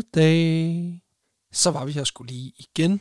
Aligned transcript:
episodedag. 0.00 1.02
Så 1.52 1.70
var 1.70 1.84
vi 1.84 1.92
her 1.92 2.04
skulle 2.04 2.32
lige 2.32 2.52
igen. 2.58 3.00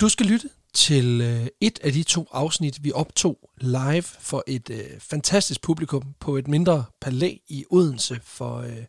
Du 0.00 0.08
skal 0.08 0.26
lytte 0.26 0.48
til 0.74 1.20
øh, 1.20 1.46
et 1.60 1.78
af 1.82 1.92
de 1.92 2.02
to 2.02 2.28
afsnit, 2.32 2.84
vi 2.84 2.92
optog 2.92 3.50
live 3.60 4.02
for 4.02 4.44
et 4.46 4.70
øh, 4.70 5.00
fantastisk 5.00 5.62
publikum 5.62 6.14
på 6.20 6.36
et 6.36 6.48
mindre 6.48 6.84
palæ 7.00 7.36
i 7.48 7.64
Odense 7.70 8.20
for, 8.24 8.56
øh, 8.56 8.84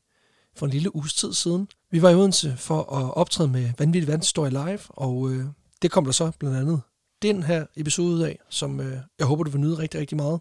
for 0.55 0.65
en 0.65 0.71
lille 0.71 0.95
uges 0.95 1.13
tid 1.13 1.33
siden. 1.33 1.67
Vi 1.91 2.01
var 2.01 2.09
i 2.09 2.15
Odense 2.15 2.57
for 2.57 2.79
at 2.79 3.13
optræde 3.13 3.49
med 3.49 3.69
Vanvittig 3.77 4.07
Vandhistorie 4.07 4.51
live, 4.51 4.79
og 4.89 5.31
øh, 5.31 5.45
det 5.81 5.91
kom 5.91 6.05
der 6.05 6.11
så 6.11 6.31
blandt 6.39 6.57
andet 6.57 6.81
den 7.21 7.43
her 7.43 7.65
episode 7.75 8.27
af, 8.27 8.39
som 8.49 8.79
øh, 8.79 8.97
jeg 9.19 9.27
håber, 9.27 9.43
du 9.43 9.51
vil 9.51 9.61
nyde 9.61 9.77
rigtig, 9.77 9.99
rigtig 9.99 10.17
meget. 10.17 10.39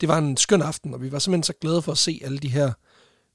Det 0.00 0.08
var 0.08 0.18
en 0.18 0.36
skøn 0.36 0.62
aften, 0.62 0.94
og 0.94 1.02
vi 1.02 1.12
var 1.12 1.18
simpelthen 1.18 1.42
så 1.42 1.52
glade 1.60 1.82
for 1.82 1.92
at 1.92 1.98
se 1.98 2.20
alle 2.24 2.38
de 2.38 2.48
her 2.48 2.72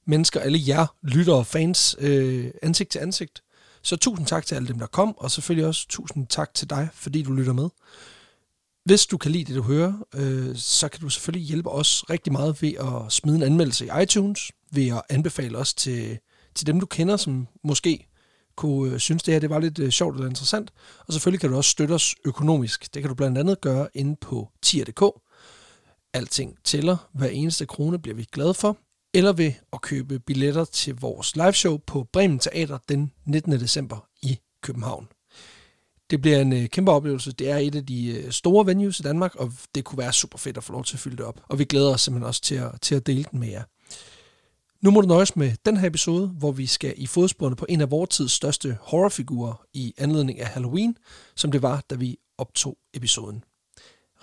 mennesker, 0.06 0.40
alle 0.40 0.58
jer 0.66 0.86
lyttere 1.02 1.36
og 1.36 1.46
fans, 1.46 1.96
øh, 1.98 2.50
ansigt 2.62 2.90
til 2.90 2.98
ansigt. 2.98 3.42
Så 3.82 3.96
tusind 3.96 4.26
tak 4.26 4.46
til 4.46 4.54
alle 4.54 4.68
dem, 4.68 4.78
der 4.78 4.86
kom, 4.86 5.18
og 5.18 5.30
selvfølgelig 5.30 5.66
også 5.66 5.88
tusind 5.88 6.26
tak 6.26 6.54
til 6.54 6.70
dig, 6.70 6.88
fordi 6.94 7.22
du 7.22 7.32
lytter 7.32 7.52
med. 7.52 7.68
Hvis 8.84 9.06
du 9.06 9.16
kan 9.16 9.30
lide 9.30 9.44
det, 9.44 9.56
du 9.56 9.62
hører, 9.62 9.92
øh, 10.14 10.56
så 10.56 10.88
kan 10.88 11.00
du 11.00 11.08
selvfølgelig 11.08 11.46
hjælpe 11.46 11.70
os 11.70 12.04
rigtig 12.10 12.32
meget 12.32 12.62
ved 12.62 12.72
at 12.74 13.12
smide 13.12 13.36
en 13.36 13.42
anmeldelse 13.42 13.86
i 13.86 14.02
iTunes, 14.02 14.52
ved 14.72 14.88
at 14.88 15.02
anbefale 15.08 15.58
os 15.58 15.74
til, 15.74 16.18
til 16.54 16.66
dem, 16.66 16.80
du 16.80 16.86
kender, 16.86 17.16
som 17.16 17.48
måske 17.64 18.06
kunne 18.56 18.92
øh, 18.92 18.98
synes, 18.98 19.22
det 19.22 19.34
her 19.34 19.40
det 19.40 19.50
var 19.50 19.58
lidt 19.58 19.78
øh, 19.78 19.90
sjovt 19.90 20.14
eller 20.14 20.28
interessant. 20.28 20.72
Og 21.06 21.12
selvfølgelig 21.12 21.40
kan 21.40 21.50
du 21.50 21.56
også 21.56 21.70
støtte 21.70 21.92
os 21.92 22.14
økonomisk. 22.24 22.94
Det 22.94 23.02
kan 23.02 23.08
du 23.08 23.14
blandt 23.14 23.38
andet 23.38 23.60
gøre 23.60 23.88
inde 23.94 24.16
på 24.16 24.48
tier.dk. 24.62 25.02
Alting 26.12 26.58
tæller. 26.64 26.96
Hver 27.14 27.28
eneste 27.28 27.66
krone 27.66 27.98
bliver 27.98 28.16
vi 28.16 28.26
glade 28.32 28.54
for 28.54 28.78
eller 29.14 29.32
ved 29.32 29.52
at 29.72 29.80
købe 29.80 30.18
billetter 30.18 30.64
til 30.64 30.94
vores 31.00 31.36
liveshow 31.36 31.78
på 31.86 32.06
Bremen 32.12 32.38
Teater 32.38 32.78
den 32.88 33.12
19. 33.26 33.52
december 33.52 34.08
i 34.22 34.38
København. 34.62 35.08
Det 36.10 36.20
bliver 36.20 36.40
en 36.40 36.52
øh, 36.52 36.68
kæmpe 36.68 36.92
oplevelse. 36.92 37.32
Det 37.32 37.50
er 37.50 37.56
et 37.56 37.74
af 37.74 37.86
de 37.86 38.06
øh, 38.06 38.30
store 38.30 38.66
venues 38.66 39.00
i 39.00 39.02
Danmark, 39.02 39.34
og 39.34 39.52
det 39.74 39.84
kunne 39.84 39.98
være 39.98 40.12
super 40.12 40.38
fedt 40.38 40.56
at 40.56 40.64
få 40.64 40.72
lov 40.72 40.84
til 40.84 40.96
at 40.96 41.00
fylde 41.00 41.16
det 41.16 41.24
op. 41.24 41.40
Og 41.48 41.58
vi 41.58 41.64
glæder 41.64 41.94
os 41.94 42.00
simpelthen 42.00 42.26
også 42.26 42.40
til 42.40 42.54
at, 42.54 42.80
til 42.80 42.94
at 42.94 43.06
dele 43.06 43.24
den 43.30 43.40
med 43.40 43.48
jer. 43.48 43.62
Nu 44.84 44.90
må 44.90 45.00
du 45.00 45.06
nøjes 45.06 45.36
med 45.36 45.52
den 45.66 45.76
her 45.76 45.88
episode, 45.88 46.28
hvor 46.28 46.52
vi 46.52 46.66
skal 46.66 46.94
i 46.96 47.06
fodsporene 47.06 47.56
på 47.56 47.66
en 47.68 47.80
af 47.80 47.90
vores 47.90 48.10
tids 48.10 48.32
største 48.32 48.78
horrorfigurer 48.80 49.64
i 49.72 49.94
anledning 49.98 50.40
af 50.40 50.46
Halloween, 50.46 50.96
som 51.36 51.52
det 51.52 51.62
var, 51.62 51.84
da 51.90 51.94
vi 51.94 52.16
optog 52.38 52.78
episoden. 52.94 53.44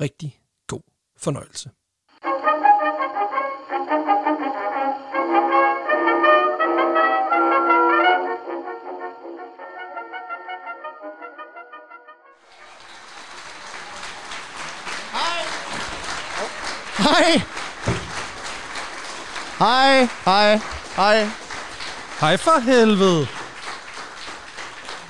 Rigtig 0.01 0.39
god 0.67 0.81
fornøjelse. 1.17 1.69
Hej. 17.11 17.41
Hej, 19.59 20.07
hej, 20.25 20.59
hej. 20.95 21.27
Hej 22.19 22.37
for 22.37 22.59
helvede! 22.59 23.27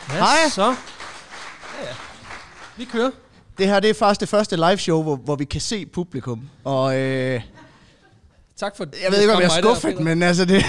Hvad 0.08 0.18
Hej. 0.20 0.50
så? 0.50 0.62
Ja, 0.66 1.88
ja. 1.88 1.94
Vi 2.78 2.86
kører. 2.86 3.12
Det 3.58 3.68
her 3.68 3.80
det 3.80 3.90
er 3.90 3.94
faktisk 3.94 4.20
det 4.22 4.30
første 4.30 4.56
live 4.56 4.78
show, 4.78 5.04
hvor, 5.04 5.16
hvor 5.16 5.36
vi 5.36 5.46
kan 5.46 5.62
se 5.62 5.86
publikum. 5.86 6.50
Og 6.64 6.98
øh, 6.98 7.42
Tak 8.60 8.78
for 8.78 8.86
jeg 9.04 9.12
ved 9.12 9.22
ikke, 9.22 9.34
om 9.34 9.42
jeg 9.42 9.58
er 9.58 9.62
skuffet, 9.62 10.00
men 10.00 10.24
altså 10.24 10.46
det... 10.46 10.64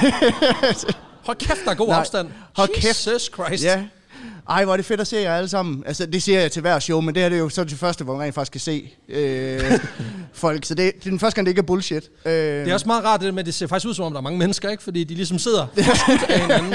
Hold 1.26 1.36
kæft, 1.36 1.64
der 1.64 1.70
er 1.70 1.74
god 1.74 1.88
Nej. 1.88 1.98
afstand. 2.00 2.30
Hold 2.56 2.68
kæft. 2.74 2.86
Jesus 3.06 3.30
Christ. 3.34 3.64
ja. 3.64 3.84
Ej, 4.48 4.64
hvor 4.64 4.72
er 4.72 4.76
det 4.76 4.86
fedt 4.86 5.00
at 5.00 5.06
se 5.06 5.16
jer 5.16 5.36
alle 5.36 5.48
sammen. 5.48 5.82
Altså, 5.86 6.06
det 6.06 6.22
siger 6.22 6.40
jeg 6.40 6.52
til 6.52 6.60
hver 6.62 6.78
show, 6.78 7.00
men 7.00 7.14
det 7.14 7.22
her 7.22 7.28
det 7.30 7.36
er 7.38 7.42
jo 7.42 7.48
så 7.48 7.64
det 7.64 7.78
første, 7.78 8.04
hvor 8.04 8.16
man 8.16 8.22
rent 8.22 8.34
faktisk 8.34 8.52
kan 8.52 8.60
se 8.60 8.92
øh, 9.08 9.60
folk. 10.32 10.64
Så 10.64 10.74
det, 10.74 10.92
det 10.94 11.06
er 11.06 11.10
den 11.10 11.18
første 11.20 11.34
gang, 11.34 11.46
det 11.46 11.50
ikke 11.50 11.58
er 11.58 11.62
bullshit. 11.66 12.10
Øh, 12.24 12.32
Det 12.32 12.68
er 12.68 12.74
også 12.74 12.86
meget 12.86 13.04
rart, 13.04 13.20
det 13.20 13.26
der 13.26 13.32
med, 13.32 13.40
at 13.40 13.46
det 13.46 13.54
ser 13.54 13.66
faktisk 13.66 13.88
ud 13.88 13.94
som 13.94 14.04
om, 14.04 14.12
der 14.12 14.18
er 14.18 14.22
mange 14.22 14.38
mennesker, 14.38 14.70
ikke? 14.70 14.82
Fordi 14.82 15.04
de 15.04 15.14
ligesom 15.14 15.38
sidder 15.38 15.66
af 16.28 16.40
hinanden. 16.40 16.74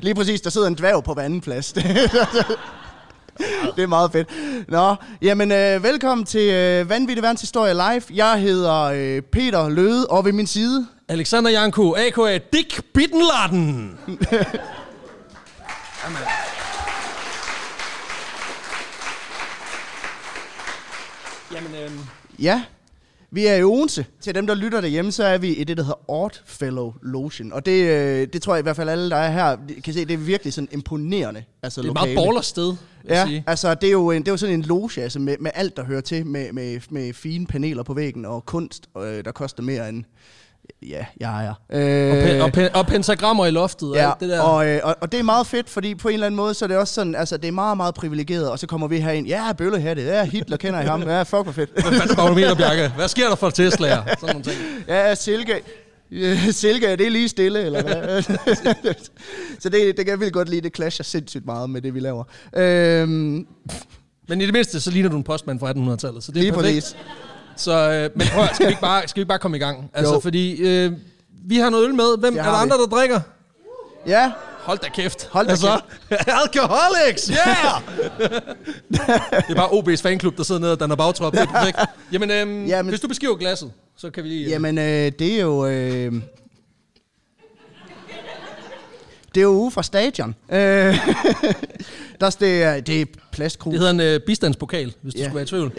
Lige 0.00 0.14
præcis, 0.14 0.40
der 0.40 0.50
sidder 0.50 0.66
en 0.66 0.74
dværg 0.74 1.04
på 1.04 1.14
hver 1.14 1.22
anden 1.22 1.40
plads. 1.40 1.72
det 3.76 3.82
er 3.82 3.86
meget 3.86 4.12
fedt. 4.12 4.28
Nå, 4.68 4.94
jamen 5.22 5.52
øh, 5.52 5.82
velkommen 5.82 6.24
til 6.26 6.52
øh, 6.52 6.88
Vanvittig 6.90 7.22
Verdenshistorie 7.22 7.74
Live. 7.74 8.02
Jeg 8.14 8.40
hedder 8.40 8.82
øh, 8.82 9.22
Peter 9.22 9.68
Løde, 9.68 10.06
og 10.06 10.24
ved 10.24 10.32
min 10.32 10.46
side... 10.46 10.86
Alexander 11.10 11.50
Janko, 11.50 11.92
a.k.a. 11.94 12.38
Dick 12.52 12.80
Bittenladen. 12.94 13.98
Jamen, 16.04 16.18
Ja, 22.38 22.62
vi 23.30 23.46
er 23.46 23.54
i 23.54 23.62
Odense. 23.62 24.06
Til 24.20 24.34
dem, 24.34 24.46
der 24.46 24.54
lytter 24.54 24.80
derhjemme, 24.80 25.12
så 25.12 25.24
er 25.24 25.38
vi 25.38 25.48
i 25.54 25.64
det, 25.64 25.76
der 25.76 25.82
hedder 25.82 26.10
Odd 26.10 26.34
Fellow 26.46 26.94
Lotion. 27.02 27.52
Og 27.52 27.66
det, 27.66 27.82
øh, 27.82 28.28
det 28.32 28.42
tror 28.42 28.54
jeg 28.54 28.60
i 28.60 28.62
hvert 28.62 28.76
fald 28.76 28.88
alle, 28.88 29.10
der 29.10 29.16
er 29.16 29.30
her, 29.30 29.56
kan 29.84 29.94
se, 29.94 30.04
det 30.04 30.14
er 30.14 30.18
virkelig 30.18 30.52
sådan 30.52 30.68
imponerende. 30.72 31.44
Altså, 31.62 31.82
det 31.82 31.86
er 31.88 31.90
et 31.90 31.94
meget 31.94 32.08
lokale. 32.14 32.28
ballersted, 32.28 32.74
Ja, 33.08 33.26
sige. 33.26 33.44
altså 33.46 33.74
det 33.74 33.86
er, 33.86 33.90
jo 33.92 34.10
en, 34.10 34.22
det 34.22 34.28
er 34.28 34.32
jo 34.32 34.36
sådan 34.36 34.54
en 34.54 34.62
loge 34.62 35.00
altså, 35.02 35.18
med, 35.18 35.36
med 35.40 35.50
alt, 35.54 35.76
der 35.76 35.84
hører 35.84 36.00
til, 36.00 36.26
med, 36.26 36.52
med, 36.52 36.80
med 36.90 37.12
fine 37.12 37.46
paneler 37.46 37.82
på 37.82 37.94
væggen 37.94 38.24
og 38.24 38.46
kunst, 38.46 38.88
øh, 38.98 39.24
der 39.24 39.32
koster 39.32 39.62
mere 39.62 39.88
end, 39.88 40.04
ja, 40.88 41.04
jeg 41.20 41.28
ejer. 41.30 41.54
Øh, 41.72 42.12
Og, 42.12 42.18
pe- 42.18 42.42
og, 42.42 42.50
pe- 42.56 42.70
og 42.74 42.86
pentagrammer 42.86 43.46
i 43.46 43.50
loftet 43.50 43.88
og 43.90 43.96
Ja, 43.96 44.10
alt 44.10 44.20
det 44.20 44.28
der. 44.28 44.40
og, 44.40 44.68
øh, 44.68 44.80
og, 44.84 44.96
og 45.00 45.12
det 45.12 45.20
er 45.20 45.24
meget 45.24 45.46
fedt, 45.46 45.68
fordi 45.70 45.94
på 45.94 46.08
en 46.08 46.14
eller 46.14 46.26
anden 46.26 46.36
måde, 46.36 46.54
så 46.54 46.64
er 46.64 46.66
det 46.66 46.76
også 46.76 46.94
sådan, 46.94 47.14
altså 47.14 47.36
det 47.36 47.48
er 47.48 47.52
meget, 47.52 47.76
meget 47.76 47.94
privilegeret, 47.94 48.50
og 48.50 48.58
så 48.58 48.66
kommer 48.66 48.88
vi 48.88 49.00
herind, 49.00 49.26
ja, 49.26 49.52
bølle 49.52 49.80
her 49.80 49.94
det, 49.94 50.04
ja, 50.06 50.24
Hitler 50.24 50.56
kender 50.56 50.80
I 50.80 50.84
ham, 50.84 51.02
ja, 51.02 51.22
fuck 51.22 51.42
hvor 51.42 51.52
fedt. 51.52 51.70
Hvad 51.72 51.82
fanden 52.00 52.16
barometer, 52.16 52.54
Bjarke? 52.54 52.88
Hvad 52.96 53.08
sker 53.08 53.28
der 53.28 53.36
for 53.36 53.48
Tesla'er? 53.50 54.20
Sådan 54.20 54.34
nogle 54.34 54.42
ting. 54.42 54.56
ja, 54.88 55.14
Silke, 55.14 55.54
øh, 56.12 56.50
Silke, 56.50 56.86
er 56.86 56.96
det 56.96 57.12
lige 57.12 57.28
stille, 57.28 57.60
eller 57.64 57.82
hvad? 57.82 58.22
så 59.60 59.68
det, 59.68 59.72
det 59.72 59.96
kan 59.96 60.08
jeg 60.08 60.20
virkelig 60.20 60.32
godt 60.32 60.48
lide, 60.48 60.60
det 60.60 60.76
clasher 60.76 61.02
sindssygt 61.02 61.46
meget 61.46 61.70
med 61.70 61.80
det, 61.82 61.94
vi 61.94 62.00
laver. 62.00 62.24
Øhm, 62.56 63.46
Men 64.28 64.40
i 64.40 64.44
det 64.46 64.52
mindste, 64.52 64.80
så 64.80 64.90
ligner 64.90 65.08
du 65.10 65.16
en 65.16 65.22
postmand 65.24 65.60
fra 65.60 65.70
1800-tallet, 65.72 66.24
så 66.24 66.32
det 66.32 66.38
er 66.38 66.42
lige 66.42 66.52
perfekt. 66.52 66.74
præcis. 66.76 66.96
Så, 67.58 67.90
øh, 67.90 68.10
men 68.18 68.26
prøv, 68.34 68.46
skal 68.54 68.66
vi, 68.66 68.70
ikke 68.70 68.80
bare, 68.80 69.08
skal 69.08 69.16
vi 69.16 69.20
ikke 69.20 69.28
bare 69.28 69.38
komme 69.38 69.56
i 69.56 69.60
gang? 69.60 69.90
Altså, 69.94 70.14
Jo. 70.14 70.20
fordi 70.20 70.56
øh, 70.68 70.92
vi 71.44 71.56
har 71.56 71.70
noget 71.70 71.84
øl 71.88 71.94
med. 71.94 72.18
Hvem 72.18 72.36
er 72.38 72.42
der 72.42 72.50
vi. 72.50 72.56
andre, 72.56 72.76
der 72.78 72.86
drikker? 72.86 73.20
Ja, 74.06 74.32
Hold 74.58 74.78
da 74.78 74.88
kæft. 74.88 75.28
Hold 75.32 75.46
da 75.46 75.50
altså, 75.50 75.80
Alcoholics, 76.42 77.26
yeah! 77.26 77.82
det 79.48 79.50
er 79.50 79.54
bare 79.54 79.68
OB's 79.68 80.02
fanklub, 80.02 80.36
der 80.36 80.42
sidder 80.42 80.60
nede 80.60 80.72
og 80.72 80.80
danner 80.80 80.96
bagtrop. 80.96 81.32
Det 81.32 81.40
er 81.40 81.46
perfekt. 81.46 81.78
Jamen, 82.12 82.30
øhm, 82.30 82.66
Jamen- 82.66 82.88
hvis 82.88 83.00
du 83.00 83.08
beskriver 83.08 83.36
glasset, 83.36 83.72
så 83.96 84.10
kan 84.10 84.24
vi 84.24 84.28
lige... 84.28 84.44
Øh, 84.44 84.50
Jamen, 84.50 84.78
øh, 84.78 84.84
det 85.18 85.22
er 85.22 85.40
jo... 85.40 85.66
Øh, 85.66 86.12
det 89.34 89.40
er 89.40 89.44
jo 89.44 89.48
ude 89.48 89.70
fra 89.70 89.82
stadion. 89.82 90.34
Øh, 90.52 90.58
der, 92.20 92.36
det, 92.40 92.62
er, 92.62 92.80
det 92.80 93.00
er 93.00 93.04
plastkrus. 93.32 93.70
det 93.72 93.78
hedder 93.80 93.92
en 93.92 94.00
øh, 94.00 94.20
bistandspokal, 94.20 94.94
hvis 95.02 95.14
du 95.14 95.18
Ja. 95.20 95.24
skulle 95.24 95.34
være 95.34 95.42
i 95.44 95.46
tvivl. 95.46 95.72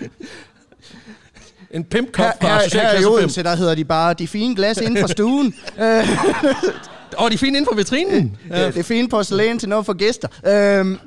en 1.70 1.84
pimpkop 1.84 2.24
her, 2.24 2.32
fra 2.40 2.48
her, 2.48 2.54
her 2.54 2.60
i 2.60 2.64
Socialklasse 2.64 3.04
5. 3.04 3.12
Odense, 3.12 3.42
der 3.42 3.56
hedder 3.56 3.74
de 3.74 3.84
bare 3.84 4.14
de 4.14 4.28
fine 4.28 4.56
glas 4.56 4.78
inden 4.78 4.98
for 4.98 5.06
stuen. 5.06 5.54
Åh, 7.18 7.24
oh, 7.24 7.30
de 7.30 7.38
fine 7.38 7.58
inden 7.58 7.70
for 7.70 7.76
vitrinen. 7.76 8.36
ja. 8.50 8.66
Det 8.66 8.76
er 8.76 8.82
fine 8.82 9.08
porcelæn 9.08 9.58
til 9.58 9.68
noget 9.68 9.86
for 9.86 9.92
gæster. 9.92 10.28
Øh, 10.46 10.98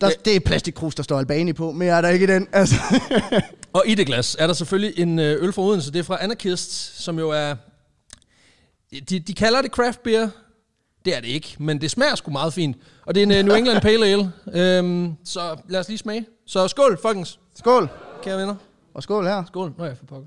der, 0.00 0.10
det 0.24 0.36
er 0.36 0.40
plastikkrus, 0.40 0.94
der 0.94 1.02
står 1.02 1.18
Albani 1.18 1.52
på. 1.52 1.72
Mere 1.72 1.96
er 1.96 2.00
der 2.00 2.08
ikke 2.08 2.24
i 2.24 2.26
den. 2.26 2.48
Altså. 2.52 2.74
Og 3.72 3.84
i 3.86 3.94
det 3.94 4.06
glas 4.06 4.36
er 4.38 4.46
der 4.46 4.54
selvfølgelig 4.54 4.98
en 4.98 5.18
øh, 5.18 5.44
øl 5.44 5.52
fra 5.52 5.62
Odense. 5.62 5.92
Det 5.92 5.98
er 5.98 6.02
fra 6.02 6.18
Anarchist, 6.20 7.02
som 7.02 7.18
jo 7.18 7.30
er... 7.30 7.54
De, 9.10 9.18
de 9.18 9.34
kalder 9.34 9.62
det 9.62 9.70
craft 9.70 10.02
beer. 10.02 10.28
Det 11.04 11.16
er 11.16 11.20
det 11.20 11.28
ikke, 11.28 11.56
men 11.58 11.80
det 11.80 11.90
smager 11.90 12.14
sgu 12.14 12.30
meget 12.30 12.54
fint. 12.54 12.76
Og 13.06 13.14
det 13.14 13.20
er 13.20 13.26
en 13.26 13.32
øh, 13.32 13.44
New 13.44 13.54
England 13.54 13.80
Pale 13.80 14.06
Ale. 14.06 14.32
Øhm, 14.52 15.12
så 15.24 15.56
lad 15.68 15.80
os 15.80 15.88
lige 15.88 15.98
smage. 15.98 16.26
Så 16.46 16.68
skål, 16.68 16.98
folkens, 17.02 17.38
Skål. 17.58 17.88
Kære 18.22 18.38
venner. 18.38 18.56
Og 18.94 19.02
skål 19.02 19.26
her. 19.26 19.44
Skål. 19.44 19.74
Nå 19.78 19.84
ja, 19.84 19.92
for 19.92 20.06
pokker. 20.06 20.26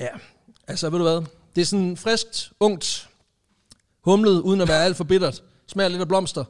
Ja, 0.00 0.08
altså 0.66 0.90
ved 0.90 0.98
du 0.98 1.04
hvad? 1.04 1.26
Det 1.54 1.60
er 1.60 1.66
sådan 1.66 1.96
friskt, 1.96 2.52
ungt, 2.60 3.08
humlet, 4.00 4.40
uden 4.40 4.60
at 4.60 4.68
være 4.68 4.84
alt 4.84 4.96
for 4.96 5.04
bittert. 5.04 5.42
Smager 5.66 5.88
lidt 5.88 6.00
af 6.00 6.08
blomster. 6.08 6.44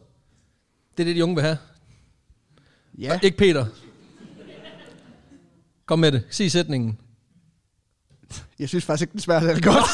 Det 0.97 1.03
er 1.03 1.05
det, 1.05 1.17
de 1.17 1.23
unge 1.23 1.35
vil 1.35 1.45
have. 1.45 1.59
Ja. 2.99 3.21
Ikke 3.23 3.37
Peter. 3.37 3.67
Kom 5.87 5.99
med 5.99 6.13
det. 6.13 6.25
Sig 6.31 6.53
sætningen. 6.53 6.99
Jeg 8.59 8.69
synes 8.69 8.85
faktisk 8.85 9.03
ikke, 9.03 9.13
den 9.13 9.21
smager 9.21 9.41
særlig 9.41 9.65
godt. 9.65 9.91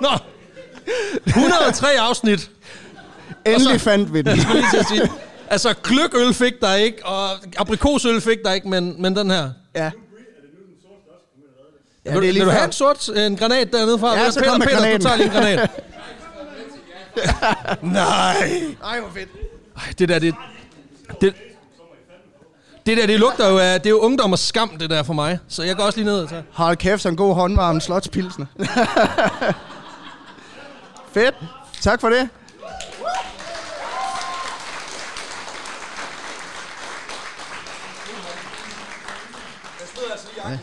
Nå! 0.04 0.08
103 1.26 2.00
afsnit. 2.00 2.50
Endelig 3.46 3.80
fandt 3.80 4.12
vi 4.14 4.18
den. 4.22 4.26
Jeg 4.26 4.38
skulle 4.38 4.60
lige 4.72 4.84
sige. 4.84 5.10
Altså, 5.50 5.74
gløgøl 5.82 6.34
fik 6.34 6.60
der 6.60 6.74
ikke, 6.74 7.06
og 7.06 7.28
aprikosøl 7.56 8.20
fik 8.20 8.38
der 8.44 8.52
ikke, 8.52 8.68
men, 8.68 9.02
men 9.02 9.16
den 9.16 9.30
her. 9.30 9.50
Ja. 9.76 9.90
Ja, 12.04 12.12
vil, 12.12 12.22
det 12.22 12.28
er 12.28 12.32
lige 12.32 12.44
vil 12.44 12.44
du 12.44 12.50
have 12.50 12.64
en 12.64 12.72
sort 12.72 13.08
en 13.08 13.36
granat 13.36 13.72
dernede 13.72 13.98
fra? 13.98 14.18
Ja, 14.18 14.30
så 14.30 14.40
Peter, 14.40 14.58
Peter, 14.58 14.70
granaten. 14.76 15.00
du 15.00 15.06
tager 15.06 15.16
lige 15.16 15.26
en 15.26 15.32
granat. 15.32 15.70
Nej. 17.82 18.62
Ej, 18.84 19.00
hvor 19.00 19.10
fedt. 19.14 19.28
Ej, 19.76 19.82
det 19.98 20.08
der, 20.08 20.18
det... 20.18 20.34
Det, 21.20 21.34
det 22.86 22.96
der, 22.96 23.06
det 23.06 23.20
lugter 23.20 23.50
jo 23.50 23.58
af... 23.58 23.80
Det 23.80 23.86
er 23.86 23.90
jo 23.90 23.98
ungdom 23.98 24.32
og 24.32 24.38
skam, 24.38 24.68
det 24.68 24.90
der 24.90 25.02
for 25.02 25.12
mig. 25.12 25.38
Så 25.48 25.62
jeg 25.62 25.76
går 25.76 25.84
også 25.84 25.98
lige 25.98 26.06
ned 26.06 26.20
og 26.20 26.28
tager... 26.28 26.42
Hold 26.52 26.76
kæft, 26.76 27.02
så 27.02 27.08
en 27.08 27.16
god 27.16 27.34
håndvarm 27.34 27.80
slotspilsner. 27.80 28.46
fedt. 31.14 31.34
Tak 31.80 32.00
for 32.00 32.08
det. 32.08 32.28
Ja. 40.50 40.58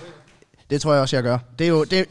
Det 0.70 0.82
tror 0.82 0.94
jeg 0.94 1.02
også, 1.02 1.16
jeg 1.16 1.24
gør. 1.24 1.38
Det 1.60 1.66
er 1.66 1.70
jo... 1.70 1.84
Det, 1.84 2.06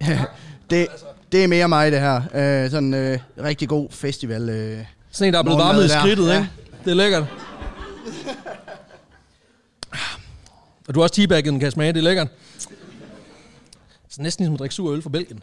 det, 0.70 0.86
det 1.32 1.44
er 1.44 1.48
mere 1.48 1.68
mig, 1.68 1.92
det 1.92 2.00
her. 2.00 2.16
Øh, 2.64 2.70
sådan 2.70 2.94
øh, 2.94 3.18
rigtig 3.42 3.68
god 3.68 3.88
festival. 3.90 4.48
Øh. 4.48 4.78
Sådan 5.10 5.28
en, 5.28 5.32
der 5.32 5.38
er 5.38 5.42
blevet 5.42 5.58
varmet 5.58 5.84
i 5.84 5.88
skridtet, 5.88 6.28
Ja. 6.28 6.32
ikke? 6.38 6.50
Det 6.84 6.90
er 6.90 6.94
lækkert. 6.94 7.24
Og 10.88 10.94
du 10.94 11.00
har 11.00 11.02
også 11.02 11.14
teabagget 11.14 11.52
den, 11.52 11.58
kan 11.60 11.64
jeg 11.64 11.72
smage. 11.72 11.92
Det 11.92 11.98
er 11.98 12.02
lækkert. 12.04 12.28
Så 14.08 14.22
næsten 14.22 14.42
ligesom 14.42 14.54
at 14.54 14.58
drikke 14.58 14.74
sur 14.74 14.92
øl 14.92 15.02
fra 15.02 15.10
Belgien. 15.10 15.42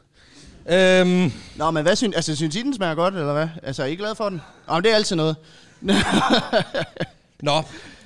Øhm, 0.70 1.32
Nå, 1.56 1.72
men 1.72 1.84
hvad 1.84 1.96
synes, 1.96 2.16
altså, 2.16 2.36
synes 2.36 2.56
I, 2.56 2.62
den 2.62 2.74
smager 2.76 2.96
godt, 2.96 3.14
eller 3.14 3.34
hvad? 3.34 3.48
Altså, 3.64 3.84
er 3.84 3.88
I 3.88 3.96
glad 3.96 4.16
for 4.16 4.30
den? 4.30 4.42
Nå, 4.68 4.74
men 4.74 4.84
det 4.84 4.92
er 4.92 4.96
altid 4.96 5.16
noget. 5.16 5.36
nå, 7.42 7.52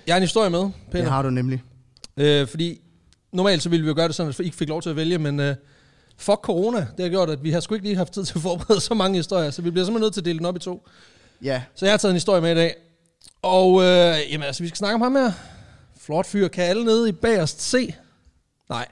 jeg 0.08 0.14
har 0.14 0.18
en 0.18 0.22
historie 0.24 0.50
med, 0.50 0.60
Det 0.60 0.72
Peter. 0.92 1.10
har 1.10 1.22
du 1.22 1.30
nemlig. 1.30 1.64
Øh, 2.18 2.48
fordi 2.48 2.82
normalt 3.36 3.64
så 3.64 3.70
ville 3.70 3.84
vi 3.84 3.90
jo 3.90 3.96
gøre 3.96 4.08
det 4.08 4.16
sådan, 4.16 4.30
at 4.30 4.40
vi 4.40 4.44
ikke 4.46 4.58
fik 4.58 4.70
lov 4.70 4.82
til 4.82 4.90
at 4.90 4.96
vælge, 4.96 5.18
men 5.18 5.40
øh, 5.40 5.56
fuck 6.18 6.40
corona, 6.42 6.78
det 6.80 7.04
har 7.06 7.10
gjort, 7.10 7.30
at 7.30 7.44
vi 7.44 7.52
har 7.52 7.60
sgu 7.60 7.74
ikke 7.76 7.86
lige 7.88 7.96
haft 7.98 8.14
tid 8.14 8.26
til 8.26 8.34
at 8.36 8.42
forberede 8.42 8.82
så 8.82 8.94
mange 8.94 9.18
historier, 9.18 9.50
så 9.52 9.62
vi 9.62 9.72
bliver 9.72 9.86
simpelthen 9.86 10.06
nødt 10.06 10.14
til 10.14 10.22
at 10.22 10.26
dele 10.26 10.38
den 10.38 10.46
op 10.46 10.56
i 10.56 10.60
to. 10.60 10.88
Ja, 11.42 11.62
Så 11.76 11.86
jeg 11.86 11.94
har 11.94 11.98
taget 11.98 12.12
en 12.12 12.16
historie 12.16 12.42
med 12.42 12.52
i 12.52 12.56
dag. 12.56 12.76
Og 13.42 13.82
øh, 13.84 14.16
jamen, 14.32 14.44
altså, 14.44 14.64
vi 14.64 14.68
skal 14.70 14.78
snakke 14.78 14.96
om 14.96 15.02
ham 15.02 15.16
her. 15.16 15.32
Flot 16.00 16.26
fyr. 16.26 16.48
Kan 16.48 16.64
alle 16.64 16.86
nede 16.86 17.10
i 17.10 17.12
bagerst 17.12 17.62
se? 17.62 17.96
Nej. 18.70 18.88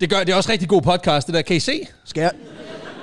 Det 0.00 0.10
gør 0.10 0.18
det 0.24 0.28
er 0.32 0.36
også 0.36 0.52
rigtig 0.52 0.68
god 0.68 0.82
podcast, 0.82 1.26
det 1.26 1.34
der. 1.34 1.42
Kan 1.42 1.56
I 1.56 1.60
se? 1.60 1.86
Skal 2.04 2.20
jeg, 2.20 2.30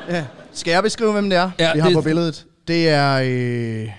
ja. 0.09 0.25
Skal 0.53 0.71
jeg 0.71 0.83
beskrive, 0.83 1.11
hvem 1.11 1.29
det 1.29 1.37
er, 1.37 1.51
Ja, 1.59 1.73
vi 1.73 1.79
har 1.79 1.87
det- 1.89 1.95
på 1.95 2.01
billedet? 2.01 2.45
Det 2.67 2.89
er... 2.89 3.13
Øh, 3.23 3.89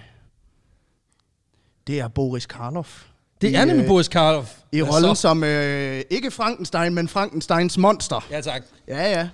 det 1.86 2.00
er 2.00 2.08
Boris 2.08 2.46
Karloff. 2.46 3.04
Det 3.42 3.56
er 3.56 3.64
nemlig 3.64 3.82
øh, 3.82 3.88
Boris 3.88 4.08
Karloff. 4.08 4.48
I 4.72 4.80
Hvad 4.80 4.92
rollen 4.92 5.16
så? 5.16 5.20
som, 5.20 5.44
øh, 5.44 6.02
ikke 6.10 6.30
Frankenstein, 6.30 6.94
men 6.94 7.08
Frankensteins 7.08 7.78
monster. 7.78 8.26
Ja, 8.30 8.40
tak. 8.40 8.62
Ja, 8.88 9.10
ja. 9.10 9.28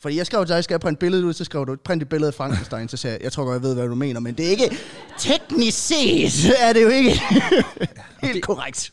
Fordi 0.00 0.16
jeg 0.16 0.26
skrev 0.26 0.40
til 0.40 0.48
dig, 0.48 0.54
jeg 0.54 0.64
skal 0.64 0.78
printe 0.78 0.98
billedet 0.98 1.24
ud, 1.24 1.32
så 1.32 1.44
skrev 1.44 1.66
du, 1.66 1.76
print 1.84 2.02
et 2.02 2.08
billede 2.08 2.28
af 2.28 2.34
Frankenstein, 2.34 2.88
så 2.88 2.96
sagde 2.96 3.14
jeg, 3.16 3.24
jeg 3.24 3.32
tror 3.32 3.44
godt, 3.44 3.54
jeg 3.54 3.62
ved, 3.62 3.74
hvad 3.74 3.86
du 3.88 3.94
mener, 3.94 4.20
men 4.20 4.34
det 4.34 4.46
er 4.46 4.50
ikke, 4.50 4.78
teknisk 5.18 5.78
set 5.86 6.52
er 6.60 6.72
det 6.72 6.82
jo 6.82 6.88
ikke 6.88 7.20
helt 8.22 8.42
korrekt. 8.42 8.92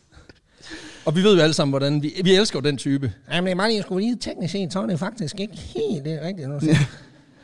Og 1.06 1.16
vi 1.16 1.24
ved 1.24 1.36
jo 1.36 1.42
alle 1.42 1.54
sammen, 1.54 1.72
hvordan 1.72 2.04
vi, 2.04 2.22
vi 2.24 2.36
elsker 2.36 2.60
jo 2.60 2.64
den 2.64 2.78
type. 2.78 3.14
Jamen, 3.32 3.58
det 3.58 3.64
er 3.64 3.68
lige, 3.68 3.76
jeg 3.76 3.84
skulle 3.84 4.06
lige 4.06 4.18
teknisk 4.22 4.52
set, 4.52 4.74
så 4.74 4.82
er 4.82 4.86
det 4.86 5.00
faktisk 5.00 5.40
ikke 5.40 5.54
helt 5.56 6.06
det 6.06 6.14
er 6.14 6.28
rigtigt. 6.28 6.50
nu. 6.50 6.60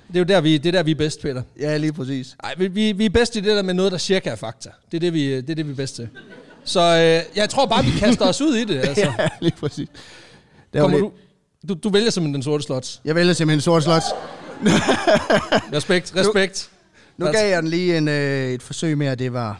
Det 0.07 0.17
er 0.17 0.19
jo 0.19 0.25
der, 0.25 0.41
vi, 0.41 0.57
det 0.57 0.65
er 0.65 0.71
der, 0.71 0.83
vi 0.83 0.91
er 0.91 0.95
bedst, 0.95 1.21
Peter. 1.21 1.41
Ja, 1.59 1.77
lige 1.77 1.93
præcis. 1.93 2.35
Nej, 2.43 2.53
vi, 2.57 2.67
vi, 2.67 2.91
vi 2.91 3.05
er 3.05 3.09
bedst 3.09 3.35
i 3.35 3.39
det 3.39 3.55
der 3.55 3.61
med 3.61 3.73
noget, 3.73 3.91
der 3.91 3.97
cirka 3.97 4.29
er 4.29 4.35
fakta. 4.35 4.69
Det 4.91 4.97
er 4.97 4.99
det, 4.99 5.13
vi, 5.13 5.35
det 5.35 5.49
er, 5.49 5.55
det, 5.55 5.65
vi 5.67 5.71
er 5.71 5.75
bedst 5.75 5.95
til. 5.95 6.09
Så 6.63 6.79
øh, 6.79 7.37
jeg 7.37 7.49
tror 7.49 7.65
bare, 7.65 7.83
vi 7.85 7.91
kaster 7.99 8.25
os 8.25 8.41
ud 8.41 8.55
i 8.55 8.63
det. 8.65 8.77
Altså. 8.87 9.13
Ja, 9.19 9.27
lige 9.41 9.53
præcis. 9.59 9.87
Det 10.73 10.81
Kommer 10.81 10.97
lidt- 10.97 11.11
du, 11.67 11.73
du, 11.73 11.79
du 11.83 11.89
vælger 11.89 12.09
simpelthen 12.09 12.33
den 12.33 12.43
sorte 12.43 12.63
slots. 12.63 13.01
Jeg 13.05 13.15
vælger 13.15 13.33
simpelthen 13.33 13.61
sort 13.61 13.83
slot. 13.83 14.01
Respekt, 15.73 16.13
respekt. 16.19 16.69
Nu 17.17 17.25
gav 17.25 17.49
jeg 17.49 17.61
den 17.61 17.69
lige 17.69 17.97
en, 17.97 18.07
øh, 18.07 18.51
et 18.51 18.63
forsøg 18.63 18.97
med, 18.97 19.07
at 19.07 19.19
det 19.19 19.33
var... 19.33 19.59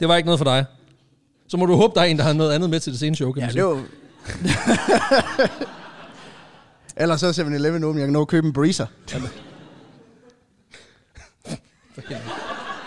Det 0.00 0.08
var 0.08 0.16
ikke 0.16 0.26
noget 0.26 0.38
for 0.38 0.44
dig. 0.44 0.64
Så 1.48 1.56
må 1.56 1.66
du 1.66 1.76
håbe, 1.76 1.94
der 1.94 2.00
er 2.00 2.04
en, 2.04 2.18
der 2.18 2.24
har 2.24 2.32
noget 2.32 2.52
andet 2.52 2.70
med 2.70 2.80
til 2.80 2.92
det 2.92 3.00
seneste 3.00 3.16
show, 3.24 3.32
kan 3.32 3.40
Ja, 3.40 3.46
man 3.46 3.54
det 3.56 3.62
sige. 3.62 3.64
var... 3.64 5.48
Ellers 7.02 7.20
så 7.20 7.26
er 7.26 7.32
7-Eleven 7.32 7.84
åben, 7.84 7.98
jeg 7.98 8.06
kan 8.06 8.12
nå 8.12 8.20
at 8.20 8.28
købe 8.28 8.46
en 8.46 8.52
breezer. 8.52 8.86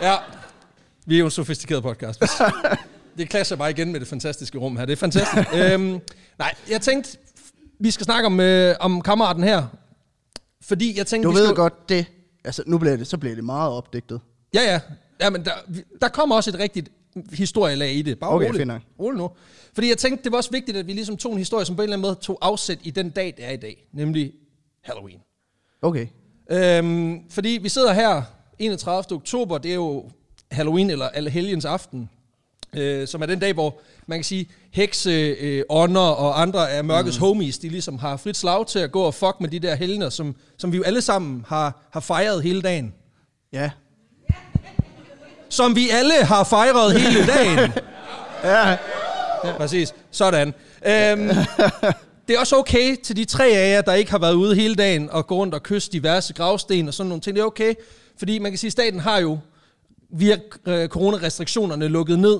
Ja, 0.02 0.16
vi 1.06 1.16
er 1.16 1.20
jo 1.20 1.26
en 1.26 1.32
sofistikeret 1.32 1.84
podcast. 1.84 2.24
Det 3.18 3.30
klasser 3.30 3.56
bare 3.56 3.70
igen 3.70 3.92
med 3.92 4.00
det 4.00 4.08
fantastiske 4.08 4.58
rum 4.58 4.78
her. 4.78 4.86
Det 4.86 4.94
er 4.94 4.98
fantastisk. 4.98 5.48
øhm, 5.64 6.00
nej, 6.40 6.56
jeg 6.70 6.82
tænkte, 6.82 7.18
vi 7.80 7.92
skal 7.92 8.04
snakke 8.04 8.26
om, 8.26 8.40
øh, 8.40 8.76
om 8.80 9.02
kammeraten 9.02 9.44
her. 9.44 9.68
Fordi 10.62 10.98
jeg 10.98 11.08
tænkte, 11.08 11.28
Du 11.28 11.32
vi 11.34 11.38
ved 11.40 11.46
skal... 11.46 11.56
godt 11.56 11.90
det. 11.90 12.06
Altså, 12.46 12.64
nu 12.68 12.78
bliver 12.78 12.98
det, 12.98 13.08
så 13.08 13.18
bliver 13.18 13.36
det 13.36 13.44
meget 13.44 13.72
opdigtet. 13.72 14.22
Ja, 14.54 14.62
ja. 14.62 14.80
ja 15.22 15.30
men 15.30 15.46
der, 15.46 15.52
der 16.02 16.08
kommer 16.08 16.36
også 16.36 16.50
et 16.50 16.60
rigtigt 16.60 16.90
historielag 17.34 17.94
i 17.94 18.02
det. 18.02 18.20
Bare 18.20 18.30
Okay, 18.32 18.48
rolig. 18.48 18.60
fint 18.60 18.68
nok. 18.68 18.82
rolig 19.00 19.18
nu. 19.18 19.30
Fordi 19.74 19.90
jeg 19.90 19.98
tænkte, 19.98 20.24
det 20.24 20.32
var 20.32 20.38
også 20.38 20.52
vigtigt, 20.52 20.78
at 20.78 20.88
vi 20.88 20.94
ligesom 20.94 21.18
tog 21.18 21.32
en 21.32 21.38
historie, 21.38 21.66
som 21.66 21.76
på 21.76 21.82
en 21.82 21.84
eller 21.84 21.96
anden 21.98 22.08
måde 22.08 22.16
tog 22.22 22.38
afsæt 22.42 22.80
i 22.84 22.92
den 22.92 23.10
dag, 23.10 23.34
det 23.38 23.46
er 23.46 23.52
i 23.52 23.58
dag. 23.58 23.88
Nemlig 23.94 24.32
Halloween. 24.84 25.20
Okay. 25.82 26.08
Øhm, 26.52 27.30
fordi 27.30 27.60
vi 27.62 27.70
sidder 27.70 27.94
her 27.94 28.22
31. 28.60 29.16
oktober, 29.18 29.58
det 29.58 29.72
er 29.72 29.76
jo 29.76 30.10
Halloween 30.52 30.90
eller 30.90 31.10
Allehelgens 31.10 31.66
aften, 31.66 32.10
øh, 32.76 33.08
som 33.08 33.22
er 33.22 33.26
den 33.26 33.40
dag, 33.40 33.54
hvor 33.54 33.80
man 34.08 34.20
kan 34.20 34.24
sige, 34.24 34.50
hekse, 34.72 35.12
øh, 35.12 35.64
ånder 35.70 36.02
og 36.02 36.42
andre 36.42 36.72
af 36.72 36.84
mørkets 36.84 37.20
mm. 37.20 37.26
homies, 37.26 37.58
de 37.58 37.70
ligesom 37.70 37.98
har 37.98 38.18
frit 38.18 38.38
slag 38.38 38.68
til 38.68 38.80
at 38.80 38.92
gå 38.92 39.02
og 39.02 39.14
fuck 39.14 39.36
med 39.40 39.50
de 39.50 39.60
der 39.60 39.76
helgener, 39.76 40.10
som, 40.10 40.36
som 40.58 40.72
vi 40.72 40.78
jo 40.78 40.84
alle 40.84 41.02
sammen 41.02 41.46
har, 41.48 41.88
har 41.94 42.00
fejret 42.00 42.44
hele 42.44 42.62
dagen. 42.62 42.94
Ja. 43.54 43.72
Som 45.50 45.76
vi 45.76 45.90
alle 45.90 46.14
har 46.24 46.44
fejret 46.44 47.02
hele 47.02 47.26
dagen. 47.36 47.72
Ja. 48.44 48.78
Præcis. 49.58 49.94
Sådan. 50.12 50.54
Øhm, 50.86 51.30
det 52.28 52.36
er 52.36 52.40
også 52.40 52.56
okay 52.58 52.96
til 53.04 53.16
de 53.16 53.26
tre 53.26 53.48
af 53.48 53.76
jer, 53.76 53.82
der 53.82 53.94
ikke 53.94 54.12
har 54.12 54.18
været 54.18 54.34
ude 54.34 54.56
hele 54.56 54.76
dagen 54.76 55.10
og 55.10 55.28
gå 55.28 55.36
rundt 55.36 55.54
og 55.54 55.64
kysse 55.64 55.92
diverse 55.92 56.34
gravsten 56.34 56.88
og 56.88 56.94
sådan 56.94 57.08
nogle 57.08 57.22
ting. 57.22 57.36
Det 57.36 57.42
er 57.42 57.46
okay, 57.46 57.74
fordi 58.18 58.40
man 58.40 58.52
kan 58.52 58.60
sige, 58.60 58.68
at 58.68 58.72
staten 58.72 59.00
har 59.00 59.20
jo 59.20 59.40
via 60.10 60.38
øh, 60.66 60.88
coronarestriktionerne 60.88 61.88
lukket 61.88 62.20
ned. 62.20 62.40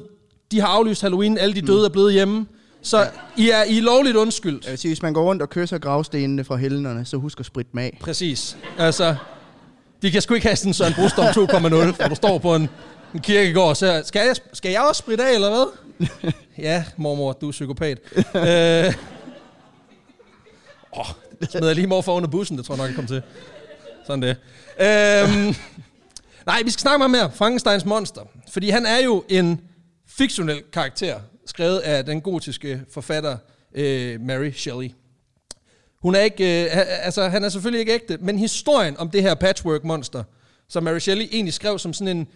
De 0.54 0.60
har 0.62 0.68
aflyst 0.68 1.02
Halloween, 1.02 1.38
alle 1.38 1.56
de 1.56 1.62
døde 1.62 1.86
er 1.86 1.90
blevet 1.90 2.14
hjemme. 2.14 2.46
Så 2.82 3.00
ja. 3.00 3.06
I, 3.38 3.50
er, 3.50 3.64
I 3.64 3.78
er 3.78 3.82
lovligt 3.82 4.16
undskyldt. 4.16 4.64
Jeg 4.64 4.72
vil 4.72 4.80
sige, 4.80 4.90
hvis 4.90 5.02
man 5.02 5.14
går 5.14 5.24
rundt 5.24 5.42
og 5.42 5.50
kysser 5.50 5.78
gravstenene 5.78 6.44
fra 6.44 6.56
helgenerne, 6.56 7.06
så 7.06 7.18
husk 7.18 7.40
at 7.40 7.46
spritte 7.46 7.72
dem 7.72 7.80
af. 7.80 7.98
Præcis. 8.02 8.58
Altså, 8.78 9.16
de 10.02 10.12
kan 10.12 10.22
sgu 10.22 10.34
ikke 10.34 10.48
have 10.48 10.56
sådan 10.56 10.70
en 10.70 10.74
Søren 10.74 10.94
Brustom 10.94 11.26
2.0, 11.26 11.96
hvor 11.96 12.08
du 12.10 12.16
står 12.16 12.38
på 12.38 12.56
en, 12.56 12.70
en 13.14 13.20
kirkegård 13.20 13.76
så 13.76 14.04
skal 14.06 14.26
jeg, 14.28 14.36
skal 14.54 14.72
jeg 14.72 14.82
også 14.82 15.00
spritte 15.00 15.24
af, 15.24 15.34
eller 15.34 15.50
hvad? 15.50 15.66
ja, 16.68 16.84
mormor, 16.98 17.34
du 17.34 17.48
er 17.48 17.52
psykopat. 17.52 18.00
øh, 18.18 18.94
åh, 20.98 21.06
smider 21.50 21.68
jeg 21.68 21.76
lige 21.76 21.88
morfar 21.88 22.12
under 22.12 22.30
bussen, 22.30 22.58
det 22.58 22.66
tror 22.66 22.76
jeg 22.76 22.82
nok, 22.82 22.90
jeg 22.90 22.96
kom 22.96 23.08
til. 23.08 23.22
Sådan 24.08 24.22
det. 24.22 24.36
Øhm, 24.80 25.56
nej, 26.46 26.62
vi 26.64 26.72
skal 26.72 26.82
snakke 26.82 26.98
meget 26.98 27.12
mere 27.12 27.32
Frankensteins 27.36 27.86
monster. 27.86 28.22
Fordi 28.52 28.70
han 28.70 28.86
er 28.86 29.00
jo 29.00 29.24
en 29.30 29.62
fiktionel 30.18 30.62
karakter, 30.74 31.20
skrevet 31.46 31.80
af 31.80 32.06
den 32.06 32.22
gotiske 32.22 32.82
forfatter 32.92 33.38
øh, 33.76 34.22
Mary 34.22 34.52
Shelley. 34.52 34.92
Hun 36.02 36.16
er 36.16 36.20
ikke, 36.20 36.64
øh, 36.64 36.70
altså, 37.06 37.28
han 37.28 37.44
er 37.44 37.50
selvfølgelig 37.50 37.80
ikke 37.80 37.94
ægte, 37.94 38.18
men 38.22 38.40
historien 38.40 38.98
om 38.98 39.10
det 39.10 39.22
her 39.22 39.36
patchwork-monster, 39.36 40.24
som 40.70 40.84
Mary 40.84 41.00
Shelley 41.00 41.26
egentlig 41.32 41.54
skrev 41.54 41.80
som 41.80 41.94
sådan 41.94 42.18
en, 42.18 42.28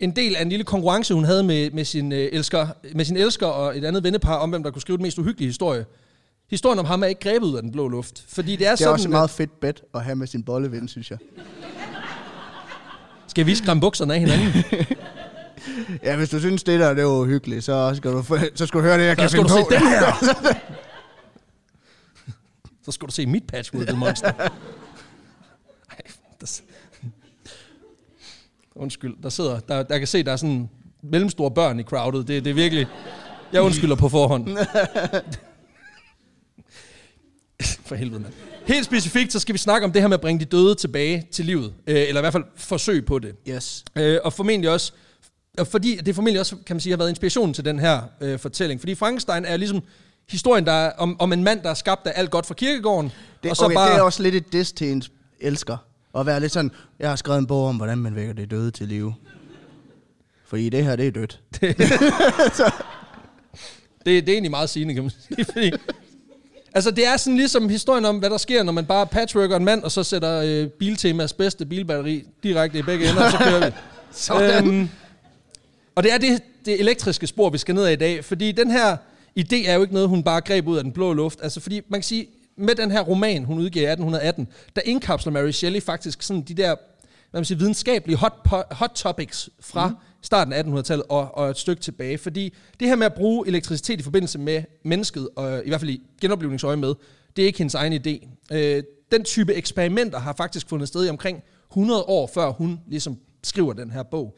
en 0.00 0.16
del 0.16 0.36
af 0.36 0.42
en 0.42 0.48
lille 0.48 0.64
konkurrence, 0.64 1.14
hun 1.14 1.24
havde 1.24 1.42
med, 1.42 1.70
med, 1.70 1.84
sin, 1.84 2.12
øh, 2.12 2.28
elsker, 2.32 2.68
med 2.94 3.04
sin 3.04 3.16
elsker 3.16 3.46
og 3.46 3.78
et 3.78 3.84
andet 3.84 4.02
vennepar 4.02 4.36
om, 4.36 4.50
hvem 4.50 4.62
der 4.62 4.70
kunne 4.70 4.82
skrive 4.82 4.96
den 4.96 5.02
mest 5.02 5.18
uhyggelige 5.18 5.48
historie. 5.48 5.84
Historien 6.50 6.78
om 6.78 6.84
ham 6.84 7.02
er 7.02 7.06
ikke 7.06 7.20
grebet 7.20 7.46
ud 7.46 7.56
af 7.56 7.62
den 7.62 7.72
blå 7.72 7.88
luft. 7.88 8.24
Fordi 8.28 8.56
det 8.56 8.66
er, 8.66 8.70
Det 8.70 8.72
er 8.72 8.76
sådan, 8.76 8.92
også 8.92 9.08
et 9.08 9.10
meget 9.10 9.30
fedt 9.30 9.60
bed 9.60 9.74
at 9.94 10.04
have 10.04 10.16
med 10.16 10.26
sin 10.26 10.42
bolleven, 10.42 10.88
synes 10.88 11.10
jeg. 11.10 11.18
Skal 13.26 13.46
vi 13.46 13.54
skræmme 13.54 13.80
bukserne 13.80 14.14
af 14.14 14.20
hinanden? 14.20 14.64
Ja, 16.02 16.16
hvis 16.16 16.28
du 16.28 16.40
synes, 16.40 16.62
det 16.64 16.80
der 16.80 16.94
det 16.94 17.04
var 17.04 17.24
hyggeligt, 17.24 17.64
så 17.64 17.92
skal 17.96 18.10
du, 18.12 18.22
så 18.54 18.66
skal 18.66 18.78
du 18.80 18.84
høre 18.84 18.98
det, 18.98 19.04
jeg 19.06 19.16
Så 19.16 19.20
kan 19.20 19.28
skal 19.28 19.38
finde 19.42 19.52
du 19.52 19.58
se 19.58 19.64
på. 19.64 19.74
den 19.74 19.88
her. 19.88 20.56
Så 22.84 22.92
skal 22.92 23.08
du 23.08 23.12
se 23.12 23.26
mit 23.26 23.42
patchwork-monster. 23.46 24.32
Ej, 24.38 24.48
der, 26.40 26.46
s- 26.46 26.62
Undskyld, 28.74 29.14
der 29.22 29.28
sidder, 29.28 29.60
der, 29.60 29.82
der 29.82 29.98
kan 29.98 30.06
se, 30.06 30.22
der 30.22 30.32
er 30.32 30.36
sådan 30.36 30.68
mellemstore 31.02 31.50
børn 31.50 31.80
i 31.80 31.82
crowded. 31.82 32.24
Det, 32.24 32.44
det 32.44 32.50
er 32.50 32.54
virkelig, 32.54 32.86
jeg 33.52 33.62
undskylder 33.62 33.96
på 33.96 34.08
forhånd. 34.08 34.48
For 37.84 37.94
helvede, 37.94 38.20
mand. 38.20 38.32
Helt 38.66 38.84
specifikt, 38.84 39.32
så 39.32 39.38
skal 39.40 39.52
vi 39.52 39.58
snakke 39.58 39.84
om 39.84 39.92
det 39.92 40.02
her 40.02 40.08
med 40.08 40.14
at 40.14 40.20
bringe 40.20 40.40
de 40.40 40.44
døde 40.44 40.74
tilbage 40.74 41.26
til 41.32 41.44
livet. 41.44 41.74
Øh, 41.86 41.96
eller 42.08 42.20
i 42.20 42.22
hvert 42.22 42.32
fald 42.32 42.44
forsøg 42.56 43.06
på 43.06 43.18
det. 43.18 43.34
Yes. 43.48 43.84
Øh, 43.96 44.18
og 44.24 44.32
formentlig 44.32 44.70
også, 44.70 44.92
og 45.58 45.66
fordi 45.66 45.96
det 45.96 46.14
formentlig 46.14 46.40
også, 46.40 46.56
kan 46.66 46.76
man 46.76 46.80
sige, 46.80 46.92
har 46.92 46.98
været 46.98 47.08
inspirationen 47.08 47.54
til 47.54 47.64
den 47.64 47.78
her 47.78 48.00
øh, 48.20 48.38
fortælling. 48.38 48.80
Fordi 48.80 48.94
Frankenstein 48.94 49.44
er 49.44 49.56
ligesom 49.56 49.82
historien 50.28 50.66
der 50.66 50.72
er, 50.72 50.92
om, 50.98 51.16
om 51.18 51.32
en 51.32 51.44
mand, 51.44 51.62
der 51.62 51.70
er 51.70 51.74
skabt 51.74 52.06
af 52.06 52.12
alt 52.16 52.30
godt 52.30 52.46
fra 52.46 52.54
kirkegården. 52.54 53.12
Det, 53.42 53.50
og 53.50 53.56
så 53.56 53.64
okay, 53.64 53.74
bare, 53.74 53.90
det 53.90 53.98
er 53.98 54.02
også 54.02 54.22
lidt 54.22 54.34
et 54.34 54.52
diss 54.52 54.72
til 54.72 54.92
ens 54.92 55.10
elsker. 55.40 55.76
At 56.18 56.26
være 56.26 56.40
lidt 56.40 56.52
sådan, 56.52 56.70
jeg 56.98 57.08
har 57.08 57.16
skrevet 57.16 57.38
en 57.38 57.46
bog 57.46 57.66
om, 57.66 57.76
hvordan 57.76 57.98
man 57.98 58.14
vækker 58.14 58.32
det 58.32 58.50
døde 58.50 58.70
til 58.70 58.88
live. 58.88 59.14
Fordi 60.46 60.68
det 60.68 60.84
her, 60.84 60.96
det 60.96 61.06
er 61.06 61.10
dødt. 61.10 61.40
Det, 64.06 64.26
det 64.26 64.28
er 64.28 64.32
egentlig 64.32 64.50
meget 64.50 64.70
sigende, 64.70 64.94
kan 64.94 65.02
man 65.02 65.12
sige. 65.28 65.44
Fordi, 65.52 65.72
altså, 66.74 66.90
det 66.90 67.06
er 67.06 67.16
sådan 67.16 67.36
ligesom 67.36 67.68
historien 67.68 68.04
om, 68.04 68.18
hvad 68.18 68.30
der 68.30 68.36
sker, 68.36 68.62
når 68.62 68.72
man 68.72 68.86
bare 68.86 69.06
patchworker 69.06 69.56
en 69.56 69.64
mand, 69.64 69.82
og 69.82 69.92
så 69.92 70.02
sætter 70.02 70.42
øh, 70.44 70.68
Biltemas 70.68 71.32
bedste 71.32 71.66
bilbatteri 71.66 72.24
direkte 72.42 72.78
i 72.78 72.82
begge 72.82 73.10
ender, 73.10 73.24
og 73.24 73.30
så 73.30 73.38
kører 73.38 73.66
vi. 73.66 73.76
Sådan. 74.12 74.68
Øhm, 74.68 74.88
og 75.96 76.02
det 76.02 76.12
er 76.12 76.18
det, 76.18 76.42
det 76.64 76.80
elektriske 76.80 77.26
spor, 77.26 77.50
vi 77.50 77.58
skal 77.58 77.74
ned 77.74 77.84
ad 77.84 77.92
i 77.92 77.96
dag, 77.96 78.24
fordi 78.24 78.52
den 78.52 78.70
her 78.70 78.96
idé 79.38 79.68
er 79.68 79.74
jo 79.74 79.82
ikke 79.82 79.94
noget, 79.94 80.08
hun 80.08 80.22
bare 80.22 80.40
greb 80.40 80.66
ud 80.66 80.76
af 80.76 80.84
den 80.84 80.92
blå 80.92 81.12
luft. 81.12 81.38
Altså, 81.42 81.60
fordi 81.60 81.80
man 81.88 82.00
kan 82.00 82.04
sige, 82.04 82.26
med 82.56 82.74
den 82.74 82.90
her 82.90 83.00
roman, 83.00 83.44
hun 83.44 83.58
udgiver 83.58 83.88
i 83.88 83.92
1818, 83.92 84.48
der 84.76 84.82
indkapsler 84.84 85.32
Mary 85.32 85.50
Shelley 85.50 85.82
faktisk 85.82 86.22
sådan 86.22 86.42
de 86.42 86.54
der 86.54 86.74
hvad 87.30 87.40
man 87.40 87.44
siger, 87.44 87.58
videnskabelige 87.58 88.16
hot, 88.16 88.32
hot 88.70 88.90
topics 88.94 89.50
fra 89.60 89.88
mm. 89.88 89.94
starten 90.22 90.52
af 90.52 90.62
1800-tallet 90.62 91.06
og, 91.08 91.34
og 91.34 91.50
et 91.50 91.58
stykke 91.58 91.82
tilbage. 91.82 92.18
Fordi 92.18 92.54
det 92.80 92.88
her 92.88 92.96
med 92.96 93.06
at 93.06 93.14
bruge 93.14 93.48
elektricitet 93.48 94.00
i 94.00 94.02
forbindelse 94.02 94.38
med 94.38 94.62
mennesket, 94.84 95.28
og 95.36 95.62
i 95.64 95.68
hvert 95.68 95.80
fald 95.80 95.90
i 95.90 96.02
genoplevningsøje 96.20 96.76
med, 96.76 96.94
det 97.36 97.42
er 97.42 97.46
ikke 97.46 97.58
hendes 97.58 97.74
egen 97.74 97.92
idé. 97.92 98.28
Øh, 98.52 98.82
den 99.12 99.24
type 99.24 99.54
eksperimenter 99.54 100.18
har 100.18 100.32
faktisk 100.32 100.68
fundet 100.68 100.88
sted 100.88 101.06
i 101.06 101.08
omkring 101.08 101.42
100 101.70 102.02
år, 102.02 102.30
før 102.34 102.50
hun 102.50 102.80
ligesom 102.88 103.18
skriver 103.42 103.72
den 103.72 103.90
her 103.90 104.02
bog. 104.02 104.36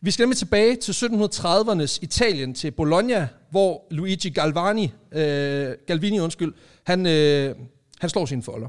Vi 0.00 0.10
skal 0.10 0.22
nemlig 0.22 0.38
tilbage 0.38 0.76
til 0.76 0.92
1730'ernes 0.92 1.98
Italien, 2.02 2.54
til 2.54 2.70
Bologna, 2.70 3.28
hvor 3.50 3.84
Luigi 3.90 4.30
Galvani, 4.30 4.92
øh, 5.12 5.70
Galvini 5.86 6.20
undskyld, 6.20 6.54
han, 6.86 7.06
øh, 7.06 7.54
han 8.00 8.10
slår 8.10 8.26
sine 8.26 8.42
folder. 8.42 8.68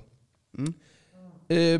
Mm. 0.53 0.73
Øh, 1.49 1.79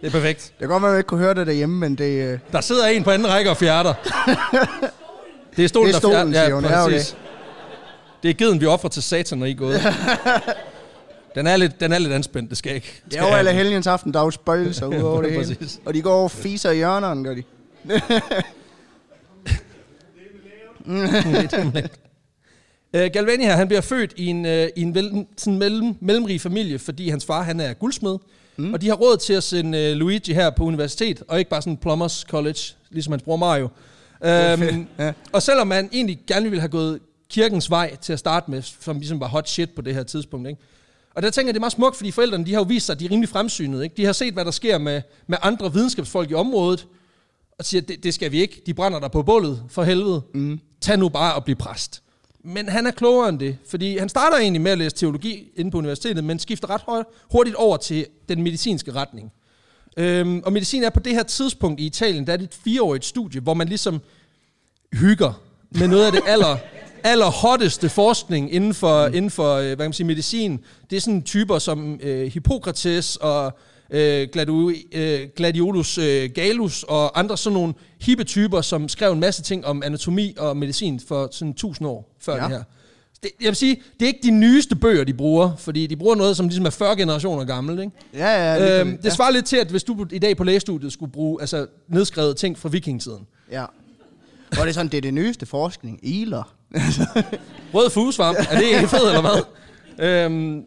det 0.00 0.06
er 0.06 0.10
perfekt. 0.10 0.40
Det 0.40 0.58
kan 0.58 0.68
godt 0.68 0.82
være, 0.82 0.90
at 0.90 0.94
jeg 0.94 0.98
ikke 1.00 1.08
kunne 1.08 1.20
høre 1.20 1.34
det 1.34 1.46
derhjemme, 1.46 1.78
men 1.78 1.94
det... 1.98 2.32
øh, 2.32 2.38
Der 2.52 2.60
sidder 2.60 2.86
en 2.86 3.04
på 3.04 3.10
anden 3.10 3.28
række 3.28 3.50
og 3.50 3.56
fjerter. 3.56 3.94
Det 5.56 5.64
er 5.64 5.68
stolen, 5.68 5.88
Det 5.88 5.94
er 5.94 5.98
stolen, 5.98 6.32
der 6.32 6.44
siger 6.44 6.54
hun. 6.54 6.64
Ja, 6.64 6.84
okay. 6.84 6.92
præcis. 6.94 7.16
Det 8.22 8.30
er 8.30 8.34
geden, 8.34 8.60
vi 8.60 8.66
offrer 8.66 8.90
til 8.90 9.02
satan, 9.02 9.38
når 9.38 9.46
I 9.46 9.50
er 9.50 9.54
gået. 9.54 9.80
Den 11.34 11.46
er 11.46 11.56
lidt, 11.56 11.80
den 11.80 11.92
er 11.92 11.98
lidt 11.98 12.12
anspændt, 12.12 12.50
det 12.50 12.58
skal 12.58 12.74
ikke. 12.74 13.02
Det 13.10 13.18
er 13.18 13.28
jo 13.28 13.34
alle 13.34 13.52
helgens 13.52 13.86
aften, 13.86 14.12
der 14.12 14.20
er 14.20 14.24
jo 14.24 14.30
spøgelser 14.30 14.86
ud 14.96 15.02
over 15.02 15.22
det 15.22 15.32
hele. 15.32 15.56
Og 15.84 15.94
de 15.94 16.02
går 16.02 16.22
og 16.22 16.30
fiser 16.30 16.70
i 16.70 16.76
hjørnerne, 16.76 17.24
gør 17.24 17.34
de. 17.34 17.42
Uh, 22.94 23.06
Galvani 23.12 23.44
her, 23.44 23.56
han 23.56 23.68
bliver 23.68 23.80
født 23.80 24.14
i 24.16 24.26
en, 24.26 24.44
uh, 24.44 24.50
i 24.52 24.70
en 24.76 24.94
vel, 24.94 25.26
sådan 25.36 25.58
mellem, 25.58 25.94
mellemrig 26.00 26.40
familie, 26.40 26.78
fordi 26.78 27.08
hans 27.08 27.24
far 27.24 27.42
han 27.42 27.60
er 27.60 27.72
guldsmed. 27.72 28.18
Mm. 28.56 28.74
Og 28.74 28.80
de 28.80 28.88
har 28.88 28.94
råd 28.94 29.16
til 29.16 29.32
at 29.32 29.42
sende 29.42 29.92
uh, 29.92 29.98
Luigi 29.98 30.32
her 30.32 30.50
på 30.50 30.64
universitet, 30.64 31.22
og 31.28 31.38
ikke 31.38 31.50
bare 31.50 31.62
sådan 31.62 31.76
Plumbers 31.76 32.24
College, 32.28 32.60
ligesom 32.90 33.12
hans 33.12 33.22
bror 33.22 33.36
Mario. 33.36 33.64
Um, 33.64 34.88
Ja. 34.98 35.12
Og 35.32 35.42
selvom 35.42 35.70
han 35.70 35.88
egentlig 35.92 36.18
gerne 36.26 36.44
ville 36.50 36.60
have 36.60 36.68
gået 36.70 37.00
kirkens 37.30 37.70
vej 37.70 37.96
til 37.96 38.12
at 38.12 38.18
starte 38.18 38.50
med, 38.50 38.62
som 38.62 38.98
ligesom 38.98 39.20
var 39.20 39.28
hot 39.28 39.48
shit 39.48 39.70
på 39.70 39.82
det 39.82 39.94
her 39.94 40.02
tidspunkt, 40.02 40.48
ikke? 40.48 40.60
Og 41.14 41.22
der 41.22 41.30
tænker 41.30 41.48
jeg, 41.48 41.54
det 41.54 41.58
er 41.58 41.60
meget 41.60 41.72
smukt, 41.72 41.96
fordi 41.96 42.10
forældrene 42.10 42.46
de 42.46 42.52
har 42.52 42.60
jo 42.60 42.64
vist 42.68 42.86
sig, 42.86 42.92
at 42.92 43.00
de 43.00 43.04
er 43.04 43.10
rimelig 43.10 43.28
fremsynede. 43.28 43.84
Ikke? 43.84 43.96
De 43.96 44.04
har 44.04 44.12
set, 44.12 44.34
hvad 44.34 44.44
der 44.44 44.50
sker 44.50 44.78
med, 44.78 45.02
med 45.26 45.38
andre 45.42 45.72
videnskabsfolk 45.72 46.30
i 46.30 46.34
området, 46.34 46.86
og 47.58 47.64
siger, 47.64 47.80
det, 47.80 48.04
det 48.04 48.14
skal 48.14 48.32
vi 48.32 48.40
ikke. 48.40 48.62
De 48.66 48.74
brænder 48.74 49.00
der 49.00 49.08
på 49.08 49.22
bålet, 49.22 49.62
for 49.68 49.82
helvede. 49.82 50.22
Mm. 50.34 50.60
Tag 50.80 50.98
nu 50.98 51.08
bare 51.08 51.34
og 51.34 51.44
bliv 51.44 51.56
præst. 51.56 52.02
Men 52.44 52.68
han 52.68 52.86
er 52.86 52.90
klogere 52.90 53.28
end 53.28 53.38
det, 53.38 53.56
fordi 53.68 53.98
han 53.98 54.08
starter 54.08 54.38
egentlig 54.38 54.60
med 54.60 54.70
at 54.70 54.78
læse 54.78 54.96
teologi 54.96 55.50
inde 55.56 55.70
på 55.70 55.78
universitetet, 55.78 56.24
men 56.24 56.38
skifter 56.38 56.70
ret 56.70 57.06
hurtigt 57.32 57.56
over 57.56 57.76
til 57.76 58.06
den 58.28 58.42
medicinske 58.42 58.92
retning. 58.92 59.32
Øhm, 59.96 60.42
og 60.44 60.52
medicin 60.52 60.82
er 60.82 60.90
på 60.90 61.00
det 61.00 61.12
her 61.12 61.22
tidspunkt 61.22 61.80
i 61.80 61.86
Italien, 61.86 62.26
der 62.26 62.32
er 62.32 62.36
det 62.36 62.44
et 62.44 62.54
fireårigt 62.64 63.04
studie, 63.04 63.40
hvor 63.40 63.54
man 63.54 63.68
ligesom 63.68 64.00
hygger 64.92 65.42
med 65.70 65.88
noget 65.88 66.06
af 66.06 66.12
det 66.12 66.20
aller, 66.26 66.56
aller 67.04 67.26
hotteste 67.30 67.88
forskning 67.88 68.54
inden 68.54 68.74
for, 68.74 69.08
mm. 69.08 69.14
inden 69.14 69.30
for 69.30 69.54
øh, 69.54 69.64
hvad 69.64 69.76
kan 69.76 69.84
man 69.84 69.92
sige, 69.92 70.06
medicin. 70.06 70.60
Det 70.90 70.96
er 70.96 71.00
sådan 71.00 71.22
typer 71.22 71.58
som 71.58 72.00
øh, 72.02 72.32
Hippokrates 72.32 73.16
og 73.16 73.58
øh, 73.90 74.28
Gladu, 74.32 74.72
øh, 74.92 75.20
Gladiolus 75.36 75.98
øh, 75.98 76.30
Galus 76.34 76.82
og 76.82 77.18
andre 77.18 77.36
sådan 77.36 77.54
nogle 77.54 77.74
hippe 78.00 78.24
typer, 78.24 78.60
som 78.60 78.88
skrev 78.88 79.12
en 79.12 79.20
masse 79.20 79.42
ting 79.42 79.66
om 79.66 79.82
anatomi 79.82 80.34
og 80.38 80.56
medicin 80.56 81.00
for 81.08 81.28
sådan 81.32 81.50
1000 81.50 81.88
år 81.88 82.16
før 82.20 82.34
Ja. 82.36 82.42
ja. 82.42 82.48
det 82.48 82.56
her. 82.56 82.64
Det, 83.22 83.30
jeg 83.40 83.46
vil 83.48 83.56
sige, 83.56 83.82
det 84.00 84.02
er 84.02 84.06
ikke 84.06 84.20
de 84.22 84.30
nyeste 84.30 84.76
bøger, 84.76 85.04
de 85.04 85.14
bruger, 85.14 85.56
fordi 85.56 85.86
de 85.86 85.96
bruger 85.96 86.14
noget, 86.14 86.36
som 86.36 86.46
ligesom 86.46 86.66
er 86.66 86.70
40 86.70 86.96
generationer 86.96 87.44
gammelt. 87.44 87.80
Ikke? 87.80 87.92
Ja, 88.14 88.54
ja. 88.54 88.80
Øhm, 88.80 88.90
præcis. 88.90 89.04
det 89.04 89.12
svarer 89.12 89.30
lidt 89.30 89.44
til, 89.44 89.56
at 89.56 89.66
hvis 89.66 89.84
du 89.84 90.06
i 90.12 90.18
dag 90.18 90.36
på 90.36 90.44
lægestudiet 90.44 90.92
skulle 90.92 91.12
bruge 91.12 91.40
altså, 91.40 91.66
nedskrevet 91.88 92.36
ting 92.36 92.58
fra 92.58 92.68
vikingetiden. 92.68 93.26
Ja. 93.50 93.62
Og 94.50 94.56
det 94.56 94.68
er 94.68 94.72
sådan, 94.72 94.88
det 94.88 94.96
er 94.96 95.02
det 95.02 95.14
nyeste 95.14 95.46
forskning. 95.46 95.98
Iler. 96.02 96.54
Rød 97.74 97.90
fugesvamp, 97.90 98.38
er 98.50 98.58
det 98.58 98.66
ikke 98.66 98.88
fedt 98.88 99.02
eller 99.02 99.20
hvad? 99.20 99.42
Øhm, 100.08 100.64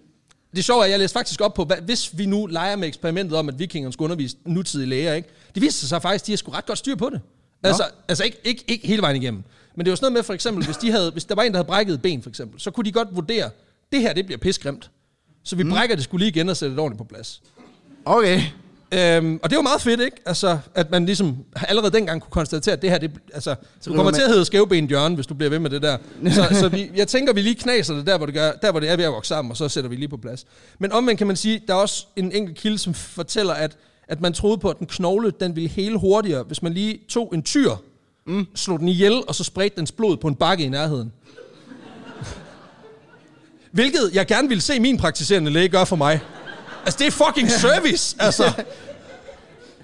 det 0.55 0.65
sjove 0.65 0.79
er, 0.79 0.85
at 0.85 0.91
jeg 0.91 0.99
læste 0.99 1.13
faktisk 1.13 1.41
op 1.41 1.53
på, 1.53 1.63
hvad, 1.63 1.77
hvis 1.77 2.17
vi 2.17 2.25
nu 2.25 2.45
leger 2.45 2.75
med 2.75 2.87
eksperimentet 2.87 3.37
om, 3.37 3.49
at 3.49 3.59
vikingerne 3.59 3.93
skulle 3.93 4.05
undervise 4.05 4.37
nutidige 4.45 4.89
læger, 4.89 5.13
ikke? 5.13 5.29
det 5.55 5.61
viste 5.61 5.87
sig 5.87 6.01
faktisk, 6.01 6.23
at 6.23 6.27
de 6.27 6.31
har 6.31 6.37
sgu 6.37 6.51
ret 6.51 6.65
godt 6.65 6.77
styr 6.77 6.95
på 6.95 7.09
det. 7.09 7.21
Altså, 7.63 7.83
altså 8.07 8.23
ikke, 8.23 8.37
ikke, 8.43 8.63
ikke 8.67 8.87
hele 8.87 9.01
vejen 9.01 9.15
igennem. 9.15 9.43
Men 9.75 9.85
det 9.85 9.89
var 9.91 9.95
sådan 9.95 10.05
noget 10.05 10.13
med, 10.13 10.23
for 10.23 10.33
eksempel, 10.33 10.65
hvis, 10.65 10.77
de 10.77 10.91
havde, 10.91 11.11
hvis 11.11 11.25
der 11.25 11.35
var 11.35 11.43
en, 11.43 11.51
der 11.51 11.57
havde 11.57 11.67
brækket 11.67 11.93
et 11.93 12.01
ben, 12.01 12.21
for 12.21 12.29
eksempel, 12.29 12.59
så 12.59 12.71
kunne 12.71 12.85
de 12.85 12.91
godt 12.91 13.07
vurdere, 13.11 13.49
det 13.91 14.01
her, 14.01 14.13
det 14.13 14.25
bliver 14.25 14.39
pisgrimt. 14.39 14.91
Så 15.43 15.55
vi 15.55 15.63
mm. 15.63 15.69
brækker 15.69 15.95
det 15.95 16.03
skulle 16.03 16.25
lige 16.25 16.29
igen 16.29 16.49
og 16.49 16.57
sætter 16.57 16.75
det 16.75 16.79
ordentligt 16.79 16.97
på 16.97 17.13
plads. 17.13 17.41
Okay. 18.05 18.41
Øhm, 18.93 19.39
og 19.43 19.49
det 19.49 19.55
var 19.55 19.61
meget 19.61 19.81
fedt, 19.81 20.01
ikke? 20.01 20.17
Altså, 20.25 20.57
at 20.75 20.91
man 20.91 21.05
ligesom 21.05 21.37
allerede 21.55 21.91
dengang 21.91 22.21
kunne 22.21 22.31
konstatere, 22.31 22.73
at 22.73 22.81
det 22.81 22.89
her, 22.89 22.97
det, 22.97 23.11
altså, 23.33 23.49
du 23.53 23.57
river 23.85 23.95
kommer 23.95 24.03
man- 24.03 24.13
til 24.13 24.21
at 24.21 24.29
hedde 24.29 24.45
skævben 24.45 24.85
Jørgen, 24.85 25.15
hvis 25.15 25.27
du 25.27 25.33
bliver 25.33 25.49
ved 25.49 25.59
med 25.59 25.69
det 25.69 25.81
der. 25.81 25.97
Så, 26.31 26.47
så 26.61 26.67
vi, 26.69 26.91
jeg 26.95 27.07
tænker, 27.07 27.33
vi 27.33 27.41
lige 27.41 27.55
knaser 27.55 27.93
det 27.93 28.07
der, 28.07 28.17
hvor 28.17 28.25
det, 28.25 28.35
gør, 28.35 28.51
der, 28.51 28.71
hvor 28.71 28.79
det 28.79 28.89
er 28.89 28.95
ved 28.95 29.05
at 29.05 29.11
vokse 29.11 29.29
sammen, 29.29 29.51
og 29.51 29.57
så 29.57 29.69
sætter 29.69 29.89
vi 29.89 29.95
lige 29.95 30.07
på 30.07 30.17
plads. 30.17 30.45
Men 30.79 30.91
omvendt 30.91 31.17
kan 31.17 31.27
man 31.27 31.35
sige, 31.35 31.61
der 31.67 31.73
er 31.73 31.77
også 31.77 32.05
en 32.15 32.31
enkelt 32.31 32.57
kilde, 32.57 32.77
som 32.77 32.93
fortæller, 32.93 33.53
at, 33.53 33.77
at 34.07 34.21
man 34.21 34.33
troede 34.33 34.57
på, 34.57 34.69
at 34.69 34.79
den 34.79 34.87
knogle, 34.87 35.31
den 35.39 35.55
ville 35.55 35.69
hele 35.69 35.97
hurtigere, 35.99 36.43
hvis 36.43 36.61
man 36.63 36.73
lige 36.73 36.99
tog 37.09 37.31
en 37.33 37.43
tyr, 37.43 37.71
mm. 38.27 38.47
slog 38.55 38.79
den 38.79 38.87
ihjel, 38.87 39.21
og 39.27 39.35
så 39.35 39.43
spredte 39.43 39.75
dens 39.77 39.91
blod 39.91 40.17
på 40.17 40.27
en 40.27 40.35
bakke 40.35 40.63
i 40.63 40.69
nærheden. 40.69 41.11
Hvilket 43.71 44.09
jeg 44.13 44.27
gerne 44.27 44.47
ville 44.47 44.61
se 44.61 44.79
min 44.79 44.97
praktiserende 44.97 45.51
læge 45.51 45.69
gøre 45.69 45.85
for 45.85 45.95
mig. 45.95 46.19
Altså, 46.85 46.97
det 46.99 47.07
er 47.07 47.11
fucking 47.11 47.51
service, 47.51 48.15
altså. 48.19 48.43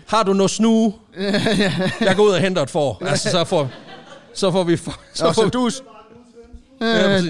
Har 0.06 0.24
du 0.24 0.34
noget 0.34 0.52
snue? 0.52 0.94
Jeg 2.02 2.16
går 2.16 2.24
ud 2.24 2.30
og 2.30 2.40
henter 2.40 2.62
et 2.62 2.70
får. 2.70 2.98
Altså, 3.06 3.32
så 3.32 3.44
får, 3.44 3.70
så 4.34 4.52
får 4.52 4.64
vi... 4.64 4.78
For, 4.78 4.92
så 4.92 4.98
Så, 5.14 5.34
får, 5.34 5.42
så 5.44 5.50
du, 5.50 5.70
Ja, 6.82 7.18
øh, 7.18 7.24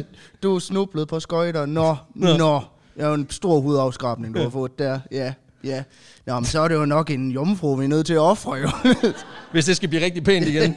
du 0.44 0.56
er 0.56 0.60
snublet 0.60 1.08
på 1.08 1.20
skøjter. 1.20 1.66
Nå, 1.66 1.96
Nå. 2.16 2.38
nå. 2.38 2.62
Det 2.96 3.04
er 3.04 3.08
jo 3.08 3.14
en 3.14 3.28
stor 3.30 3.60
hudafskrabning, 3.60 4.36
du 4.36 4.42
har 4.42 4.50
fået 4.50 4.80
der. 4.80 5.00
Ja, 5.12 5.34
ja. 5.64 5.84
Nå, 6.26 6.34
men 6.36 6.46
så 6.46 6.62
er 6.62 6.68
det 6.68 6.76
jo 6.76 6.86
nok 6.86 7.10
en 7.10 7.32
jomfru, 7.32 7.76
vi 7.76 7.84
er 7.84 7.90
nødt 7.90 8.06
til 8.06 8.14
at 8.14 8.20
ofre, 8.20 8.54
jo. 8.54 8.70
hvis 9.52 9.66
det 9.66 9.76
skal 9.76 9.90
blive 9.90 10.06
rigtig 10.06 10.24
pænt 10.24 10.48
igen. 10.48 10.76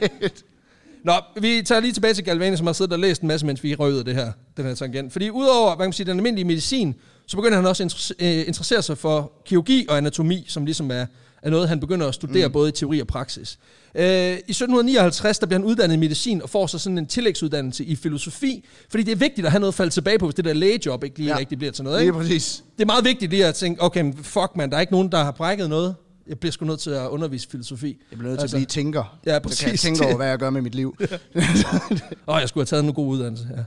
Nå, 1.03 1.13
vi 1.41 1.61
tager 1.65 1.81
lige 1.81 1.93
tilbage 1.93 2.13
til 2.13 2.23
Galvani, 2.23 2.57
som 2.57 2.65
har 2.65 2.73
siddet 2.73 2.93
og 2.93 2.99
læst 2.99 3.21
en 3.21 3.27
masse, 3.27 3.45
mens 3.45 3.63
vi 3.63 3.71
af 3.79 4.05
det 4.05 4.15
her, 4.15 4.31
den 4.57 4.65
her 4.65 4.75
tangent. 4.75 5.11
Fordi 5.11 5.29
udover 5.29 5.75
hvad 5.75 5.83
kan 5.83 5.87
man 5.87 5.93
sige, 5.93 6.05
den 6.05 6.17
almindelige 6.17 6.45
medicin, 6.45 6.95
så 7.33 7.37
begynder 7.37 7.55
han 7.57 7.65
også 7.65 7.83
at 7.83 7.91
interesse- 7.93 8.13
øh, 8.25 8.47
interessere 8.47 8.81
sig 8.81 8.97
for 8.97 9.31
kirurgi 9.45 9.85
og 9.89 9.97
anatomi, 9.97 10.45
som 10.47 10.65
ligesom 10.65 10.91
er, 10.91 11.05
er 11.41 11.49
noget, 11.49 11.69
han 11.69 11.79
begynder 11.79 12.07
at 12.07 12.13
studere 12.15 12.47
mm. 12.47 12.53
både 12.53 12.69
i 12.69 12.71
teori 12.71 12.99
og 12.99 13.07
praksis. 13.07 13.59
Øh, 13.95 14.03
I 14.05 14.05
1759 14.07 15.39
der 15.39 15.45
bliver 15.47 15.59
han 15.59 15.65
uddannet 15.67 15.95
i 15.95 15.99
medicin 15.99 16.41
og 16.41 16.49
får 16.49 16.67
så 16.67 16.79
sådan 16.79 16.97
en 16.97 17.05
tillægsuddannelse 17.07 17.85
i 17.85 17.95
filosofi, 17.95 18.65
fordi 18.89 19.03
det 19.03 19.11
er 19.11 19.15
vigtigt 19.15 19.45
at 19.45 19.51
have 19.51 19.59
noget 19.59 19.71
at 19.71 19.75
falde 19.75 19.91
tilbage 19.91 20.19
på, 20.19 20.25
hvis 20.25 20.35
det 20.35 20.45
der 20.45 20.53
lægejob 20.53 21.03
ikke 21.03 21.17
lige 21.17 21.29
Ja. 21.29 21.37
rigtig 21.37 21.57
bliver 21.57 21.71
til 21.71 21.83
noget. 21.83 21.99
Lige 21.99 22.07
Ikke? 22.07 22.17
præcis. 22.17 22.63
Det 22.77 22.81
er 22.81 22.85
meget 22.85 23.05
vigtigt 23.05 23.31
lige 23.31 23.45
at 23.45 23.55
tænke, 23.55 23.81
okay, 23.81 24.13
fuck 24.21 24.51
man, 24.55 24.69
der 24.69 24.75
er 24.77 24.81
ikke 24.81 24.93
nogen, 24.93 25.11
der 25.11 25.23
har 25.23 25.31
brækket 25.31 25.69
noget. 25.69 25.95
Jeg 26.27 26.39
bliver 26.39 26.51
sgu 26.51 26.65
nødt 26.65 26.79
til 26.79 26.89
at 26.91 27.07
undervise 27.07 27.47
filosofi. 27.49 27.97
Jeg 28.11 28.19
bliver 28.19 28.29
nødt 28.29 28.39
til 28.39 28.43
altså, 28.43 28.57
at 28.57 28.59
blive 28.59 28.65
tænker. 28.65 28.99
Ja, 28.99 29.05
Så 29.15 29.21
kan 29.25 29.33
jeg 29.33 29.41
præcis. 29.41 29.81
tænke 29.81 30.05
over, 30.05 30.15
hvad 30.21 30.27
jeg 30.27 30.37
gør 30.39 30.49
med 30.49 30.61
mit 30.61 30.75
liv. 30.75 30.95
Åh, 30.99 32.37
jeg 32.39 32.49
skulle 32.49 32.61
have 32.61 32.65
taget 32.65 32.83
en 32.83 32.93
god 32.93 33.07
uddannelse, 33.07 33.47
ja. 33.57 33.63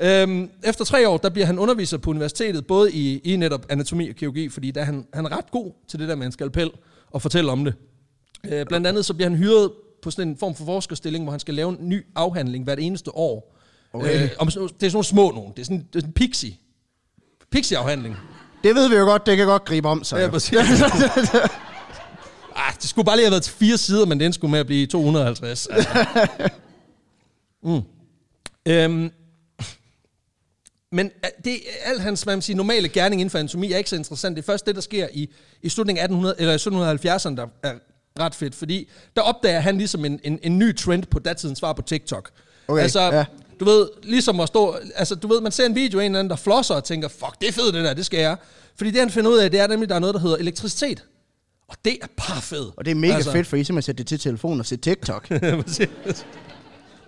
Øhm, 0.00 0.50
efter 0.64 0.84
tre 0.84 1.08
år, 1.08 1.16
der 1.16 1.28
bliver 1.28 1.46
han 1.46 1.58
underviser 1.58 1.98
på 1.98 2.10
universitetet, 2.10 2.66
både 2.66 2.92
i, 2.92 3.18
i 3.18 3.36
netop 3.36 3.66
anatomi 3.68 4.08
og 4.08 4.14
kirurgi, 4.14 4.48
fordi 4.48 4.70
der 4.70 4.80
er 4.80 4.84
han, 4.84 5.06
han 5.14 5.24
er 5.24 5.36
ret 5.38 5.50
god 5.50 5.72
til 5.88 5.98
det 5.98 6.08
der 6.08 6.14
med 6.14 6.26
en 6.26 6.32
skalpel 6.32 6.70
og 7.10 7.22
fortælle 7.22 7.52
om 7.52 7.64
det. 7.64 7.74
Øh, 8.44 8.66
blandt 8.66 8.86
andet 8.86 9.04
så 9.04 9.14
bliver 9.14 9.28
han 9.28 9.38
hyret 9.38 9.70
på 10.02 10.10
sådan 10.10 10.28
en 10.28 10.36
form 10.36 10.54
for 10.54 10.64
forskerstilling, 10.64 11.24
hvor 11.24 11.30
han 11.30 11.40
skal 11.40 11.54
lave 11.54 11.70
en 11.70 11.88
ny 11.88 12.06
afhandling 12.14 12.64
hvert 12.64 12.78
eneste 12.78 13.16
år. 13.16 13.54
Okay. 13.92 14.24
Øh, 14.24 14.30
om, 14.38 14.46
det 14.46 14.56
er 14.56 14.68
sådan 14.68 14.90
nogle 14.92 15.04
små 15.04 15.30
nogen. 15.30 15.52
Det 15.56 15.58
er 15.58 15.64
sådan, 15.64 15.78
det 15.78 15.96
er 15.96 16.00
sådan 16.00 16.08
en 16.08 16.12
pixie. 16.12 16.56
Pixie-afhandling. 17.50 18.16
Det 18.64 18.74
ved 18.74 18.88
vi 18.88 18.94
jo 18.96 19.04
godt, 19.04 19.26
det 19.26 19.36
kan 19.36 19.46
godt 19.46 19.64
gribe 19.64 19.88
om 19.88 20.04
sig. 20.04 20.20
Ja, 20.20 20.28
præcis. 20.28 20.58
ah, 22.56 22.74
det 22.74 22.88
skulle 22.88 23.06
bare 23.06 23.16
lige 23.16 23.26
have 23.26 23.30
været 23.30 23.42
til 23.42 23.52
fire 23.52 23.78
sider, 23.78 24.06
men 24.06 24.20
den 24.20 24.32
skulle 24.32 24.50
med 24.50 24.60
at 24.60 24.66
blive 24.66 24.86
250. 24.86 25.66
Altså. 25.72 26.50
Mm. 27.62 27.82
Øhm. 28.66 29.10
Men 30.92 31.06
øh, 31.24 31.30
det 31.44 31.60
alt 31.84 32.00
hans 32.00 32.26
man 32.26 32.42
siger, 32.42 32.56
normale 32.56 32.88
gerning 32.88 33.20
inden 33.20 33.30
for 33.30 33.38
anatomi 33.38 33.72
er 33.72 33.78
ikke 33.78 33.90
så 33.90 33.96
interessant. 33.96 34.36
Det 34.36 34.42
er 34.42 34.46
først 34.46 34.66
det, 34.66 34.74
der 34.74 34.80
sker 34.80 35.08
i, 35.12 35.30
i 35.62 35.68
slutningen 35.68 36.00
af 36.00 36.04
1800, 36.04 36.34
eller 36.38 36.58
1770'erne, 36.58 37.36
der 37.36 37.46
er 37.62 37.74
ret 38.20 38.34
fedt, 38.34 38.54
fordi 38.54 38.88
der 39.16 39.22
opdager 39.22 39.60
han 39.60 39.78
ligesom 39.78 40.04
en, 40.04 40.20
en, 40.24 40.38
en 40.42 40.58
ny 40.58 40.76
trend 40.76 41.04
på 41.04 41.18
datidens 41.18 41.58
svar 41.58 41.72
på 41.72 41.82
TikTok. 41.82 42.30
Okay, 42.68 42.82
altså, 42.82 43.00
ja. 43.00 43.24
du 43.60 43.64
ved, 43.64 43.88
ligesom 44.02 44.40
at 44.40 44.48
stå, 44.48 44.76
altså 44.94 45.14
du 45.14 45.28
ved, 45.28 45.40
man 45.40 45.52
ser 45.52 45.66
en 45.66 45.74
video 45.74 46.00
af 46.00 46.04
en 46.04 46.10
eller 46.10 46.18
anden, 46.18 46.30
der 46.30 46.36
flosser 46.36 46.74
og 46.74 46.84
tænker, 46.84 47.08
fuck, 47.08 47.40
det 47.40 47.48
er 47.48 47.52
fedt 47.52 47.74
det 47.74 47.84
der, 47.84 47.94
det 47.94 48.06
skal 48.06 48.20
jeg. 48.20 48.36
Fordi 48.76 48.90
det 48.90 49.00
han 49.00 49.10
finder 49.10 49.30
ud 49.30 49.38
af, 49.38 49.50
det 49.50 49.60
er 49.60 49.66
nemlig, 49.66 49.88
der 49.88 49.94
er 49.94 49.98
noget, 49.98 50.14
der 50.14 50.20
hedder 50.20 50.36
elektricitet. 50.36 51.04
Og 51.68 51.76
det 51.84 51.98
er 52.02 52.06
bare 52.16 52.42
fedt. 52.42 52.74
Og 52.76 52.84
det 52.84 52.90
er 52.90 52.94
mega 52.94 53.14
altså. 53.14 53.32
fedt, 53.32 53.46
for 53.46 53.56
I 53.56 53.64
simpelthen 53.64 53.82
sætter 53.82 54.04
det 54.04 54.08
til 54.08 54.18
telefonen 54.18 54.60
og 54.60 54.66
ser 54.66 54.76
TikTok. 54.76 55.28
Præcis. 55.64 55.88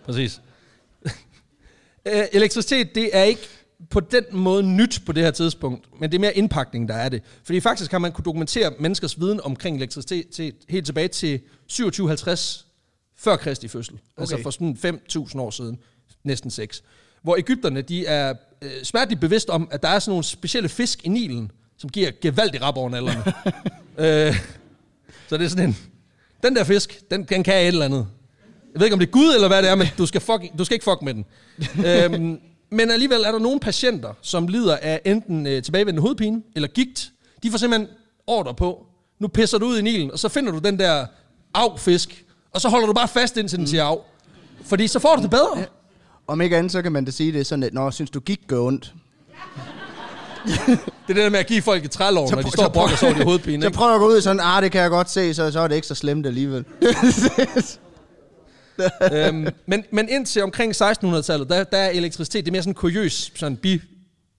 Præcis. 0.05 0.41
Øh, 2.07 2.25
elektricitet, 2.33 2.95
det 2.95 3.11
er 3.13 3.23
ikke 3.23 3.49
på 3.91 4.01
den 4.01 4.25
måde 4.33 4.63
nyt 4.63 5.03
på 5.07 5.13
det 5.13 5.23
her 5.23 5.31
tidspunkt, 5.31 6.01
men 6.01 6.11
det 6.11 6.17
er 6.17 6.21
mere 6.21 6.37
indpakning, 6.37 6.89
der 6.89 6.95
er 6.95 7.09
det. 7.09 7.23
Fordi 7.45 7.61
faktisk 7.61 7.91
har 7.91 7.99
man 7.99 8.13
kunne 8.13 8.25
dokumentere 8.25 8.73
menneskers 8.79 9.21
viden 9.21 9.41
omkring 9.41 9.77
elektricitet 9.77 10.55
helt 10.69 10.87
tilbage 10.87 11.09
til 11.09 11.41
2750 11.69 12.67
før 13.17 13.37
Kristi 13.37 13.69
fødsel. 13.69 13.95
Okay. 13.95 14.21
Altså 14.21 14.43
for 14.43 14.51
sådan 14.51 15.01
5.000 15.29 15.41
år 15.41 15.51
siden, 15.51 15.79
næsten 16.25 16.51
6. 16.51 16.83
Hvor 17.23 17.37
Ægypterne, 17.37 17.83
de 17.83 18.07
er 18.07 18.35
øh, 18.63 18.71
smerteligt 18.83 19.21
bevidst 19.21 19.51
om, 19.51 19.69
at 19.71 19.83
der 19.83 19.89
er 19.89 19.99
sådan 19.99 20.11
nogle 20.11 20.25
specielle 20.25 20.69
fisk 20.69 21.05
i 21.05 21.09
Nilen, 21.09 21.51
som 21.77 21.91
giver 21.91 22.11
gevaldig 22.21 22.63
rap 22.63 22.77
over 22.77 22.91
nallerne. 22.91 23.25
øh, 24.29 24.37
så 25.29 25.37
det 25.37 25.45
er 25.45 25.49
sådan 25.49 25.69
en... 25.69 25.77
Den 26.43 26.57
der 26.57 26.65
fisk, 26.65 27.11
den, 27.11 27.25
den 27.25 27.43
kan 27.43 27.55
et 27.55 27.67
eller 27.67 27.85
andet. 27.85 28.07
Jeg 28.73 28.81
ved 28.81 28.87
ikke, 28.87 28.95
om 28.95 29.01
det 29.01 29.07
er 29.07 29.11
Gud 29.11 29.35
eller 29.35 29.49
hvad 29.49 29.63
det 29.63 29.71
er, 29.71 29.75
men 29.75 29.87
du 29.99 30.07
skal, 30.07 30.21
fuck, 30.21 30.43
du 30.59 30.65
skal 30.65 30.75
ikke 30.75 30.85
fuck 30.85 31.03
med 31.03 31.15
den. 31.15 31.25
øhm, 31.87 32.41
men 32.71 32.91
alligevel 32.91 33.23
er 33.23 33.33
der 33.33 33.39
nogle 33.39 33.61
patienter, 33.61 34.13
som 34.23 34.49
lider 34.49 34.77
af 34.83 35.01
enten 35.05 35.47
øh, 35.47 35.63
tilbagevendende 35.63 36.03
hovedpine 36.03 36.43
eller 36.55 36.69
gigt. 36.69 37.13
De 37.43 37.51
får 37.51 37.59
simpelthen 37.59 37.89
ordre 38.27 38.55
på, 38.55 38.87
nu 39.19 39.29
pisser 39.29 39.59
du 39.59 39.67
ud 39.67 39.79
i 39.79 39.83
Nilen, 39.83 40.11
og 40.13 40.19
så 40.19 40.29
finder 40.29 40.53
du 40.53 40.59
den 40.59 40.79
der 40.79 41.07
affisk, 41.55 42.25
og 42.53 42.61
så 42.61 42.69
holder 42.69 42.87
du 42.87 42.93
bare 42.93 43.09
fast 43.09 43.37
indtil 43.37 43.59
den 43.59 43.67
siger 43.67 43.85
af. 43.85 43.99
Fordi 44.65 44.87
så 44.87 44.99
får 44.99 45.17
du 45.17 45.23
det 45.23 45.31
bedre. 45.31 45.59
Ja. 45.59 45.65
Om 46.27 46.41
ikke 46.41 46.57
andet, 46.57 46.73
så 46.73 46.83
kan 46.83 46.93
man 46.93 47.05
da 47.05 47.11
sige 47.11 47.33
det 47.33 47.47
sådan, 47.47 47.63
at 47.63 47.75
når 47.75 47.91
synes 47.91 48.11
du 48.11 48.21
gik 48.21 48.41
gør 48.47 48.61
ondt. 48.61 48.95
det 50.47 50.79
er 51.09 51.15
det 51.15 51.17
der 51.17 51.31
med 51.31 51.39
at 51.39 51.47
give 51.47 51.63
folk 51.63 51.85
et 51.85 51.91
trælov, 51.91 52.31
når 52.31 52.43
de 52.43 52.51
står 52.51 52.65
og 52.65 52.73
brokker 52.73 52.97
sig 52.97 53.09
over 53.09 53.19
de 53.19 53.25
hovedpine. 53.25 53.63
Så 53.67 53.71
prøver 53.71 53.95
at 53.95 54.01
gå 54.01 54.07
ud 54.07 54.21
sådan, 54.21 54.41
ah, 54.43 54.63
det 54.63 54.73
kan 54.73 54.81
jeg 54.81 54.91
godt 54.91 55.11
se, 55.11 55.35
så, 55.35 55.51
så 55.51 55.61
er 55.61 55.69
det 55.69 55.75
ikke 55.75 55.87
så 55.87 55.95
slemt 55.95 56.27
alligevel. 56.27 56.65
øhm, 59.13 59.49
men, 59.67 59.85
men 59.91 60.09
indtil 60.09 60.43
omkring 60.43 60.83
1600-tallet, 60.83 61.49
der, 61.49 61.65
der 61.65 61.79
er 61.79 61.91
elektricitet, 61.91 62.45
det 62.45 62.51
er 62.51 62.53
mere 62.53 62.63
sådan 62.63 62.71
en 62.71 62.75
kuriøs 62.75 63.33
sådan 63.35 63.57
bi 63.57 63.81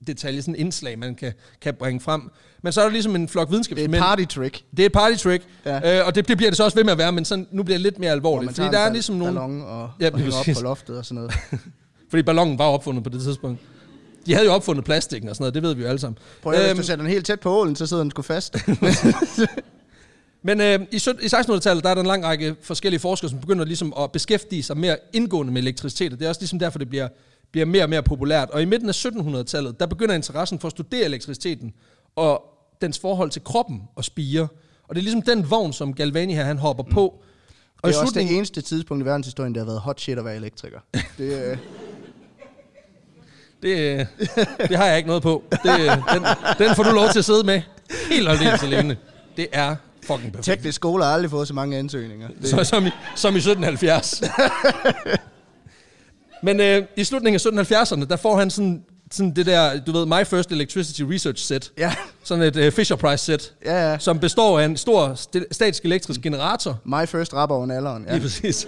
detalje, 0.07 0.41
sådan 0.41 0.55
indslag, 0.55 0.99
man 0.99 1.15
kan, 1.15 1.33
kan 1.61 1.73
bringe 1.73 1.99
frem. 1.99 2.21
Men 2.61 2.73
så 2.73 2.81
er 2.81 2.85
der 2.85 2.91
ligesom 2.91 3.15
en 3.15 3.27
flok 3.27 3.51
videnskabsmænd. 3.51 3.91
Det 3.91 3.99
er 3.99 4.03
et 4.03 4.07
party 4.07 4.35
trick. 4.35 4.61
Det 4.71 4.79
er 4.79 4.85
et 4.85 4.91
party 4.91 5.23
trick, 5.23 5.43
ja. 5.65 5.99
øh, 5.99 6.07
og 6.07 6.15
det, 6.15 6.27
det 6.27 6.37
bliver 6.37 6.49
det 6.49 6.57
så 6.57 6.63
også 6.63 6.77
ved 6.77 6.83
med 6.83 6.91
at 6.91 6.97
være, 6.97 7.11
men 7.11 7.25
sådan, 7.25 7.47
nu 7.51 7.63
bliver 7.63 7.77
det 7.77 7.81
lidt 7.81 7.99
mere 7.99 8.11
alvorligt. 8.11 8.55
Fordi 8.55 8.67
der 8.67 8.79
er 8.79 8.91
ligesom 8.91 9.15
nogle... 9.15 9.33
Ballon 9.33 9.61
og, 9.61 9.89
ja, 9.99 10.09
og 10.13 10.21
op 10.39 10.45
på 10.55 10.61
loftet 10.61 10.97
og 10.97 11.05
sådan 11.05 11.15
noget. 11.15 11.33
fordi 12.09 12.23
ballonen 12.23 12.59
var 12.59 12.65
opfundet 12.65 13.03
på 13.03 13.09
det 13.09 13.21
tidspunkt. 13.21 13.59
De 14.25 14.33
havde 14.33 14.45
jo 14.45 14.53
opfundet 14.53 14.85
plastikken 14.85 15.29
og 15.29 15.35
sådan 15.35 15.43
noget, 15.43 15.53
det 15.53 15.63
ved 15.63 15.73
vi 15.73 15.81
jo 15.81 15.87
alle 15.87 15.99
sammen. 15.99 16.17
Prøv 16.41 16.53
at 16.53 16.59
øhm, 16.59 16.77
hvis 16.77 16.85
du 16.85 16.87
sætter 16.87 17.03
den 17.03 17.11
helt 17.11 17.25
tæt 17.25 17.39
på 17.39 17.59
ålen, 17.59 17.75
så 17.75 17.87
sidder 17.87 18.03
den 18.03 18.11
sgu 18.11 18.21
fast. 18.21 18.57
Men 20.43 20.61
øh, 20.61 20.79
i, 20.91 20.95
i 20.95 21.25
1600-tallet, 21.25 21.83
der 21.83 21.89
er 21.89 21.93
der 21.93 22.01
en 22.01 22.07
lang 22.07 22.23
række 22.23 22.55
forskellige 22.61 22.99
forskere, 22.99 23.29
som 23.29 23.39
begynder 23.39 23.65
ligesom 23.65 23.93
at 23.99 24.11
beskæftige 24.11 24.63
sig 24.63 24.77
mere 24.77 24.97
indgående 25.13 25.53
med 25.53 25.61
elektricitet, 25.61 26.13
og 26.13 26.19
det 26.19 26.25
er 26.25 26.29
også 26.29 26.41
ligesom 26.41 26.59
derfor, 26.59 26.79
det 26.79 26.89
bliver, 26.89 27.07
bliver 27.51 27.65
mere 27.65 27.83
og 27.83 27.89
mere 27.89 28.03
populært. 28.03 28.49
Og 28.49 28.61
i 28.61 28.65
midten 28.65 28.89
af 28.89 29.05
1700-tallet, 29.05 29.79
der 29.79 29.85
begynder 29.85 30.15
interessen 30.15 30.59
for 30.59 30.67
at 30.67 30.71
studere 30.71 31.05
elektriciteten 31.05 31.73
og 32.15 32.43
dens 32.81 32.99
forhold 32.99 33.29
til 33.29 33.43
kroppen 33.43 33.81
og 33.95 34.05
spire. 34.05 34.47
Og 34.87 34.95
det 34.95 35.01
er 35.01 35.03
ligesom 35.03 35.21
den 35.21 35.49
vogn, 35.51 35.73
som 35.73 35.93
Galvani 35.93 36.33
her, 36.33 36.43
han 36.43 36.57
hopper 36.57 36.83
på. 36.83 37.23
Og 37.81 37.89
det 37.89 37.95
er 37.95 38.01
også 38.01 38.19
det 38.19 38.35
eneste 38.35 38.61
tidspunkt 38.61 39.03
i 39.03 39.05
verdenshistorien, 39.05 39.55
der 39.55 39.61
har 39.61 39.65
været 39.65 39.79
hot 39.79 40.01
shit 40.01 40.17
at 40.17 40.25
være 40.25 40.35
elektriker. 40.35 40.79
Det, 41.17 41.51
øh... 41.51 41.57
det, 43.61 44.07
det 44.69 44.77
har 44.77 44.85
jeg 44.85 44.97
ikke 44.97 45.07
noget 45.07 45.23
på. 45.23 45.43
Det, 45.51 45.61
den, 46.13 46.23
den 46.67 46.75
får 46.75 46.83
du 46.83 46.91
lov 46.91 47.09
til 47.09 47.19
at 47.19 47.25
sidde 47.25 47.43
med 47.43 47.61
helt 48.11 48.29
aldeles 48.29 48.63
alene. 48.63 48.97
Det 49.37 49.47
er 49.51 49.75
fucking 50.11 50.33
perfekt. 50.33 50.57
Teknisk 50.57 50.75
skole 50.75 51.03
har 51.03 51.13
aldrig 51.13 51.31
fået 51.31 51.47
så 51.47 51.53
mange 51.53 51.77
ansøgninger. 51.77 52.27
Det. 52.27 52.49
Så, 52.49 52.63
som, 52.63 52.85
i, 52.85 52.89
som 53.15 53.35
i 53.35 53.37
1770. 53.37 54.23
Men 56.43 56.59
øh, 56.59 56.83
i 56.95 57.03
slutningen 57.03 57.57
af 57.57 57.63
1770'erne, 57.63 58.05
der 58.05 58.15
får 58.15 58.37
han 58.37 58.49
sådan, 58.49 58.83
sådan 59.11 59.35
det 59.35 59.45
der, 59.45 59.79
du 59.79 59.91
ved, 59.91 60.05
My 60.05 60.25
First 60.25 60.51
Electricity 60.51 61.01
Research 61.01 61.45
Set. 61.45 61.71
Ja. 61.77 61.95
Sådan 62.23 62.43
et 62.43 62.67
uh, 62.67 62.73
Fisher 62.73 62.97
Price 62.97 63.25
set. 63.25 63.53
Ja, 63.65 63.91
ja. 63.91 63.99
Som 63.99 64.19
består 64.19 64.59
af 64.59 64.65
en 64.65 64.77
stor 64.77 65.13
statisk 65.51 65.85
elektrisk 65.85 66.21
generator. 66.21 66.79
My 66.85 67.07
First 67.07 67.33
rapper 67.33 67.55
over 67.55 67.75
alderen. 67.75 68.05
Ja. 68.07 68.13
Lige 68.13 68.21
præcis. 68.21 68.67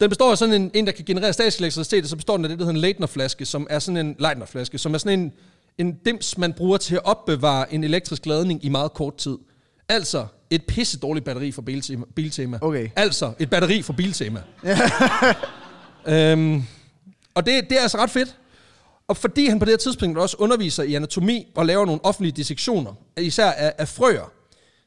Den 0.00 0.08
består 0.08 0.30
af 0.30 0.38
sådan 0.38 0.54
en, 0.54 0.70
en 0.74 0.86
der 0.86 0.92
kan 0.92 1.04
generere 1.04 1.32
statisk 1.32 1.58
elektricitet, 1.58 2.04
og 2.04 2.10
så 2.10 2.16
består 2.16 2.36
den 2.36 2.44
af 2.44 2.48
det, 2.48 2.58
der 2.58 2.64
hedder 2.64 2.76
en 2.76 2.80
Leitner-flaske, 2.80 3.44
som 3.44 3.66
er 3.70 3.78
sådan 3.78 4.06
en 4.06 4.16
Leitner-flaske, 4.18 4.78
som 4.78 4.94
er 4.94 4.98
sådan 4.98 5.20
en, 5.20 5.32
en 5.78 5.96
dims, 6.04 6.38
man 6.38 6.52
bruger 6.52 6.78
til 6.78 6.94
at 6.94 7.00
opbevare 7.04 7.74
en 7.74 7.84
elektrisk 7.84 8.26
ladning 8.26 8.64
i 8.64 8.68
meget 8.68 8.92
kort 8.92 9.16
tid. 9.16 9.36
Altså 9.90 10.26
et 10.50 10.66
pisse 10.66 10.98
dårligt 10.98 11.24
batteri 11.24 11.52
for 11.52 11.62
Biltema. 11.62 12.04
Biltema. 12.16 12.58
Okay. 12.60 12.88
Altså 12.96 13.32
et 13.38 13.50
batteri 13.50 13.82
for 13.82 13.92
Biltema. 13.92 14.42
øhm, 16.06 16.62
og 17.34 17.46
det, 17.46 17.70
det 17.70 17.78
er 17.78 17.82
altså 17.82 17.98
ret 17.98 18.10
fedt. 18.10 18.36
Og 19.08 19.16
fordi 19.16 19.46
han 19.46 19.58
på 19.58 19.64
det 19.64 19.72
her 19.72 19.76
tidspunkt 19.76 20.18
også 20.18 20.36
underviser 20.38 20.82
i 20.82 20.94
anatomi 20.94 21.52
og 21.54 21.66
laver 21.66 21.86
nogle 21.86 22.04
offentlige 22.04 22.32
dissektioner, 22.32 22.92
især 23.16 23.50
af, 23.50 23.72
af 23.78 23.88
frøer, 23.88 24.32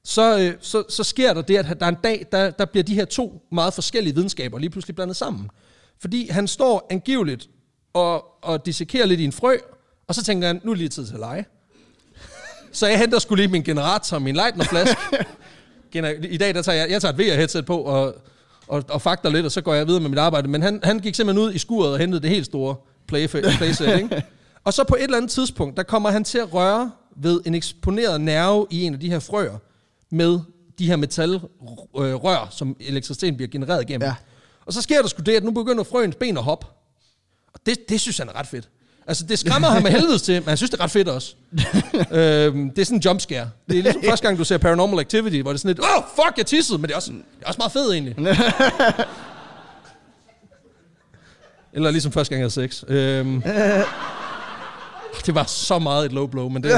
så, 0.04 0.40
øh, 0.40 0.54
så, 0.62 0.84
så 0.90 1.04
sker 1.04 1.34
der 1.34 1.42
det, 1.42 1.58
at 1.58 1.80
der 1.80 1.86
er 1.86 1.90
en 1.90 1.98
dag, 2.04 2.26
der, 2.32 2.50
der 2.50 2.66
bliver 2.66 2.84
de 2.84 2.96
her 2.96 3.06
to 3.06 3.42
meget 3.52 3.74
forskellige 3.74 4.16
videnskaber 4.16 4.60
lige 4.60 4.70
pludselig 4.70 4.96
blandet 4.96 5.18
sammen. 5.18 5.50
Fordi 6.00 6.28
han 6.30 6.48
står 6.48 6.88
angiveligt 6.90 7.50
og, 7.94 8.26
og 8.44 8.66
dissekerer 8.66 9.06
lidt 9.06 9.20
i 9.20 9.26
en 9.26 9.32
frø, 9.32 9.58
og 10.08 10.16
så 10.16 10.24
tænker 10.24 10.48
han, 10.48 10.62
nu 10.64 10.72
er 10.72 10.76
det 10.76 10.80
lige 10.80 10.90
tid 10.90 11.06
til 11.06 11.14
at 11.14 11.20
lege. 11.20 11.46
Så 12.74 12.88
jeg 12.88 13.00
henter 13.00 13.20
skulle 13.20 13.44
lige 13.44 13.52
min 13.52 13.64
generator, 13.64 14.20
min 14.20 14.36
Leitner-flaske. 14.36 14.98
I 16.30 16.38
dag 16.38 16.56
der 16.56 16.62
tager 16.62 16.78
jeg, 16.78 16.90
jeg 16.90 17.02
tager 17.02 17.14
et 17.14 17.20
VR-headset 17.20 17.66
på 17.66 17.78
og, 17.78 18.16
og, 18.68 18.84
og 18.90 19.02
fakter 19.02 19.30
lidt, 19.30 19.46
og 19.46 19.52
så 19.52 19.62
går 19.62 19.74
jeg 19.74 19.88
videre 19.88 20.02
med 20.02 20.10
mit 20.10 20.20
arbejde. 20.20 20.48
Men 20.48 20.62
han, 20.62 20.80
han 20.84 21.00
gik 21.00 21.16
simpelthen 21.16 21.48
ud 21.48 21.54
i 21.54 21.58
skuret 21.58 21.94
og 21.94 22.00
hentede 22.00 22.22
det 22.22 22.30
helt 22.30 22.46
store 22.46 22.76
play, 23.08 23.28
playset. 23.28 23.98
Ikke? 23.98 24.24
Og 24.66 24.74
så 24.74 24.84
på 24.84 24.96
et 24.96 25.04
eller 25.04 25.18
andet 25.18 25.32
tidspunkt, 25.32 25.78
der 25.78 25.84
kommer 25.84 26.10
han 26.10 26.24
til 26.24 26.38
at 26.38 26.54
røre 26.54 26.92
ved 27.16 27.42
en 27.46 27.56
eksponeret 27.56 28.22
nerve 28.22 28.68
i 28.70 28.84
en 28.84 28.94
af 28.94 29.00
de 29.00 29.10
her 29.10 29.20
frøer 29.20 29.58
med 30.10 30.40
de 30.80 30.88
her 30.88 30.96
metalrør, 30.96 32.48
som 32.52 32.76
elektriciteten 32.80 33.36
bliver 33.38 33.50
genereret 33.50 33.90
igennem. 33.90 34.08
Ja. 34.08 34.16
Og 34.66 34.74
så 34.74 34.82
sker 34.82 35.02
der 35.02 35.08
sgu 35.08 35.22
det, 35.22 35.32
at 35.32 35.44
nu 35.44 35.52
begynder 35.52 35.84
frøens 35.84 36.16
ben 36.16 36.38
at 36.38 36.44
hoppe. 36.44 36.66
Og 37.54 37.60
det, 37.66 37.90
det 37.90 38.02
synes 38.02 38.18
han 38.18 38.30
er 38.30 38.40
ret 38.40 38.48
fedt. 38.48 38.70
Altså, 39.08 39.26
det 39.26 39.40
skræmmer 39.40 39.68
ham 39.68 39.84
med 39.84 39.92
helvedes 40.00 40.22
til, 40.22 40.42
men 40.42 40.50
jeg 40.50 40.58
synes, 40.58 40.72
det 40.72 40.80
er 40.80 40.84
ret 40.84 40.92
fedt 40.92 41.08
også. 41.08 41.36
øhm, 42.12 42.70
det 42.70 42.82
er 42.82 42.86
sådan 42.86 42.98
en 42.98 43.02
jumpscare. 43.06 43.50
Det 43.70 43.80
er 43.80 43.84
ligesom 43.84 44.04
første 44.10 44.28
gang, 44.28 44.38
du 44.38 44.44
ser 44.44 44.58
Paranormal 44.58 45.00
Activity, 45.00 45.38
hvor 45.42 45.52
det 45.52 45.58
er 45.58 45.60
sådan 45.60 45.70
lidt, 45.70 45.80
åh, 45.80 45.98
oh, 45.98 46.04
fuck, 46.16 46.38
jeg 46.38 46.46
tissede, 46.46 46.78
men 46.78 46.84
det 46.88 46.92
er 46.92 46.96
også, 46.96 47.12
det 47.12 47.22
er 47.42 47.48
også 47.48 47.58
meget 47.58 47.72
fedt 47.72 47.94
egentlig. 47.94 48.16
Eller 51.74 51.92
ligesom 51.92 52.12
første 52.12 52.36
gang, 52.36 52.40
jeg 52.40 52.52
havde 52.52 52.72
sex. 52.72 52.84
Øhm, 52.88 53.42
det 55.26 55.36
var 55.36 55.44
så 55.44 55.80
meget 55.80 56.06
et 56.06 56.12
low 56.12 56.28
blow, 56.28 56.50
men 56.50 56.64
det... 56.64 56.72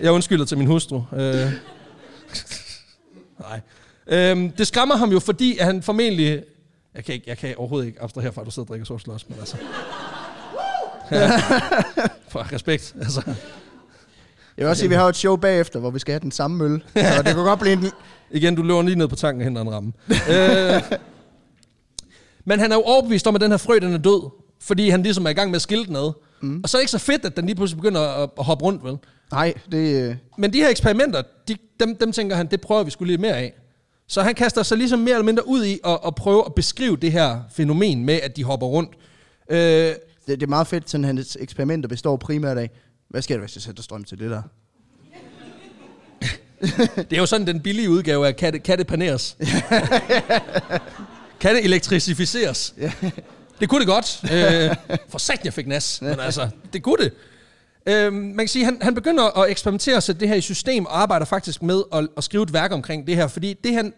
Jeg 0.00 0.12
undskylder 0.12 0.44
til 0.44 0.58
min 0.58 0.66
hustru. 0.66 1.02
Øh, 1.16 1.52
nej. 3.40 3.60
Øhm, 4.06 4.50
det 4.50 4.66
skræmmer 4.66 4.96
ham 4.96 5.12
jo, 5.12 5.20
fordi 5.20 5.58
han 5.60 5.82
formentlig... 5.82 6.42
Jeg 6.94 7.04
kan, 7.04 7.14
ikke, 7.14 7.24
jeg 7.28 7.38
kan 7.38 7.54
overhovedet 7.56 7.86
ikke 7.86 8.02
abstrahere 8.02 8.32
fra, 8.32 8.40
at 8.40 8.46
du 8.46 8.50
sidder 8.50 8.64
og 8.64 8.68
drikker 8.68 8.86
sovs 8.86 9.06
men 9.06 9.38
altså... 9.38 9.56
For 12.32 12.52
respekt, 12.52 12.94
altså. 13.00 13.22
Jeg 14.56 14.64
vil 14.64 14.66
også 14.66 14.80
sige, 14.80 14.86
at 14.86 14.90
vi 14.90 14.94
har 14.94 15.08
et 15.08 15.16
show 15.16 15.36
bagefter, 15.36 15.80
hvor 15.80 15.90
vi 15.90 15.98
skal 15.98 16.12
have 16.12 16.20
den 16.20 16.30
samme 16.30 16.56
mølle. 16.56 16.82
Så 16.94 17.22
det 17.26 17.34
kunne 17.34 17.48
godt 17.48 17.60
blive 17.60 17.72
en... 17.72 17.90
Igen, 18.30 18.54
du 18.54 18.62
løber 18.62 18.82
lige 18.82 18.96
ned 18.96 19.08
på 19.08 19.16
tanken 19.16 19.40
og 19.40 19.44
henter 19.44 19.62
en 19.62 19.72
ramme. 19.72 19.92
øh, 20.32 20.98
men 22.44 22.60
han 22.60 22.72
er 22.72 22.76
jo 22.76 22.82
overbevist 22.82 23.26
om, 23.26 23.34
at 23.34 23.40
den 23.40 23.50
her 23.50 23.58
frø, 23.58 23.78
den 23.78 23.94
er 23.94 23.98
død. 23.98 24.30
Fordi 24.60 24.88
han 24.88 25.02
ligesom 25.02 25.26
er 25.26 25.30
i 25.30 25.32
gang 25.32 25.50
med 25.50 25.56
at 25.56 25.62
skille 25.62 25.86
den 25.86 25.96
ad. 25.96 26.12
Mm. 26.40 26.60
Og 26.62 26.68
så 26.68 26.76
er 26.76 26.78
det 26.78 26.82
ikke 26.82 26.90
så 26.90 26.98
fedt, 26.98 27.24
at 27.24 27.36
den 27.36 27.46
lige 27.46 27.56
pludselig 27.56 27.82
begynder 27.82 28.00
at, 28.00 28.30
at 28.38 28.44
hoppe 28.44 28.64
rundt, 28.64 28.84
vel? 28.84 28.98
Nej, 29.32 29.54
det... 29.72 30.02
Øh... 30.02 30.16
Men 30.38 30.52
de 30.52 30.58
her 30.58 30.68
eksperimenter, 30.68 31.22
de, 31.48 31.56
dem, 31.80 31.96
dem 31.96 32.12
tænker 32.12 32.36
han, 32.36 32.46
det 32.46 32.60
prøver 32.60 32.82
vi 32.82 32.90
skulle 32.90 33.12
lidt 33.12 33.20
mere 33.20 33.36
af. 33.36 33.52
Så 34.08 34.22
han 34.22 34.34
kaster 34.34 34.62
sig 34.62 34.78
ligesom 34.78 34.98
mere 34.98 35.14
eller 35.14 35.24
mindre 35.24 35.46
ud 35.46 35.64
i 35.64 35.78
at, 35.84 35.98
at 36.06 36.14
prøve 36.14 36.42
at 36.46 36.54
beskrive 36.54 36.96
det 36.96 37.12
her 37.12 37.40
fænomen 37.52 38.04
med, 38.04 38.20
at 38.22 38.36
de 38.36 38.44
hopper 38.44 38.66
rundt. 38.66 38.90
Øh, 39.50 39.92
det, 40.30 40.40
det 40.40 40.46
er 40.46 40.50
meget 40.50 40.66
fedt, 40.66 40.90
sådan 40.90 41.04
hans 41.04 41.36
eksperimenter 41.40 41.88
består 41.88 42.16
primært 42.16 42.58
af, 42.58 42.70
hvad 43.08 43.22
sker 43.22 43.34
der, 43.34 43.40
hvis 43.40 43.56
jeg 43.56 43.62
sætter 43.62 43.82
strøm 43.82 44.04
til 44.04 44.18
det 44.18 44.30
der? 44.30 44.42
Det 46.96 47.12
er 47.12 47.16
jo 47.16 47.26
sådan 47.26 47.46
den 47.46 47.60
billige 47.60 47.90
udgave 47.90 48.26
af, 48.26 48.36
kan 48.36 48.52
det, 48.52 48.62
kan 48.62 48.78
det 48.78 48.86
paneres? 48.86 49.36
kan 51.40 51.54
det 51.54 51.64
elektrificeres? 51.64 52.74
Det 53.60 53.68
kunne 53.68 53.80
det 53.80 53.86
godt. 53.86 54.20
Øh, 54.32 54.76
for 55.08 55.18
satan, 55.18 55.44
jeg 55.44 55.52
fik 55.52 55.66
nas. 55.66 56.02
Men 56.02 56.20
altså, 56.20 56.48
det 56.72 56.82
kunne 56.82 57.04
det. 57.04 57.12
Øh, 57.86 58.12
man 58.12 58.38
kan 58.38 58.48
sige, 58.48 58.64
han, 58.64 58.78
han 58.82 58.94
begynder 58.94 59.38
at 59.38 59.50
eksperimentere 59.50 60.00
sætte 60.00 60.20
det 60.20 60.28
her 60.28 60.34
i 60.34 60.40
system, 60.40 60.86
og 60.86 61.02
arbejder 61.02 61.26
faktisk 61.26 61.62
med 61.62 61.82
at, 61.92 62.08
at 62.16 62.24
skrive 62.24 62.42
et 62.42 62.52
værk 62.52 62.72
omkring 62.72 63.06
det 63.06 63.16
her, 63.16 63.28
fordi 63.28 63.54
det 63.64 63.74
han. 63.74 63.94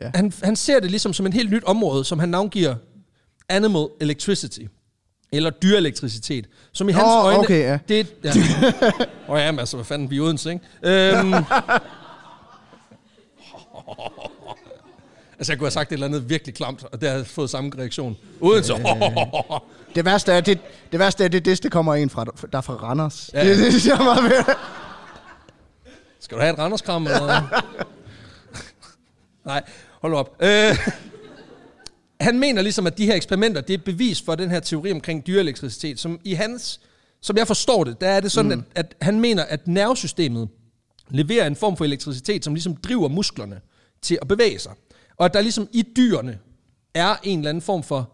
Ja. 0.00 0.10
han, 0.14 0.32
han 0.42 0.56
ser 0.56 0.80
det 0.80 0.90
ligesom 0.90 1.12
som 1.12 1.26
en 1.26 1.32
helt 1.32 1.50
nyt 1.50 1.64
område, 1.64 2.04
som 2.04 2.18
han 2.18 2.28
navngiver 2.28 2.74
Animal 3.48 3.86
Electricity, 4.00 4.60
eller 5.32 5.50
dyreelektricitet, 5.50 6.46
som 6.72 6.88
i 6.88 6.92
hans 6.92 7.04
Åh, 7.06 7.24
øjne... 7.24 7.38
okay, 7.38 7.60
ja. 7.62 7.78
Det, 7.88 8.06
ja. 8.24 8.30
Åh 9.28 9.34
oh, 9.34 9.40
ja, 9.40 9.50
men 9.50 9.58
altså, 9.58 9.76
hvad 9.76 9.84
fanden, 9.84 10.10
vi 10.10 10.16
er 10.16 10.22
Odense, 10.22 10.50
ikke? 10.50 10.64
Øhm, 10.82 11.34
altså, 15.38 15.52
jeg 15.52 15.58
kunne 15.58 15.66
have 15.66 15.70
sagt 15.70 15.88
et 15.88 15.92
eller 15.92 16.06
andet 16.06 16.28
virkelig 16.30 16.54
klamt, 16.54 16.84
og 16.92 17.00
det 17.00 17.08
har 17.08 17.16
jeg 17.16 17.26
fået 17.26 17.50
samme 17.50 17.72
reaktion. 17.78 18.16
Odense, 18.40 18.72
Det 19.94 20.04
værste 20.04 20.32
er, 20.32 20.40
det, 20.40 20.58
det 20.92 20.98
værste 21.00 21.24
er, 21.24 21.28
det, 21.28 21.44
det, 21.44 21.62
det 21.62 21.72
kommer 21.72 21.94
en 21.94 22.10
fra, 22.10 22.24
der 22.52 22.58
er 22.58 22.62
fra 22.62 22.74
Randers. 22.74 23.30
Ja. 23.34 23.44
Ja. 23.44 23.50
Det, 23.50 23.58
det, 23.58 23.72
det 23.72 23.92
er 23.92 24.04
meget 24.04 24.22
mere. 24.22 24.44
Skal 26.20 26.36
du 26.36 26.42
have 26.42 26.52
et 26.52 26.58
randerskram? 26.58 27.06
Eller? 27.06 27.62
Nej, 29.44 29.62
hold 30.00 30.14
op. 30.14 30.36
Øh, 30.40 30.88
han 32.20 32.38
mener 32.38 32.62
ligesom, 32.62 32.86
at 32.86 32.98
de 32.98 33.06
her 33.06 33.14
eksperimenter, 33.14 33.60
det 33.60 33.70
er 33.70 33.78
et 33.78 33.84
bevis 33.84 34.22
for 34.22 34.34
den 34.34 34.50
her 34.50 34.60
teori 34.60 34.92
omkring 34.92 35.26
dyreelektricitet, 35.26 36.00
som 36.00 36.20
i 36.24 36.32
hans, 36.32 36.80
som 37.20 37.36
jeg 37.36 37.46
forstår 37.46 37.84
det, 37.84 38.00
der 38.00 38.08
er 38.08 38.20
det 38.20 38.32
sådan, 38.32 38.58
mm. 38.58 38.64
at, 38.74 38.86
at 39.00 39.06
han 39.06 39.20
mener, 39.20 39.42
at 39.42 39.68
nervesystemet 39.68 40.48
leverer 41.10 41.46
en 41.46 41.56
form 41.56 41.76
for 41.76 41.84
elektricitet, 41.84 42.44
som 42.44 42.54
ligesom 42.54 42.76
driver 42.76 43.08
musklerne 43.08 43.60
til 44.02 44.18
at 44.22 44.28
bevæge 44.28 44.58
sig. 44.58 44.72
Og 45.16 45.24
at 45.24 45.34
der 45.34 45.40
ligesom 45.40 45.68
i 45.72 45.82
dyrene 45.96 46.38
er 46.94 47.16
en 47.22 47.38
eller 47.38 47.50
anden 47.50 47.62
form 47.62 47.82
for 47.82 48.12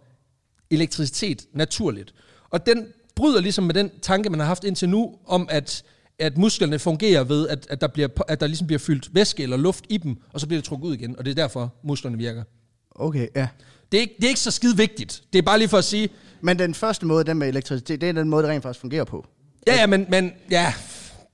elektricitet 0.71 1.47
naturligt. 1.53 2.15
Og 2.51 2.67
den 2.67 2.87
bryder 3.15 3.41
ligesom 3.41 3.65
med 3.65 3.75
den 3.75 3.91
tanke, 4.03 4.31
man 4.31 4.41
har 4.41 4.47
haft 4.47 4.65
indtil 4.65 4.89
nu, 4.89 5.15
om 5.27 5.49
at, 5.51 5.83
at 6.19 6.39
musklerne 6.39 6.79
fungerer 6.79 7.25
ved, 7.25 7.49
at, 7.49 7.67
at, 7.71 7.81
der 7.81 7.87
bliver, 7.87 8.09
at 8.29 8.41
der 8.41 8.47
ligesom 8.47 8.67
bliver 8.67 8.79
fyldt 8.79 9.15
væske 9.15 9.43
eller 9.43 9.57
luft 9.57 9.85
i 9.89 9.97
dem, 9.97 10.17
og 10.33 10.41
så 10.41 10.47
bliver 10.47 10.61
det 10.61 10.69
trukket 10.69 10.89
ud 10.89 10.95
igen, 10.95 11.19
og 11.19 11.25
det 11.25 11.31
er 11.31 11.35
derfor, 11.35 11.75
musklerne 11.85 12.19
virker. 12.19 12.43
Okay, 12.91 13.29
ja. 13.37 13.49
Det 13.93 13.99
er, 13.99 14.01
ikke, 14.01 14.15
det 14.17 14.25
er 14.25 14.29
ikke 14.29 14.41
så 14.41 14.51
skide 14.51 14.77
vigtigt. 14.77 15.23
Det 15.33 15.39
er 15.39 15.43
bare 15.43 15.59
lige 15.59 15.69
for 15.69 15.79
at 15.79 15.85
sige, 15.85 16.09
Men 16.41 16.59
den 16.59 16.75
første 16.75 17.07
måde, 17.07 17.25
den 17.25 17.39
med 17.39 17.49
elektricitet, 17.49 18.01
det 18.01 18.09
er 18.09 18.13
den 18.13 18.29
måde, 18.29 18.43
det 18.43 18.51
rent 18.51 18.63
faktisk 18.63 18.81
fungerer 18.81 19.05
på. 19.05 19.27
ja, 19.67 19.75
ja, 19.75 19.87
men, 19.87 20.07
men 20.09 20.33
ja, 20.51 20.75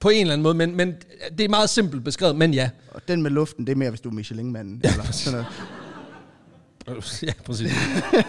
på 0.00 0.08
en 0.08 0.20
eller 0.20 0.32
anden 0.32 0.42
måde, 0.42 0.54
men, 0.54 0.76
men 0.76 0.94
det 1.38 1.44
er 1.44 1.48
meget 1.48 1.70
simpelt 1.70 2.04
beskrevet, 2.04 2.36
men 2.36 2.54
ja. 2.54 2.70
Og 2.90 3.02
den 3.08 3.22
med 3.22 3.30
luften, 3.30 3.66
det 3.66 3.72
er 3.72 3.76
mere, 3.76 3.90
hvis 3.90 4.00
du 4.00 4.08
er 4.08 4.12
Michelin-manden. 4.12 4.80
Ja, 4.84 4.90
eller 4.90 5.04
sådan 5.12 5.32
noget. 5.32 5.46
Ja, 7.22 7.32
præcis. 7.44 7.72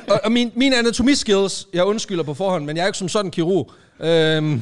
og, 0.09 0.21
og 0.23 0.31
min, 0.31 0.51
mine 0.55 0.77
anatomiskills, 0.77 1.67
jeg 1.73 1.83
undskylder 1.83 2.23
på 2.23 2.33
forhånd, 2.33 2.65
men 2.65 2.77
jeg 2.77 2.83
er 2.83 2.87
ikke 2.87 2.97
som 2.97 3.09
sådan 3.09 3.31
kirurg. 3.31 3.71
Øhm, 3.99 4.53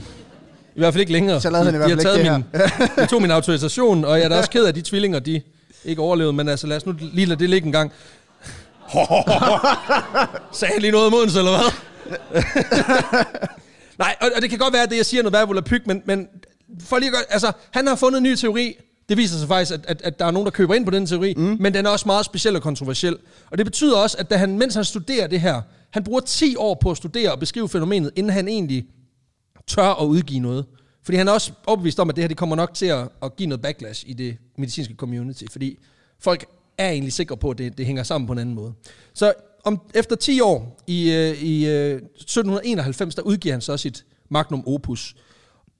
I 0.75 0.80
hvert 0.80 0.93
fald 0.93 1.01
ikke 1.01 1.12
længere. 1.12 1.41
Så 1.41 1.49
lavede 1.49 1.65
han 1.65 1.73
i 1.73 1.77
hvert 1.77 1.89
fald 1.89 1.99
ikke 1.99 2.23
taget 2.23 2.43
min, 2.53 2.62
de 2.97 3.06
tog 3.06 3.21
min 3.21 3.32
autorisation, 3.32 4.06
og 4.06 4.17
jeg 4.17 4.25
er 4.25 4.30
da 4.30 4.38
også 4.38 4.49
ked 4.49 4.63
af, 4.63 4.69
at 4.69 4.75
de 4.75 4.82
tvillinger, 4.82 5.19
de 5.19 5.41
ikke 5.86 6.01
overlevede, 6.01 6.34
men 6.34 6.49
altså 6.49 6.67
lad 6.67 6.77
os 6.77 6.86
nu 6.86 6.95
lige 6.99 7.25
lade 7.25 7.39
det 7.39 7.49
ligge 7.49 7.65
en 7.65 7.71
gang. 7.71 7.91
Sagde 10.60 10.73
jeg 10.73 10.82
lige 10.82 10.91
noget 10.91 11.23
ens, 11.23 11.36
eller 11.36 11.52
hvad? 11.52 11.71
Nej, 14.04 14.15
og, 14.21 14.30
og, 14.36 14.41
det 14.41 14.50
kan 14.50 14.60
godt 14.60 14.73
være, 14.73 14.84
at 14.84 14.89
det, 14.89 14.97
jeg 14.97 15.06
siger, 15.06 15.23
noget 15.23 15.34
værd 15.34 15.47
volapyk, 15.47 15.88
men, 15.88 16.02
men 16.06 16.28
for 16.80 16.97
lige 16.97 17.08
at 17.08 17.13
gøre, 17.13 17.23
altså, 17.30 17.52
han 17.71 17.88
har 17.88 17.95
fundet 17.95 18.17
en 18.17 18.23
ny 18.23 18.36
teori. 18.36 18.76
Det 19.10 19.17
viser 19.17 19.38
sig 19.38 19.47
faktisk, 19.47 19.71
at, 19.73 19.86
at, 19.88 20.02
at 20.02 20.19
der 20.19 20.26
er 20.26 20.32
nogen, 20.32 20.45
der 20.45 20.52
køber 20.52 20.73
ind 20.73 20.86
på 20.86 20.91
den 20.91 21.06
teori, 21.06 21.34
mm. 21.38 21.58
men 21.60 21.73
den 21.73 21.86
er 21.86 21.89
også 21.89 22.06
meget 22.06 22.26
speciel 22.26 22.56
og 22.56 22.62
kontroversiel. 22.62 23.17
Og 23.52 23.58
det 23.58 23.65
betyder 23.65 23.97
også, 23.97 24.17
at 24.17 24.30
da 24.30 24.38
han, 24.38 24.58
mens 24.58 24.76
han 24.76 24.84
studerer 24.84 25.28
det 25.28 25.41
her, 25.41 25.62
han 25.91 26.04
bruger 26.04 26.19
10 26.19 26.56
år 26.56 26.78
på 26.82 26.91
at 26.91 26.97
studere 26.97 27.32
og 27.32 27.39
beskrive 27.39 27.69
fænomenet, 27.69 28.12
inden 28.15 28.34
han 28.34 28.47
egentlig 28.47 28.86
tør 29.67 30.02
at 30.02 30.06
udgive 30.06 30.39
noget. 30.39 30.65
Fordi 31.04 31.17
han 31.17 31.28
er 31.28 31.32
også 31.32 31.52
overbevist 31.65 32.00
om, 32.00 32.10
at 32.10 32.15
det 32.15 32.23
her 32.23 32.28
det 32.28 32.38
kommer 32.38 32.56
nok 32.56 32.73
til 32.73 32.86
at, 32.86 33.10
at 33.23 33.36
give 33.36 33.50
noget 33.50 33.62
backlash 33.62 34.04
i 34.08 34.13
det 34.13 34.38
medicinske 34.58 34.93
community, 34.97 35.43
fordi 35.52 35.78
folk 36.19 36.45
er 36.78 36.90
egentlig 36.90 37.13
sikre 37.13 37.38
på, 37.38 37.50
at 37.50 37.58
det, 37.58 37.78
det 37.78 37.86
hænger 37.86 38.04
sammen 38.04 38.28
på 38.28 38.34
en 38.34 38.40
anden 38.40 38.56
måde. 38.56 38.74
Så 39.13 39.34
om, 39.63 39.82
efter 39.94 40.16
10 40.16 40.42
år, 40.42 40.84
i, 40.88 41.12
øh, 41.12 41.44
i 41.44 41.68
øh, 41.68 41.96
1791, 41.96 43.16
der 43.16 43.22
udgiver 43.22 43.54
han 43.54 43.62
så 43.62 43.78
sit 43.78 44.06
magnum 44.30 44.63
opus. 44.68 45.16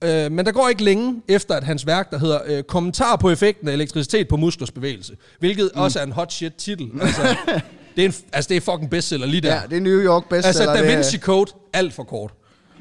Øh, 0.04 0.32
men 0.32 0.46
der 0.46 0.52
går 0.52 0.68
ikke 0.68 0.84
længe 0.84 1.22
efter, 1.28 1.54
at 1.54 1.64
hans 1.64 1.86
værk, 1.86 2.10
der 2.10 2.18
hedder 2.18 2.40
øh, 2.46 2.62
Kommentar 2.62 3.16
på 3.16 3.30
effekten 3.30 3.68
af 3.68 3.72
elektricitet 3.72 4.28
på 4.28 4.36
musklers 4.36 4.70
bevægelse, 4.70 5.16
hvilket 5.38 5.70
mm. 5.74 5.80
også 5.80 5.98
er 5.98 6.02
en 6.02 6.12
hot 6.12 6.32
shit 6.32 6.54
titel. 6.54 6.90
Altså, 7.02 7.22
det 7.96 8.04
er, 8.04 8.08
en, 8.08 8.14
altså, 8.32 8.48
det 8.48 8.56
er 8.56 8.60
fucking 8.60 8.90
bestseller 8.90 9.26
lige 9.26 9.40
der. 9.40 9.54
Ja, 9.54 9.60
det 9.70 9.76
er 9.76 9.80
New 9.80 10.00
York 10.00 10.28
bedst. 10.28 10.46
Altså, 10.46 10.64
Da 10.64 10.94
Vinci 10.94 11.18
Code, 11.18 11.52
alt 11.72 11.92
for 11.92 12.02
kort. 12.02 12.30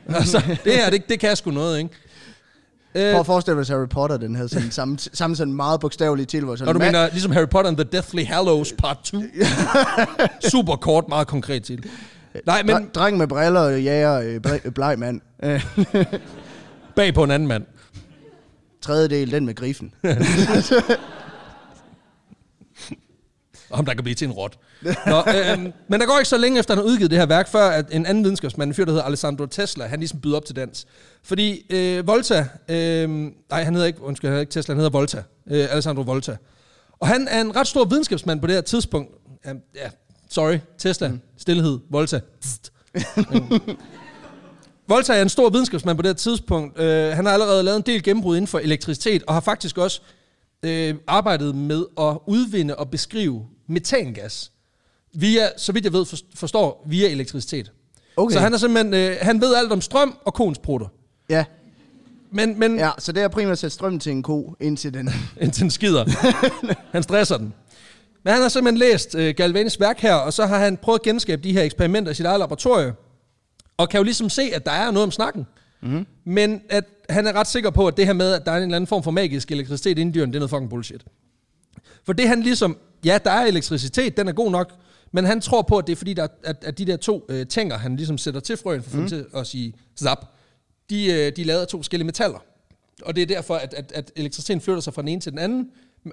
Altså, 0.08 0.41
det 0.65 0.73
her, 0.73 0.89
det, 0.89 1.10
det 1.10 1.19
kan 1.19 1.36
sgu 1.36 1.51
noget, 1.51 1.77
ikke? 1.77 1.89
Øh, 2.95 3.12
Prøv 3.12 3.19
at 3.19 3.26
forestille 3.26 3.54
dig, 3.56 3.60
hvis 3.60 3.69
Harry 3.69 3.88
Potter 3.89 4.17
den 4.17 4.36
havde 4.36 4.50
sådan 4.50 4.71
samme, 4.71 4.97
samme 5.13 5.36
sådan 5.36 5.54
meget 5.54 5.80
bogstavelig 5.80 6.28
til, 6.28 6.41
sådan 6.41 6.65
Når 6.65 6.73
du 6.73 6.80
mener, 6.80 7.10
ligesom 7.12 7.32
Harry 7.32 7.47
Potter 7.47 7.69
and 7.69 7.78
the 7.78 7.84
Deathly 7.91 8.23
Hallows 8.26 8.73
part 8.78 8.97
2. 9.04 9.21
Super 10.52 10.76
kort, 10.76 11.04
meget 11.10 11.28
konkret 11.28 11.63
til. 11.63 11.84
Nej, 12.45 12.63
men 12.63 12.76
Dre- 12.76 12.91
dreng 12.91 13.17
med 13.17 13.28
briller, 13.28 13.69
jæger, 13.69 14.19
øh, 14.21 14.39
ble- 14.47 14.69
bleg 14.69 15.00
mand. 15.00 15.21
Øh, 15.43 15.65
bag 16.95 17.13
på 17.13 17.23
en 17.23 17.32
anden 17.32 17.47
mand. 17.47 17.63
tredje 18.82 19.08
del, 19.08 19.32
den 19.32 19.45
med 19.45 19.56
griffen. 19.56 19.93
Om 23.69 23.86
der 23.86 23.93
kan 23.93 24.03
blive 24.03 24.15
til 24.15 24.25
en 24.25 24.32
rot. 24.32 24.58
Nå, 24.84 25.17
øhm, 25.17 25.73
men 25.88 25.99
der 25.99 26.06
går 26.06 26.17
ikke 26.17 26.30
så 26.30 26.38
længe 26.38 26.60
efter, 26.60 26.73
at 26.73 26.77
han 26.77 26.86
har 26.86 26.91
udgivet 26.91 27.12
det 27.12 27.19
her 27.19 27.25
værk, 27.25 27.47
før 27.47 27.69
at 27.69 27.86
en 27.91 28.06
anden 28.06 28.23
videnskabsmand, 28.23 28.69
en 28.69 28.73
fyr, 28.73 28.86
der 28.86 28.91
hedder 28.91 29.06
Alessandro 29.06 29.45
Tesla, 29.45 29.86
han 29.86 29.99
ligesom 29.99 30.19
byder 30.19 30.38
op 30.38 30.45
til 30.45 30.56
dans. 30.56 30.86
Fordi 31.23 31.65
øh, 31.69 32.08
Volta, 32.08 32.47
øh, 32.69 33.10
nej, 33.49 33.63
han 33.63 33.73
hedder 33.73 33.88
ikke, 33.88 34.01
undskyld, 34.01 34.27
han 34.27 34.34
hedder 34.34 34.41
ikke 34.41 34.51
Tesla, 34.51 34.73
han 34.73 34.77
hedder 34.77 34.97
Volta. 34.97 35.23
Øh, 35.51 35.67
Alessandro 35.71 36.01
Volta. 36.01 36.38
Og 36.99 37.08
han 37.08 37.27
er 37.27 37.41
en 37.41 37.56
ret 37.56 37.67
stor 37.67 37.86
videnskabsmand 37.86 38.41
på 38.41 38.47
det 38.47 38.56
her 38.56 38.62
tidspunkt. 38.62 39.12
Ja, 39.45 39.51
ja 39.75 39.89
sorry, 40.30 40.58
Tesla, 40.77 41.08
mm. 41.08 41.21
stillhed, 41.38 41.80
Volta. 41.89 42.19
Volta 44.89 45.13
er 45.13 45.21
en 45.21 45.30
stor 45.30 45.49
videnskabsmand 45.49 45.97
på 45.97 46.01
det 46.01 46.10
her 46.10 46.15
tidspunkt. 46.15 46.80
Øh, 46.80 47.12
han 47.12 47.25
har 47.25 47.34
allerede 47.34 47.63
lavet 47.63 47.77
en 47.77 47.84
del 47.86 48.03
gennembrud 48.03 48.38
inden 48.38 48.47
for 48.47 48.60
elektricitet, 48.60 49.23
og 49.27 49.34
har 49.34 49.41
faktisk 49.41 49.77
også 49.77 50.01
øh, 50.63 50.95
arbejdet 51.08 51.56
med 51.56 51.86
at 51.99 52.17
udvinde 52.27 52.75
og 52.75 52.89
beskrive 52.89 53.45
metangas. 53.67 54.51
Via, 55.13 55.49
så 55.58 55.71
vidt 55.71 55.86
jeg 55.86 55.93
ved, 55.93 56.06
for- 56.06 56.17
forstår, 56.36 56.84
via 56.88 57.10
elektricitet. 57.10 57.71
Okay. 58.17 58.34
Så 58.34 58.39
han 58.39 58.53
er 58.53 58.58
simpelthen, 58.58 58.93
øh, 58.93 59.17
han 59.21 59.41
ved 59.41 59.56
alt 59.56 59.71
om 59.71 59.82
strøm 59.82 60.17
og 60.25 60.34
koens 60.34 60.60
prutter. 60.60 60.88
Ja, 61.30 61.45
Men, 62.32 62.60
men 62.60 62.75
ja, 62.80 62.91
så 62.97 63.12
det 63.12 63.23
er 63.23 63.27
primært 63.27 63.51
at 63.51 63.58
sætte 63.60 63.73
strøm 63.73 63.99
til 63.99 64.12
en 64.12 64.23
ko, 64.23 64.56
indtil 64.60 64.93
den... 64.93 65.10
indtil 65.41 65.62
den 65.62 65.71
skider. 65.71 66.06
han 66.91 67.03
stresser 67.03 67.38
den. 67.38 67.53
Men 68.23 68.34
han 68.34 68.41
har 68.41 68.49
simpelthen 68.49 68.77
læst 68.77 69.15
øh, 69.15 69.34
Galvanis 69.38 69.80
værk 69.80 69.99
her, 69.99 70.13
og 70.13 70.34
så 70.34 70.45
har 70.45 70.58
han 70.60 70.77
prøvet 70.77 70.99
at 70.99 71.03
genskabe 71.03 71.43
de 71.43 71.53
her 71.53 71.63
eksperimenter 71.63 72.12
i 72.12 72.15
sit 72.15 72.25
eget 72.25 72.39
laboratorium. 72.39 72.93
Og 73.77 73.89
kan 73.89 73.97
jo 73.97 74.03
ligesom 74.03 74.30
se, 74.30 74.41
at 74.53 74.65
der 74.65 74.71
er 74.71 74.91
noget 74.91 75.03
om 75.03 75.12
snakken. 75.12 75.45
Mm-hmm. 75.82 76.06
Men 76.25 76.62
at 76.69 76.84
han 77.10 77.27
er 77.27 77.34
ret 77.34 77.47
sikker 77.47 77.69
på, 77.69 77.88
at 77.88 77.97
det 77.97 78.06
her 78.06 78.13
med, 78.13 78.34
at 78.34 78.45
der 78.45 78.51
er 78.51 78.58
en 78.58 78.63
eller 78.63 78.75
anden 78.75 78.88
form 78.88 79.03
for 79.03 79.12
magisk 79.12 79.51
elektricitet 79.51 79.97
inde 79.99 80.10
i 80.10 80.13
dyrene, 80.13 80.32
det 80.32 80.36
er 80.36 80.39
noget 80.39 80.49
fucking 80.49 80.69
bullshit. 80.69 81.06
For 82.06 82.13
det 82.13 82.27
han 82.27 82.41
ligesom, 82.41 82.77
ja, 83.05 83.17
der 83.23 83.31
er 83.31 83.45
elektricitet, 83.45 84.17
den 84.17 84.27
er 84.27 84.31
god 84.31 84.51
nok, 84.51 84.73
men 85.12 85.25
han 85.25 85.41
tror 85.41 85.62
på, 85.62 85.77
at 85.77 85.88
det 85.88 85.93
er 85.93 85.97
fordi, 85.97 86.13
der, 86.13 86.27
at, 86.43 86.57
at 86.62 86.77
de 86.77 86.86
der 86.86 86.97
to 86.97 87.25
øh, 87.29 87.45
tænger, 87.45 87.77
han 87.77 87.95
ligesom 87.95 88.17
sætter 88.17 88.39
til 88.39 88.57
frøen 88.57 88.83
for 88.83 88.97
mm. 88.97 89.07
til 89.07 89.25
at 89.36 89.47
sige 89.47 89.73
zap, 89.99 90.25
de, 90.89 91.05
øh, 91.05 91.31
de 91.36 91.41
er 91.41 91.45
lavet 91.45 91.62
af 91.62 91.67
to 91.67 91.77
forskellige 91.77 92.05
metaller. 92.05 92.39
Og 93.01 93.15
det 93.15 93.21
er 93.21 93.25
derfor, 93.25 93.55
at, 93.55 93.73
at, 93.73 93.91
at 93.91 94.12
elektriciteten 94.15 94.62
flytter 94.62 94.81
sig 94.81 94.93
fra 94.93 95.01
den 95.01 95.10
ene 95.10 95.21
til 95.21 95.31
den 95.31 95.39
anden, 95.39 95.69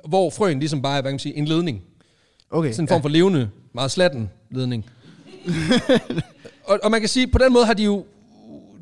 hvor 0.09 0.31
frøen 0.31 0.59
ligesom 0.59 0.83
bare 0.83 0.97
er, 0.97 1.03
hvad 1.03 1.11
kan 1.11 1.15
man 1.15 1.19
sige, 1.19 1.37
en 1.37 1.45
ledning. 1.45 1.83
Okay, 2.51 2.71
Sådan 2.71 2.85
en 2.85 2.89
form 2.89 3.03
for 3.03 3.09
levende, 3.09 3.51
meget 3.73 3.91
slatten 3.91 4.31
ledning. 4.51 4.87
og, 6.69 6.81
og 6.83 6.91
man 6.91 7.01
kan 7.01 7.09
sige, 7.09 7.27
på 7.27 7.39
den 7.39 7.53
måde 7.53 7.67
har 7.67 7.75
de 7.75 7.85
jo, 7.85 8.05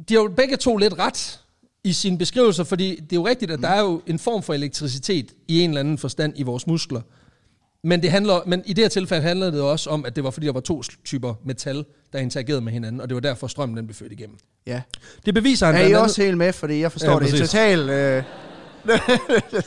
de 0.09 0.15
har 0.15 0.23
jo 0.23 0.29
begge 0.37 0.57
to 0.57 0.77
lidt 0.77 0.99
ret 0.99 1.41
i 1.85 1.93
sine 1.93 2.19
beskrivelser, 2.19 2.65
fordi 2.65 2.95
det 2.95 3.13
er 3.13 3.21
jo 3.21 3.27
rigtigt, 3.27 3.51
at 3.51 3.61
der 3.61 3.69
er 3.69 3.81
jo 3.81 4.03
en 4.07 4.19
form 4.19 4.43
for 4.43 4.55
elektricitet 4.55 5.33
i 5.49 5.61
en 5.61 5.71
eller 5.71 5.81
anden 5.81 5.99
forstand 5.99 6.33
i 6.37 6.43
vores 6.43 6.67
muskler. 6.67 7.01
Men, 7.85 8.03
det 8.03 8.11
handler, 8.11 8.41
men 8.47 8.63
i 8.67 8.73
det 8.73 8.85
her 8.85 8.89
tilfælde 8.89 9.23
handler 9.23 9.51
det 9.51 9.61
også 9.61 9.91
om, 9.91 10.05
at 10.05 10.17
det 10.17 10.25
var 10.25 10.31
fordi, 10.31 10.47
der 10.47 10.53
var 10.53 10.61
to 10.61 10.83
typer 11.05 11.35
metal, 11.45 11.85
der 12.13 12.19
interagerede 12.19 12.61
med 12.61 12.73
hinanden, 12.73 13.01
og 13.01 13.09
det 13.09 13.15
var 13.15 13.21
derfor 13.21 13.47
strømmen 13.47 13.77
den 13.77 13.87
blev 13.87 13.95
ført 13.95 14.13
igennem. 14.13 14.37
ja. 14.67 14.83
Det 15.27 15.35
beviser 15.35 15.67
han 15.67 15.75
Er 15.75 15.79
I 15.79 15.83
blandt 15.83 15.95
andet- 15.97 16.05
også 16.11 16.23
helt 16.23 16.39
med, 16.39 16.53
fordi 16.53 16.81
jeg 16.81 16.93
forstår 16.93 17.09
Ja, 17.09 17.15
ja, 17.15 17.21
det 17.21 17.31
præcis. 17.31 17.49
totalt... 17.51 17.91
Øh, 17.91 18.23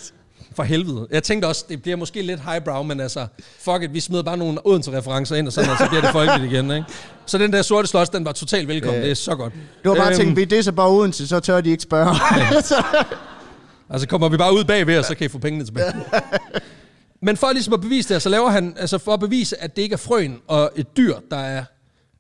For 0.55 0.63
helvede. 0.63 1.07
Jeg 1.11 1.23
tænkte 1.23 1.45
også, 1.45 1.65
det 1.69 1.81
bliver 1.81 1.97
måske 1.97 2.21
lidt 2.21 2.39
highbrow, 2.49 2.83
men 2.83 2.99
altså, 2.99 3.27
fuck 3.59 3.83
it, 3.83 3.93
vi 3.93 3.99
smider 3.99 4.23
bare 4.23 4.37
nogle 4.37 4.59
Odense-referencer 4.67 5.35
ind, 5.35 5.47
og 5.47 5.53
sådan, 5.53 5.69
og 5.69 5.77
så 5.77 5.87
bliver 5.89 6.01
det 6.01 6.09
folkeligt 6.11 6.53
igen, 6.53 6.71
ikke? 6.71 6.83
Så 7.25 7.37
den 7.37 7.53
der 7.53 7.61
sorte 7.61 7.87
slås, 7.87 8.09
den 8.09 8.25
var 8.25 8.31
totalt 8.31 8.67
velkommen, 8.67 8.95
Ja. 8.99 9.03
det 9.05 9.11
er 9.11 9.15
så 9.15 9.35
godt. 9.35 9.53
det 9.83 9.89
var 9.89 9.95
bare 9.95 10.07
Øhm, 10.07 10.17
tænkt, 10.17 10.35
vi 10.37 10.45
det 10.45 10.65
så 10.65 10.71
bare 10.71 11.11
til, 11.11 11.27
så 11.27 11.39
tør 11.39 11.61
de 11.61 11.69
ikke 11.69 11.83
spørge. 11.83 12.15
Altså 13.89 14.07
kommer 14.07 14.29
vi 14.29 14.37
bare 14.37 14.53
ud 14.53 14.63
bagved, 14.63 14.97
og 14.99 15.05
så 15.05 15.15
kan 15.15 15.25
I 15.25 15.27
få 15.29 15.37
pengene 15.39 15.65
tilbage. 15.65 15.93
Men 17.21 17.37
for 17.37 17.51
ligesom 17.51 17.73
at 17.73 17.81
bevise 17.81 18.13
det, 18.13 18.21
så 18.21 18.29
laver 18.29 18.49
han, 18.49 18.75
altså 18.77 18.97
for 18.97 19.13
at 19.13 19.19
bevise, 19.19 19.61
at 19.61 19.75
det 19.75 19.81
ikke 19.81 19.93
er 19.93 19.97
frøen 19.97 20.39
og 20.47 20.71
et 20.75 20.97
dyr, 20.97 21.15
der 21.31 21.37
er, 21.37 21.63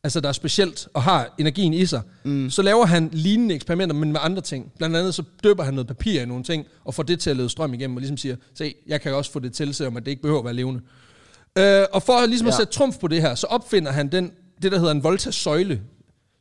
altså 0.03 0.19
der 0.19 0.29
er 0.29 0.33
specielt 0.33 0.87
og 0.93 1.03
har 1.03 1.35
energien 1.37 1.73
i 1.73 1.85
sig, 1.85 2.01
mm. 2.23 2.49
så 2.49 2.61
laver 2.61 2.85
han 2.85 3.09
lignende 3.13 3.55
eksperimenter, 3.55 3.95
men 3.95 4.11
med 4.11 4.19
andre 4.23 4.41
ting. 4.41 4.71
Blandt 4.77 4.95
andet 4.95 5.15
så 5.15 5.23
døber 5.43 5.63
han 5.63 5.73
noget 5.73 5.87
papir 5.87 6.21
i 6.21 6.25
nogle 6.25 6.43
ting, 6.43 6.65
og 6.83 6.93
får 6.93 7.03
det 7.03 7.19
til 7.19 7.29
at 7.29 7.37
lede 7.37 7.49
strøm 7.49 7.73
igennem, 7.73 7.97
og 7.97 8.01
ligesom 8.01 8.17
siger, 8.17 8.35
se, 8.53 8.75
jeg 8.87 9.01
kan 9.01 9.13
også 9.13 9.31
få 9.31 9.39
det 9.39 9.53
til, 9.53 9.73
selvom 9.73 9.97
at 9.97 10.05
det 10.05 10.11
ikke 10.11 10.21
behøver 10.21 10.39
at 10.39 10.45
være 10.45 10.53
levende. 10.53 10.81
Øh, 11.57 11.85
og 11.93 12.03
for 12.03 12.25
ligesom 12.25 12.47
ja. 12.47 12.51
at 12.51 12.57
sætte 12.57 12.73
trumf 12.73 12.97
på 12.97 13.07
det 13.07 13.21
her, 13.21 13.35
så 13.35 13.47
opfinder 13.47 13.91
han 13.91 14.11
den, 14.11 14.31
det, 14.61 14.71
der 14.71 14.77
hedder 14.77 14.91
en 14.91 15.03
Volta-søjle, 15.03 15.81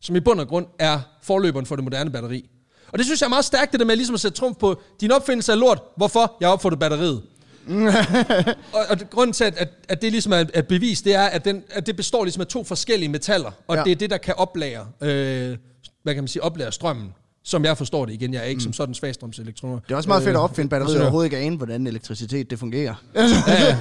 som 0.01 0.17
i 0.17 0.21
bund 0.21 0.41
og 0.41 0.49
grund 0.49 0.67
er 0.79 1.01
forløberen 1.23 1.67
for 1.67 1.77
det 1.77 1.85
moderne 1.85 2.11
batteri. 2.11 2.51
Og 2.93 2.99
det 2.99 3.07
synes 3.07 3.21
jeg 3.21 3.27
er 3.27 3.31
meget 3.31 3.45
stærkt, 3.45 3.73
det 3.73 3.81
der 3.81 3.87
med 3.87 3.97
ligesom 3.97 4.15
at 4.15 4.21
sætte 4.21 4.39
trumf 4.39 4.57
på, 4.57 4.81
din 5.01 5.13
opfindelse 5.13 5.53
er 5.53 5.57
lort, 5.57 5.83
hvorfor? 5.97 6.37
Jeg 6.41 6.49
har 6.49 6.53
opfundet 6.53 6.81
batteriet. 6.81 7.23
og, 8.75 8.81
og 8.91 8.99
grunden 9.11 9.33
til, 9.33 9.45
at, 9.45 9.69
at, 9.89 10.03
det 10.03 10.13
ligesom 10.13 10.33
er 10.33 10.45
et 10.55 10.67
bevis, 10.69 11.03
det 11.03 11.15
er, 11.15 11.23
at, 11.23 11.45
den, 11.45 11.63
at 11.71 11.87
det 11.87 11.97
består 11.97 12.25
ligesom 12.25 12.41
af 12.41 12.47
to 12.47 12.65
forskellige 12.65 13.09
metaller, 13.09 13.51
og 13.69 13.77
ja. 13.77 13.85
det 13.85 13.93
er 13.93 13.97
det, 13.97 14.11
der 14.11 14.19
kan 14.19 14.35
oplære, 14.37 14.87
øh, 15.01 15.57
hvad 16.03 16.15
kan 16.15 16.23
man 16.23 16.29
sige, 16.29 16.43
oplære 16.43 16.73
strømmen, 16.73 17.13
som 17.45 17.65
jeg 17.65 17.79
forstår 17.79 18.07
det 18.07 18.13
igen. 18.13 18.35
Jeg 18.35 18.41
er 18.41 18.47
ikke 18.47 18.59
mm. 18.59 18.63
som 18.63 18.73
sådan 18.73 18.95
svagstrømselektroner. 18.95 19.79
Det 19.79 19.93
er 19.93 19.97
også 19.97 20.09
meget 20.09 20.23
fedt 20.23 20.37
at 20.37 20.39
øh, 20.39 20.45
opfinde 20.45 20.71
batteriet, 20.71 20.97
og 20.97 21.03
overhovedet 21.03 21.27
ikke 21.27 21.39
ane, 21.39 21.57
hvordan 21.57 21.87
elektricitet 21.87 22.51
det 22.51 22.59
fungerer. 22.59 22.95
ja, 23.15 23.23
ja. 23.49 23.79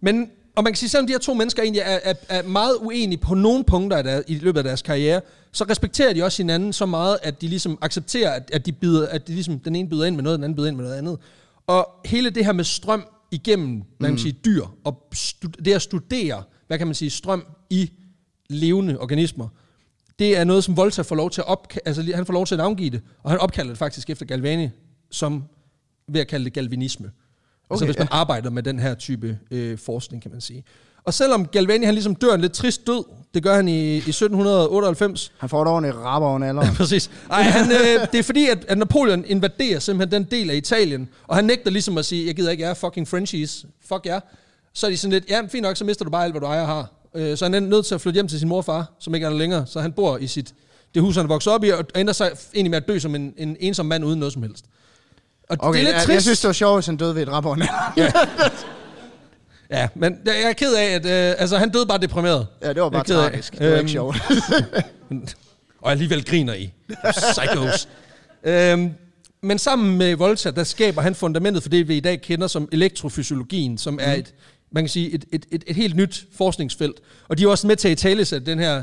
Men 0.00 0.30
og 0.58 0.64
man 0.64 0.72
kan 0.72 0.76
sige, 0.78 0.88
selvom 0.88 1.06
de 1.06 1.12
her 1.12 1.18
to 1.18 1.34
mennesker 1.34 1.62
egentlig 1.62 1.82
er, 1.86 1.98
er, 2.04 2.14
er 2.28 2.42
meget 2.42 2.76
uenige 2.80 3.18
på 3.18 3.34
nogle 3.34 3.64
punkter 3.64 4.02
der, 4.02 4.22
i 4.26 4.34
løbet 4.34 4.58
af 4.58 4.64
deres 4.64 4.82
karriere, 4.82 5.20
så 5.52 5.64
respekterer 5.64 6.12
de 6.12 6.24
også 6.24 6.42
hinanden 6.42 6.72
så 6.72 6.86
meget, 6.86 7.18
at 7.22 7.40
de 7.40 7.48
ligesom 7.48 7.78
accepterer, 7.82 8.30
at, 8.30 8.50
at, 8.52 8.66
de 8.66 8.72
byder, 8.72 9.08
at 9.08 9.28
de 9.28 9.32
ligesom, 9.32 9.58
den 9.58 9.76
ene 9.76 9.88
byder 9.88 10.04
ind 10.04 10.14
med 10.14 10.22
noget, 10.22 10.38
den 10.38 10.44
anden 10.44 10.56
byder 10.56 10.68
ind 10.68 10.76
med 10.76 10.84
noget 10.84 10.98
andet. 10.98 11.18
Og 11.68 11.88
hele 12.04 12.30
det 12.30 12.44
her 12.44 12.52
med 12.52 12.64
strøm 12.64 13.04
igennem, 13.30 13.70
hvad 13.76 13.84
kan 13.84 14.00
man 14.00 14.12
mm. 14.12 14.18
sige, 14.18 14.32
dyr, 14.44 14.64
og 14.84 15.12
det 15.64 15.72
at 15.72 15.82
studere, 15.82 16.42
hvad 16.66 16.78
kan 16.78 16.86
man 16.86 16.94
sige, 16.94 17.10
strøm 17.10 17.46
i 17.70 17.90
levende 18.50 19.00
organismer, 19.00 19.48
det 20.18 20.36
er 20.36 20.44
noget, 20.44 20.64
som 20.64 20.76
Volta 20.76 21.02
får 21.02 21.16
lov 21.16 21.30
til 21.30 21.40
at 21.40 21.46
op, 21.46 21.72
altså 21.84 22.12
han 22.14 22.26
får 22.26 22.32
lov 22.32 22.46
til 22.46 22.54
at 22.54 22.58
navngive 22.58 22.90
det, 22.90 23.02
og 23.22 23.30
han 23.30 23.40
opkalder 23.40 23.70
det 23.70 23.78
faktisk 23.78 24.10
efter 24.10 24.26
Galvani, 24.26 24.68
som 25.10 25.44
ved 26.08 26.20
at 26.20 26.28
kalde 26.28 26.44
det 26.44 26.52
galvanisme. 26.52 27.06
Altså, 27.06 27.14
okay, 27.68 27.74
altså 27.74 27.84
hvis 27.84 27.98
man 27.98 28.08
ja. 28.10 28.16
arbejder 28.16 28.50
med 28.50 28.62
den 28.62 28.78
her 28.78 28.94
type 28.94 29.38
øh, 29.50 29.78
forskning, 29.78 30.22
kan 30.22 30.30
man 30.30 30.40
sige. 30.40 30.64
Og 31.04 31.14
selvom 31.14 31.46
Galvani 31.46 31.84
han 31.84 31.94
ligesom 31.94 32.14
dør 32.14 32.34
en 32.34 32.40
lidt 32.40 32.52
trist 32.52 32.86
død, 32.86 33.04
det 33.34 33.42
gør 33.42 33.54
han 33.54 33.68
i, 33.68 33.92
i 33.92 33.96
1798. 33.96 35.32
Han 35.38 35.48
får 35.48 35.62
et 35.62 35.68
ordentligt 35.68 35.96
rapper 35.96 36.28
over 36.28 36.62
Ja, 36.64 36.70
præcis. 36.76 37.10
Ej, 37.30 37.42
han, 37.42 37.72
øh, 37.72 38.06
det 38.12 38.18
er 38.18 38.22
fordi, 38.22 38.48
at, 38.48 38.64
at 38.68 38.78
Napoleon 38.78 39.24
invaderer 39.26 39.78
simpelthen 39.78 40.22
den 40.22 40.30
del 40.30 40.50
af 40.50 40.54
Italien, 40.56 41.08
og 41.26 41.36
han 41.36 41.44
nægter 41.44 41.70
ligesom 41.70 41.98
at 41.98 42.04
sige, 42.04 42.26
jeg 42.26 42.36
gider 42.36 42.50
ikke, 42.50 42.62
jeg 42.62 42.70
er 42.70 42.74
fucking 42.74 43.08
Frenchies, 43.08 43.66
fuck 43.88 44.06
jer. 44.06 44.20
Så 44.74 44.86
er 44.86 44.90
de 44.90 44.96
sådan 44.96 45.12
lidt, 45.12 45.24
ja, 45.30 45.40
fint 45.48 45.62
nok, 45.62 45.76
så 45.76 45.84
mister 45.84 46.04
du 46.04 46.10
bare 46.10 46.24
alt, 46.24 46.32
hvad 46.32 46.40
du 46.40 46.46
ejer 46.46 46.66
har. 46.66 46.86
Øh, 47.14 47.36
så 47.36 47.44
han 47.44 47.54
er 47.54 47.60
nødt 47.60 47.86
til 47.86 47.94
at 47.94 48.00
flytte 48.00 48.14
hjem 48.14 48.28
til 48.28 48.38
sin 48.38 48.48
morfar, 48.48 48.92
som 48.98 49.14
ikke 49.14 49.24
er 49.24 49.30
der 49.30 49.36
længere, 49.38 49.66
så 49.66 49.80
han 49.80 49.92
bor 49.92 50.16
i 50.16 50.26
sit, 50.26 50.54
det 50.94 51.02
hus, 51.02 51.16
han 51.16 51.28
vokset 51.28 51.52
op 51.52 51.64
i, 51.64 51.68
og 51.68 51.84
ender 51.96 52.12
sig 52.12 52.30
egentlig 52.54 52.70
med 52.70 52.78
at 52.78 52.88
dø 52.88 52.98
som 52.98 53.14
en, 53.14 53.34
en 53.36 53.56
ensom 53.60 53.86
mand 53.86 54.04
uden 54.04 54.18
noget 54.18 54.32
som 54.32 54.42
helst. 54.42 54.64
Og 55.50 55.56
okay, 55.60 55.80
det 55.80 55.88
er 55.88 55.92
lidt 55.92 56.02
trist. 56.02 56.14
Jeg 56.14 56.22
synes, 56.22 56.40
det 56.40 56.48
var 56.48 56.52
sjovt, 56.52 56.76
hvis 56.76 56.86
han 56.86 56.96
døde 56.96 57.14
ved 57.14 57.22
et 57.22 57.28
ja. 57.96 58.10
Ja, 59.70 59.88
men 59.94 60.18
jeg 60.24 60.42
er 60.42 60.52
ked 60.52 60.74
af, 60.74 60.84
at 60.84 61.06
øh, 61.06 61.34
altså, 61.38 61.58
han 61.58 61.70
døde 61.70 61.86
bare 61.86 61.98
deprimeret. 61.98 62.46
Ja, 62.62 62.72
det 62.72 62.82
var 62.82 62.88
bare 62.88 63.04
tragisk. 63.04 63.52
Af. 63.52 63.58
Det 63.58 63.66
var 63.66 63.72
øhm, 63.72 63.80
ikke 63.80 63.90
sjovt. 63.90 64.16
og 65.82 65.90
alligevel 65.90 66.24
griner 66.24 66.54
I. 66.54 66.72
Psychos. 67.10 67.88
øhm, 68.44 68.90
men 69.42 69.58
sammen 69.58 69.98
med 69.98 70.16
Volta, 70.16 70.50
der 70.50 70.64
skaber 70.64 71.02
han 71.02 71.14
fundamentet 71.14 71.62
for 71.62 71.70
det, 71.70 71.88
vi 71.88 71.96
i 71.96 72.00
dag 72.00 72.20
kender 72.20 72.46
som 72.46 72.68
elektrofysiologien, 72.72 73.78
som 73.78 73.98
er 74.02 74.14
mm. 74.14 74.20
et, 74.20 74.34
man 74.72 74.84
kan 74.84 74.88
sige, 74.88 75.14
et, 75.14 75.24
et, 75.32 75.46
et, 75.50 75.64
et 75.66 75.76
helt 75.76 75.96
nyt 75.96 76.24
forskningsfelt. 76.36 77.00
Og 77.28 77.38
de 77.38 77.44
er 77.44 77.48
også 77.48 77.66
med 77.66 77.76
til 77.76 77.88
at 77.88 77.98
tale 77.98 78.24
sig 78.24 78.46
den 78.46 78.58
her 78.58 78.82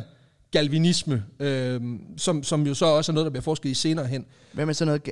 galvinisme, 0.59 1.23
øh, 1.39 1.81
som, 2.17 2.43
som 2.43 2.67
jo 2.67 2.73
så 2.73 2.85
også 2.85 3.11
er 3.11 3.13
noget, 3.13 3.25
der 3.25 3.29
bliver 3.29 3.43
forsket 3.43 3.69
i 3.69 3.73
senere 3.73 4.07
hen. 4.07 4.25
Hvem 4.53 4.69
er 4.69 4.73
så 4.73 4.85
noget, 4.85 5.05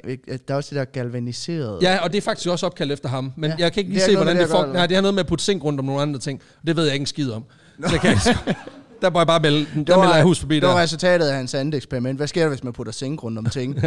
der 0.47 0.53
er 0.53 0.55
også 0.55 0.69
det 0.69 0.79
der 0.79 0.85
galvaniseret? 0.85 1.81
Ja, 1.81 1.97
og 2.03 2.11
det 2.11 2.17
er 2.17 2.21
faktisk 2.21 2.49
også 2.49 2.65
opkaldt 2.65 2.91
efter 2.91 3.09
ham, 3.09 3.33
men 3.35 3.49
ja. 3.49 3.55
jeg 3.59 3.73
kan 3.73 3.81
ikke 3.81 3.93
lige 3.93 4.03
se, 4.03 4.15
hvordan 4.15 4.35
det, 4.35 4.41
det 4.41 4.51
får... 4.51 4.65
Nej, 4.65 4.87
det 4.87 4.97
har 4.97 5.01
noget 5.01 5.13
med 5.13 5.23
at 5.23 5.27
putte 5.27 5.43
zink 5.43 5.63
rundt 5.63 5.79
om 5.79 5.85
nogle 5.85 6.01
andre 6.01 6.19
ting, 6.19 6.41
og 6.61 6.67
det 6.67 6.75
ved 6.75 6.83
jeg 6.83 6.93
ikke 6.93 7.03
en 7.03 7.07
skid 7.07 7.31
om. 7.31 7.43
Så 7.87 7.91
jeg 7.91 8.01
kan 8.01 8.17
der 9.03 9.09
må 9.09 9.19
jeg 9.19 9.27
bare 9.27 9.39
melde, 9.39 9.59
der 9.87 9.95
var, 9.95 10.01
melder 10.01 10.15
jeg 10.15 10.23
hus 10.23 10.39
forbi 10.39 10.55
der. 10.55 10.61
Det 10.61 10.69
var 10.69 10.81
resultatet 10.81 11.27
af 11.27 11.35
hans 11.35 11.53
andet 11.53 11.75
eksperiment. 11.75 12.19
Hvad 12.19 12.27
sker 12.27 12.41
der, 12.41 12.49
hvis 12.49 12.63
man 12.63 12.73
putter 12.73 12.93
zink 12.93 13.23
rundt 13.23 13.37
om 13.37 13.45
ting? 13.45 13.77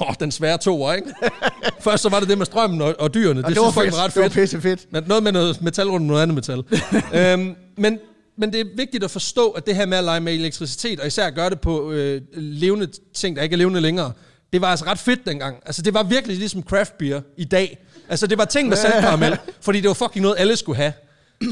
Åh, 0.00 0.08
oh, 0.08 0.14
den 0.20 0.30
svære 0.30 0.58
to, 0.58 0.92
ikke? 0.92 1.14
Først 1.80 2.02
så 2.02 2.08
var 2.08 2.20
det 2.20 2.28
det 2.28 2.38
med 2.38 2.46
strømmen 2.46 2.80
og, 2.80 2.94
og 2.98 3.14
dyrene. 3.14 3.40
Og 3.40 3.48
det, 3.48 3.56
det 3.56 3.72
synes 3.72 3.76
jeg 3.76 4.04
ret 4.04 4.12
fedt. 4.12 4.24
Det 4.24 4.36
var 4.36 4.42
pisse 4.42 4.60
fedt. 4.60 5.08
Noget 5.08 5.22
med 5.22 5.32
noget 5.32 5.62
metal 5.62 5.88
rundt 5.88 6.02
om 6.02 6.06
noget 6.06 6.22
andet 6.22 6.34
metal. 6.34 6.64
øhm, 7.14 7.54
men 7.76 7.98
men 8.36 8.52
det 8.52 8.60
er 8.60 8.64
vigtigt 8.76 9.04
at 9.04 9.10
forstå, 9.10 9.50
at 9.50 9.66
det 9.66 9.74
her 9.74 9.86
med 9.86 9.98
at 9.98 10.04
lege 10.04 10.20
med 10.20 10.34
elektricitet, 10.34 11.00
og 11.00 11.06
især 11.06 11.30
gøre 11.30 11.50
det 11.50 11.60
på 11.60 11.92
øh, 11.92 12.20
levende 12.32 12.88
ting, 13.14 13.36
der 13.36 13.42
ikke 13.42 13.54
er 13.54 13.58
levende 13.58 13.80
længere, 13.80 14.12
det 14.52 14.60
var 14.60 14.66
altså 14.66 14.84
ret 14.86 14.98
fedt 14.98 15.26
dengang. 15.26 15.56
Altså, 15.66 15.82
det 15.82 15.94
var 15.94 16.02
virkelig 16.02 16.36
ligesom 16.38 16.62
craft 16.62 16.98
beer 16.98 17.20
i 17.36 17.44
dag. 17.44 17.78
Altså, 18.08 18.26
det 18.26 18.38
var 18.38 18.44
ting 18.44 18.68
med 18.68 18.76
saltkaramel, 18.76 19.38
fordi 19.60 19.80
det 19.80 19.88
var 19.88 19.94
fucking 19.94 20.22
noget, 20.22 20.36
alle 20.38 20.56
skulle 20.56 20.76
have. 20.76 20.92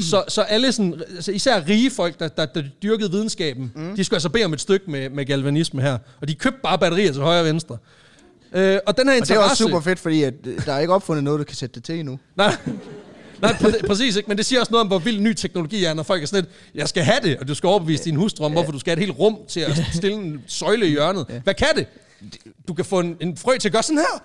Så, 0.01 0.23
så 0.27 0.41
alle 0.41 0.71
sådan, 0.71 1.01
altså 1.15 1.31
især 1.31 1.67
rige 1.67 1.91
folk, 1.91 2.19
der, 2.19 2.27
der, 2.27 2.45
der 2.45 2.63
dyrkede 2.83 3.11
videnskaben, 3.11 3.71
mm. 3.75 3.95
de 3.95 4.03
skulle 4.03 4.17
altså 4.17 4.29
bede 4.29 4.45
om 4.45 4.53
et 4.53 4.61
stykke 4.61 4.91
med, 4.91 5.09
med 5.09 5.25
galvanisme 5.25 5.81
her. 5.81 5.97
Og 6.21 6.27
de 6.27 6.35
købte 6.35 6.59
bare 6.63 6.79
batterier 6.79 7.11
til 7.11 7.21
højre 7.21 7.39
og 7.39 7.45
venstre. 7.45 7.77
Øh, 8.53 8.79
og 8.85 8.97
den 8.97 9.07
her 9.07 9.15
interesse... 9.15 9.33
Og 9.33 9.43
det 9.43 9.47
er 9.47 9.49
også 9.49 9.63
super 9.63 9.79
fedt, 9.79 9.99
fordi 9.99 10.23
at, 10.23 10.33
øh, 10.45 10.65
der 10.65 10.73
er 10.73 10.79
ikke 10.79 10.93
opfundet 10.93 11.23
noget, 11.23 11.39
du 11.39 11.43
kan 11.43 11.55
sætte 11.55 11.75
det 11.75 11.83
til 11.83 11.99
endnu. 11.99 12.19
Nej, 12.35 12.55
Nej, 13.41 13.51
pr- 13.51 13.87
præcis 13.87 14.15
ikke, 14.15 14.27
men 14.27 14.37
det 14.37 14.45
siger 14.45 14.59
også 14.59 14.71
noget 14.71 14.81
om, 14.81 14.87
hvor 14.87 14.99
vild 14.99 15.19
ny 15.19 15.33
teknologi 15.33 15.83
er, 15.83 15.93
når 15.93 16.03
folk 16.03 16.23
er 16.23 16.27
sådan 16.27 16.43
lidt, 16.43 16.55
jeg 16.75 16.89
skal 16.89 17.03
have 17.03 17.19
det, 17.23 17.37
og 17.37 17.47
du 17.47 17.55
skal 17.55 17.67
overbevise 17.67 18.03
din 18.03 18.15
hustru 18.15 18.45
om, 18.45 18.51
hvorfor 18.51 18.71
du 18.71 18.79
skal 18.79 18.91
have 18.91 19.01
et 19.01 19.07
helt 19.07 19.19
rum 19.19 19.37
til 19.47 19.59
at 19.59 19.85
stille 19.93 20.15
en 20.17 20.43
søjle 20.47 20.87
i 20.87 20.89
hjørnet. 20.89 21.41
Hvad 21.43 21.53
kan 21.53 21.67
det? 21.75 21.85
Du 22.67 22.73
kan 22.73 22.85
få 22.85 22.99
en, 22.99 23.17
en 23.19 23.37
frø 23.37 23.57
til 23.57 23.67
at 23.67 23.73
gøre 23.73 23.83
sådan 23.83 23.97
her. 23.97 24.23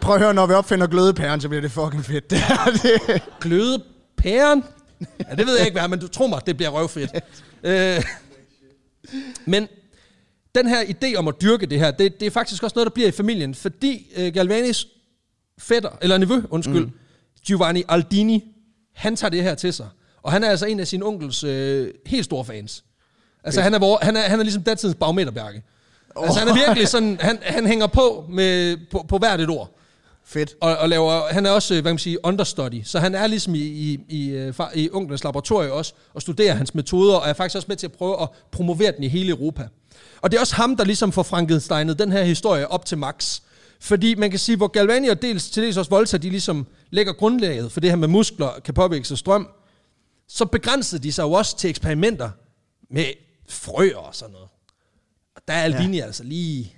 Prøv 0.00 0.14
at 0.14 0.20
høre, 0.20 0.34
når 0.34 0.46
vi 0.46 0.52
opfinder 0.52 0.86
glødepæren, 0.86 1.40
så 1.40 1.48
bliver 1.48 1.62
det 1.62 1.72
fucking 1.72 2.04
fedt. 2.04 2.30
Det 2.30 2.38
er 2.38 2.70
det. 2.82 3.22
Glødepæren? 3.40 4.64
Ja, 5.00 5.34
det 5.34 5.46
ved 5.46 5.56
jeg 5.56 5.66
ikke, 5.66 5.80
hvad 5.80 5.88
men 5.88 5.98
du 5.98 6.08
tror 6.08 6.26
mig, 6.26 6.40
det 6.46 6.56
bliver 6.56 6.70
røvfedt. 6.70 7.10
øh, 7.64 8.02
men 9.46 9.68
den 10.54 10.68
her 10.68 10.82
idé 10.82 11.16
om 11.16 11.28
at 11.28 11.34
dyrke 11.42 11.66
det 11.66 11.78
her, 11.78 11.90
det, 11.90 12.20
det 12.20 12.26
er 12.26 12.30
faktisk 12.30 12.62
også 12.62 12.74
noget, 12.76 12.86
der 12.86 12.94
bliver 12.94 13.08
i 13.08 13.12
familien, 13.12 13.54
fordi 13.54 14.12
øh, 14.16 14.32
Galvanis 14.32 14.86
fætter, 15.58 15.90
eller 16.02 16.18
nevø, 16.18 16.42
undskyld, 16.50 16.84
mm 16.84 16.92
Giovanni 17.46 17.82
Aldini, 17.88 18.44
han 18.94 19.16
tager 19.16 19.30
det 19.30 19.42
her 19.42 19.54
til 19.54 19.72
sig. 19.72 19.88
Og 20.22 20.32
han 20.32 20.44
er 20.44 20.50
altså 20.50 20.66
en 20.66 20.80
af 20.80 20.86
sin 20.86 21.02
onkels 21.02 21.44
øh, 21.44 21.90
helt 22.06 22.24
store 22.24 22.44
fans. 22.44 22.84
Altså, 23.44 23.60
han 23.60 23.74
er, 23.74 24.04
han, 24.04 24.16
er, 24.16 24.20
han 24.20 24.38
er 24.38 24.42
ligesom 24.42 24.62
datidens 24.62 24.96
bagmeterbærke. 25.00 25.62
Oh. 26.14 26.24
Altså, 26.24 26.40
han 26.40 26.48
er 26.48 26.54
virkelig 26.54 26.88
sådan, 26.88 27.18
han, 27.20 27.38
han 27.42 27.66
hænger 27.66 27.86
på, 27.86 28.24
med, 28.28 28.76
på, 28.90 29.04
på 29.08 29.18
hvert 29.18 29.40
et 29.40 29.48
ord. 29.48 29.78
Fedt. 30.26 30.54
Og, 30.60 30.76
og 30.76 30.88
laver, 30.88 31.22
han 31.30 31.46
er 31.46 31.50
også, 31.50 31.74
hvad 31.74 31.82
kan 31.82 31.90
man 31.90 31.98
sige, 31.98 32.24
understudy. 32.24 32.82
Så 32.84 32.98
han 32.98 33.14
er 33.14 33.26
ligesom 33.26 33.54
i, 33.54 33.58
i, 33.58 33.98
i, 34.08 34.28
øh, 34.28 34.54
i 34.74 34.90
onkelens 34.92 35.24
laboratorium 35.24 35.72
også, 35.72 35.92
og 36.14 36.22
studerer 36.22 36.54
hans 36.54 36.74
metoder, 36.74 37.14
og 37.14 37.28
er 37.28 37.32
faktisk 37.32 37.56
også 37.56 37.66
med 37.68 37.76
til 37.76 37.86
at 37.86 37.92
prøve 37.92 38.22
at 38.22 38.28
promovere 38.50 38.92
den 38.92 39.04
i 39.04 39.08
hele 39.08 39.30
Europa. 39.30 39.68
Og 40.20 40.30
det 40.30 40.36
er 40.36 40.40
også 40.40 40.54
ham, 40.54 40.76
der 40.76 40.84
ligesom 40.84 41.12
får 41.12 41.22
Frankensteinet 41.22 41.98
den 41.98 42.12
her 42.12 42.22
historie 42.22 42.68
op 42.68 42.86
til 42.86 42.98
max. 42.98 43.40
Fordi 43.84 44.14
man 44.14 44.30
kan 44.30 44.38
sige, 44.38 44.56
hvor 44.56 44.66
Galvani 44.66 45.08
og 45.08 45.22
dels, 45.22 45.50
til 45.50 45.62
dels 45.62 45.76
også 45.76 45.90
Volta, 45.90 46.16
de 46.16 46.30
ligesom 46.30 46.66
lægger 46.90 47.12
grundlaget 47.12 47.72
for 47.72 47.80
det 47.80 47.90
her 47.90 47.96
med 47.96 48.08
muskler 48.08 48.60
kan 48.64 48.74
påvirke 48.74 49.08
sig 49.08 49.18
strøm, 49.18 49.48
så 50.28 50.44
begrænsede 50.44 51.02
de 51.02 51.12
sig 51.12 51.22
jo 51.22 51.32
også 51.32 51.56
til 51.56 51.70
eksperimenter 51.70 52.30
med 52.90 53.04
frøer 53.48 53.96
og 53.96 54.14
sådan 54.14 54.32
noget. 54.32 54.48
Og 55.36 55.42
der 55.48 55.54
er 55.54 55.62
Aldini 55.62 55.96
ja. 55.96 56.04
altså 56.04 56.24
lige... 56.24 56.76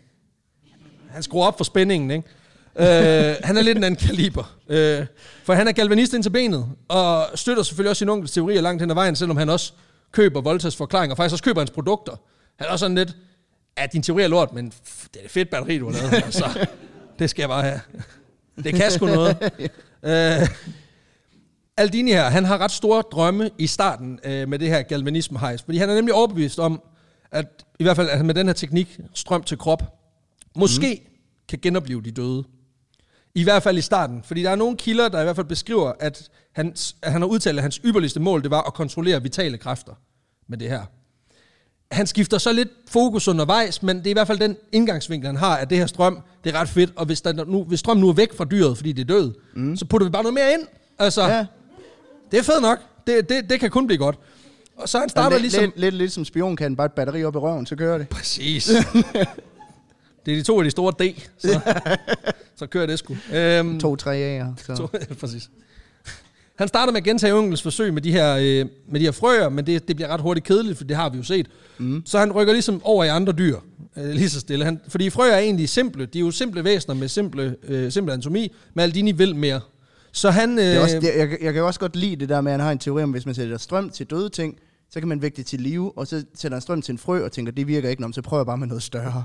Han 1.11 1.23
skruer 1.23 1.47
op 1.47 1.57
for 1.57 1.65
spændingen, 1.65 2.11
ikke? 2.11 2.29
øh, 2.77 3.37
han 3.45 3.57
er 3.57 3.63
lidt 3.63 3.79
en 3.79 3.85
anden 3.85 4.01
kaliber. 4.09 4.57
Øh, 4.69 5.07
for 5.45 5.55
han 5.55 5.69
er 5.69 5.73
galvanist 5.73 6.15
ind 6.15 6.23
til 6.23 6.31
benet, 6.31 6.67
og 6.89 7.27
støtter 7.35 7.63
selvfølgelig 7.63 7.91
også 7.91 7.99
sin 7.99 8.09
onkels 8.09 8.33
teorier 8.33 8.61
langt 8.61 8.83
hen 8.83 8.91
ad 8.91 8.95
vejen, 8.95 9.17
selvom 9.17 9.37
han 9.37 9.49
også 9.49 9.73
køber 10.13 10.41
Voltas 10.41 10.77
forklaringer, 10.77 11.13
og 11.13 11.17
faktisk 11.17 11.35
også 11.35 11.45
køber 11.45 11.61
hans 11.61 11.71
produkter. 11.71 12.13
Han 12.57 12.67
er 12.67 12.71
også 12.73 12.83
sådan 12.83 12.97
lidt, 12.97 13.17
ja, 13.79 13.87
din 13.87 14.03
teori 14.03 14.23
er 14.23 14.29
lort, 14.29 14.53
men 14.53 14.73
det 15.15 15.21
er 15.21 15.25
et 15.25 15.31
fedt 15.31 15.51
batteri, 15.51 15.79
du 15.79 15.91
har 15.91 15.93
lavet. 15.93 16.25
Altså, 16.25 16.67
det 17.19 17.31
skal 17.31 17.43
jeg 17.43 17.49
bare 17.49 17.63
have. 17.63 17.81
Det 18.65 18.75
kan 18.75 18.91
sgu 18.91 19.07
noget. 19.07 19.37
uh, 20.03 20.49
Aldini 21.79 22.13
her, 22.13 22.25
han 22.25 22.45
har 22.45 22.59
ret 22.59 22.71
store 22.71 23.03
drømme 23.13 23.51
i 23.59 23.67
starten 23.67 24.21
uh, 24.25 24.49
med 24.49 24.59
det 24.59 24.69
her 24.69 24.83
galvanisme 24.83 25.39
hejs, 25.39 25.63
fordi 25.63 25.79
han 25.79 25.91
er 25.91 25.95
nemlig 25.95 26.15
overbevist 26.15 26.59
om, 26.59 26.83
at 27.31 27.65
i 27.79 27.83
hvert 27.83 27.97
fald 27.97 28.09
at 28.09 28.25
med 28.25 28.35
den 28.35 28.47
her 28.47 28.55
teknik, 28.55 29.01
strøm 29.15 29.43
til 29.43 29.59
krop, 29.59 29.83
måske 30.57 31.03
mm. 31.05 31.13
kan 31.49 31.59
genopleve 31.63 32.03
de 32.03 32.11
døde. 32.11 32.45
I 33.35 33.43
hvert 33.43 33.63
fald 33.63 33.79
i 33.79 33.81
starten. 33.81 34.23
Fordi 34.23 34.43
der 34.43 34.51
er 34.51 34.57
nogle 34.57 34.77
kilder, 34.77 35.09
der 35.09 35.21
i 35.21 35.25
hvert 35.25 35.37
fald 35.37 35.47
beskriver, 35.47 35.93
at 36.01 36.31
han, 36.53 36.75
at 37.03 37.13
han 37.13 37.21
har 37.21 37.29
udtalt, 37.29 37.59
at 37.59 37.63
hans 37.63 37.81
ypperligste 37.85 38.21
mål, 38.21 38.43
det 38.43 38.51
var 38.51 38.63
at 38.63 38.75
kontrollere 38.75 39.23
vitale 39.23 39.59
kræfter 39.59 39.93
med 40.49 40.59
det 40.59 40.69
her. 40.69 40.87
Han 41.91 42.07
skifter 42.07 42.39
så 42.39 42.53
lidt 42.53 42.69
fokus 42.89 43.29
undervejs, 43.29 43.83
men 43.83 43.99
det 43.99 44.07
er 44.07 44.11
i 44.11 44.13
hvert 44.13 44.27
fald 44.27 44.39
den 44.39 44.57
indgangsvinkel, 44.73 45.27
han 45.27 45.37
har, 45.37 45.57
at 45.57 45.71
det 45.71 45.79
her 45.79 45.87
strøm, 45.87 46.19
det 46.45 46.55
er 46.55 46.61
ret 46.61 46.69
fedt, 46.69 46.93
og 46.97 47.07
hvis, 47.07 47.21
der 47.21 47.45
nu, 47.45 47.65
hvis 47.65 47.81
strøm 47.81 47.97
nu 47.97 48.09
er 48.09 48.13
væk 48.13 48.37
fra 48.37 48.45
dyret, 48.45 48.77
fordi 48.77 48.93
det 48.93 49.03
er 49.03 49.15
død, 49.15 49.33
mm. 49.55 49.77
så 49.77 49.85
putter 49.85 50.07
vi 50.07 50.11
bare 50.11 50.23
noget 50.23 50.35
mere 50.35 50.53
ind. 50.53 50.63
Altså, 50.99 51.23
ja. 51.23 51.37
Ja. 51.37 51.47
det 52.31 52.39
er 52.39 52.43
fedt 52.43 52.63
nok. 52.63 52.79
Det, 53.07 53.29
det, 53.29 53.51
det 53.51 53.61
kan 53.61 53.71
kun 53.71 53.87
blive 53.87 53.99
godt. 53.99 54.19
Og 54.77 54.89
så 54.89 54.99
han 54.99 55.09
starter 55.09 55.31
Lidt, 55.31 55.43
ligesom... 55.43 55.63
lidt, 55.63 55.77
lidt, 55.77 55.95
lidt 55.95 56.13
som 56.13 56.25
spion 56.25 56.57
kan 56.57 56.77
bare 56.77 56.85
et 56.85 56.93
batteri 56.93 57.25
op 57.25 57.35
i 57.35 57.39
røven, 57.39 57.67
så 57.67 57.77
kører 57.77 57.99
det. 57.99 58.09
Præcis. 58.09 58.67
det 60.27 60.33
er 60.33 60.37
de 60.37 60.43
to 60.43 60.59
af 60.59 60.65
de 60.65 60.71
store 60.71 60.93
D, 60.93 61.23
så, 61.39 61.61
så 62.57 62.67
kører 62.67 62.87
det 62.87 62.99
sgu. 62.99 63.17
Øhm, 63.33 63.81
To, 63.81 63.97
tre 63.97 64.11
A'er. 64.13 64.63
Så. 64.67 64.75
To, 64.77 64.87
præcis. 65.21 65.51
Han 66.59 66.69
starter 66.69 66.93
med 66.93 67.01
at 67.01 67.05
gentage 67.05 67.35
Ungels 67.35 67.63
forsøg 67.63 67.95
med 67.95 68.03
de 68.03 68.13
her, 68.13 68.37
øh, 68.37 68.67
med 68.89 69.01
de 69.01 69.05
her 69.05 69.13
frøer, 69.13 69.49
men 69.49 69.67
det, 69.67 69.89
det 69.89 69.97
bliver 69.97 70.09
ret 70.09 70.21
hurtigt 70.21 70.47
kedeligt, 70.47 70.79
for 70.79 70.85
det 70.85 70.97
har 70.97 71.09
vi 71.11 71.17
jo 71.17 71.23
set. 71.25 71.47
Mm. 71.79 72.03
Så 72.05 72.19
han 72.19 72.33
rykker 72.33 72.53
ligesom 72.53 72.81
over 72.85 73.05
i 73.05 73.09
andre 73.09 73.33
dyr, 73.33 73.57
øh, 73.97 74.09
lige 74.11 74.29
så 74.31 74.41
stille. 74.41 74.65
Han, 74.65 74.81
fordi 74.89 75.11
frøer 75.11 75.33
er 75.33 75.39
egentlig 75.39 75.69
simple. 75.69 76.07
De 76.07 76.19
er 76.19 76.21
jo 76.21 76.31
simple 76.31 76.65
væsener 76.65 76.95
med 76.95 77.09
simple, 77.09 77.57
øh, 77.69 77.93
simple 77.93 78.13
anatomi, 78.13 78.53
de 78.77 79.17
vil 79.17 79.37
mere. 79.37 79.61
Så 80.13 80.31
han... 80.31 80.59
Øh, 80.59 80.65
Det 80.65 80.77
er 80.77 80.81
også, 80.81 81.01
det, 81.01 81.11
jeg, 81.17 81.39
jeg 81.43 81.55
kan 81.55 81.63
også 81.63 81.81
godt 81.81 81.97
lide 81.97 82.17
det 82.17 82.29
der 82.29 82.41
med, 82.41 82.53
at 82.53 82.59
han 82.59 82.65
har 82.65 82.73
en 82.73 82.79
teori 82.79 83.03
om, 83.03 83.11
hvis 83.11 83.27
man 83.27 83.35
sætter 83.35 83.59
strøm 83.59 83.91
til 83.91 84.07
døde 84.07 84.29
ting, 84.29 84.57
så 84.91 85.01
kan 85.01 85.09
man 85.09 85.23
vække 85.23 85.37
det 85.37 85.47
til 85.47 85.61
live, 85.61 85.99
og 85.99 86.07
så 86.07 86.25
sætter 86.35 86.57
han 86.57 86.63
strøm 86.63 86.83
til 86.83 86.93
en 86.93 86.99
frø, 86.99 87.25
og 87.25 87.33
tænker, 87.33 87.53
det 87.53 87.67
virker 87.67 87.89
ikke, 87.89 88.03
Nå, 88.03 88.13
så 88.13 88.23
prøver 88.23 88.41
jeg 88.41 88.47
bare 88.47 88.59
med 88.59 88.67
noget 88.67 88.83
større. 88.83 89.25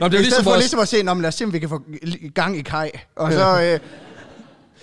Nå, 0.00 0.08
det 0.08 0.14
er 0.14 0.18
I 0.18 0.20
jo 0.20 0.22
ligesom 0.22 0.44
for 0.44 0.50
vores, 0.50 0.60
ligesom 0.62 0.80
at 0.80 0.88
se, 0.88 1.02
Nå, 1.02 1.14
lad 1.14 1.28
os 1.28 1.34
se, 1.34 1.44
om 1.44 1.52
vi 1.52 1.58
kan 1.58 1.68
få 1.68 1.82
gang 2.34 2.58
i 2.58 2.62
kaj. 2.62 2.90
Og 3.16 3.32
så, 3.32 3.62
øh, 3.62 3.80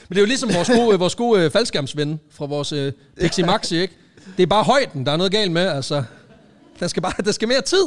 Men 0.10 0.16
det 0.16 0.18
er 0.18 0.22
jo 0.22 0.26
ligesom 0.28 0.54
vores 0.54 0.70
gode, 0.70 1.00
vores 1.00 1.16
gode 1.16 1.42
øh, 1.44 1.52
faldskærmsven 1.52 2.20
fra 2.32 2.46
vores 2.46 2.72
øh, 2.72 2.92
Pixie 3.22 3.46
Maxi, 3.46 3.78
ikke? 3.82 3.94
Det 4.38 4.44
er 4.44 4.48
bare 4.48 4.63
højden, 4.63 5.06
der 5.06 5.12
er 5.12 5.18
noget 5.18 5.32
galt 5.32 5.52
med, 5.52 5.68
altså. 5.68 6.04
Der 6.80 6.88
skal 6.88 7.02
bare 7.04 7.13
der 7.26 7.32
skal 7.32 7.48
mere 7.48 7.62
tid, 7.62 7.84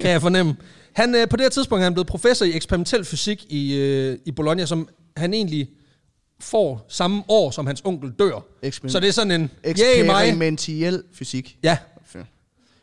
kan 0.00 0.10
jeg 0.10 0.20
fornemme. 0.22 0.56
Han, 0.92 1.14
øh, 1.14 1.28
på 1.28 1.36
det 1.36 1.44
her 1.44 1.50
tidspunkt 1.50 1.80
er 1.80 1.84
han 1.84 1.92
blevet 1.94 2.06
professor 2.06 2.46
i 2.46 2.54
eksperimentel 2.56 3.04
fysik 3.04 3.44
i, 3.48 3.74
øh, 3.74 4.18
i 4.24 4.30
Bologna, 4.32 4.66
som 4.66 4.88
han 5.16 5.34
egentlig 5.34 5.68
får 6.40 6.86
samme 6.88 7.22
år, 7.28 7.50
som 7.50 7.66
hans 7.66 7.80
onkel 7.84 8.10
dør. 8.18 8.44
Experiment- 8.66 8.88
Så 8.92 9.00
det 9.00 9.08
er 9.08 9.12
sådan 9.12 9.30
en, 9.30 9.50
yay 9.66 10.06
mig. 10.06 10.22
eksperimentel 10.28 11.02
fysik. 11.14 11.56
Ja, 11.62 11.76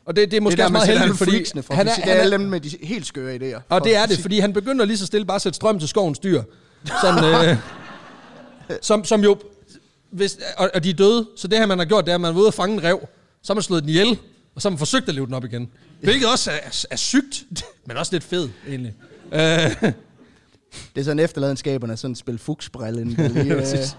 og 0.04 0.16
det, 0.16 0.30
det 0.30 0.36
er 0.36 0.40
måske 0.40 0.56
det 0.56 0.62
er 0.62 0.64
også 0.64 0.86
der, 0.86 0.94
man 0.98 1.08
meget 1.18 1.28
heldigt, 1.28 1.52
fordi 1.52 1.62
fra 1.66 1.74
han 1.74 1.88
er, 1.88 1.92
han 1.92 2.08
er 2.08 2.12
alle 2.14 2.32
dem 2.38 2.40
med 2.40 2.60
de 2.60 2.70
helt 2.82 3.06
skøre 3.06 3.36
idéer. 3.36 3.60
og 3.68 3.84
det 3.84 3.96
er 3.96 4.00
det, 4.02 4.08
fysik. 4.10 4.22
fordi 4.22 4.38
han 4.38 4.52
begynder 4.52 4.84
lige 4.84 4.96
så 4.98 5.06
stille 5.06 5.26
bare 5.26 5.34
at 5.34 5.42
sætte 5.42 5.56
strøm 5.56 5.78
til 5.78 5.88
skovens 5.88 6.18
dyr. 6.18 6.42
Sådan, 7.02 7.24
øh, 7.48 7.56
som, 8.82 9.04
som 9.04 9.22
jo, 9.24 9.38
hvis, 10.10 10.38
og, 10.56 10.70
og 10.74 10.84
de 10.84 10.90
er 10.90 10.94
døde, 10.94 11.26
så 11.36 11.48
det 11.48 11.58
her, 11.58 11.66
man 11.66 11.78
har 11.78 11.84
gjort, 11.84 12.04
det 12.04 12.10
er, 12.10 12.14
at 12.14 12.20
man 12.20 12.34
er 12.34 12.38
ude 12.38 12.46
og 12.46 12.54
fange 12.54 12.74
en 12.74 12.84
rev, 12.84 13.00
så 13.42 13.52
har 13.52 13.54
man 13.54 13.62
slået 13.62 13.82
den 13.82 13.90
ihjel, 13.90 14.18
og 14.54 14.62
så 14.62 14.68
har 14.68 14.70
man 14.70 14.78
forsøgt 14.78 15.08
at 15.08 15.14
leve 15.14 15.26
den 15.26 15.34
op 15.34 15.44
igen. 15.44 15.68
Hvilket 16.00 16.28
også 16.32 16.50
er, 16.50 16.54
er, 16.54 16.84
er 16.90 16.96
sygt, 16.96 17.44
men 17.86 17.96
også 17.96 18.12
lidt 18.12 18.24
fed, 18.24 18.48
egentlig. 18.68 18.94
Øh, 19.32 19.40
Det 20.94 21.00
er 21.00 21.04
sådan 21.04 21.18
efterladenskaberne, 21.18 21.96
sådan 21.96 22.14
spil 22.14 22.38
Præcis. 23.58 23.96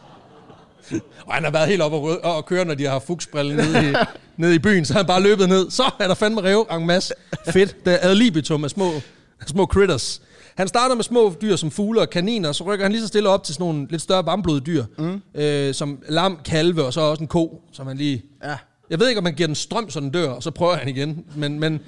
og 1.26 1.34
han 1.34 1.44
har 1.44 1.52
været 1.52 1.68
helt 1.68 1.82
oppe 1.82 1.98
og, 1.98 2.12
rø- 2.14 2.22
og 2.24 2.46
køre, 2.46 2.66
når 2.66 2.74
de 2.74 2.84
har 2.84 2.92
haft 2.92 3.08
fugsbrille 3.08 3.56
nede 3.56 3.90
i, 3.92 3.94
nede 4.42 4.56
i 4.56 4.60
byen, 4.60 4.86
så 4.86 4.94
har 4.94 5.00
han 5.00 5.08
bare 5.08 5.22
løbet 5.22 5.50
ned. 5.50 5.72
Så 5.72 5.84
er 6.00 6.08
der 6.08 6.16
fandme 6.16 6.42
rev 6.42 6.68
en 6.72 6.88
masse. 6.88 7.14
Fedt. 7.50 7.86
Der 7.86 7.92
er 7.92 8.10
ad 8.10 8.16
libitum 8.16 8.64
af 8.64 8.70
små, 8.70 8.92
små 9.48 9.66
critters. 9.66 10.22
Han 10.56 10.68
starter 10.68 10.96
med 10.96 11.04
små 11.04 11.34
dyr 11.42 11.56
som 11.56 11.72
fugle 11.72 12.02
og 12.02 12.10
kaniner, 12.10 12.50
og 12.50 12.56
så 12.56 12.64
rykker 12.64 12.86
han 12.86 12.92
lige 12.92 13.02
så 13.02 13.08
stille 13.08 13.30
op 13.30 13.44
til 13.44 13.54
sådan 13.54 13.64
nogle 13.64 13.88
lidt 13.90 14.02
større 14.02 14.26
varmblodede 14.26 14.66
dyr, 14.66 14.86
mm. 14.98 15.22
øh, 15.36 15.74
som 15.74 16.00
lam, 16.10 16.40
kalve 16.46 16.84
og 16.86 16.94
så 16.94 17.02
også 17.02 17.24
en 17.24 17.28
ko, 17.28 17.62
som 17.72 17.88
han 17.88 17.98
lige... 17.98 18.24
Ja. 18.44 18.58
Jeg 18.90 19.00
ved 19.00 19.08
ikke, 19.08 19.18
om 19.18 19.24
man 19.24 19.34
giver 19.34 19.48
den 19.48 19.56
strøm, 19.56 19.90
så 19.90 20.00
den 20.00 20.12
dør, 20.12 20.30
og 20.30 20.44
så 20.44 20.52
prøver 20.52 20.76
han 20.76 20.88
igen, 20.88 21.26
men, 21.36 21.60
men 21.60 21.80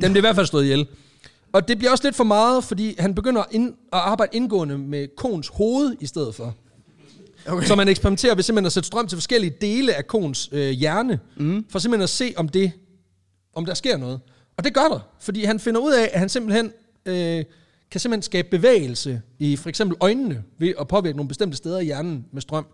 den 0.00 0.12
bliver 0.12 0.16
i 0.16 0.20
hvert 0.20 0.34
fald 0.34 0.46
slået 0.46 0.64
ihjel. 0.64 0.86
Og 1.52 1.68
det 1.68 1.78
bliver 1.78 1.90
også 1.90 2.04
lidt 2.04 2.16
for 2.16 2.24
meget, 2.24 2.64
fordi 2.64 2.96
han 2.98 3.14
begynder 3.14 3.44
ind, 3.50 3.68
at 3.68 3.98
arbejde 3.98 4.36
indgående 4.36 4.78
med 4.78 5.08
koens 5.16 5.48
hoved 5.48 5.96
i 6.00 6.06
stedet 6.06 6.34
for. 6.34 6.54
Okay. 7.46 7.66
Så 7.66 7.74
man 7.74 7.88
eksperimenterer 7.88 8.34
ved 8.34 8.42
simpelthen 8.42 8.66
at 8.66 8.72
sætte 8.72 8.86
strøm 8.86 9.06
til 9.06 9.16
forskellige 9.16 9.54
dele 9.60 9.94
af 9.94 10.06
koens 10.06 10.48
øh, 10.52 10.70
hjerne, 10.70 11.20
mm. 11.36 11.64
for 11.70 11.78
simpelthen 11.78 12.02
at 12.02 12.10
se, 12.10 12.34
om 12.36 12.48
det, 12.48 12.72
om 13.54 13.66
der 13.66 13.74
sker 13.74 13.96
noget. 13.96 14.20
Og 14.56 14.64
det 14.64 14.74
gør 14.74 14.88
der, 14.90 14.98
fordi 15.20 15.44
han 15.44 15.60
finder 15.60 15.80
ud 15.80 15.92
af, 15.92 16.10
at 16.12 16.18
han 16.18 16.28
simpelthen 16.28 16.72
øh, 17.06 17.44
kan 17.92 18.00
simpelthen 18.00 18.22
skabe 18.22 18.48
bevægelse 18.50 19.22
i 19.38 19.56
for 19.56 19.68
eksempel 19.68 19.96
øjnene, 20.00 20.42
ved 20.58 20.72
at 20.80 20.88
påvirke 20.88 21.16
nogle 21.16 21.28
bestemte 21.28 21.56
steder 21.56 21.78
i 21.78 21.84
hjernen 21.84 22.24
med 22.32 22.42
strøm. 22.42 22.66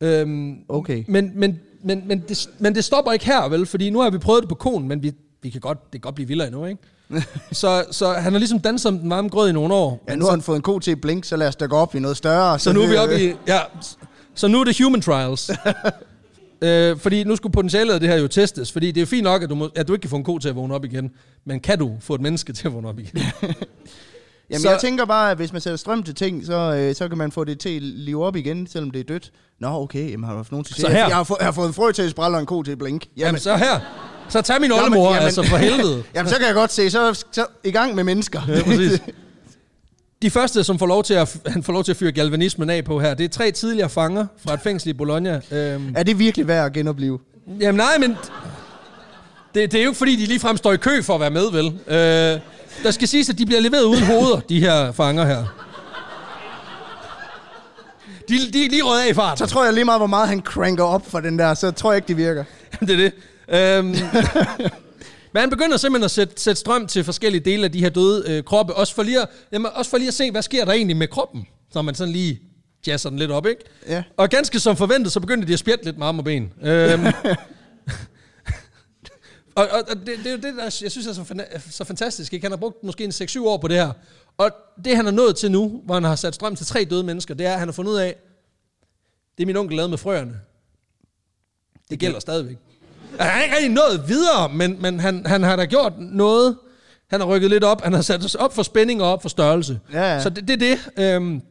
Øhm, 0.00 0.56
Okay. 0.68 1.04
Men, 1.08 1.32
men, 1.34 1.60
men, 1.84 2.02
men, 2.06 2.24
det, 2.28 2.48
men 2.58 2.74
det 2.74 2.84
stopper 2.84 3.12
ikke 3.12 3.26
her, 3.26 3.48
vel? 3.48 3.66
Fordi 3.66 3.90
nu 3.90 4.00
har 4.00 4.10
vi 4.10 4.18
prøvet 4.18 4.42
det 4.42 4.48
på 4.48 4.54
konen, 4.54 4.88
men 4.88 5.02
vi, 5.02 5.12
vi 5.42 5.50
kan 5.50 5.60
godt, 5.60 5.84
det 5.84 5.92
kan 5.92 6.00
godt 6.00 6.14
blive 6.14 6.28
vildere 6.28 6.48
endnu, 6.48 6.64
ikke? 6.64 6.82
så, 7.52 7.84
så 7.90 8.12
han 8.12 8.32
har 8.32 8.38
ligesom 8.38 8.60
danset 8.60 8.92
om 8.92 8.98
den 8.98 9.10
varme 9.10 9.28
grød 9.28 9.48
i 9.48 9.52
nogle 9.52 9.74
år. 9.74 10.04
Ja, 10.08 10.14
nu 10.14 10.24
har 10.24 10.30
han 10.30 10.42
fået 10.42 10.56
en 10.56 10.62
ko 10.62 10.78
til 10.78 10.90
at 10.90 11.00
blinke, 11.00 11.28
så 11.28 11.36
lad 11.36 11.48
os 11.48 11.56
da 11.56 11.66
gå 11.66 11.76
op 11.76 11.94
i 11.94 11.98
noget 11.98 12.16
større. 12.16 12.58
så 12.58 12.72
nu 12.72 12.82
er 12.82 12.88
vi 12.88 12.96
oppe 12.96 13.24
i... 13.24 13.32
Ja, 13.46 13.60
så 14.34 14.48
nu 14.48 14.60
er 14.60 14.64
det 14.64 14.82
human 14.82 15.00
trials. 15.00 15.50
øh, 16.62 16.98
fordi 16.98 17.24
nu 17.24 17.36
skulle 17.36 17.52
potentialet 17.52 17.94
af 17.94 18.00
det 18.00 18.08
her 18.08 18.16
jo 18.16 18.26
testes. 18.28 18.72
Fordi 18.72 18.90
det 18.92 19.02
er 19.02 19.06
fint 19.06 19.22
nok, 19.24 19.42
at 19.42 19.50
du, 19.50 19.54
må, 19.54 19.70
at 19.76 19.88
du 19.88 19.92
ikke 19.92 20.00
kan 20.02 20.10
få 20.10 20.16
en 20.16 20.24
ko 20.24 20.38
til 20.38 20.48
at 20.48 20.56
vågne 20.56 20.74
op 20.74 20.84
igen. 20.84 21.10
Men 21.44 21.60
kan 21.60 21.78
du 21.78 21.92
få 22.00 22.14
et 22.14 22.20
menneske 22.20 22.52
til 22.52 22.66
at 22.66 22.74
vågne 22.74 22.88
op 22.88 22.98
igen? 22.98 23.20
Jamen, 24.50 24.60
Så- 24.62 24.70
jeg 24.70 24.80
tænker 24.80 25.04
bare, 25.04 25.30
at 25.30 25.36
hvis 25.36 25.52
man 25.52 25.60
sætter 25.60 25.76
strøm 25.76 26.02
til 26.02 26.14
ting, 26.14 26.46
så, 26.46 26.74
øh, 26.74 26.94
så 26.94 27.08
kan 27.08 27.18
man 27.18 27.32
få 27.32 27.44
det 27.44 27.58
til 27.60 27.76
at 27.76 27.82
live 27.82 28.24
op 28.24 28.36
igen, 28.36 28.66
selvom 28.66 28.90
det 28.90 29.00
er 29.00 29.04
dødt. 29.04 29.30
Nå, 29.60 29.68
okay, 29.68 30.10
jamen, 30.10 30.24
har 30.24 30.32
du 30.32 30.36
haft 30.36 30.50
nogen 30.52 30.64
til 30.64 30.74
at 30.74 30.80
Så 30.80 30.88
her. 30.88 31.06
Jeg 31.06 31.16
har, 31.16 31.24
fået, 31.24 31.38
jeg 31.38 31.46
har 31.46 31.52
fået 31.52 31.66
en 31.68 31.74
frø 31.74 31.92
til 31.92 32.02
at 32.02 32.10
sprælle 32.10 32.36
og 32.36 32.40
en 32.40 32.46
ko 32.46 32.62
til 32.62 32.72
at 32.72 32.78
blinke. 32.78 33.06
Jamen, 33.16 33.26
jamen 33.26 33.40
så 33.40 33.56
her. 33.56 33.80
Så 34.28 34.42
tag 34.42 34.60
min 34.60 34.72
oldemor, 34.72 35.12
jamen- 35.12 35.22
altså 35.24 35.42
for 35.42 35.56
helvede. 35.56 36.02
Jamen, 36.14 36.30
så 36.30 36.36
kan 36.38 36.46
jeg 36.46 36.54
godt 36.54 36.72
se, 36.72 36.90
så, 36.90 37.24
så 37.32 37.46
i 37.64 37.70
gang 37.70 37.94
med 37.94 38.04
mennesker. 38.04 38.40
Ja, 38.48 38.62
præcis. 38.64 39.00
De 40.22 40.30
første, 40.30 40.64
som 40.64 40.78
får 40.78 40.86
lov 40.86 41.04
til 41.04 41.14
at, 41.14 41.36
han 41.46 41.62
får 41.62 41.72
lov 41.72 41.84
til 41.84 41.92
at 41.92 41.96
fyre 41.96 42.12
galvanismen 42.12 42.70
af 42.70 42.84
på 42.84 43.00
her, 43.00 43.14
det 43.14 43.24
er 43.24 43.28
tre 43.28 43.50
tidligere 43.50 43.88
fanger 43.88 44.26
fra 44.46 44.54
et 44.54 44.60
fængsel 44.60 44.90
i 44.90 44.92
Bologna. 44.92 45.40
Øhm, 45.50 45.94
er 45.96 46.02
det 46.02 46.18
virkelig 46.18 46.48
værd 46.48 46.66
at 46.66 46.72
genopleve? 46.72 47.18
Jamen 47.60 47.76
nej, 47.76 47.98
men 47.98 48.16
det, 49.54 49.72
det 49.72 49.74
er 49.74 49.84
jo 49.84 49.90
ikke 49.90 49.98
fordi, 49.98 50.16
de 50.16 50.26
ligefrem 50.26 50.56
står 50.56 50.72
i 50.72 50.76
kø 50.76 51.02
for 51.02 51.14
at 51.14 51.20
være 51.20 51.30
med, 51.30 51.50
vel? 51.52 51.66
Øh, 51.66 52.40
der 52.82 52.90
skal 52.90 53.08
siges, 53.08 53.28
at 53.28 53.38
de 53.38 53.46
bliver 53.46 53.60
leveret 53.60 53.82
uden 53.84 54.02
hoveder, 54.04 54.40
de 54.40 54.60
her 54.60 54.92
fanger 54.92 55.24
her. 55.24 55.44
De, 58.28 58.34
de 58.52 58.64
er 58.64 58.70
lige 58.70 58.82
røget 58.82 59.02
af 59.02 59.10
i 59.10 59.14
farten. 59.14 59.46
Så 59.46 59.52
tror 59.52 59.64
jeg 59.64 59.74
lige 59.74 59.84
meget, 59.84 60.00
hvor 60.00 60.06
meget 60.06 60.28
han 60.28 60.40
cranker 60.40 60.84
op 60.84 61.10
for 61.10 61.20
den 61.20 61.38
der, 61.38 61.54
så 61.54 61.70
tror 61.70 61.92
jeg 61.92 61.96
ikke, 61.96 62.08
det 62.08 62.16
virker. 62.16 62.44
det 62.80 62.90
er 62.90 62.96
det. 62.96 63.12
Øhm, 63.48 63.94
men 65.38 65.42
han 65.42 65.50
begynder 65.50 65.76
simpelthen 65.76 66.04
at 66.04 66.10
sætte, 66.10 66.40
sætte 66.40 66.60
strøm 66.60 66.86
til 66.86 67.04
forskellige 67.04 67.44
dele 67.44 67.64
af 67.64 67.72
de 67.72 67.80
her 67.80 67.88
døde 67.88 68.24
øh, 68.30 68.44
kroppe, 68.44 68.74
også 68.74 68.94
for, 68.94 69.02
lige 69.02 69.22
at, 69.22 69.28
jamen, 69.52 69.70
også 69.74 69.90
for 69.90 69.98
lige 69.98 70.08
at 70.08 70.14
se, 70.14 70.30
hvad 70.30 70.42
sker 70.42 70.64
der 70.64 70.72
egentlig 70.72 70.96
med 70.96 71.08
kroppen, 71.08 71.46
så 71.72 71.82
man 71.82 71.94
sådan 71.94 72.12
lige 72.12 72.40
jazzer 72.86 73.10
den 73.10 73.18
lidt 73.18 73.30
op, 73.30 73.46
ikke? 73.46 73.62
Ja. 73.88 74.02
Og 74.16 74.28
ganske 74.28 74.60
som 74.60 74.76
forventet, 74.76 75.12
så 75.12 75.20
begyndte 75.20 75.48
de 75.48 75.52
at 75.52 75.58
spjætte 75.58 75.84
lidt 75.84 75.98
med 75.98 76.06
arme 76.06 76.20
og 76.20 76.24
ben. 76.24 76.52
Øhm, 76.62 77.06
og, 79.56 79.68
og, 79.68 79.82
og 79.90 79.96
det, 79.96 80.06
det 80.06 80.26
er 80.26 80.30
jo 80.30 80.36
det, 80.36 80.54
der 80.56 80.62
jeg 80.62 80.72
synes 80.72 81.06
er 81.06 81.12
så, 81.12 81.22
fana- 81.22 81.70
så 81.70 81.84
fantastisk. 81.84 82.32
Ikke? 82.32 82.44
Han 82.44 82.52
har 82.52 82.56
brugt 82.56 82.84
måske 82.84 83.04
en 83.04 83.10
6-7 83.10 83.40
år 83.40 83.56
på 83.56 83.68
det 83.68 83.76
her. 83.76 83.92
Og 84.36 84.50
det, 84.84 84.96
han 84.96 85.06
er 85.06 85.10
nået 85.10 85.36
til 85.36 85.50
nu, 85.50 85.82
hvor 85.84 85.94
han 85.94 86.04
har 86.04 86.16
sat 86.16 86.34
strøm 86.34 86.56
til 86.56 86.66
tre 86.66 86.84
døde 86.84 87.04
mennesker, 87.04 87.34
det 87.34 87.46
er, 87.46 87.52
at 87.52 87.58
han 87.58 87.68
har 87.68 87.72
fundet 87.72 87.92
ud 87.92 87.96
af, 87.96 88.16
det 89.38 89.44
er 89.44 89.46
min 89.46 89.56
onkel 89.56 89.76
lavet 89.76 89.90
med 89.90 89.98
frøerne. 89.98 90.40
Det 91.90 91.98
gælder 91.98 92.20
stadigvæk. 92.20 92.56
Han 93.18 93.30
har 93.30 93.42
ikke 93.42 93.54
rigtig 93.54 93.70
nået 93.70 94.08
videre, 94.08 94.48
men, 94.48 94.82
men 94.82 95.00
han, 95.00 95.26
han 95.26 95.42
har 95.42 95.56
da 95.56 95.64
gjort 95.64 95.92
noget. 95.98 96.56
Han 97.10 97.20
har 97.20 97.26
rykket 97.26 97.50
lidt 97.50 97.64
op. 97.64 97.82
Han 97.84 97.92
har 97.92 98.02
sat 98.02 98.30
sig 98.30 98.40
op 98.40 98.54
for 98.54 98.62
spænding 98.62 99.02
og 99.02 99.12
op 99.12 99.22
for 99.22 99.28
størrelse. 99.28 99.80
Ja, 99.92 100.14
ja. 100.14 100.22
Så 100.22 100.30
det, 100.30 100.48
det 100.48 100.62
er 100.62 100.76
det. 100.96 101.04
Øhm, 101.04 101.42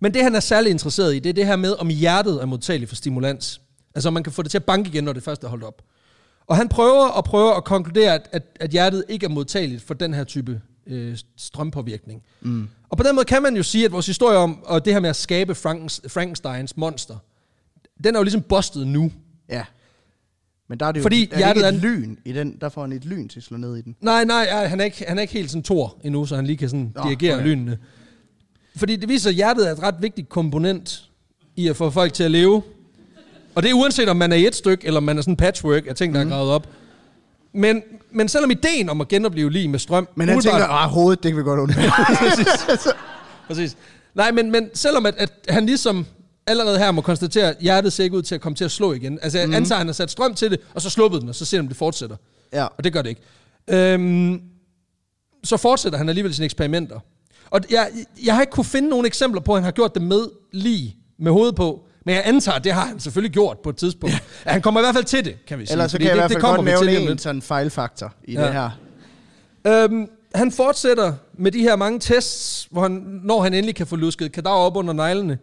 men 0.00 0.14
det, 0.14 0.22
han 0.22 0.34
er 0.34 0.40
særlig 0.40 0.70
interesseret 0.70 1.14
i, 1.14 1.18
det 1.18 1.28
er 1.30 1.34
det 1.34 1.46
her 1.46 1.56
med, 1.56 1.74
om 1.78 1.88
hjertet 1.88 2.42
er 2.42 2.46
modtageligt 2.46 2.88
for 2.88 2.96
stimulans. 2.96 3.60
Altså, 3.94 4.08
om 4.08 4.12
man 4.12 4.22
kan 4.22 4.32
få 4.32 4.42
det 4.42 4.50
til 4.50 4.58
at 4.58 4.64
banke 4.64 4.88
igen, 4.88 5.04
når 5.04 5.12
det 5.12 5.22
først 5.22 5.44
er 5.44 5.48
holdt 5.48 5.64
op. 5.64 5.82
Og 6.46 6.56
han 6.56 6.68
prøver 6.68 7.08
og 7.08 7.24
prøver 7.24 7.54
at 7.54 7.64
konkludere, 7.64 8.14
at, 8.14 8.28
at, 8.32 8.42
at 8.60 8.70
hjertet 8.70 9.04
ikke 9.08 9.26
er 9.26 9.30
modtageligt 9.30 9.82
for 9.82 9.94
den 9.94 10.14
her 10.14 10.24
type 10.24 10.60
øh, 10.86 11.18
strømpåvirkning. 11.36 12.22
Mm. 12.40 12.68
Og 12.88 12.96
på 12.96 13.02
den 13.02 13.14
måde 13.14 13.24
kan 13.24 13.42
man 13.42 13.56
jo 13.56 13.62
sige, 13.62 13.84
at 13.84 13.92
vores 13.92 14.06
historie 14.06 14.38
om 14.38 14.64
og 14.64 14.84
det 14.84 14.92
her 14.92 15.00
med 15.00 15.10
at 15.10 15.16
skabe 15.16 15.54
Frankens, 15.54 16.00
Frankensteins 16.08 16.76
monster, 16.76 17.16
den 18.04 18.14
er 18.14 18.18
jo 18.18 18.22
ligesom 18.22 18.42
bustet 18.42 18.86
nu. 18.86 19.12
Ja. 19.48 19.64
Men 20.68 20.80
der 20.80 20.86
er 20.86 20.92
det 20.92 20.98
jo 20.98 21.02
Fordi 21.02 21.22
er 21.24 21.28
det 21.28 21.36
hjertet 21.38 21.56
ikke 21.60 21.66
er- 21.66 21.72
et 21.72 21.98
lyn 21.98 22.16
i 22.24 22.32
den. 22.32 22.56
Der 22.60 22.68
får 22.68 22.80
han 22.80 22.92
et 22.92 23.04
lyn 23.04 23.28
til 23.28 23.38
at 23.40 23.44
slå 23.44 23.56
ned 23.56 23.76
i 23.76 23.80
den. 23.80 23.96
Nej, 24.00 24.24
nej, 24.24 24.66
han 24.66 24.80
er 24.80 24.84
ikke, 24.84 25.04
han 25.08 25.18
er 25.18 25.22
ikke 25.22 25.34
helt 25.34 25.50
sådan 25.50 25.62
tor 25.62 25.96
endnu, 26.04 26.26
så 26.26 26.36
han 26.36 26.46
lige 26.46 26.56
kan 26.56 26.68
sådan 26.68 26.92
Nå, 26.96 27.02
dirigere 27.02 27.34
okay. 27.34 27.44
lynene. 27.46 27.78
Fordi 28.76 28.96
det 28.96 29.08
viser, 29.08 29.30
at 29.30 29.36
hjertet 29.36 29.68
er 29.68 29.72
et 29.72 29.82
ret 29.82 29.94
vigtigt 30.00 30.28
komponent 30.28 31.02
i 31.56 31.68
at 31.68 31.76
få 31.76 31.90
folk 31.90 32.12
til 32.12 32.24
at 32.24 32.30
leve. 32.30 32.62
Og 33.54 33.62
det 33.62 33.70
er 33.70 33.74
uanset, 33.74 34.08
om 34.08 34.16
man 34.16 34.32
er 34.32 34.36
i 34.36 34.46
et 34.46 34.54
stykke, 34.54 34.86
eller 34.86 34.98
om 34.98 35.04
man 35.04 35.18
er 35.18 35.22
sådan 35.22 35.32
en 35.32 35.36
patchwork 35.36 35.82
af 35.88 35.94
ting, 35.94 36.14
der 36.14 36.24
Mhm. 36.24 36.32
er 36.32 36.36
gravet 36.36 36.50
op. 36.52 36.68
Men, 37.52 37.82
men 38.12 38.28
selvom 38.28 38.50
ideen 38.50 38.88
om 38.88 39.00
at 39.00 39.08
genopleve 39.08 39.50
lige 39.52 39.68
med 39.68 39.78
strøm... 39.78 40.08
Men 40.14 40.28
han 40.28 40.40
tænker, 40.40 40.64
ah, 40.64 40.90
hovedet, 40.90 41.22
det 41.22 41.30
kan 41.32 41.38
vi 41.38 41.42
godt 41.42 41.60
undvære. 41.60 41.90
Præcis. 43.48 43.76
Nej, 44.14 44.30
men, 44.32 44.50
men 44.50 44.70
selvom 44.74 45.06
at, 45.06 45.14
at 45.18 45.32
han 45.48 45.66
ligesom 45.66 46.06
allerede 46.46 46.78
her 46.78 46.90
må 46.90 47.00
konstatere, 47.00 47.48
at 47.50 47.56
hjertet 47.60 47.92
ser 47.92 48.04
ikke 48.04 48.16
ud 48.16 48.22
til 48.22 48.34
at 48.34 48.40
komme 48.40 48.56
til 48.56 48.64
at 48.64 48.70
slå 48.70 48.92
igen. 48.92 49.18
Altså, 49.22 49.38
jeg 49.38 49.48
mm. 49.48 49.54
antager, 49.54 49.76
at 49.76 49.78
han 49.80 49.86
har 49.86 49.92
sat 49.92 50.10
strøm 50.10 50.34
til 50.34 50.50
det, 50.50 50.60
og 50.74 50.82
så 50.82 50.90
sluppet 50.90 51.20
den, 51.20 51.28
og 51.28 51.34
så 51.34 51.44
ser 51.44 51.60
om 51.60 51.68
det 51.68 51.76
fortsætter. 51.76 52.16
Ja. 52.52 52.64
Og 52.64 52.84
det 52.84 52.92
gør 52.92 53.02
det 53.02 53.08
ikke. 53.08 53.20
Øhm, 53.68 54.40
så 55.44 55.56
fortsætter 55.56 55.98
han 55.98 56.08
alligevel 56.08 56.34
sine 56.34 56.44
eksperimenter. 56.44 57.00
Og 57.50 57.60
jeg, 57.70 57.90
jeg 58.24 58.34
har 58.34 58.40
ikke 58.40 58.50
kunne 58.50 58.64
finde 58.64 58.88
nogle 58.88 59.06
eksempler 59.06 59.40
på, 59.40 59.52
at 59.52 59.56
han 59.58 59.64
har 59.64 59.70
gjort 59.70 59.94
det 59.94 60.02
med 60.02 60.26
lige 60.52 60.96
med 61.18 61.32
hovedet 61.32 61.54
på. 61.54 61.82
Men 62.04 62.14
jeg 62.14 62.22
antager, 62.26 62.56
at 62.56 62.64
det 62.64 62.72
har 62.72 62.86
han 62.86 63.00
selvfølgelig 63.00 63.32
gjort 63.32 63.58
på 63.58 63.68
et 63.70 63.76
tidspunkt. 63.76 64.14
At 64.44 64.52
han 64.52 64.62
kommer 64.62 64.80
i 64.80 64.82
hvert 64.82 64.94
fald 64.94 65.04
til 65.04 65.24
det, 65.24 65.46
kan 65.46 65.58
vi 65.58 65.66
sige. 65.66 65.72
Ellers 65.72 65.90
så 65.90 65.98
kan 65.98 66.06
jeg 66.06 66.14
i 66.16 66.18
det, 66.18 66.20
hvert 66.20 66.30
fald 66.30 66.42
det 66.42 66.76
godt 66.76 66.84
nævne 66.94 67.10
en 67.12 67.18
sådan 67.18 67.42
fejlfaktor 67.42 68.14
i 68.24 68.32
Ja. 68.32 68.44
det 68.44 68.52
her. 68.52 68.70
Øhm, 69.66 70.08
han 70.34 70.52
fortsætter 70.52 71.12
med 71.38 71.52
de 71.52 71.60
her 71.60 71.76
mange 71.76 72.00
tests, 72.00 72.68
hvor 72.70 72.82
han, 72.82 73.20
når 73.24 73.40
han 73.42 73.54
endelig 73.54 73.74
kan 73.74 73.86
få 73.86 73.96
lusket 73.96 74.32
kadaver 74.32 74.56
op 74.56 74.76
under 74.76 74.92
neglene. 74.92 75.38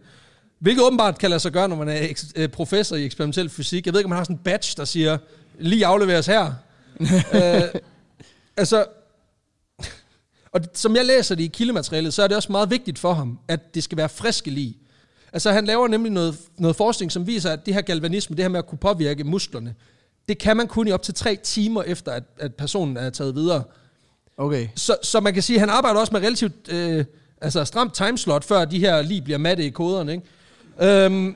Hvilket 0.64 0.84
åbenbart 0.84 1.18
kan 1.18 1.30
lade 1.30 1.40
sig 1.40 1.52
gøre, 1.52 1.68
når 1.68 1.76
man 1.76 1.90
er 1.90 2.24
øh, 2.36 2.50
professor 2.50 2.96
i 2.96 3.06
eksperimentel 3.06 3.50
fysik. 3.50 3.86
Jeg 3.86 3.94
ved 3.94 4.00
ikke, 4.00 4.06
om 4.06 4.10
man 4.10 4.18
har 4.18 4.24
sådan 4.24 4.36
en 4.36 4.44
badge, 4.44 4.74
der 4.78 4.86
siger, 4.86 5.18
lige 5.60 5.86
afleveres 5.86 6.26
her. 6.26 6.54
øh, 7.34 7.62
altså, 8.58 8.86
og 10.52 10.62
som 10.74 10.96
jeg 10.96 11.06
læser 11.06 11.36
det 11.36 11.44
i 11.44 11.48
kildematerialet, 11.48 12.14
så 12.14 12.24
er 12.24 12.28
det 12.28 12.38
også 12.38 12.52
meget 12.52 12.70
vigtigt 12.70 13.00
for 13.00 13.14
ham, 13.14 13.40
at 13.48 13.76
det 13.76 13.84
skal 13.84 13.98
være 13.98 14.10
friske 14.10 14.52
lige. 14.52 14.78
Altså 15.34 15.52
han 15.52 15.66
laver 15.66 15.88
nemlig 15.88 16.12
noget, 16.12 16.38
noget 16.58 16.76
forskning, 16.76 17.12
som 17.12 17.28
viser, 17.28 17.52
at 17.52 17.66
det 17.66 17.74
her 17.74 17.82
galvanisme, 17.82 18.36
det 18.36 18.44
her 18.44 18.50
med 18.50 18.60
at 18.60 18.68
kunne 18.68 18.80
påvirke 18.80 19.24
musklerne, 19.24 19.76
det 20.30 20.38
kan 20.38 20.58
man 20.58 20.68
kun 20.68 20.88
i 20.88 20.92
op 20.92 21.02
til 21.02 21.14
tre 21.14 21.36
timer 21.44 21.84
efter, 21.84 22.12
at, 22.12 22.24
at 22.38 22.56
personen 22.56 22.98
er 22.98 23.10
taget 23.10 23.36
videre. 23.36 23.64
Okay. 24.38 24.68
Så, 24.76 24.98
så 25.02 25.20
man 25.20 25.34
kan 25.34 25.44
sige, 25.44 25.56
at 25.56 25.60
han 25.60 25.70
arbejder 25.70 26.00
også 26.00 26.14
med 26.14 26.22
relativt 26.22 26.72
øh, 26.72 27.06
altså 27.42 27.66
stramt 27.66 27.94
timeslot, 27.94 28.44
før 28.44 28.66
de 28.66 28.80
her 28.80 29.02
lige 29.02 29.22
bliver 29.22 29.38
matte 29.38 29.66
i 29.66 29.70
koderne. 29.70 30.12
Ikke? 30.12 30.24
Øhm, 30.82 31.36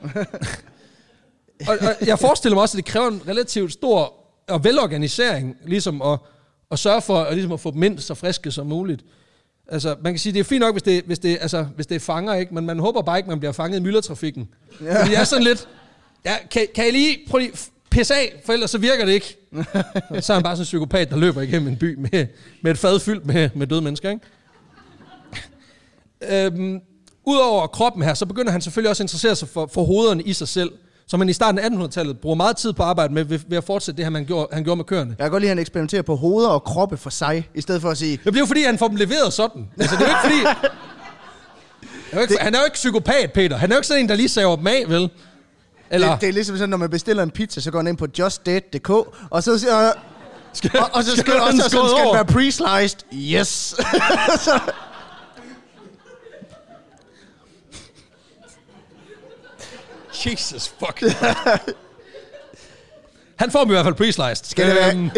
og, 1.68 1.78
og 1.80 2.06
jeg 2.06 2.18
forestiller 2.18 2.56
mig 2.56 2.62
også, 2.62 2.78
at 2.78 2.84
det 2.84 2.92
kræver 2.92 3.08
en 3.08 3.22
relativt 3.28 3.72
stor 3.72 4.14
og 4.48 4.64
velorganisering, 4.64 5.56
ligesom 5.66 6.02
at, 6.02 6.18
at 6.70 6.78
sørge 6.78 7.02
for 7.02 7.18
at, 7.18 7.34
ligesom 7.34 7.52
at 7.52 7.60
få 7.60 7.70
dem 7.70 7.82
ind 7.82 7.98
så 7.98 8.14
friske 8.14 8.50
som 8.50 8.66
muligt. 8.66 9.04
Altså, 9.68 9.96
man 10.02 10.12
kan 10.12 10.18
sige, 10.18 10.32
det 10.32 10.40
er 10.40 10.44
fint 10.44 10.60
nok, 10.60 10.74
hvis 10.74 10.82
det, 10.82 11.02
hvis 11.06 11.18
det, 11.18 11.38
altså, 11.40 11.62
hvis 11.62 11.86
det 11.86 11.94
er 11.94 12.00
fanger, 12.00 12.34
ikke? 12.34 12.54
men 12.54 12.66
man 12.66 12.78
håber 12.78 13.02
bare 13.02 13.18
ikke, 13.18 13.28
man 13.28 13.38
bliver 13.38 13.52
fanget 13.52 13.78
i 13.78 13.82
myldretrafikken. 13.82 14.48
Ja. 14.80 15.00
Fordi 15.00 15.12
jeg 15.12 15.20
er 15.20 15.24
sådan 15.24 15.44
lidt, 15.44 15.68
ja, 16.24 16.34
kan, 16.50 16.66
kan 16.74 16.88
I 16.88 16.90
lige 16.90 17.18
prøve 17.28 17.42
lige 17.42 17.52
pisse 17.90 18.14
af, 18.14 18.42
for 18.46 18.52
ellers 18.52 18.70
så 18.70 18.78
virker 18.78 19.04
det 19.04 19.12
ikke. 19.12 19.36
så 20.20 20.32
er 20.32 20.34
han 20.34 20.42
bare 20.42 20.56
sådan 20.56 20.62
en 20.62 20.64
psykopat, 20.64 21.10
der 21.10 21.16
løber 21.16 21.40
igennem 21.40 21.68
en 21.68 21.76
by 21.76 21.94
med, 21.94 22.26
med 22.62 22.70
et 22.70 22.78
fad 22.78 23.00
fyldt 23.00 23.26
med, 23.26 23.50
med 23.54 23.66
døde 23.66 23.82
mennesker. 23.82 24.10
Ikke? 24.10 24.22
øhm, 26.46 26.80
Udover 27.28 27.66
kroppen 27.66 28.02
her, 28.02 28.14
så 28.14 28.26
begynder 28.26 28.52
han 28.52 28.60
selvfølgelig 28.60 28.90
også 28.90 29.02
at 29.02 29.04
interessere 29.04 29.36
sig 29.36 29.48
for, 29.48 29.70
for 29.74 29.84
hovederne 29.84 30.22
i 30.22 30.32
sig 30.32 30.48
selv, 30.48 30.70
som 31.06 31.18
man 31.18 31.28
i 31.28 31.32
starten 31.32 31.58
af 31.58 31.68
1800-tallet 31.68 32.18
bruger 32.18 32.36
meget 32.36 32.56
tid 32.56 32.72
på 32.72 32.82
at 32.82 32.88
arbejde 32.88 33.14
med, 33.14 33.24
ved, 33.24 33.40
ved 33.48 33.58
at 33.58 33.64
fortsætte 33.64 33.96
det 33.96 34.04
her, 34.04 34.10
man 34.10 34.24
gjorde, 34.24 34.48
han 34.52 34.64
gjorde 34.64 34.76
med 34.76 34.84
køerne. 34.84 35.14
Jeg 35.18 35.24
kan 35.24 35.30
godt 35.30 35.40
lide, 35.40 35.50
at 35.50 35.56
han 35.56 35.58
eksperimenterer 35.58 36.02
på 36.02 36.16
hoveder 36.16 36.48
og 36.48 36.64
kroppe 36.64 36.96
for 36.96 37.10
sig, 37.10 37.48
i 37.54 37.60
stedet 37.60 37.82
for 37.82 37.90
at 37.90 37.98
sige, 37.98 38.10
Det 38.10 38.32
bliver 38.32 38.38
jo 38.38 38.46
fordi, 38.46 38.62
han 38.62 38.78
får 38.78 38.88
dem 38.88 38.96
leveret 38.96 39.32
sådan. 39.32 39.68
Altså, 39.80 39.96
det 39.96 40.02
er 40.02 40.08
jo 40.08 40.10
ikke 40.10 40.44
fordi... 40.44 40.68
Det 42.10 42.14
er 42.14 42.16
jo 42.16 42.22
ikke, 42.22 42.36
han 42.40 42.54
er 42.54 42.58
jo 42.58 42.64
ikke 42.64 42.74
psykopat, 42.74 43.32
Peter. 43.32 43.56
Han 43.56 43.70
er 43.70 43.76
jo 43.76 43.78
ikke 43.78 43.86
sådan 43.86 44.02
en, 44.02 44.08
der 44.08 44.14
lige 44.14 44.28
saver 44.28 44.56
dem 44.56 44.66
af, 44.66 44.84
vel? 44.88 45.10
Eller, 45.90 46.10
det, 46.10 46.20
det 46.20 46.28
er 46.28 46.32
ligesom 46.32 46.56
sådan, 46.56 46.68
når 46.70 46.76
man 46.76 46.90
bestiller 46.90 47.22
en 47.22 47.30
pizza, 47.30 47.60
så 47.60 47.70
går 47.70 47.78
man 47.78 47.86
ind 47.86 47.96
på 47.96 48.06
justdate.dk, 48.18 48.90
og 49.30 49.42
så 49.42 49.58
siger 49.58 49.74
og, 49.74 49.94
skal, 50.52 50.70
og, 50.78 50.90
og 50.92 51.04
så 51.04 51.16
skal, 51.16 51.32
den 51.34 51.42
og 51.42 51.52
så, 51.52 51.62
så 51.62 51.68
skåret 51.68 51.90
skal 51.90 52.04
den 52.04 52.14
være 52.14 52.24
pre-sliced. 52.24 52.98
Yes. 53.14 53.74
Jesus 60.26 60.68
fuck. 60.78 61.02
han 63.36 63.50
får 63.50 63.60
dem 63.60 63.70
i 63.70 63.72
hvert 63.74 63.84
fald 63.84 63.94
pre-sliced. 63.94 64.44
Skal 64.50 64.66
det 64.66 64.74
være- 64.74 64.94
Øhm, 64.96 65.10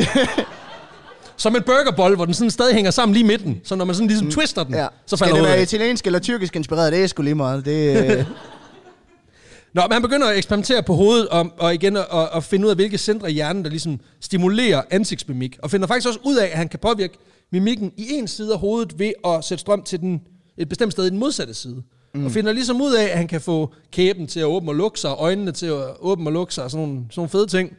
som 1.37 1.57
en 1.57 1.63
burgerbold, 1.63 2.17
hvor 2.17 2.25
den 2.25 2.35
sådan 2.35 2.51
stadig 2.51 2.75
hænger 2.75 2.91
sammen 2.91 3.15
lige 3.15 3.25
midten. 3.25 3.61
Så 3.65 3.75
når 3.75 3.85
man 3.85 3.95
sådan 3.95 4.09
ligesom 4.09 4.27
mm. 4.27 4.33
twister 4.33 4.65
den, 4.65 4.75
ja. 4.75 4.87
så 5.07 5.17
skal 5.17 5.19
falder 5.19 5.35
det 5.35 5.41
hovedet 5.41 5.55
være 5.55 5.63
italiensk 5.63 6.07
eller 6.07 6.19
tyrkisk 6.19 6.57
inspireret? 6.57 6.93
Det 6.93 7.03
er 7.03 7.07
sgu 7.07 7.23
lige 7.23 7.35
meget. 7.35 7.65
Det, 7.65 7.97
øh, 8.19 8.25
Nå, 9.75 9.83
men 9.83 9.93
han 9.93 10.03
begynder 10.03 10.29
at 10.29 10.37
eksperimentere 10.39 10.83
på 10.83 10.95
hovedet, 10.95 11.29
og, 11.29 11.51
og 11.59 11.75
igen 11.75 11.97
at, 11.97 12.07
at 12.35 12.45
finde 12.45 12.65
ud 12.67 12.71
af, 12.71 12.77
hvilke 12.77 12.99
centre 12.99 13.31
i 13.31 13.35
hjernen, 13.35 13.65
der 13.65 13.71
ligesom 13.71 14.01
stimulerer 14.21 14.83
ansigtsmimik. 14.91 15.59
Og 15.63 15.71
finder 15.71 15.87
faktisk 15.87 16.09
også 16.09 16.21
ud 16.25 16.37
af, 16.37 16.45
at 16.47 16.57
han 16.59 16.69
kan 16.69 16.79
påvirke 16.79 17.19
mimikken 17.53 17.93
i 17.97 18.07
en 18.13 18.29
side 18.29 18.53
af 18.53 18.59
hovedet 18.59 18.99
ved 18.99 19.13
at 19.27 19.45
sætte 19.45 19.61
strøm 19.61 19.83
til 19.83 20.01
den, 20.01 20.21
et 20.59 20.69
bestemt 20.69 20.93
sted 20.93 21.07
i 21.07 21.11
den 21.11 21.19
modsatte 21.19 21.55
side. 21.55 21.83
Mm. 22.13 22.25
Og 22.27 22.33
finder 22.33 22.53
ligesom 22.53 22.81
ud 22.81 22.93
af, 22.95 23.05
at 23.05 23.17
han 23.19 23.29
kan 23.29 23.41
få 23.41 23.75
kæben 23.91 24.27
til 24.27 24.41
at 24.41 24.47
åbne 24.47 24.71
og 24.71 24.75
lukke 24.75 25.01
sig, 25.01 25.11
øjnene 25.11 25.53
til 25.53 25.67
at 25.67 25.85
åbne 26.01 26.29
og 26.29 26.33
lukke 26.33 26.55
sig, 26.55 26.65
og 26.65 26.71
sådan 26.71 26.87
nogle, 26.87 27.01
sådan 27.11 27.21
nogle 27.21 27.29
fede 27.29 27.47
ting. 27.47 27.77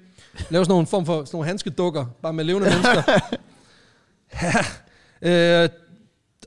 Lave 0.49 0.65
sådan 0.65 0.71
nogle 0.71 0.87
form 0.87 1.05
for 1.05 1.25
sådan 1.25 1.29
nogle 1.33 1.47
handskedukker, 1.47 2.05
bare 2.21 2.33
med 2.33 2.43
levende 2.43 2.69
mennesker. 2.71 3.03
ja, 5.21 5.63
øh, 5.63 5.69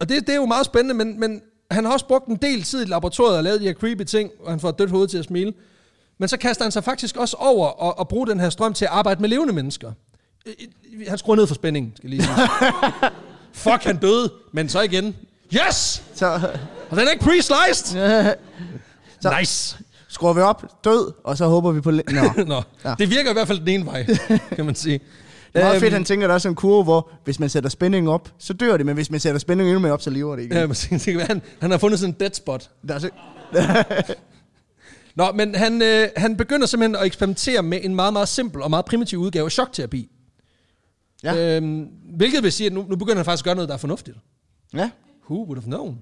og 0.01 0.09
det, 0.09 0.27
det 0.27 0.29
er 0.29 0.37
jo 0.37 0.47
meget 0.47 0.67
spændende, 0.67 0.95
men, 0.95 1.21
men 1.21 1.43
han 1.71 1.85
har 1.85 1.93
også 1.93 2.07
brugt 2.07 2.27
en 2.27 2.37
del 2.37 2.63
tid 2.63 2.83
i 2.83 2.89
laboratoriet 2.89 3.37
og 3.37 3.45
lavet 3.45 3.61
de 3.61 3.67
her 3.67 3.75
creepy 3.75 4.03
ting, 4.03 4.31
og 4.45 4.51
han 4.53 4.61
får 4.61 4.69
et 4.69 4.79
dødt 4.79 4.91
hoved 4.91 5.09
til 5.09 5.19
at 5.19 5.25
smile. 5.25 5.53
Men 6.19 6.29
så 6.29 6.37
kaster 6.37 6.65
han 6.65 6.73
sig 6.73 6.85
faktisk 6.85 7.17
også 7.17 7.37
over 7.37 7.67
og, 7.67 7.99
og 7.99 8.09
bruge 8.09 8.27
den 8.27 8.41
her 8.41 8.51
strøm 8.51 8.75
til 8.75 8.85
at 8.85 8.91
arbejde 8.91 9.21
med 9.21 9.29
levende 9.29 9.53
mennesker. 9.55 9.93
Han 11.09 11.19
skruer 11.19 11.37
ned 11.37 11.47
for 11.47 11.55
spændingen, 11.55 11.93
skal 11.97 12.11
jeg 12.11 12.17
lige 12.17 12.29
sige. 12.29 12.49
Fuck, 13.53 13.85
han 13.85 13.97
døde, 13.97 14.33
men 14.53 14.69
så 14.69 14.81
igen. 14.81 15.17
Yes! 15.55 16.04
Så 16.15 16.27
Og 16.91 16.97
den 16.97 17.07
er 17.07 17.11
ikke 17.13 17.25
pre-sliced! 17.25 17.87
Så- 19.21 19.35
Nice! 19.39 19.79
skruer 20.09 20.33
vi 20.33 20.41
op, 20.41 20.85
død, 20.85 21.13
og 21.25 21.37
så 21.39 21.47
håber 21.47 21.73
vi 21.73 21.81
på... 21.81 21.91
Nå. 21.91 22.01
Nå, 22.47 22.63
Ja. 22.85 22.95
det 22.99 23.11
virker 23.11 23.31
i 23.31 23.33
hvert 23.33 23.47
fald 23.49 23.59
den 23.61 23.69
ene 23.69 23.87
vej, 23.87 24.07
kan 24.57 24.65
man 24.65 24.75
sige. 24.75 25.01
Det 25.53 25.61
er 25.61 25.65
meget 25.65 25.81
fedt, 25.81 25.85
Øhm, 25.85 25.93
han 25.95 26.05
tænker, 26.05 26.27
der 26.27 26.35
er 26.35 26.39
sådan 26.39 26.53
en 26.53 26.57
kurve, 26.57 26.85
hvor 26.85 27.11
hvis 27.25 27.41
man 27.41 27.49
sætter 27.49 27.71
spændingen 27.71 28.09
op, 28.13 28.29
så 28.39 28.53
dør 28.53 28.77
det, 28.77 28.87
men 28.87 28.95
hvis 28.95 29.11
man 29.11 29.21
sætter 29.21 29.39
spændingen 29.39 29.71
endnu 29.71 29.81
mere 29.81 29.93
op, 29.93 30.03
så 30.03 30.11
lever 30.11 30.37
det 30.37 30.43
igen. 30.43 30.57
Ja, 30.57 30.67
men 30.67 31.21
han, 31.21 31.43
han 31.61 31.71
har 31.71 31.79
fundet 31.79 32.01
sådan 32.01 32.15
en 32.15 32.21
dead 32.21 32.31
spot. 32.35 32.71
Der 32.89 32.95
er 32.95 32.99
så, 32.99 33.11
Nå, 35.17 35.33
men 35.33 35.55
han, 35.55 35.83
øh, 35.83 36.09
han 36.17 36.37
begynder 36.37 36.67
simpelthen 36.67 36.97
at 36.97 37.07
eksperimentere 37.07 37.63
med 37.63 37.79
en 37.83 37.95
meget, 37.95 38.13
meget 38.13 38.29
simpel 38.29 38.63
og 38.63 38.71
meget 38.71 38.85
primitiv 38.85 39.19
udgave 39.19 39.45
af 39.45 39.53
chokterapi. 39.53 40.11
Ja. 41.23 41.57
Øhm, 41.57 41.87
hvilket 42.17 42.43
vil 42.43 42.53
sige, 42.53 42.67
at 42.67 42.73
nu, 42.73 42.87
nu 42.89 42.97
begynder 42.97 43.17
han 43.17 43.25
faktisk 43.25 43.43
at 43.43 43.45
gøre 43.45 43.55
noget, 43.55 43.69
der 43.69 43.75
er 43.75 43.79
fornuftigt. 43.79 44.17
ja. 44.75 44.91
Who 45.31 45.45
would 45.47 45.63
have 45.63 45.71
known? 45.71 45.99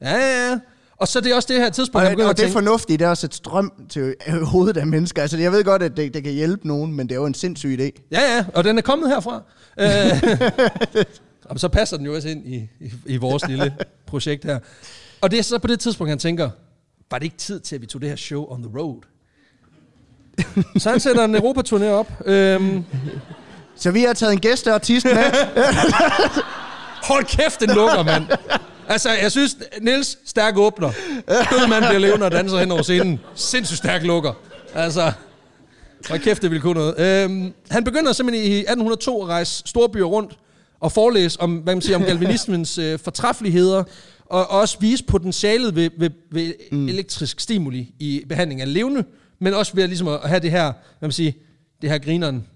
Ja, 0.00 0.10
ja, 0.16 0.50
ja. 0.50 0.58
Og 0.96 1.08
så 1.08 1.18
er 1.18 1.22
det 1.22 1.34
også 1.34 1.52
det 1.52 1.60
her 1.60 1.70
tidspunkt, 1.70 2.02
Og, 2.02 2.08
han 2.08 2.12
begynder 2.12 2.28
og 2.28 2.36
det 2.36 2.46
er 2.46 2.50
fornuftigt, 2.50 3.00
det 3.00 3.06
er 3.06 3.10
at 3.10 3.18
sætte 3.18 3.36
strøm 3.36 3.72
til 3.88 4.14
hovedet 4.42 4.76
af 4.76 4.86
mennesker. 4.86 5.22
Altså, 5.22 5.38
jeg 5.38 5.52
ved 5.52 5.64
godt, 5.64 5.82
at 5.82 5.96
det, 5.96 6.14
det 6.14 6.24
kan 6.24 6.32
hjælpe 6.32 6.68
nogen, 6.68 6.92
men 6.92 7.08
det 7.08 7.14
er 7.14 7.20
jo 7.20 7.26
en 7.26 7.34
sindssyg 7.34 7.78
idé. 7.80 8.02
Ja, 8.10 8.20
ja, 8.36 8.44
og 8.54 8.64
den 8.64 8.78
er 8.78 8.82
kommet 8.82 9.08
herfra. 9.08 9.42
Øh, 9.80 9.86
Jamen, 11.48 11.58
så 11.58 11.68
passer 11.68 11.96
den 11.96 12.06
jo 12.06 12.14
også 12.14 12.28
ind 12.28 12.46
i, 12.46 12.68
i, 12.80 12.92
i 13.06 13.16
vores 13.16 13.48
lille 13.48 13.74
projekt 14.06 14.44
her. 14.44 14.58
Og 15.20 15.30
det 15.30 15.38
er 15.38 15.42
så 15.42 15.58
på 15.58 15.66
det 15.66 15.80
tidspunkt, 15.80 16.08
han 16.08 16.18
tænker, 16.18 16.50
var 17.10 17.18
det 17.18 17.24
ikke 17.24 17.36
tid 17.36 17.60
til, 17.60 17.74
at 17.74 17.80
vi 17.82 17.86
tog 17.86 18.00
det 18.00 18.08
her 18.08 18.16
show 18.16 18.46
on 18.52 18.62
the 18.62 18.78
road? 18.78 19.00
så 20.78 20.90
han 20.90 21.00
sætter 21.00 21.24
en 21.24 21.36
Europaturné 21.36 21.84
op. 21.84 22.12
Øhm, 22.26 22.84
Så 23.76 23.90
vi 23.90 24.02
har 24.02 24.12
taget 24.12 24.32
en 24.32 24.40
gæsteartist 24.40 25.04
med. 25.04 25.14
hold 27.08 27.24
kæft, 27.24 27.60
den 27.60 27.70
lukker, 27.70 28.02
mand. 28.02 28.26
Altså, 28.88 29.10
jeg 29.22 29.30
synes, 29.30 29.56
Niels 29.80 30.18
stærk 30.26 30.56
åbner. 30.56 30.90
Død 31.28 31.68
mand 31.68 31.84
bliver 31.84 31.98
levende 31.98 32.26
og 32.26 32.32
danser 32.32 32.58
hen 32.58 32.70
over 32.70 32.82
scenen. 32.82 33.20
Sindssygt 33.34 33.78
stærk 33.78 34.02
lukker. 34.02 34.32
Altså, 34.74 35.12
hold 36.08 36.20
kæft, 36.20 36.42
det 36.42 36.50
ville 36.50 36.62
kunne 36.62 36.74
noget. 36.74 37.24
Øhm, 37.24 37.52
han 37.70 37.84
begynder 37.84 38.12
simpelthen 38.12 38.46
i 38.46 38.56
1802 38.56 39.22
at 39.22 39.28
rejse 39.28 39.62
storbyer 39.66 40.04
rundt 40.04 40.38
og 40.80 40.92
forelæse 40.92 41.40
om, 41.40 41.56
hvad 41.56 41.74
man 41.74 41.82
siger, 41.82 41.96
om 41.96 42.02
galvanismens 42.02 42.78
øh, 42.78 42.98
fortræffeligheder, 42.98 43.84
og 44.26 44.50
også 44.50 44.76
vise 44.80 45.04
potentialet 45.04 45.74
ved, 45.74 45.90
ved, 45.98 46.10
ved 46.32 46.54
mm. 46.72 46.88
elektrisk 46.88 47.40
stimuli 47.40 47.94
i 47.98 48.22
behandling 48.28 48.60
af 48.60 48.72
levende, 48.72 49.04
men 49.38 49.54
også 49.54 49.72
ved 49.74 49.88
ligesom 49.88 50.08
at 50.08 50.20
have 50.24 50.40
det 50.40 50.50
her, 50.50 50.64
hvad 50.98 51.06
man 51.06 51.12
siger, 51.12 51.32
det 51.82 51.90
her 51.90 51.98
grineren 51.98 52.46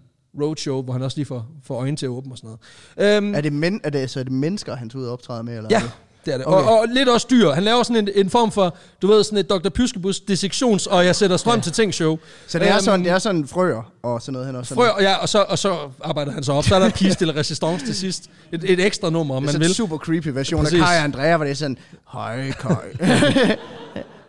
roadshow, 0.40 0.82
hvor 0.82 0.92
han 0.92 1.02
også 1.02 1.16
lige 1.16 1.26
får, 1.26 1.46
får 1.64 1.76
øjnene 1.78 1.96
til 1.96 2.06
at 2.06 2.10
åbne 2.10 2.32
og 2.32 2.38
sådan 2.38 2.56
noget. 2.96 3.16
Øhm, 3.16 3.34
er, 3.34 3.40
det 3.40 3.52
men, 3.52 3.80
er, 3.84 3.90
det, 3.90 4.10
så 4.10 4.20
er 4.20 4.24
det 4.24 4.32
mennesker, 4.32 4.76
han 4.76 4.88
tager 4.90 5.02
ud 5.02 5.06
og 5.06 5.12
optræder 5.12 5.42
med? 5.42 5.56
Eller 5.56 5.68
Ja, 5.70 5.82
det 6.26 6.34
er 6.34 6.38
det. 6.38 6.46
Okay. 6.46 6.68
Og, 6.68 6.78
og 6.80 6.86
lidt 6.88 7.08
også 7.08 7.26
dyr. 7.30 7.50
Han 7.50 7.62
laver 7.62 7.82
sådan 7.82 8.08
en, 8.08 8.08
en 8.14 8.30
form 8.30 8.52
for, 8.52 8.76
du 9.02 9.06
ved, 9.06 9.24
sådan 9.24 9.38
et 9.38 9.50
Dr. 9.50 9.68
Pyskebus 9.68 10.20
dissektions, 10.20 10.86
og 10.86 11.04
jeg 11.06 11.16
sætter 11.16 11.36
strøm 11.36 11.54
ja. 11.54 11.60
til 11.60 11.72
ting 11.72 11.94
show. 11.94 12.18
Så 12.46 12.58
det 12.58 12.68
er, 12.68 12.74
Øhm, 12.74 12.82
sådan, 12.84 13.04
det 13.04 13.10
er 13.12 13.18
sådan 13.18 13.46
frøer 13.46 13.92
og 14.02 14.22
sådan 14.22 14.32
noget, 14.32 14.46
han 14.46 14.56
også 14.56 14.74
Frø, 14.74 14.86
ja, 15.00 15.14
og 15.14 15.28
så, 15.28 15.42
og 15.42 15.58
så 15.58 15.76
arbejder 16.04 16.32
han 16.32 16.42
så 16.44 16.52
op. 16.52 16.64
Så 16.64 16.74
er 16.74 16.78
der 16.78 16.90
Peace 16.90 17.16
eller 17.20 17.36
Resistance 17.36 17.86
til 17.86 17.94
sidst. 17.94 18.30
Et, 18.52 18.70
et 18.70 18.86
ekstra 18.86 19.10
nummer, 19.10 19.34
om 19.36 19.42
Det 19.42 19.48
er 19.48 19.52
man 19.52 19.52
sådan 19.52 19.64
en 19.64 19.68
vil. 19.68 19.74
super 19.74 19.96
creepy 19.98 20.28
version 20.28 20.60
Præcis. 20.62 20.80
af 20.80 20.86
Kai 20.86 20.96
og 20.98 21.04
Andrea, 21.04 21.36
hvor 21.36 21.44
det 21.44 21.50
er 21.50 21.54
sådan, 21.56 21.78
hej 22.12 22.50
Kai. 22.50 22.74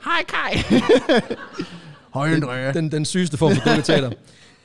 hej 0.07 0.23
Kai. 0.27 0.63
hej 2.15 2.33
Andrea. 2.33 2.71
Den, 2.73 2.91
den 2.91 3.05
sygeste 3.05 3.37
form 3.37 3.55
for 3.55 3.69
dukketeater. 3.69 4.11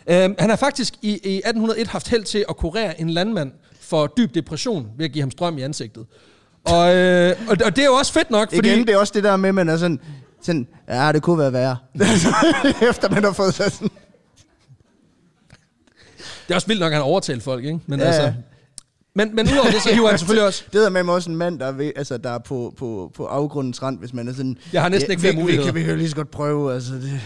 øhm, 0.08 0.34
han 0.38 0.50
har 0.50 0.56
faktisk 0.56 0.94
i, 1.02 1.08
i 1.08 1.36
1801 1.36 1.86
haft 1.86 2.08
held 2.08 2.24
til 2.24 2.44
at 2.48 2.56
kurere 2.56 3.00
en 3.00 3.10
landmand 3.10 3.52
for 3.80 4.06
dyb 4.16 4.34
depression 4.34 4.86
ved 4.96 5.04
at 5.04 5.12
give 5.12 5.22
ham 5.22 5.30
strøm 5.30 5.58
i 5.58 5.62
ansigtet. 5.62 6.06
Og, 6.64 6.96
øh, 6.96 7.36
og, 7.48 7.56
og 7.64 7.76
det 7.76 7.82
er 7.82 7.86
jo 7.86 7.94
også 7.94 8.12
fedt 8.12 8.30
nok, 8.30 8.54
fordi... 8.54 8.68
Igen, 8.68 8.86
det 8.86 8.94
er 8.94 8.98
også 8.98 9.12
det 9.16 9.24
der 9.24 9.36
med, 9.36 9.48
at 9.48 9.54
man 9.54 9.68
er 9.68 9.76
sådan, 9.76 10.00
Sådan, 10.42 10.68
ja, 10.88 11.12
det 11.12 11.22
kunne 11.22 11.38
være 11.38 11.52
værre. 11.52 11.76
Efter 12.90 13.10
man 13.10 13.24
har 13.24 13.32
fået 13.32 13.54
sig 13.54 13.72
sådan... 13.72 13.88
Det 16.18 16.54
er 16.54 16.54
også 16.54 16.66
vildt 16.66 16.80
nok, 16.80 16.92
at 16.92 16.96
han 16.96 17.02
overtalt 17.02 17.42
folk, 17.42 17.64
ikke? 17.64 17.80
Men, 17.86 18.00
Ja, 18.00 18.06
altså, 18.06 18.32
men, 19.14 19.34
men 19.34 19.48
udover 19.52 19.70
det, 19.70 19.82
så 19.82 19.94
hiver 19.94 20.08
han 20.08 20.18
selvfølgelig 20.18 20.46
også... 20.46 20.64
Det 20.72 20.86
er 20.86 20.90
med 20.90 21.02
mig 21.02 21.14
også 21.14 21.30
en 21.30 21.36
mand, 21.36 21.58
der 21.58 21.66
er, 21.66 21.72
ved, 21.72 21.92
altså, 21.96 22.16
der 22.18 22.30
er 22.30 22.38
på, 22.38 22.74
på, 22.76 23.10
på 23.14 23.26
afgrundens 23.26 23.82
rand, 23.82 23.98
hvis 23.98 24.12
man 24.14 24.28
er 24.28 24.32
sådan... 24.32 24.58
Jeg 24.72 24.82
har 24.82 24.88
næsten 24.88 25.10
ikke 25.10 25.20
flere 25.20 25.34
muligheder. 25.34 25.72
Vi, 25.72 25.80
kan, 25.80 25.86
vi 25.86 25.90
jo 25.90 25.96
lige 25.96 26.08
så 26.08 26.16
godt 26.16 26.30
prøve, 26.30 26.74
altså. 26.74 26.94
Det. 26.94 27.20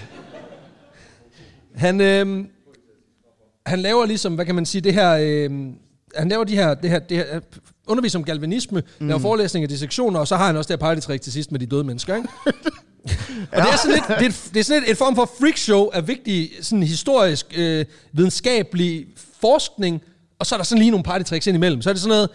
Han, 1.74 2.00
øh, 2.00 2.44
han 3.66 3.78
laver 3.80 4.06
ligesom, 4.06 4.34
hvad 4.34 4.44
kan 4.46 4.54
man 4.54 4.66
sige, 4.66 4.80
det 4.82 4.94
her... 4.94 5.16
Øh, 5.20 5.50
han 6.16 6.28
laver 6.28 6.44
de 6.44 6.54
her, 6.54 6.74
det 6.74 6.90
her, 6.90 6.98
det 6.98 7.16
her 7.16 7.24
øh, 7.34 7.40
underviser 7.86 8.18
om 8.18 8.24
galvanisme, 8.24 8.82
mm. 9.00 9.06
laver 9.08 9.20
forelæsninger, 9.20 9.68
dissektioner, 9.68 10.20
og 10.20 10.28
så 10.28 10.36
har 10.36 10.46
han 10.46 10.56
også 10.56 10.68
det 10.68 10.80
her 10.80 10.86
partytrick 10.86 11.22
til 11.22 11.32
sidst 11.32 11.52
med 11.52 11.60
de 11.60 11.66
døde 11.66 11.84
mennesker, 11.84 12.16
ikke? 12.16 12.28
Og 13.52 13.56
det 13.62 13.72
er 13.72 13.76
sådan 13.76 13.94
lidt, 13.94 14.04
det 14.08 14.24
er, 14.24 14.28
et- 14.28 14.50
det 14.54 14.60
er 14.60 14.64
sådan 14.64 14.82
lidt 14.82 14.90
et 14.90 14.96
form 14.98 15.14
for 15.14 15.30
freakshow 15.40 15.88
af 15.92 16.08
vigtig 16.08 16.50
sådan 16.60 16.82
historisk, 16.82 17.46
øh, 17.56 17.84
videnskabelig 18.12 19.06
forskning, 19.40 20.00
og 20.38 20.46
så 20.46 20.54
er 20.54 20.56
der 20.56 20.64
sådan 20.64 20.78
lige 20.78 20.90
nogle 20.90 21.04
partytricks 21.04 21.46
ind 21.46 21.56
imellem. 21.56 21.82
Så 21.82 21.90
er 21.90 21.94
det 21.94 22.00
sådan 22.02 22.08
noget, 22.14 22.30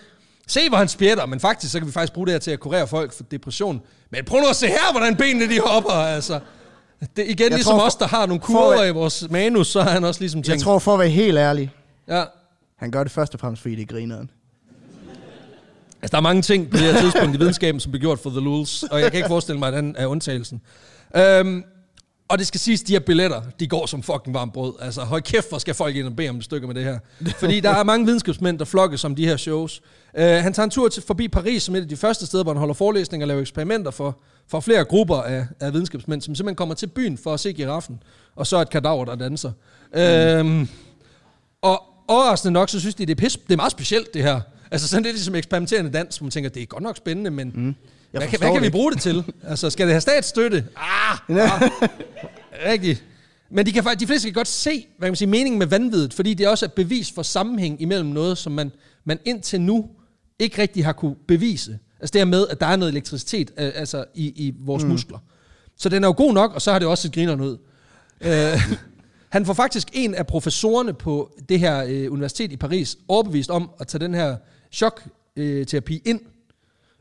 se 0.47 0.69
hvor 0.69 0.77
han 0.77 0.87
spjætter, 0.87 1.25
men 1.25 1.39
faktisk 1.39 1.71
så 1.71 1.79
kan 1.79 1.87
vi 1.87 1.91
faktisk 1.91 2.13
bruge 2.13 2.27
det 2.27 2.33
her 2.33 2.39
til 2.39 2.51
at 2.51 2.59
kurere 2.59 2.87
folk 2.87 3.13
for 3.13 3.23
depression. 3.23 3.81
Men 4.11 4.25
prøv 4.25 4.41
nu 4.41 4.47
at 4.47 4.55
se 4.55 4.67
her, 4.67 4.91
hvordan 4.91 5.15
benene 5.15 5.49
de 5.55 5.59
hopper, 5.59 5.91
altså. 5.91 6.39
Det, 6.99 7.09
igen, 7.17 7.39
Jeg 7.39 7.49
ligesom 7.49 7.71
tror, 7.71 7.85
os, 7.85 7.95
der 7.95 8.07
har 8.07 8.25
nogle 8.25 8.41
kurver 8.41 8.83
i 8.83 8.91
vores 8.91 9.27
manus, 9.29 9.67
så 9.67 9.81
har 9.81 9.89
han 9.89 10.03
også 10.03 10.21
ligesom 10.21 10.37
Jeg 10.37 10.45
tænkt, 10.45 10.63
tror, 10.63 10.79
for 10.79 10.93
at 10.93 10.99
være 10.99 11.09
helt 11.09 11.37
ærlig, 11.37 11.71
ja, 12.07 12.23
han 12.77 12.91
gør 12.91 13.03
det 13.03 13.11
først 13.11 13.33
og 13.33 13.39
fremmest, 13.39 13.61
fordi 13.61 13.75
det 13.75 13.81
er 13.81 13.85
grineren. 13.85 14.29
Altså, 16.01 16.11
der 16.11 16.17
er 16.17 16.21
mange 16.21 16.41
ting 16.41 16.69
på 16.69 16.77
det 16.77 16.85
her 16.85 17.01
tidspunkt 17.01 17.35
i 17.35 17.39
videnskaben, 17.39 17.79
som 17.79 17.91
bliver 17.91 18.01
gjort 18.01 18.19
for 18.19 18.29
The 18.29 18.39
Lulz, 18.39 18.83
og 18.83 19.01
jeg 19.01 19.11
kan 19.11 19.17
ikke 19.17 19.27
forestille 19.27 19.59
mig, 19.59 19.67
at 19.67 19.73
den 19.73 19.95
er 19.97 20.05
undtagelsen. 20.05 20.61
Øhm, 21.15 21.63
og 22.29 22.37
det 22.37 22.47
skal 22.47 22.59
siges, 22.59 22.81
de 22.81 22.93
her 22.93 22.99
billetter, 22.99 23.41
de 23.59 23.67
går 23.67 23.85
som 23.85 24.03
fucking 24.03 24.33
varmt 24.33 24.53
brød. 24.53 24.73
Altså, 24.81 25.01
hold 25.01 25.21
kæft, 25.21 25.49
hvor 25.49 25.57
skal 25.57 25.73
folk 25.73 25.95
ind 25.95 26.07
og 26.07 26.15
bede 26.15 26.29
om 26.29 26.37
et 26.37 26.43
stykke 26.43 26.67
med 26.67 26.75
det 26.75 26.83
her. 26.83 26.99
Fordi 27.39 27.59
der 27.59 27.69
er 27.69 27.83
mange 27.83 28.05
videnskabsmænd, 28.05 28.59
der 28.59 28.65
flokkes 28.65 29.03
om 29.03 29.15
de 29.15 29.25
her 29.27 29.37
shows. 29.37 29.81
Uh, 30.13 30.23
han 30.23 30.53
tager 30.53 30.63
en 30.63 30.69
tur 30.69 30.87
til, 30.87 31.03
forbi 31.07 31.27
Paris, 31.27 31.63
som 31.63 31.75
et 31.75 31.81
af 31.81 31.87
de 31.87 31.97
første 31.97 32.25
steder, 32.25 32.43
hvor 32.43 32.53
han 32.53 32.59
holder 32.59 32.73
forelæsninger 32.73 33.25
og 33.25 33.27
laver 33.27 33.41
eksperimenter 33.41 33.91
for, 33.91 34.19
for 34.47 34.59
flere 34.59 34.85
grupper 34.85 35.15
af, 35.15 35.45
af 35.59 35.73
videnskabsmænd, 35.73 36.21
som 36.21 36.35
simpelthen 36.35 36.55
kommer 36.55 36.75
til 36.75 36.87
byen 36.87 37.17
for 37.17 37.33
at 37.33 37.39
se 37.39 37.53
giraffen, 37.53 37.99
og 38.35 38.47
så 38.47 38.61
et 38.61 38.69
kadaver, 38.69 39.05
der 39.05 39.15
danser. 39.15 39.51
Mm. 39.93 39.99
Øhm, 39.99 40.67
og 41.61 41.83
overraskende 42.07 42.51
nok, 42.51 42.69
så 42.69 42.79
synes 42.79 42.95
de, 42.95 43.05
det 43.05 43.11
er, 43.11 43.15
pis, 43.15 43.37
det 43.37 43.53
er 43.53 43.57
meget 43.57 43.71
specielt, 43.71 44.13
det 44.13 44.23
her. 44.23 44.41
Altså 44.71 44.87
sådan 44.87 45.03
lidt 45.03 45.15
ligesom 45.15 45.35
eksperimenterende 45.35 45.91
dans, 45.91 46.17
hvor 46.17 46.25
man 46.25 46.31
tænker, 46.31 46.49
det 46.49 46.61
er 46.61 46.65
godt 46.65 46.83
nok 46.83 46.97
spændende, 46.97 47.31
men 47.31 47.51
mm. 47.55 47.75
Jeg 48.13 48.19
hvad, 48.19 48.27
kan, 48.27 48.39
hvad 48.39 48.53
kan 48.53 48.61
vi 48.63 48.69
bruge 48.69 48.91
det 48.91 49.01
til? 49.01 49.23
Altså, 49.49 49.69
skal 49.69 49.85
det 49.85 49.93
have 49.93 50.01
statsstøtte? 50.01 50.65
Ah, 50.75 51.17
ah 51.29 51.61
rigtigt. 52.65 53.03
Men 53.49 53.65
de, 53.65 53.71
kan, 53.71 53.83
faktisk- 53.83 53.99
de 53.99 54.07
fleste 54.07 54.27
kan 54.27 54.33
godt 54.33 54.47
se, 54.47 54.87
hvad 54.97 55.07
kan 55.07 55.11
man 55.11 55.15
sige, 55.15 55.29
meningen 55.29 55.59
med 55.59 55.67
vanvittigt, 55.67 56.13
fordi 56.13 56.33
det 56.33 56.45
er 56.45 56.49
også 56.49 56.65
et 56.65 56.73
bevis 56.73 57.11
for 57.11 57.21
sammenhæng 57.21 57.81
imellem 57.81 58.09
noget, 58.09 58.37
som 58.37 58.51
man, 58.51 58.71
man 59.05 59.19
indtil 59.25 59.61
nu 59.61 59.89
ikke 60.39 60.61
rigtig 60.61 60.85
har 60.85 60.93
kunne 60.93 61.15
bevise. 61.27 61.79
Altså 61.99 62.13
det 62.13 62.21
her 62.21 62.25
med, 62.25 62.47
at 62.47 62.59
der 62.59 62.65
er 62.65 62.75
noget 62.75 62.91
elektricitet 62.91 63.51
øh, 63.57 63.71
altså 63.75 64.05
i, 64.13 64.25
i 64.25 64.53
vores 64.59 64.83
mm. 64.83 64.89
muskler. 64.89 65.17
Så 65.77 65.89
den 65.89 66.03
er 66.03 66.07
jo 66.07 66.13
god 66.17 66.33
nok, 66.33 66.53
og 66.55 66.61
så 66.61 66.71
har 66.71 66.79
det 66.79 66.87
også 66.87 67.01
set 67.01 67.13
grineren 67.13 67.41
ud. 67.41 67.57
Øh, 68.21 68.61
han 69.29 69.45
får 69.45 69.53
faktisk 69.53 69.87
en 69.93 70.15
af 70.15 70.27
professorerne 70.27 70.93
på 70.93 71.31
det 71.49 71.59
her 71.59 71.83
øh, 71.87 72.11
universitet 72.11 72.51
i 72.51 72.57
Paris 72.57 72.97
overbevist 73.07 73.49
om 73.49 73.69
at 73.79 73.87
tage 73.87 74.03
den 74.03 74.13
her 74.13 74.35
chokterapi 74.71 76.01
ind. 76.05 76.19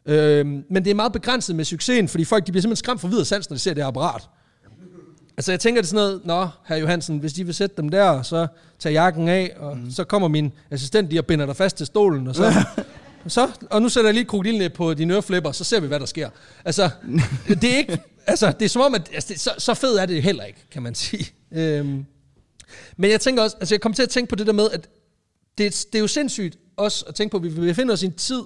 Øh, 0.06 0.46
men 0.46 0.84
det 0.84 0.86
er 0.90 0.94
meget 0.94 1.12
begrænset 1.12 1.56
med 1.56 1.64
succesen, 1.64 2.08
fordi 2.08 2.24
folk 2.24 2.46
de 2.46 2.52
bliver 2.52 2.62
simpelthen 2.62 2.84
skræmt 2.84 3.00
for 3.00 3.08
videre 3.08 3.24
sans, 3.24 3.50
når 3.50 3.54
de 3.54 3.58
ser 3.58 3.74
det 3.74 3.82
her 3.82 3.88
apparat. 3.88 4.28
Altså 5.36 5.52
jeg 5.52 5.60
tænker 5.60 5.82
det 5.82 5.88
sådan 5.88 6.04
noget, 6.04 6.20
Nå, 6.24 6.48
herr 6.64 6.76
Johansen, 6.76 7.18
hvis 7.18 7.32
de 7.32 7.44
vil 7.44 7.54
sætte 7.54 7.76
dem 7.76 7.88
der, 7.88 8.22
så 8.22 8.46
tag 8.78 8.92
jakken 8.92 9.28
af, 9.28 9.56
og 9.58 9.76
mm. 9.76 9.90
så 9.90 10.04
kommer 10.04 10.28
min 10.28 10.52
assistent 10.70 11.08
lige 11.08 11.20
og 11.20 11.26
binder 11.26 11.46
dig 11.46 11.56
fast 11.56 11.76
til 11.76 11.86
stolen, 11.86 12.26
og 12.26 12.34
så, 12.34 12.42
så 13.28 13.48
og 13.70 13.82
nu 13.82 13.88
sætter 13.88 14.08
jeg 14.08 14.14
lige 14.14 14.24
krokodillen 14.24 14.70
på 14.70 14.94
dine 14.94 15.14
øreflipper, 15.14 15.52
så 15.52 15.64
ser 15.64 15.80
vi, 15.80 15.86
hvad 15.86 16.00
der 16.00 16.06
sker. 16.06 16.30
Altså, 16.64 16.90
det 17.62 17.64
er 17.64 17.76
ikke, 17.76 17.98
altså, 18.26 18.52
det 18.58 18.64
er 18.64 18.68
som 18.68 18.82
om, 18.82 18.94
at 18.94 19.10
altså, 19.14 19.32
det, 19.32 19.40
så, 19.40 19.50
så 19.58 19.74
fed 19.74 19.96
er 19.96 20.06
det 20.06 20.22
heller 20.22 20.44
ikke, 20.44 20.64
kan 20.70 20.82
man 20.82 20.94
sige. 20.94 21.32
Øhm, 21.52 22.04
men 22.96 23.10
jeg 23.10 23.20
tænker 23.20 23.42
også, 23.42 23.56
altså 23.60 23.74
jeg 23.74 23.80
kommer 23.80 23.94
til 23.96 24.02
at 24.02 24.08
tænke 24.08 24.28
på 24.28 24.36
det 24.36 24.46
der 24.46 24.52
med, 24.52 24.70
at 24.70 24.88
det, 25.58 25.86
det 25.92 25.98
er 25.98 26.00
jo 26.02 26.06
sindssygt 26.06 26.58
også 26.76 27.04
at 27.08 27.14
tænke 27.14 27.30
på, 27.30 27.36
at 27.36 27.42
vi 27.42 27.48
befinder 27.60 27.92
os 27.92 28.02
i 28.02 28.06
en 28.06 28.12
tid, 28.12 28.42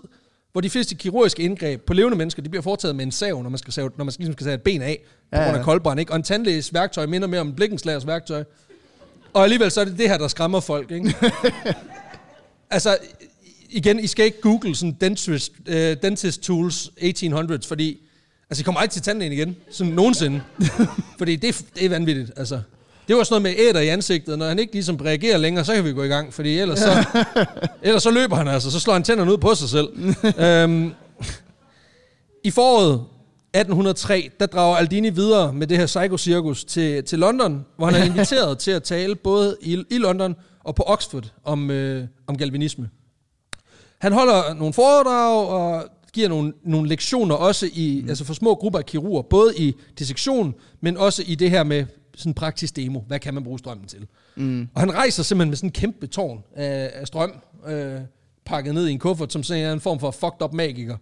hvor 0.52 0.60
de 0.60 0.70
fleste 0.70 0.94
kirurgiske 0.94 1.42
indgreb 1.42 1.82
på 1.86 1.92
levende 1.92 2.18
mennesker, 2.18 2.42
de 2.42 2.48
bliver 2.48 2.62
foretaget 2.62 2.96
med 2.96 3.04
en 3.04 3.12
sav, 3.12 3.42
når 3.42 3.50
man 3.50 3.58
skal, 3.58 3.72
save, 3.72 3.90
når 3.96 4.04
man 4.04 4.14
ligesom 4.18 4.32
skal 4.32 4.44
tage 4.44 4.54
et 4.54 4.62
ben 4.62 4.82
af, 4.82 5.04
på 5.32 5.38
Ja, 5.38 5.44
grund 5.44 5.58
af 5.58 5.64
koldbrand, 5.64 6.00
ikke? 6.00 6.12
Og 6.12 6.16
en 6.16 6.22
tandlæges 6.22 6.74
værktøj 6.74 7.06
minder 7.06 7.28
mere 7.28 7.40
om 7.40 7.48
en 7.48 7.54
blikkenslagers 7.54 8.06
værktøj. 8.06 8.44
Og 9.32 9.42
alligevel 9.42 9.70
så 9.70 9.80
er 9.80 9.84
det 9.84 9.98
det 9.98 10.08
her, 10.08 10.18
der 10.18 10.28
skræmmer 10.28 10.60
folk, 10.60 10.90
ikke? 10.90 11.14
altså, 12.70 12.98
igen, 13.70 14.00
I 14.00 14.06
skal 14.06 14.24
ikke 14.24 14.40
google 14.40 14.74
sådan 14.76 14.96
dentist, 15.00 15.52
uh, 15.68 15.74
dentist 16.02 16.40
tools 16.42 16.90
1800s, 17.00 17.68
fordi 17.68 17.98
altså, 18.50 18.62
I 18.62 18.64
kommer 18.64 18.80
aldrig 18.80 18.90
til 18.92 19.02
tandlægen 19.02 19.32
igen, 19.32 19.56
sådan 19.70 19.92
nogensinde. 19.92 20.40
fordi 21.18 21.36
det, 21.36 21.48
er- 21.48 21.62
det 21.74 21.84
er 21.84 21.88
vanvittigt, 21.88 22.30
altså. 22.36 22.60
Det 23.08 23.16
var 23.16 23.22
sådan 23.24 23.42
noget 23.42 23.56
med 23.58 23.64
æder 23.68 23.80
i 23.80 23.88
ansigtet, 23.88 24.38
når 24.38 24.48
han 24.48 24.58
ikke 24.58 24.72
ligesom 24.72 24.96
reagerer 24.96 25.38
længere, 25.38 25.64
så 25.64 25.74
kan 25.74 25.84
vi 25.84 25.92
gå 25.92 26.02
i 26.02 26.08
gang, 26.08 26.34
fordi 26.34 26.58
ellers 26.58 26.78
så, 26.78 27.04
ellers 27.82 28.02
så 28.02 28.10
løber 28.10 28.36
han 28.36 28.48
altså, 28.48 28.70
så 28.70 28.80
slår 28.80 28.92
han 28.92 29.02
tænderne 29.02 29.32
ud 29.32 29.38
på 29.38 29.54
sig 29.54 29.68
selv. 29.68 29.88
øhm, 30.38 30.92
I 32.44 32.50
foråret 32.50 32.92
1803, 33.54 34.30
der 34.40 34.46
drager 34.46 34.76
Aldini 34.76 35.10
videre 35.10 35.52
med 35.52 35.66
det 35.66 35.78
her 35.78 35.86
psycho-cirkus 35.86 36.64
til, 36.64 37.04
til 37.04 37.18
London, 37.18 37.64
hvor 37.76 37.86
han 37.86 37.94
er 38.02 38.04
inviteret 38.04 38.58
til 38.64 38.70
at 38.70 38.82
tale 38.82 39.14
både 39.14 39.56
i, 39.62 39.84
i 39.90 39.98
London 39.98 40.34
og 40.64 40.74
på 40.74 40.82
Oxford 40.86 41.32
om, 41.44 41.70
øh, 41.70 42.04
om 42.26 42.36
galvanisme. 42.38 42.88
Han 44.00 44.12
holder 44.12 44.54
nogle 44.54 44.72
foredrag 44.72 45.48
og 45.48 45.84
giver 46.12 46.28
nogle, 46.28 46.52
nogle 46.64 46.88
lektioner 46.88 47.34
også 47.34 47.68
i, 47.72 48.00
mm. 48.02 48.08
altså 48.08 48.24
for 48.24 48.34
små 48.34 48.54
grupper 48.54 48.78
af 48.78 48.86
kirurger, 48.86 49.22
både 49.22 49.54
i 49.56 49.74
dissektion, 49.98 50.54
men 50.80 50.96
også 50.96 51.22
i 51.26 51.34
det 51.34 51.50
her 51.50 51.64
med 51.64 51.84
sådan 52.16 52.34
praktisk 52.34 52.76
demo. 52.76 53.00
Hvad 53.00 53.18
kan 53.18 53.34
man 53.34 53.44
bruge 53.44 53.58
strømmen 53.58 53.86
til? 53.86 54.06
Mm. 54.36 54.68
Og 54.74 54.80
han 54.80 54.94
rejser 54.94 55.22
simpelthen 55.22 55.50
med 55.50 55.56
sådan 55.56 55.68
en 55.68 55.72
kæmpe 55.72 56.06
tårn 56.06 56.42
af, 56.56 56.90
af 56.94 57.06
strøm, 57.06 57.32
øh, 57.68 58.00
pakket 58.44 58.74
ned 58.74 58.88
i 58.88 58.92
en 58.92 58.98
kuffert, 58.98 59.32
som 59.32 59.42
sådan 59.42 59.72
en 59.72 59.80
form 59.80 60.00
for 60.00 60.10
fucked 60.10 60.42
up 60.42 60.52
magiker. 60.52 60.96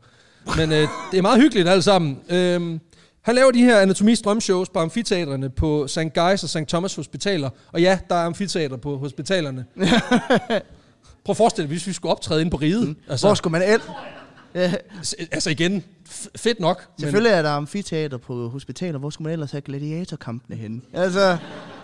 Men 0.57 0.73
øh, 0.73 0.89
det 1.11 1.19
er 1.19 1.23
meget 1.23 1.41
hyggeligt 1.41 1.69
alt 1.69 1.85
sammen. 1.85 2.19
Øh, 2.31 2.79
han 3.23 3.35
laver 3.35 3.51
de 3.51 3.65
her 3.65 3.81
anatomi-strømshows 3.81 4.69
på 4.73 4.79
amfiteatrene 4.79 5.51
på 5.51 5.87
St. 5.87 5.99
Guy's 5.99 6.43
og 6.43 6.49
St. 6.49 6.69
Thomas 6.69 6.95
hospitaler. 6.95 7.51
Og 7.73 7.81
ja, 7.81 7.99
der 8.09 8.15
er 8.15 8.25
amfiteater 8.25 8.77
på 8.77 8.97
hospitalerne. 8.97 9.65
Prøv 11.29 11.33
at 11.33 11.37
forestille 11.37 11.69
dig, 11.69 11.73
hvis 11.73 11.87
vi 11.87 11.93
skulle 11.93 12.13
optræde 12.13 12.41
ind 12.41 12.51
på 12.51 12.57
riget. 12.57 12.89
Mm. 12.89 12.97
Altså, 13.09 13.27
Hvor 13.27 13.35
skulle 13.35 13.53
man 13.53 13.63
el? 13.63 13.81
Altså 15.33 15.51
igen, 15.51 15.85
fedt 16.37 16.61
nok. 16.61 16.89
selvfølgelig 17.01 17.33
er 17.33 17.43
der 17.43 17.51
amfiteater 17.51 18.19
på 18.19 18.49
hospitaler. 18.49 18.99
Hvor 18.99 19.11
skulle 19.11 19.27
man 19.27 19.33
ellers 19.33 19.51
have 19.51 19.61
gladiatorkampene 19.61 20.57
henne? 20.57 20.81
Altså, 20.93 21.39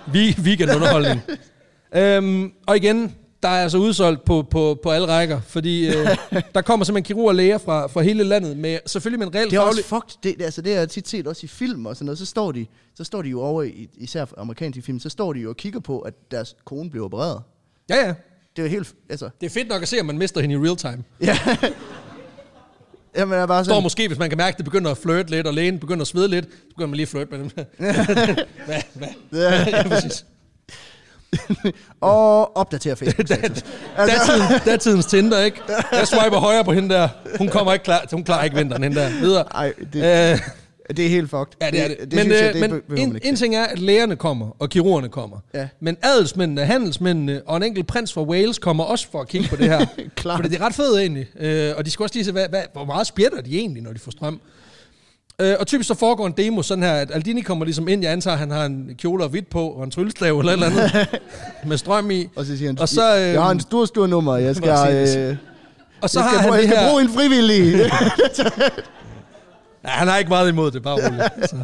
Men 0.07 0.15
vi, 0.15 0.37
weekendunderholdning. 0.43 1.21
øhm, 1.97 2.53
og 2.67 2.77
igen, 2.77 3.15
der 3.43 3.49
er 3.49 3.63
altså 3.63 3.79
udsolgt 3.79 4.25
på, 4.25 4.47
på, 4.51 4.79
på 4.83 4.91
alle 4.91 5.09
rækker, 5.09 5.41
fordi 5.41 5.89
øh, 5.89 6.17
der 6.55 6.63
kommer 6.63 6.85
simpelthen 6.85 7.05
kirurger 7.05 7.29
og 7.29 7.35
læger 7.35 7.59
fra, 7.59 7.87
fra 7.87 8.01
hele 8.01 8.25
landet, 8.25 8.57
med 8.57 8.79
selvfølgelig 8.87 9.19
med 9.19 9.27
en 9.27 9.35
reelt 9.35 9.51
det 9.51 9.57
er 9.57 9.61
også 9.61 9.85
fucked. 9.85 10.19
Det, 10.23 10.43
altså, 10.43 10.63
det 10.63 10.75
jeg 10.75 10.89
tit 10.89 11.09
set 11.09 11.27
også 11.27 11.41
i 11.45 11.49
film 11.49 11.87
og 11.87 11.97
sådan 11.97 12.07
noget. 12.07 12.19
Så 12.19 12.27
står 12.27 12.53
de, 12.53 12.67
så 12.95 13.05
står 13.05 13.23
de 13.23 13.29
jo 13.29 13.41
over, 13.41 13.63
i, 13.63 13.89
især 13.95 14.27
amerikanske 14.39 14.83
film, 14.83 15.01
så 15.01 15.09
står 15.09 15.33
de 15.33 15.41
jo 15.41 15.49
og 15.49 15.57
kigger 15.57 15.81
på, 15.81 16.01
at 16.01 16.15
deres 16.31 16.57
kone 16.65 16.91
bliver 16.91 17.05
opereret. 17.05 17.43
Ja, 17.91 18.07
ja. 18.07 18.15
Det 18.57 18.63
er 18.63 18.67
jo 18.67 18.71
helt, 18.71 18.95
altså, 19.11 19.29
Det 19.41 19.47
er 19.47 19.51
fedt 19.51 19.69
nok 19.69 19.83
at 19.83 19.89
se, 19.89 19.99
at 19.99 20.07
man 20.07 20.19
mister 20.19 20.41
hende 20.41 20.55
i 20.55 20.59
real 20.59 20.77
time. 20.77 21.05
jamen, 23.17 23.39
er 23.39 23.47
bare 23.47 23.59
Der 23.59 23.65
står 23.65 23.73
sådan, 23.73 23.83
måske, 23.83 24.07
hvis 24.09 24.19
man 24.19 24.29
kan 24.29 24.39
mærke, 24.39 24.55
at 24.55 24.57
det 24.59 24.65
begynder 24.65 24.91
at 24.91 24.99
flirte 24.99 25.31
lidt, 25.31 25.47
og 25.47 25.55
lægen 25.55 25.79
begynder 25.79 26.01
at 26.01 26.07
svede 26.07 26.29
lidt, 26.29 26.45
så 26.45 26.51
begynder 26.69 26.87
man 26.89 26.97
lige 26.97 27.03
at 27.03 27.09
flirte 27.09 27.31
med 27.31 27.39
dem. 27.39 27.51
hvad, 28.67 28.83
hvad? 28.95 29.09
ja, 29.67 29.89
præcis. 29.89 30.25
og 32.01 32.57
opdatere 32.57 32.97
Facebook. 32.97 33.27
status. 33.27 33.65
altså, 33.97 34.17
Datiden, 34.33 34.61
datidens 34.65 35.07
Tinder, 35.07 35.41
ikke? 35.41 35.61
Jeg 35.93 36.09
swiper 36.09 36.39
højre 36.39 36.65
på 36.65 36.73
hende 36.73 36.95
der. 36.95 37.09
Hun 37.39 37.49
kommer 37.49 37.73
ikke 37.73 37.83
klar, 37.85 38.07
hun 38.13 38.25
klarer 38.25 38.45
ikke 38.45 38.57
vinteren, 38.57 38.83
hende 38.83 38.97
der. 39.01 39.09
Videre. 39.09 39.43
ej, 39.55 39.73
det, 39.93 40.33
Øh, 40.33 40.39
det 40.91 41.05
er 41.05 41.09
helt 41.09 41.31
fucked. 41.31 41.47
Ja, 41.63 41.71
det 41.71 41.85
er 41.85 41.89
det. 41.89 41.97
det 41.99 42.13
men 42.13 42.19
synes 42.19 42.41
jeg, 42.41 42.49
øh, 42.49 42.63
det 42.63 42.71
men 42.71 42.83
man 42.89 42.99
en, 42.99 43.19
en 43.23 43.37
ting 43.37 43.57
er, 43.57 43.65
at 43.65 43.79
lægerne 43.79 44.17
kommer, 44.17 44.57
og 44.59 44.71
kirurgerne 44.71 45.09
kommer. 45.09 45.37
Ja. 45.55 45.69
Men 45.81 45.97
adelsmændene, 46.03 46.65
handelsmændene 46.65 47.43
og 47.47 47.57
en 47.57 47.63
enkelt 47.63 47.87
prins 47.87 48.13
fra 48.13 48.23
Wales 48.23 48.59
kommer 48.59 48.85
også 48.85 49.07
for 49.13 49.21
at 49.21 49.29
kigge 49.29 49.49
på 49.49 49.57
det 49.57 49.69
her. 49.69 49.87
Klart. 50.17 50.39
Fordi 50.39 50.49
det 50.49 50.61
er 50.61 50.67
ret 50.67 50.75
fedt 50.75 51.01
egentlig. 51.01 51.27
Øh, 51.41 51.73
og 51.77 51.85
de 51.87 51.91
skal 51.91 52.03
også 52.03 52.15
lige 52.15 52.25
se, 52.25 52.33
hvad, 52.33 52.49
hvad, 52.49 52.63
hvor 52.73 52.85
meget 52.85 53.07
spjætter 53.07 53.41
de 53.41 53.59
egentlig, 53.59 53.83
når 53.83 53.93
de 53.93 53.99
får 53.99 54.11
strøm. 54.11 54.41
Øh, 55.41 55.55
og 55.61 55.67
typisk 55.67 55.89
så 55.89 55.95
foregår 55.95 56.27
en 56.27 56.35
demo 56.37 56.63
sådan 56.63 56.85
her, 56.85 56.93
at 56.93 57.11
Aldini 57.15 57.41
kommer 57.41 57.65
ligesom 57.65 57.89
ind, 57.89 58.03
jeg 58.03 58.13
antager, 58.13 58.33
at 58.35 58.39
han 58.39 58.51
har 58.51 58.65
en 58.65 58.91
kjole 58.99 59.25
og 59.25 59.31
hvidt 59.31 59.51
på, 59.51 59.69
og 59.69 59.85
en 59.85 59.91
tryllestav 59.91 60.39
eller 60.39 60.53
et 60.53 60.57
eller 60.57 60.67
andet, 60.67 61.09
med 61.69 61.79
strøm 61.79 62.11
i. 62.11 62.29
Og 62.37 62.45
så 62.45 62.57
siger 62.57 62.69
han, 62.69 62.79
Og 62.79 62.89
så, 62.89 63.17
øh, 63.17 63.23
jeg 63.23 63.43
har 63.43 63.51
en 63.51 63.61
stor, 63.61 63.85
stor 63.85 64.07
nummer, 64.07 64.37
jeg 64.37 64.57
skal, 64.61 64.69
øh, 64.69 65.37
Og 66.01 66.11
så 66.11 66.21
jeg 66.21 66.29
har 66.29 66.31
skal, 66.31 66.41
han 66.41 66.49
bruge, 66.49 66.57
det 66.57 66.63
jeg 66.63 66.71
skal 66.71 66.79
her... 66.79 66.89
bruge 66.91 67.03
en 67.03 67.09
frivillig. 67.09 67.91
Ja, 69.85 69.89
han 69.89 70.09
har 70.09 70.19
ikke 70.19 70.29
meget 70.29 70.49
imod 70.49 70.71
det, 70.71 70.83
bare 70.83 70.95
roligt. 70.95 71.51
Så. 71.51 71.57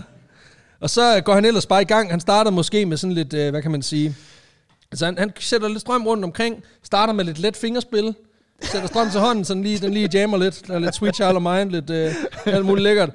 Og 0.81 0.91
så 0.91 1.21
går 1.25 1.35
han 1.35 1.45
ellers 1.45 1.67
bare 1.67 1.83
i 1.83 1.85
gang. 1.85 2.11
Han 2.11 2.21
starter 2.21 2.51
måske 2.51 2.87
med 2.87 2.97
sådan 2.97 3.15
lidt, 3.15 3.35
øh, 3.35 3.51
hvad 3.51 3.63
kan 3.63 3.71
man 3.71 3.83
sige... 3.83 4.17
Altså 4.93 5.05
han, 5.05 5.19
han 5.19 5.33
sætter 5.39 5.69
lidt 5.69 5.81
strøm 5.81 6.07
rundt 6.07 6.25
omkring, 6.25 6.63
starter 6.83 7.13
med 7.13 7.25
lidt 7.25 7.39
let 7.39 7.57
fingerspil, 7.57 8.15
sætter 8.63 8.89
strøm 8.89 9.11
til 9.11 9.21
hånden, 9.21 9.45
så 9.45 9.55
den 9.55 9.63
lige, 9.63 9.79
den 9.79 9.93
lige 9.93 10.11
jammer 10.15 10.39
lidt, 10.39 10.67
der 10.67 10.75
er 10.75 10.79
lidt 10.79 10.95
Sweet 10.95 11.15
Child 11.15 11.37
of 11.37 11.43
Mine, 11.43 11.71
lidt 11.71 11.91
øh, 11.91 12.15
alt 12.47 12.67
muligt 12.67 12.83
lækkert. 12.83 13.11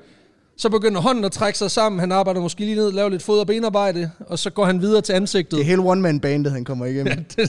Så 0.57 0.69
begynder 0.69 1.01
hånden 1.01 1.23
at 1.23 1.31
trække 1.31 1.57
sig 1.57 1.71
sammen, 1.71 1.99
han 1.99 2.11
arbejder 2.11 2.41
måske 2.41 2.59
lige 2.59 2.75
ned, 2.75 2.91
laver 2.91 3.09
lidt 3.09 3.23
fod- 3.23 3.39
og 3.39 3.47
benarbejde, 3.47 4.11
og 4.27 4.39
så 4.39 4.49
går 4.49 4.65
han 4.65 4.81
videre 4.81 5.01
til 5.01 5.13
ansigtet. 5.13 5.51
Det 5.51 5.61
er 5.61 5.65
hele 5.65 5.81
one-man-bandet, 5.81 6.51
han 6.51 6.65
kommer 6.65 6.85
igennem. 6.85 7.25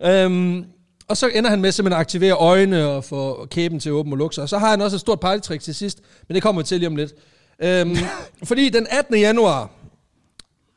Øhm, 0.04 0.64
og 1.08 1.16
så 1.16 1.28
ender 1.34 1.50
han 1.50 1.60
med 1.60 1.72
simpelthen 1.72 1.96
at 1.96 2.00
aktivere 2.00 2.32
øjnene 2.32 2.86
og 2.86 3.04
få 3.04 3.46
kæben 3.50 3.80
til 3.80 3.88
at 3.88 3.92
åbne 3.92 4.12
og 4.12 4.18
lukke 4.18 4.34
sig. 4.34 4.42
Og 4.42 4.48
så 4.48 4.58
har 4.58 4.70
han 4.70 4.80
også 4.80 4.96
et 4.96 5.00
stort 5.00 5.20
partytrick 5.20 5.62
til 5.62 5.74
sidst, 5.74 6.00
men 6.28 6.34
det 6.34 6.42
kommer 6.42 6.62
vi 6.62 6.66
til 6.66 6.78
lige 6.78 6.88
om 6.88 6.96
lidt. 6.96 7.14
Øhm, 7.62 7.96
fordi 8.48 8.68
den 8.68 8.86
18. 8.90 9.18
januar 9.18 9.70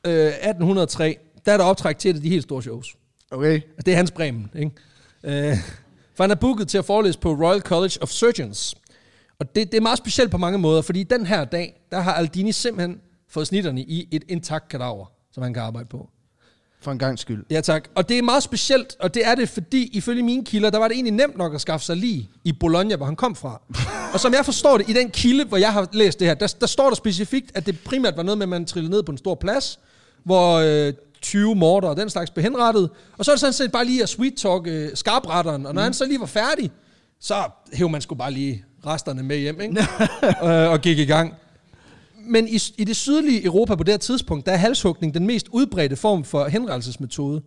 øh, 0.06 0.26
1803, 0.26 1.18
der 1.46 1.54
er 1.54 1.58
der 1.58 1.64
optræk 1.64 1.98
til 1.98 2.12
et 2.12 2.16
af 2.16 2.22
de 2.22 2.30
helt 2.30 2.44
store 2.44 2.62
shows. 2.62 2.96
Okay. 3.32 3.62
Det 3.86 3.92
er 3.92 3.96
hans 3.96 4.12
Bremen, 4.12 4.52
ikke? 4.56 4.72
Øh, 5.24 5.58
for 6.16 6.24
han 6.24 6.32
er 6.32 6.36
booket 6.36 6.68
til 6.68 6.78
at 6.78 6.86
forelæse 6.86 7.20
på 7.20 7.34
Royal 7.34 7.62
College 7.62 7.98
of 8.02 8.10
Surgeons. 8.10 8.76
Og 9.40 9.56
det, 9.56 9.72
det 9.72 9.78
er 9.78 9.82
meget 9.82 9.98
specielt 9.98 10.32
på 10.32 10.38
mange 10.38 10.58
måder, 10.58 10.82
fordi 10.82 11.04
den 11.04 11.26
her 11.26 11.46
dag, 11.46 11.82
der 11.92 12.00
har 12.00 12.14
Aldini 12.14 12.52
simpelthen 12.52 13.02
fået 13.30 13.48
snitterne 13.48 13.82
i 13.82 14.08
et 14.12 14.24
intakt 14.28 14.70
kadaver, 14.70 15.06
som 15.32 15.44
han 15.44 15.54
kan 15.54 15.64
arbejde 15.64 15.88
på. 15.88 16.10
For 16.82 16.92
en 16.92 17.00
gang 17.00 17.20
skyld. 17.20 17.46
Ja 17.50 17.62
tak. 17.62 17.88
Og 17.96 18.10
det 18.10 18.18
er 18.18 18.22
meget 18.22 18.44
specielt, 18.44 18.96
og 19.00 19.14
det 19.14 19.28
er 19.28 19.36
det, 19.36 19.50
fordi 19.50 19.90
ifølge 19.94 20.24
mine 20.24 20.46
kilder, 20.46 20.70
der 20.70 20.78
var 20.78 20.88
det 20.88 20.96
egentlig 20.96 21.14
nemt 21.14 21.38
nok 21.38 21.56
at 21.56 21.62
skaffe 21.62 21.86
sig 21.86 21.98
lige 21.98 22.30
i 22.44 22.52
Bologna, 22.52 22.96
hvor 22.96 23.06
han 23.06 23.16
kom 23.16 23.36
fra. 23.36 23.62
og 24.14 24.20
som 24.20 24.34
jeg 24.34 24.46
forstår 24.46 24.78
det, 24.78 24.90
i 24.90 24.94
den 24.94 25.10
kilde, 25.10 25.46
hvor 25.46 25.58
jeg 25.58 25.74
har 25.74 25.88
læst 25.94 26.20
det 26.20 26.28
her, 26.28 26.34
der, 26.34 26.56
der 26.60 26.68
står 26.68 26.88
der 26.90 26.96
specifikt, 26.96 27.52
at 27.56 27.66
det 27.66 27.80
primært 27.80 28.18
var 28.18 28.24
noget 28.24 28.38
med, 28.38 28.46
at 28.46 28.50
man 28.50 28.66
trillede 28.66 28.92
ned 28.92 29.04
på 29.04 29.12
en 29.12 29.18
stor 29.18 29.36
plads, 29.36 29.80
hvor 30.24 30.58
øh, 30.58 30.94
20 31.22 31.56
morter 31.56 31.88
og 31.88 31.98
den 31.98 32.10
slags 32.10 32.32
blev 32.32 32.44
henrettet. 32.44 32.90
Og 33.18 33.26
så 33.26 33.32
er 33.32 33.36
det 33.36 33.40
sådan 33.40 33.54
set 33.54 33.72
bare 33.72 33.86
lige 33.86 34.04
at 34.04 34.10
sweet 34.10 34.34
talk 34.38 34.68
øh, 34.68 34.90
skarpretteren, 34.94 35.66
og 35.66 35.74
når 35.74 35.82
mm. 35.82 35.84
han 35.84 35.94
så 35.94 36.06
lige 36.06 36.20
var 36.20 36.26
færdig, 36.26 36.72
så 37.20 37.36
hævde 37.74 37.92
man 37.92 38.02
sgu 38.02 38.16
bare 38.16 38.32
lige 38.32 38.66
resterne 38.86 39.24
med 39.24 39.38
hjem, 39.38 39.62
ikke? 39.62 39.88
øh, 40.48 40.72
og 40.72 40.82
gik 40.82 41.00
i 41.00 41.06
gang. 41.06 41.34
Men 42.26 42.48
i, 42.48 42.60
i 42.78 42.84
det 42.84 42.96
sydlige 42.96 43.46
Europa 43.46 43.76
på 43.76 43.84
det 43.84 43.94
her 43.94 43.98
tidspunkt, 43.98 44.46
der 44.46 44.52
er 44.52 44.58
halshugning 44.58 45.14
den 45.14 45.28
mest 45.28 45.48
udbredte 45.48 45.96
form 45.96 46.24
for 46.24 46.48
henrettelsesmetode. 46.48 47.42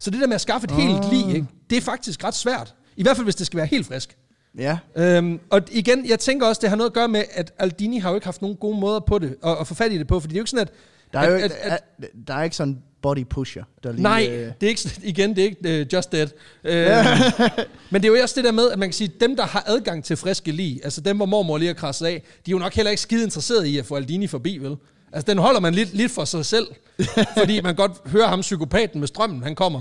Så 0.00 0.10
det 0.10 0.20
der 0.20 0.26
med 0.26 0.34
at 0.34 0.40
skaffe 0.40 0.64
et 0.64 0.70
oh. 0.70 0.78
helt 0.78 1.10
lig, 1.12 1.34
ikke, 1.34 1.46
det 1.70 1.78
er 1.78 1.82
faktisk 1.82 2.24
ret 2.24 2.34
svært. 2.34 2.74
I 2.96 3.02
hvert 3.02 3.16
fald, 3.16 3.24
hvis 3.24 3.34
det 3.34 3.46
skal 3.46 3.56
være 3.56 3.66
helt 3.66 3.86
frisk. 3.86 4.16
Ja. 4.58 4.78
Øhm, 4.96 5.40
og 5.50 5.60
igen, 5.70 6.08
jeg 6.08 6.18
tænker 6.18 6.46
også, 6.46 6.60
det 6.60 6.68
har 6.68 6.76
noget 6.76 6.90
at 6.90 6.94
gøre 6.94 7.08
med, 7.08 7.24
at 7.30 7.52
Aldini 7.58 7.98
har 7.98 8.08
jo 8.08 8.14
ikke 8.14 8.26
haft 8.26 8.42
nogen 8.42 8.56
gode 8.56 8.80
måder 8.80 9.00
på 9.00 9.18
det, 9.18 9.36
at, 9.44 9.56
at 9.60 9.66
få 9.66 9.74
fat 9.74 9.92
i 9.92 9.98
det 9.98 10.06
på, 10.06 10.20
fordi 10.20 10.32
det 10.32 10.36
er 10.36 10.40
jo 10.40 10.42
ikke 10.42 10.50
sådan, 10.50 10.66
at... 10.66 10.72
Der 11.12 11.20
er, 11.20 11.30
jo, 11.30 11.34
at, 11.34 11.42
at, 11.42 11.50
at, 11.52 11.72
at, 12.02 12.10
der 12.28 12.34
er 12.34 12.42
ikke 12.42 12.56
sådan 12.56 12.82
body 13.04 13.24
pusher, 13.24 13.64
der 13.82 13.92
lige... 13.92 14.02
Nej, 14.02 14.28
øh, 14.30 14.52
det 14.60 14.66
er 14.66 14.68
ikke, 14.68 15.00
igen, 15.02 15.36
det 15.36 15.38
er 15.38 15.44
ikke 15.44 15.80
uh, 15.80 15.92
just 15.92 16.12
dead. 16.12 16.28
Uh, 16.64 16.70
men 17.90 18.02
det 18.02 18.08
er 18.08 18.16
jo 18.16 18.22
også 18.22 18.34
det 18.36 18.44
der 18.44 18.52
med, 18.52 18.70
at 18.70 18.78
man 18.78 18.88
kan 18.88 18.92
sige, 18.92 19.12
dem, 19.20 19.36
der 19.36 19.42
har 19.46 19.62
adgang 19.66 20.04
til 20.04 20.16
friske 20.16 20.52
lig, 20.52 20.80
altså 20.84 21.00
dem, 21.00 21.16
hvor 21.16 21.26
mormor 21.26 21.58
lige 21.58 21.66
har 21.66 21.74
krasset 21.74 22.06
af, 22.06 22.22
de 22.46 22.50
er 22.50 22.52
jo 22.52 22.58
nok 22.58 22.74
heller 22.74 22.90
ikke 22.90 23.02
skide 23.02 23.24
interesseret 23.24 23.66
i 23.66 23.78
at 23.78 23.86
få 23.86 23.94
Aldini 23.94 24.26
forbi, 24.26 24.58
vel? 24.58 24.76
Altså, 25.12 25.32
den 25.32 25.38
holder 25.38 25.60
man 25.60 25.74
lidt, 25.74 25.94
lidt 25.94 26.12
for 26.12 26.24
sig 26.24 26.46
selv, 26.46 26.66
fordi 27.38 27.60
man 27.60 27.74
godt 27.74 27.92
hører 28.06 28.28
ham, 28.28 28.40
psykopaten 28.40 29.00
med 29.00 29.08
strømmen, 29.08 29.42
han 29.42 29.54
kommer. 29.54 29.80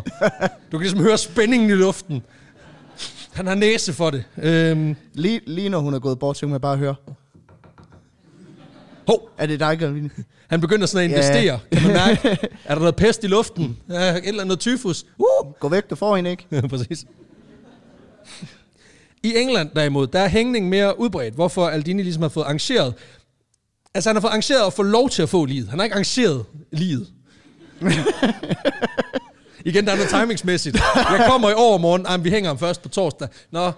Du 0.71 0.77
kan 0.77 0.79
ligesom 0.79 0.99
høre 0.99 1.17
spændingen 1.17 1.69
i 1.69 1.73
luften. 1.73 2.23
Han 3.33 3.47
har 3.47 3.55
næse 3.55 3.93
for 3.93 4.09
det. 4.09 4.23
Øhm, 4.37 4.95
lige, 5.13 5.41
lige 5.45 5.69
når 5.69 5.79
hun 5.79 5.93
er 5.93 5.99
gået 5.99 6.19
bort, 6.19 6.37
så 6.37 6.39
kan 6.39 6.49
man 6.49 6.61
bare 6.61 6.77
høre. 6.77 6.95
hov, 9.07 9.29
Er 9.37 9.45
det 9.45 9.59
dig, 9.59 9.79
Karoline? 9.79 10.09
Han 10.53 10.61
begynder 10.61 10.87
sådan 10.87 11.11
at 11.11 11.11
Ja. 11.11 11.15
investere, 11.15 11.59
kan 11.71 11.83
man 11.83 11.93
mærke. 11.93 12.29
Er 12.65 12.73
der 12.75 12.79
noget 12.79 12.95
pest 12.95 13.23
i 13.23 13.27
luften? 13.27 13.77
Ja, 13.89 14.15
et 14.15 14.27
eller 14.27 14.41
andet 14.43 14.59
tyfus? 14.59 15.05
Uh! 15.17 15.53
Gå 15.59 15.69
væk, 15.69 15.89
du 15.89 15.95
får 15.95 16.15
hende 16.15 16.29
ikke. 16.31 16.45
Ja, 16.51 16.67
præcis. 16.67 17.05
I 19.23 19.33
England 19.37 19.69
derimod, 19.75 20.07
der 20.07 20.19
er 20.19 20.27
hængning 20.27 20.69
mere 20.69 20.99
udbredt, 20.99 21.33
hvorfor 21.33 21.67
Aldini 21.67 22.03
ligesom 22.03 22.21
har 22.21 22.29
fået 22.29 22.43
arrangeret. 22.43 22.93
Altså 23.93 24.09
han 24.09 24.15
har 24.15 24.21
fået 24.21 24.29
arrangeret 24.29 24.67
at 24.67 24.73
få 24.73 24.83
lov 24.83 25.09
til 25.09 25.21
at 25.21 25.29
få 25.29 25.45
livet. 25.45 25.69
Han 25.69 25.79
har 25.79 25.83
ikke 25.83 25.93
arrangeret 25.93 26.45
livet. 26.71 27.07
Igen, 29.65 29.85
der 29.85 29.91
er 29.91 29.95
noget 29.95 30.09
timingsmæssigt. 30.09 30.75
Jeg 30.95 31.25
kommer 31.29 31.49
i 31.49 31.53
overmorgen, 31.53 32.05
Ej, 32.05 32.17
men 32.17 32.23
vi 32.23 32.29
hænger 32.29 32.49
ham 32.49 32.57
først 32.59 32.81
på 32.81 32.89
torsdag. 32.89 33.27
Nå, 33.51 33.71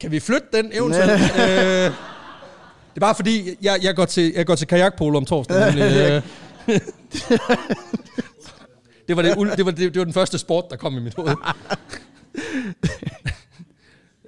kan 0.00 0.10
vi 0.10 0.20
flytte 0.20 0.46
den 0.52 0.70
eventuelt? 0.74 1.10
øh, 1.22 1.90
er 2.96 3.00
bare 3.00 3.14
fordi, 3.14 3.50
jeg, 3.62 3.78
jeg, 3.82 3.96
går, 3.96 4.04
til, 4.04 4.32
jeg 4.36 4.46
går 4.46 4.54
til 4.54 4.66
kajakpolo 4.66 5.18
om 5.18 5.24
nemlig, 5.50 5.82
øh. 5.82 6.22
det, 9.08 9.16
var 9.16 9.22
det, 9.22 9.56
det, 9.56 9.66
var, 9.66 9.70
det, 9.70 9.94
det 9.94 9.98
var 9.98 10.04
den 10.04 10.12
første 10.12 10.38
sport, 10.38 10.64
der 10.70 10.76
kom 10.76 10.96
i 10.96 11.00
mit 11.00 11.14
hoved. 11.14 11.34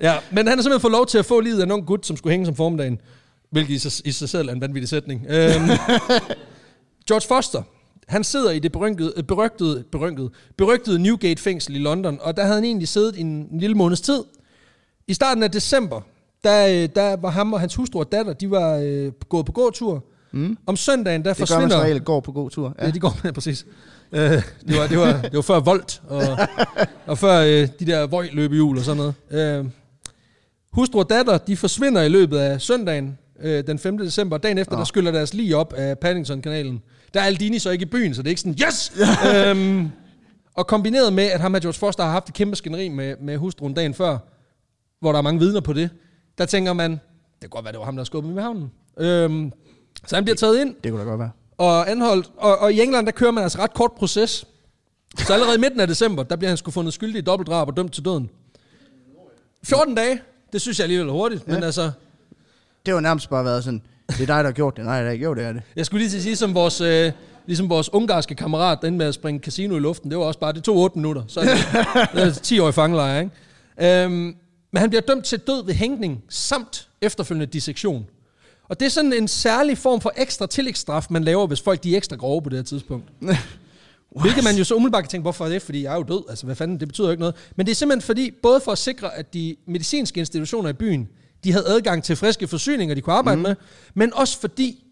Ja, 0.01 0.19
men 0.31 0.47
han 0.47 0.59
har 0.59 0.63
simpelthen 0.63 0.81
fået 0.81 0.93
lov 0.93 1.07
til 1.07 1.19
at 1.19 1.27
få 1.27 1.41
livet 1.41 1.61
af 1.61 1.65
en 1.65 1.73
ung 1.73 1.87
gut, 1.87 2.07
som 2.07 2.17
skulle 2.17 2.33
hænge 2.33 2.47
som 2.47 2.57
formiddagen. 2.57 3.01
Hvilket 3.51 3.75
i 3.75 3.79
sig, 3.79 4.07
i 4.07 4.13
sig 4.13 4.29
selv 4.29 4.49
er 4.49 4.53
en 4.53 4.61
vanvittig 4.61 4.89
sætning. 4.89 5.27
Øhm, 5.29 5.69
George 7.09 7.27
Foster, 7.29 7.63
han 8.09 8.25
sidder 8.25 8.51
i 8.51 8.59
det 8.59 8.73
berygtede, 8.73 9.13
øh, 9.17 9.25
berygtede, 9.25 9.85
berygtede, 9.93 10.31
berygtede 10.57 10.99
Newgate 10.99 11.43
fængsel 11.43 11.77
i 11.77 11.79
London, 11.79 12.19
og 12.21 12.37
der 12.37 12.43
havde 12.43 12.55
han 12.55 12.65
egentlig 12.65 12.89
siddet 12.89 13.17
i 13.17 13.21
en, 13.21 13.49
en 13.53 13.61
lille 13.61 13.77
måneds 13.77 14.01
tid. 14.01 14.25
I 15.07 15.15
starten 15.15 15.43
af 15.43 15.51
december, 15.51 16.01
der, 16.45 16.67
øh, 16.67 16.89
der 16.95 17.17
var 17.17 17.31
ham 17.31 17.53
og 17.53 17.61
hans 17.61 17.75
hustru 17.75 18.01
og 18.01 18.13
datter, 18.13 18.33
de 18.33 18.51
var 18.51 18.77
øh, 18.77 19.13
gået 19.29 19.47
på 19.47 19.53
gåtur. 19.53 20.05
Mm. 20.33 20.59
Om 20.67 20.77
søndagen, 20.77 21.25
der 21.25 21.35
Det 21.35 21.37
gør 21.37 21.41
man 21.41 21.49
forsvinder... 21.49 21.77
som 21.77 21.81
regel 21.81 22.01
går 22.01 22.21
på 22.21 22.33
god 22.33 22.51
tur. 22.51 22.75
Ja, 22.83 22.91
de 22.91 23.01
går 23.01 23.19
med, 23.25 23.33
præcis. 23.33 23.67
Øh, 24.13 24.21
det, 24.21 24.43
var, 24.79 24.87
det, 24.87 24.99
var, 24.99 25.21
det 25.23 25.35
var 25.35 25.43
før 25.43 25.61
Volt, 25.61 26.03
og, 26.09 26.23
og 27.07 27.19
før 27.19 27.41
øh, 27.41 27.69
de 27.81 27.87
der 27.87 28.07
Void-løbehjul 28.07 28.79
og 28.79 28.85
sådan 28.85 28.97
noget. 28.97 29.15
Øh, 29.59 29.65
hustru 30.73 30.99
og 30.99 31.11
datter, 31.11 31.39
de 31.39 31.57
forsvinder 31.57 32.03
i 32.03 32.09
løbet 32.09 32.39
af 32.39 32.61
søndagen, 32.61 33.19
øh, 33.41 33.67
den 33.67 33.79
5. 33.79 33.99
december. 33.99 34.39
Dagen 34.39 34.59
efter, 34.59 34.75
oh. 34.75 34.79
der 34.79 34.85
skyller 34.85 35.11
deres 35.11 35.35
lige 35.35 35.57
op 35.57 35.73
af 35.73 35.99
Paddington-kanalen. 35.99 36.83
Der 37.15 37.21
er 37.21 37.25
Aldini 37.25 37.59
så 37.59 37.71
ikke 37.71 37.83
i 37.83 37.89
byen, 37.89 38.15
så 38.15 38.23
det 38.23 38.29
er 38.29 38.31
ikke 38.31 38.41
sådan, 38.41 38.57
yes! 38.67 38.93
øhm, 39.47 39.91
og 40.55 40.67
kombineret 40.67 41.13
med, 41.13 41.25
at 41.25 41.41
ham 41.41 41.55
og 41.55 41.61
George 41.61 41.79
Foster 41.79 42.05
har 42.05 42.11
haft 42.11 42.29
et 42.29 42.35
kæmpe 42.35 42.57
skænderi 42.57 42.89
med, 42.89 43.15
med 43.21 43.37
hustruen 43.37 43.75
dagen 43.75 43.95
før, 43.95 44.19
hvor 45.01 45.13
der 45.13 45.19
er 45.19 45.23
mange 45.23 45.41
vidner 45.41 45.61
på 45.61 45.73
det, 45.73 45.91
der 46.39 46.47
tænker 46.47 46.73
man, 46.73 46.91
det 46.91 47.01
kan 47.41 47.51
godt 47.51 47.65
være, 47.65 47.73
det 47.73 47.79
var 47.79 47.85
ham, 47.85 47.97
der 47.97 48.05
skubbede 48.05 48.35
med 48.35 48.43
havnen. 48.43 48.71
Øhm, 48.99 49.53
så 50.07 50.17
han 50.17 50.25
bliver 50.25 50.37
taget 50.37 50.61
ind, 50.61 50.75
Det 50.85 50.93
kunne 50.93 51.05
da 51.05 51.09
godt 51.09 51.19
være. 51.21 51.31
og 51.59 51.91
anholdt. 51.91 52.31
Og, 52.37 52.59
og 52.59 52.73
i 52.73 52.81
England, 52.81 53.07
der 53.07 53.13
kører 53.13 53.31
man 53.31 53.43
altså 53.43 53.59
ret 53.59 53.75
kort 53.75 53.93
proces. 53.93 54.47
Så 55.19 55.33
allerede 55.33 55.57
i 55.57 55.61
midten 55.61 55.81
af 55.81 55.87
december, 55.89 56.23
der 56.23 56.37
bliver 56.37 56.51
han 56.51 56.57
sgu 56.57 56.71
fundet 56.71 56.95
skyldig 56.95 57.19
i 57.19 57.23
dobbeltdrab 57.23 57.69
og 57.69 57.77
dømt 57.77 57.93
til 57.93 58.05
døden. 58.05 58.31
14 59.65 59.95
dage, 59.95 60.21
det 60.53 60.61
synes 60.61 60.79
jeg 60.79 60.85
alligevel 60.85 61.09
er 61.09 61.13
hurtigt, 61.13 61.43
ja. 61.49 61.53
men 61.53 61.63
altså, 61.63 61.91
Det 62.87 62.95
var 62.95 63.01
nærmest 63.01 63.31
bare 63.31 63.45
været 63.45 63.65
sådan, 63.65 63.83
det 64.09 64.15
er 64.21 64.27
dig, 64.27 64.29
der 64.29 64.43
har 64.45 64.53
gjort 64.53 64.77
det. 64.77 64.85
Nej, 64.85 65.01
det 65.01 65.09
er 65.09 65.13
ikke. 65.13 65.25
Jo, 65.25 65.35
det 65.35 65.45
er 65.45 65.53
det. 65.53 65.63
jeg 65.77 65.87
skulle 65.87 66.01
lige 66.03 66.11
til 66.11 66.17
at 66.17 66.23
sige, 66.23 66.37
som 66.37 66.55
vores, 66.55 66.81
øh, 66.81 67.13
ligesom 67.47 67.69
vores 67.71 67.93
ungarske 67.93 68.35
kammerat, 68.35 68.79
der 68.83 68.89
endte 68.89 68.99
med 68.99 69.07
at 69.07 69.15
springe 69.15 69.41
casino 69.41 69.77
i 69.77 69.81
luften, 69.81 70.11
det 70.11 70.19
var 70.19 70.25
også 70.25 70.41
bare, 70.41 70.53
det 70.53 70.65
tog 70.65 70.77
8 70.77 70.99
minutter, 70.99 71.23
så 71.29 71.41
er 71.41 71.45
det, 71.45 71.55
det 72.15 72.23
er 72.23 72.31
10 72.43 72.59
år 72.59 72.69
i 72.69 72.73
fangelejr, 72.73 73.21
ikke? 73.21 74.05
Øhm, 74.05 74.37
men 74.75 74.81
han 74.81 74.91
bliver 74.91 75.03
dømt 75.03 75.25
til 75.25 75.39
død 75.39 75.65
ved 75.65 75.75
hængning, 75.75 76.25
samt 76.29 76.89
efterfølgende 77.01 77.47
dissektion. 77.47 78.07
Og 78.69 78.81
det 78.81 78.87
er 78.87 78.91
sådan 78.91 79.13
en 79.13 79.29
særlig 79.29 79.79
form 79.79 80.01
for 80.01 80.13
ekstra 80.17 80.47
tillægsstraf, 80.47 81.07
man 81.11 81.25
laver, 81.25 81.47
hvis 81.47 81.61
folk 81.61 81.83
de 81.85 81.93
er 81.93 81.97
ekstra 81.97 82.17
grove 82.17 82.43
på 82.43 82.49
det 82.49 82.59
her 82.59 82.65
tidspunkt. 82.65 83.09
Hvilket 84.23 84.45
man 84.45 84.57
jo 84.57 84.65
så 84.65 84.75
umiddelbart 84.75 85.05
kan 85.05 85.09
tænke, 85.09 85.23
hvorfor 85.23 85.45
er 85.45 85.49
det? 85.49 85.63
Fordi 85.63 85.83
jeg 85.83 85.93
er 85.93 85.97
jo 85.97 86.03
død. 86.03 86.25
Altså, 86.29 86.47
hvad 86.47 86.57
fanden, 86.57 86.81
det 86.81 86.89
betyder 86.89 87.07
jo 87.07 87.11
ikke 87.11 87.21
noget. 87.21 87.35
Men 87.57 87.67
det 87.67 87.73
er 87.73 87.75
simpelthen 87.75 88.07
fordi, 88.07 88.31
både 88.43 88.61
for 88.61 88.73
at 88.73 88.79
sikre, 88.79 89.15
at 89.15 89.35
de 89.35 89.57
medicinske 89.67 90.21
institutioner 90.21 90.69
i 90.69 90.73
byen, 90.73 91.09
de 91.45 91.53
havde 91.53 91.67
adgang 91.69 92.05
til 92.05 92.17
friske 92.17 92.49
forsyninger, 92.49 92.95
de 92.95 93.01
kunne 93.01 93.17
arbejde 93.17 93.37
mm. 93.37 93.43
med, 93.43 93.55
men 93.95 94.15
også 94.15 94.41
fordi, 94.41 94.85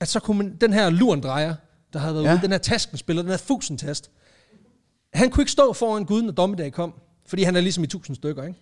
at 0.00 0.08
så 0.08 0.20
kunne 0.20 0.38
man, 0.38 0.56
den 0.60 0.72
her 0.72 0.90
lurendrejer, 0.90 1.54
der 1.92 1.98
havde 1.98 2.14
været 2.14 2.24
ja. 2.24 2.32
Ude, 2.32 2.42
den 2.42 2.50
her 2.50 2.58
taskenspiller, 2.58 3.22
den 3.22 3.30
her 3.30 3.38
fusentast, 3.38 4.10
han 5.14 5.30
kunne 5.30 5.42
ikke 5.42 5.52
stå 5.52 5.72
foran 5.72 6.04
Gud, 6.04 6.22
når 6.22 6.32
dommedag 6.32 6.72
kom, 6.72 6.94
fordi 7.26 7.42
han 7.42 7.56
er 7.56 7.60
ligesom 7.60 7.84
i 7.84 7.86
tusind 7.86 8.16
stykker, 8.16 8.42
ikke? 8.42 8.58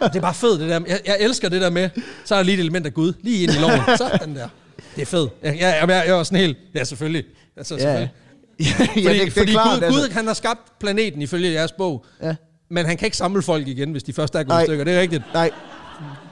Det 0.00 0.16
er 0.16 0.20
bare 0.20 0.34
fedt, 0.34 0.60
det 0.60 0.68
der. 0.68 0.80
Jeg, 0.88 1.00
jeg 1.06 1.16
elsker 1.20 1.48
det 1.48 1.60
der 1.60 1.70
med, 1.70 1.90
så 2.24 2.34
er 2.34 2.38
der 2.38 2.44
lige 2.44 2.54
et 2.54 2.60
element 2.60 2.86
af 2.86 2.94
Gud, 2.94 3.12
lige 3.22 3.42
ind 3.42 3.52
i 3.52 3.56
loven. 3.56 3.80
Sådan 3.98 4.34
der. 4.36 4.48
Det 4.96 5.02
er 5.02 5.06
fedt. 5.06 5.30
Jeg, 5.42 5.56
jeg, 5.60 5.78
jeg, 5.80 5.88
jeg 5.88 6.08
er 6.08 6.12
også 6.14 6.28
sådan 6.30 6.40
helt, 6.44 6.56
ja 6.74 6.84
selvfølgelig. 6.84 7.24
Altså, 7.56 7.74
Ja, 7.74 7.80
selvfølgelig. 7.80 8.12
ja, 8.60 8.84
Fordi, 8.86 9.00
det, 9.02 9.20
det 9.20 9.26
er 9.26 9.30
fordi 9.30 9.52
klart. 9.52 9.66
Gud, 9.78 9.82
altså. 9.84 10.00
Gud, 10.00 10.08
han 10.10 10.26
har 10.26 10.34
skabt 10.34 10.78
planeten 10.80 11.22
ifølge 11.22 11.52
jeres 11.52 11.72
bog, 11.72 12.04
Ja. 12.22 12.34
men 12.70 12.86
han 12.86 12.96
kan 12.96 13.06
ikke 13.06 13.16
samle 13.16 13.42
folk 13.42 13.68
igen, 13.68 13.90
hvis 13.92 14.02
de 14.02 14.12
først 14.12 14.34
er 14.34 14.42
gået 14.42 14.64
stykker. 14.64 14.84
Det 14.84 14.94
er 14.96 15.00
rigtigt. 15.00 15.22
Nej, 15.34 15.50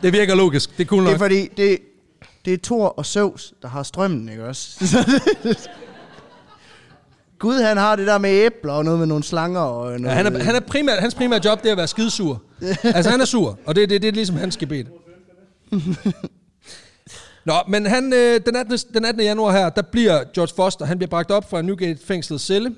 Det 0.02 0.12
virker 0.12 0.34
logisk. 0.34 0.76
Det 0.78 0.84
er 0.84 0.88
cool 0.88 1.02
det 1.02 1.06
nok. 1.10 1.14
er 1.14 1.18
fordi, 1.18 1.48
det, 1.56 1.78
det 2.44 2.52
er 2.52 2.58
Thor 2.62 2.86
og 2.88 3.06
Zeus, 3.06 3.52
der 3.62 3.68
har 3.68 3.82
strømmen, 3.82 4.28
ikke 4.28 4.44
også? 4.46 4.70
Gud, 7.44 7.62
han 7.62 7.76
har 7.76 7.96
det 7.96 8.06
der 8.06 8.18
med 8.18 8.30
æbler 8.30 8.72
og 8.72 8.84
noget 8.84 8.98
med 8.98 9.06
nogle 9.06 9.24
slanger 9.24 9.60
og 9.60 10.00
noget... 10.00 10.16
Ja, 10.16 10.22
han 10.22 10.36
er, 10.36 10.44
han 10.44 10.54
er 10.54 10.60
primært, 10.60 10.98
hans 10.98 11.14
primære 11.14 11.40
job, 11.44 11.62
det 11.62 11.68
er 11.68 11.72
at 11.72 11.78
være 11.78 11.88
skidesur. 11.88 12.42
altså, 12.82 13.10
han 13.10 13.20
er 13.20 13.24
sur, 13.24 13.58
og 13.66 13.76
det, 13.76 13.90
det, 13.90 14.02
det 14.02 14.08
er 14.08 14.12
ligesom 14.12 14.36
hans 14.36 14.56
gebet. 14.56 14.86
Nå, 17.44 17.54
men 17.68 17.86
han, 17.86 18.12
øh, 18.12 18.40
den, 18.46 18.56
18, 18.56 18.78
den 18.94 19.04
18. 19.04 19.22
januar 19.22 19.52
her, 19.52 19.68
der 19.68 19.82
bliver 19.82 20.24
George 20.34 20.52
Foster, 20.56 20.84
han 20.84 20.98
bliver 20.98 21.08
bragt 21.08 21.30
op 21.30 21.50
fra 21.50 21.62
Newgate-fængslets 21.62 22.46
celle, 22.46 22.74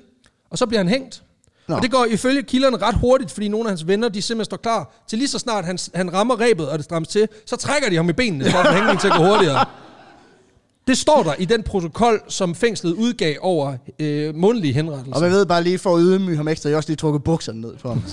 og 0.49 0.57
så 0.57 0.65
bliver 0.65 0.79
han 0.79 0.87
hængt. 0.87 1.23
Nå. 1.67 1.75
Og 1.75 1.81
det 1.81 1.91
går 1.91 2.05
ifølge 2.09 2.43
kilderne 2.43 2.77
ret 2.77 2.95
hurtigt, 2.95 3.31
fordi 3.31 3.47
nogle 3.47 3.65
af 3.65 3.71
hans 3.71 3.87
venner, 3.87 4.09
de 4.09 4.21
simpelthen 4.21 4.45
står 4.45 4.57
klar 4.57 5.03
til 5.07 5.17
lige 5.17 5.27
så 5.27 5.39
snart 5.39 5.65
han, 5.65 5.77
han 5.95 6.13
rammer 6.13 6.41
rebet, 6.41 6.69
og 6.69 6.77
det 6.77 6.85
strammes 6.85 7.09
til, 7.09 7.27
så 7.45 7.55
trækker 7.55 7.89
de 7.89 7.95
ham 7.95 8.09
i 8.09 8.13
benene, 8.13 8.51
for 8.51 8.57
at 8.57 8.73
hængningen 8.73 8.99
til 8.99 9.07
at 9.07 9.13
gå 9.17 9.23
hurtigere. 9.23 9.65
Det 10.87 10.97
står 10.97 11.23
der 11.23 11.33
i 11.39 11.45
den 11.45 11.63
protokol, 11.63 12.21
som 12.27 12.55
fængslet 12.55 12.93
udgav 12.93 13.35
over 13.41 13.73
øh, 13.99 14.35
mundlige 14.35 14.73
henrettelser. 14.73 15.15
Og 15.15 15.21
man 15.21 15.31
ved 15.31 15.45
bare 15.45 15.63
lige 15.63 15.77
for 15.77 15.95
at 15.95 16.01
ydmyge 16.01 16.37
ham 16.37 16.47
ekstra, 16.47 16.69
jeg 16.69 16.77
også 16.77 16.89
lige 16.89 16.97
trukket 16.97 17.23
bukserne 17.23 17.61
ned 17.61 17.73
for 17.77 17.89
ham. 17.89 18.03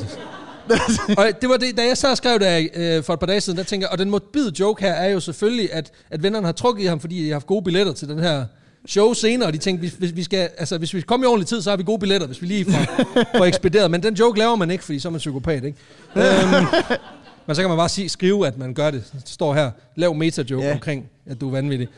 og 1.18 1.26
det 1.40 1.48
var 1.48 1.56
det, 1.56 1.76
da 1.76 1.86
jeg 1.86 1.96
så 1.96 2.14
skrev 2.14 2.38
det 2.38 2.70
øh, 2.74 3.04
for 3.04 3.12
et 3.12 3.20
par 3.20 3.26
dage 3.26 3.40
siden, 3.40 3.58
der 3.58 3.64
tænker 3.64 3.88
og 3.88 3.98
den 3.98 4.10
morbide 4.10 4.52
joke 4.60 4.82
her 4.82 4.92
er 4.92 5.08
jo 5.08 5.20
selvfølgelig, 5.20 5.72
at, 5.72 5.90
at 6.10 6.22
vennerne 6.22 6.46
har 6.46 6.52
trukket 6.52 6.82
i 6.82 6.86
ham, 6.86 7.00
fordi 7.00 7.22
de 7.22 7.26
har 7.26 7.34
haft 7.34 7.46
gode 7.46 7.62
billetter 7.62 7.92
til 7.92 8.08
den 8.08 8.18
her 8.18 8.44
show 8.86 9.12
senere, 9.12 9.48
og 9.48 9.52
de 9.52 9.58
tænkte, 9.58 9.90
hvis, 9.98 10.16
vi 10.16 10.22
skal, 10.22 10.48
altså, 10.58 10.78
hvis 10.78 10.94
vi 10.94 11.00
kommer 11.00 11.26
i 11.26 11.28
ordentlig 11.28 11.46
tid, 11.46 11.62
så 11.62 11.70
har 11.70 11.76
vi 11.76 11.82
gode 11.82 11.98
billetter, 11.98 12.26
hvis 12.26 12.42
vi 12.42 12.46
lige 12.46 12.64
får, 12.64 13.06
får 13.38 13.44
ekspederet. 13.44 13.90
Men 13.90 14.02
den 14.02 14.14
joke 14.14 14.38
laver 14.38 14.56
man 14.56 14.70
ikke, 14.70 14.84
fordi 14.84 14.98
så 14.98 15.08
er 15.08 15.12
man 15.12 15.18
psykopat, 15.18 15.64
ikke? 15.64 15.78
øhm, 16.16 16.66
men 17.46 17.56
så 17.56 17.62
kan 17.62 17.68
man 17.68 17.78
bare 17.78 17.88
sige, 17.88 18.08
skrive, 18.08 18.46
at 18.46 18.58
man 18.58 18.74
gør 18.74 18.90
det. 18.90 19.04
Det 19.12 19.28
står 19.28 19.54
her, 19.54 19.70
lav 19.96 20.14
meta-joke 20.14 20.64
yeah. 20.64 20.74
omkring, 20.74 21.10
at 21.26 21.40
du 21.40 21.46
er 21.48 21.52
vanvittig. 21.52 21.88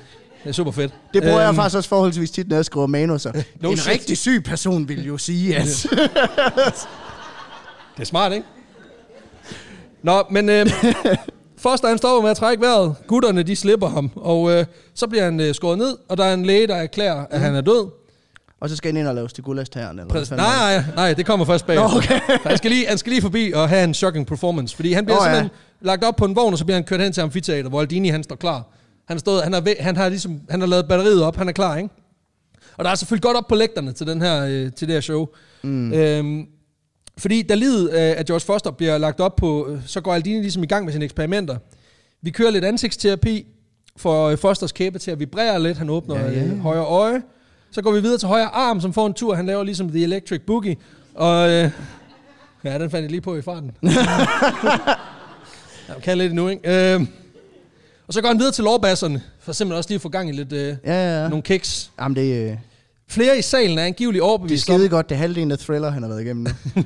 Det 0.46 0.52
er 0.52 0.54
super 0.54 0.72
fedt. 0.72 0.94
Det 1.14 1.22
bruger 1.22 1.36
øhm, 1.36 1.46
jeg 1.46 1.54
faktisk 1.54 1.76
også 1.76 1.88
forholdsvis 1.88 2.30
tit, 2.30 2.48
når 2.48 2.56
jeg 2.56 2.64
skriver 2.64 2.86
manuser. 2.86 3.32
No 3.60 3.70
en 3.70 3.76
shit. 3.76 3.92
rigtig 3.92 4.18
syg 4.18 4.42
person 4.44 4.88
vil 4.88 5.06
jo 5.06 5.18
sige, 5.18 5.56
at... 5.56 5.86
det 7.96 8.00
er 8.00 8.04
smart, 8.04 8.32
ikke? 8.32 8.46
Nå, 10.02 10.22
men 10.30 10.48
øh, 10.48 10.66
Foster 11.58 11.88
han 11.88 11.98
stopper 11.98 12.22
med 12.22 12.30
at 12.30 12.36
trække 12.36 12.62
vejret. 12.62 12.94
Gutterne, 13.06 13.42
de 13.42 13.56
slipper 13.56 13.88
ham. 13.88 14.10
Og 14.16 14.50
øh, 14.50 14.64
så 14.94 15.06
bliver 15.06 15.24
han 15.24 15.40
øh, 15.40 15.54
skåret 15.54 15.78
ned, 15.78 15.96
og 16.08 16.16
der 16.16 16.24
er 16.24 16.34
en 16.34 16.46
læge, 16.46 16.66
der 16.66 16.74
erklærer, 16.74 17.26
at 17.30 17.38
mm. 17.38 17.44
han 17.44 17.54
er 17.54 17.60
død. 17.60 17.90
Og 18.60 18.70
så 18.70 18.76
skal 18.76 18.92
han 18.92 19.00
ind 19.00 19.08
og 19.08 19.14
laves 19.14 19.32
til 19.32 19.44
guldastageren, 19.44 19.98
eller 19.98 20.12
Præcis. 20.12 20.30
Nej, 20.30 20.38
nej, 20.38 20.84
nej, 20.96 21.14
det 21.14 21.26
kommer 21.26 21.46
først 21.46 21.66
bag. 21.66 21.78
Okay. 21.78 22.20
han, 22.50 22.56
skal 22.56 22.70
lige, 22.70 22.88
han 22.88 22.98
skal 22.98 23.10
lige 23.10 23.22
forbi 23.22 23.52
og 23.54 23.68
have 23.68 23.84
en 23.84 23.94
shocking 23.94 24.26
performance, 24.26 24.76
fordi 24.76 24.92
han 24.92 25.04
bliver 25.04 25.18
oh, 25.18 25.24
simpelthen 25.24 25.50
ja. 25.82 25.86
lagt 25.86 26.04
op 26.04 26.16
på 26.16 26.24
en 26.24 26.36
vogn, 26.36 26.52
og 26.52 26.58
så 26.58 26.64
bliver 26.64 26.76
han 26.76 26.84
kørt 26.84 27.00
hen 27.00 27.12
til 27.12 27.20
amfiteater, 27.20 27.68
hvor 27.68 27.80
Aldini 27.80 28.08
han 28.08 28.22
står 28.22 28.36
klar. 28.36 28.62
Han, 29.08 29.18
stået, 29.18 29.42
han, 29.42 29.52
har, 29.52 29.82
han, 29.82 29.96
har 29.96 30.08
ligesom, 30.08 30.40
han 30.50 30.60
har 30.60 30.66
lavet 30.66 30.88
batteriet 30.88 31.22
op, 31.22 31.36
han 31.36 31.48
er 31.48 31.52
klar, 31.52 31.76
ikke? 31.76 31.88
Og 32.76 32.84
der 32.84 32.90
er 32.90 32.94
selvfølgelig 32.94 33.22
godt 33.22 33.36
op 33.36 33.46
på 33.48 33.54
lægterne 33.54 33.92
til, 33.92 34.06
den 34.06 34.22
her, 34.22 34.44
øh, 34.44 34.72
til 34.72 34.88
det 34.88 34.94
her 34.94 35.00
show. 35.00 35.26
Mm. 35.62 35.92
Øhm, 35.92 36.46
fordi 37.18 37.42
da 37.42 37.54
livet 37.54 37.88
af 37.88 38.24
George 38.24 38.44
Foster 38.44 38.70
bliver 38.70 38.98
lagt 38.98 39.20
op 39.20 39.36
på, 39.36 39.68
øh, 39.70 39.78
så 39.86 40.00
går 40.00 40.14
Aldini 40.14 40.40
ligesom 40.40 40.62
i 40.62 40.66
gang 40.66 40.84
med 40.84 40.92
sine 40.92 41.04
eksperimenter. 41.04 41.56
Vi 42.22 42.30
kører 42.30 42.50
lidt 42.50 42.64
ansigtsterapi, 42.64 43.46
for 43.96 44.28
øh, 44.28 44.38
Fosters 44.38 44.72
kæbe 44.72 44.98
til 44.98 45.10
at 45.10 45.20
vibrere 45.20 45.62
lidt. 45.62 45.78
Han 45.78 45.90
åbner 45.90 46.20
ja, 46.20 46.30
ja. 46.30 46.44
Øh, 46.44 46.58
højre 46.58 46.84
øje. 46.84 47.22
Så 47.70 47.82
går 47.82 47.92
vi 47.92 48.00
videre 48.00 48.18
til 48.18 48.28
højre 48.28 48.46
arm, 48.46 48.80
som 48.80 48.92
får 48.92 49.06
en 49.06 49.14
tur. 49.14 49.34
Han 49.34 49.46
laver 49.46 49.64
ligesom 49.64 49.88
The 49.88 50.02
Electric 50.02 50.40
Boogie. 50.46 50.76
Og 51.14 51.50
øh, 51.50 51.70
ja, 52.64 52.78
den 52.78 52.90
fandt 52.90 53.02
jeg 53.02 53.10
lige 53.10 53.20
på 53.20 53.36
i 53.36 53.42
farten. 53.42 53.70
jeg 55.88 55.96
kan 56.02 56.18
lidt 56.18 56.34
nu, 56.34 56.48
ikke? 56.48 56.94
Øh, 56.94 57.06
og 58.08 58.14
så 58.14 58.20
går 58.20 58.28
han 58.28 58.38
videre 58.38 58.52
til 58.52 58.64
lårbasserne, 58.64 59.22
for 59.40 59.52
simpelthen 59.52 59.78
også 59.78 59.90
lige 59.90 59.94
at 59.94 60.02
få 60.02 60.08
gang 60.08 60.28
i 60.28 60.32
lidt, 60.32 60.52
øh, 60.52 60.60
ja, 60.66 60.74
ja, 60.84 61.22
ja. 61.22 61.28
nogle 61.28 61.42
kicks. 61.42 61.90
Jamen 62.00 62.16
det... 62.16 62.50
Øh 62.50 62.56
Flere 63.08 63.38
i 63.38 63.42
salen 63.42 63.78
er 63.78 63.84
angiveligt 63.84 64.22
overbevist 64.22 64.66
Det 64.66 64.72
er 64.72 64.78
skide 64.78 64.88
godt, 64.88 65.08
det 65.08 65.14
er 65.14 65.18
halvdelen 65.18 65.52
af 65.52 65.58
thriller, 65.58 65.90
han 65.90 66.02
har 66.02 66.08
været 66.08 66.22
igennem 66.22 66.46
nu. 66.74 66.82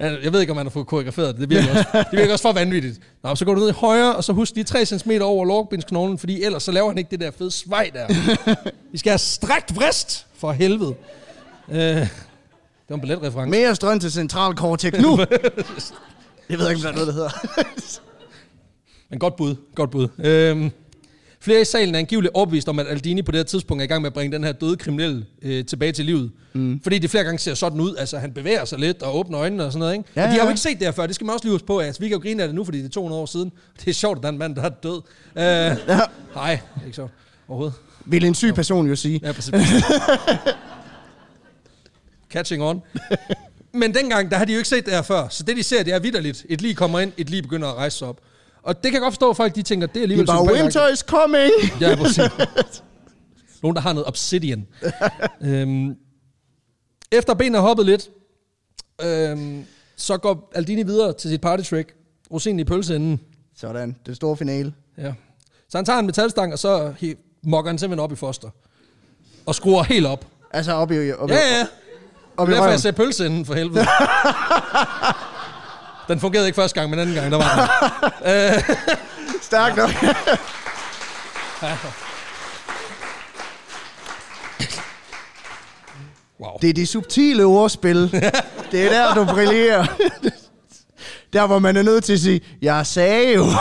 jeg 0.24 0.32
ved 0.32 0.40
ikke, 0.40 0.50
om 0.50 0.56
han 0.56 0.66
har 0.66 0.70
fået 0.70 0.86
koreograferet 0.86 1.34
det. 1.34 1.40
Det 1.40 1.50
virker 1.50 1.70
også, 1.70 1.84
det 2.10 2.18
virker 2.18 2.32
også 2.32 2.42
for 2.42 2.52
vanvittigt. 2.52 3.00
Nå, 3.22 3.34
så 3.34 3.44
går 3.44 3.54
du 3.54 3.60
ned 3.60 3.68
i 3.68 3.72
højre, 3.72 4.16
og 4.16 4.24
så 4.24 4.32
husk 4.32 4.54
lige 4.54 4.64
3 4.64 4.86
cm 4.86 5.10
over 5.20 5.44
lårbindsknoglen, 5.44 6.18
fordi 6.18 6.42
ellers 6.42 6.62
så 6.62 6.72
laver 6.72 6.88
han 6.88 6.98
ikke 6.98 7.10
det 7.10 7.20
der 7.20 7.30
fede 7.30 7.50
svej 7.50 7.90
der. 7.94 8.06
Vi 8.92 8.98
skal 8.98 9.10
have 9.10 9.18
strækt 9.18 9.76
vrist, 9.76 10.26
for 10.38 10.52
helvede. 10.52 10.94
Øh, 11.68 11.78
det 11.78 12.08
var 12.88 12.94
en 12.94 13.00
billetreference. 13.00 13.50
Mere 13.50 13.74
strøm 13.74 14.00
til 14.00 14.12
central 14.12 14.54
cortex 14.54 15.00
nu! 15.00 15.18
jeg 16.50 16.58
ved 16.58 16.70
ikke, 16.70 16.78
om 16.78 16.80
der 16.82 16.88
er 16.88 16.92
noget, 16.92 17.06
der 17.06 17.12
hedder. 17.12 17.30
Men 19.10 19.18
godt 19.18 19.36
bud, 19.36 19.54
godt 19.74 19.90
bud. 19.90 20.08
Øh, 20.18 20.70
Flere 21.40 21.60
i 21.60 21.64
salen 21.64 21.94
er 21.94 21.98
angiveligt 21.98 22.34
overbevist 22.34 22.68
om, 22.68 22.78
at 22.78 22.86
Aldini 22.88 23.22
på 23.22 23.32
det 23.32 23.38
her 23.38 23.44
tidspunkt 23.44 23.80
er 23.80 23.84
i 23.84 23.86
gang 23.88 24.02
med 24.02 24.06
at 24.06 24.14
bringe 24.14 24.36
den 24.36 24.44
her 24.44 24.52
døde 24.52 24.76
kriminelle 24.76 25.26
øh, 25.42 25.64
tilbage 25.64 25.92
til 25.92 26.04
livet. 26.04 26.30
Mm. 26.52 26.80
Fordi 26.82 26.98
det 26.98 27.10
flere 27.10 27.24
gange 27.24 27.38
ser 27.38 27.54
sådan 27.54 27.80
ud. 27.80 27.96
Altså, 27.96 28.18
han 28.18 28.32
bevæger 28.32 28.64
sig 28.64 28.78
lidt 28.78 29.02
og 29.02 29.18
åbner 29.18 29.40
øjnene 29.40 29.64
og 29.64 29.72
sådan 29.72 29.80
noget. 29.80 29.92
Ikke? 29.94 30.04
Ja, 30.16 30.24
og 30.24 30.28
de 30.28 30.34
har 30.34 30.42
jo 30.42 30.48
ikke 30.48 30.60
set 30.60 30.78
det 30.78 30.86
her 30.86 30.92
før. 30.92 31.06
Det 31.06 31.14
skal 31.14 31.24
man 31.24 31.32
også 31.34 31.44
lige 31.44 31.52
huske 31.52 31.66
på. 31.66 31.78
Altså, 31.78 32.00
vi 32.00 32.08
kan 32.08 32.16
jo 32.16 32.22
grine 32.22 32.42
af 32.42 32.48
det 32.48 32.54
nu, 32.54 32.64
fordi 32.64 32.78
det 32.78 32.84
er 32.84 32.88
200 32.90 33.22
år 33.22 33.26
siden. 33.26 33.52
Det 33.80 33.88
er 33.88 33.94
sjovt, 33.94 34.18
at 34.18 34.22
der 34.22 34.28
er 34.28 34.32
en 34.32 34.38
mand, 34.38 34.56
der 34.56 34.62
er 34.62 34.68
død. 34.68 34.96
Uh, 34.96 35.42
ja. 35.42 36.00
Nej, 36.34 36.60
ikke 36.86 36.96
så 36.96 37.08
overhovedet. 37.48 37.74
Vil 38.04 38.24
en 38.24 38.34
syg 38.34 38.54
person 38.54 38.86
jo 38.86 38.96
sige. 38.96 39.20
Ja, 39.22 39.32
præcis. 39.32 39.54
Catching 42.32 42.62
on. 42.62 42.82
Men 43.72 43.94
dengang, 43.94 44.30
der 44.30 44.36
har 44.36 44.44
de 44.44 44.52
jo 44.52 44.58
ikke 44.58 44.68
set 44.68 44.84
det 44.86 44.94
her 44.94 45.02
før. 45.02 45.28
Så 45.30 45.42
det, 45.42 45.56
de 45.56 45.62
ser, 45.62 45.82
det 45.82 45.94
er 45.94 45.98
vidderligt. 45.98 46.46
Et 46.48 46.60
lige 46.60 46.74
kommer 46.74 47.00
ind, 47.00 47.12
et 47.16 47.30
lige 47.30 47.42
begynder 47.42 47.68
at 47.68 47.74
rejse 47.74 47.98
sig 47.98 48.08
op. 48.08 48.20
Og 48.66 48.74
det 48.74 48.82
kan 48.82 48.92
jeg 48.92 49.00
godt 49.00 49.12
forstå, 49.12 49.30
at 49.30 49.36
folk 49.36 49.54
de 49.54 49.62
tænker, 49.62 49.86
det 49.86 49.96
er 49.96 50.02
alligevel... 50.02 50.26
Det 50.26 50.32
er 50.32 50.44
bare, 50.44 50.54
winter 50.54 50.88
is 50.88 50.98
coming! 50.98 51.52
ja, 51.80 51.94
præcis. 51.94 52.82
Nogen, 53.62 53.76
der 53.76 53.80
har 53.80 53.92
noget 53.92 54.06
obsidian. 54.06 54.66
øhm, 55.42 55.96
efter 57.12 57.34
benene 57.34 57.58
har 57.58 57.62
hoppet 57.62 57.86
lidt, 57.86 58.10
øhm, 59.02 59.64
så 59.96 60.16
går 60.16 60.52
Aldini 60.54 60.82
videre 60.82 61.12
til 61.12 61.30
sit 61.30 61.40
party 61.40 61.62
trick. 61.70 61.94
Rosinen 62.32 62.60
i 62.60 62.64
pølseenden. 62.64 63.20
Sådan, 63.56 63.96
det 64.06 64.16
store 64.16 64.36
finale. 64.36 64.74
Ja. 64.98 65.12
Så 65.68 65.78
han 65.78 65.84
tager 65.84 65.98
en 65.98 66.06
metalstang, 66.06 66.52
og 66.52 66.58
så 66.58 66.92
mokker 67.42 67.70
han 67.70 67.78
simpelthen 67.78 68.04
op 68.04 68.12
i 68.12 68.16
foster. 68.16 68.50
Og 69.46 69.54
skruer 69.54 69.82
helt 69.82 70.06
op. 70.06 70.26
Altså 70.50 70.72
op 70.72 70.92
i... 70.92 71.12
Op 71.12 71.30
i 71.30 71.32
ja, 71.32 71.38
ja. 71.38 71.66
Op 72.36 72.48
i 72.48 72.52
derfor 72.52 72.68
jeg 72.68 72.80
sagde 72.80 72.96
pølseenden, 72.96 73.44
for 73.44 73.54
helvede. 73.54 73.86
Den 76.08 76.20
fungerede 76.20 76.46
ikke 76.46 76.56
første 76.56 76.80
gang, 76.80 76.90
men 76.90 76.98
anden 76.98 77.14
gang, 77.14 77.32
der 77.32 77.38
var 77.38 77.56
den. 77.56 78.76
Stærk 79.42 79.76
nok. 79.76 79.90
wow. 86.40 86.50
Det 86.62 86.70
er 86.70 86.74
de 86.74 86.86
subtile 86.86 87.44
ordspil. 87.44 88.12
det 88.72 88.82
er 88.84 88.90
der, 88.90 89.14
du 89.14 89.24
brillerer. 89.24 89.86
der, 91.32 91.46
hvor 91.46 91.58
man 91.58 91.76
er 91.76 91.82
nødt 91.82 92.04
til 92.04 92.12
at 92.12 92.20
sige, 92.20 92.40
jeg 92.62 92.86
sagde 92.86 93.34
jo. 93.34 93.44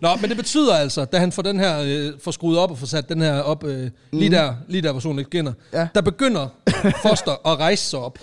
Nå, 0.00 0.08
men 0.20 0.30
det 0.30 0.36
betyder 0.36 0.74
altså, 0.74 1.04
da 1.04 1.18
han 1.18 1.32
får 1.32 1.42
den 1.42 1.60
her, 1.60 1.82
øh, 1.84 2.12
får 2.20 2.30
skruet 2.30 2.58
op 2.58 2.70
og 2.70 2.78
får 2.78 2.86
sat 2.86 3.08
den 3.08 3.20
her 3.20 3.40
op, 3.40 3.64
øh, 3.64 3.82
mm. 4.12 4.18
lige 4.18 4.30
der, 4.30 4.54
lige 4.68 4.82
der, 4.82 4.92
hvor 4.92 5.00
solen 5.00 5.18
ikke 5.18 5.28
skinner, 5.28 5.52
ja. 5.72 5.88
der 5.94 6.00
begynder 6.00 6.48
Foster 7.02 7.48
at 7.48 7.58
rejse 7.58 7.84
sig 7.84 7.98
op. 7.98 8.18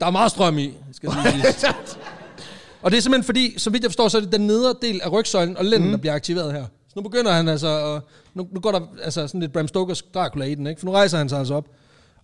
Der 0.00 0.06
er 0.06 0.10
meget 0.10 0.30
strøm 0.30 0.58
i, 0.58 0.72
skal 0.92 1.10
jeg 1.14 1.32
sige. 1.32 1.74
og 2.82 2.90
det 2.90 2.96
er 2.96 3.00
simpelthen 3.00 3.24
fordi, 3.24 3.58
så 3.58 3.70
vidt 3.70 3.82
jeg 3.82 3.90
forstår, 3.90 4.08
så 4.08 4.16
er 4.16 4.20
det 4.20 4.32
den 4.32 4.46
nedre 4.46 4.74
del 4.82 5.00
af 5.00 5.12
rygsøjlen 5.12 5.56
og 5.56 5.64
lænden, 5.64 5.88
mm. 5.88 5.92
der 5.92 5.98
bliver 5.98 6.14
aktiveret 6.14 6.52
her. 6.52 6.64
Så 6.88 6.92
nu 6.96 7.02
begynder 7.02 7.32
han 7.32 7.48
altså, 7.48 7.68
og 7.68 8.02
nu, 8.34 8.48
nu 8.52 8.60
går 8.60 8.72
der 8.72 8.80
altså 9.02 9.26
sådan 9.26 9.40
lidt 9.40 9.52
Bram 9.52 9.68
Stokers 9.68 10.02
Dracula 10.02 10.44
i 10.44 10.54
den, 10.54 10.66
ikke? 10.66 10.80
For 10.80 10.86
nu 10.86 10.92
rejser 10.92 11.18
han 11.18 11.28
sig 11.28 11.38
altså 11.38 11.54
op. 11.54 11.68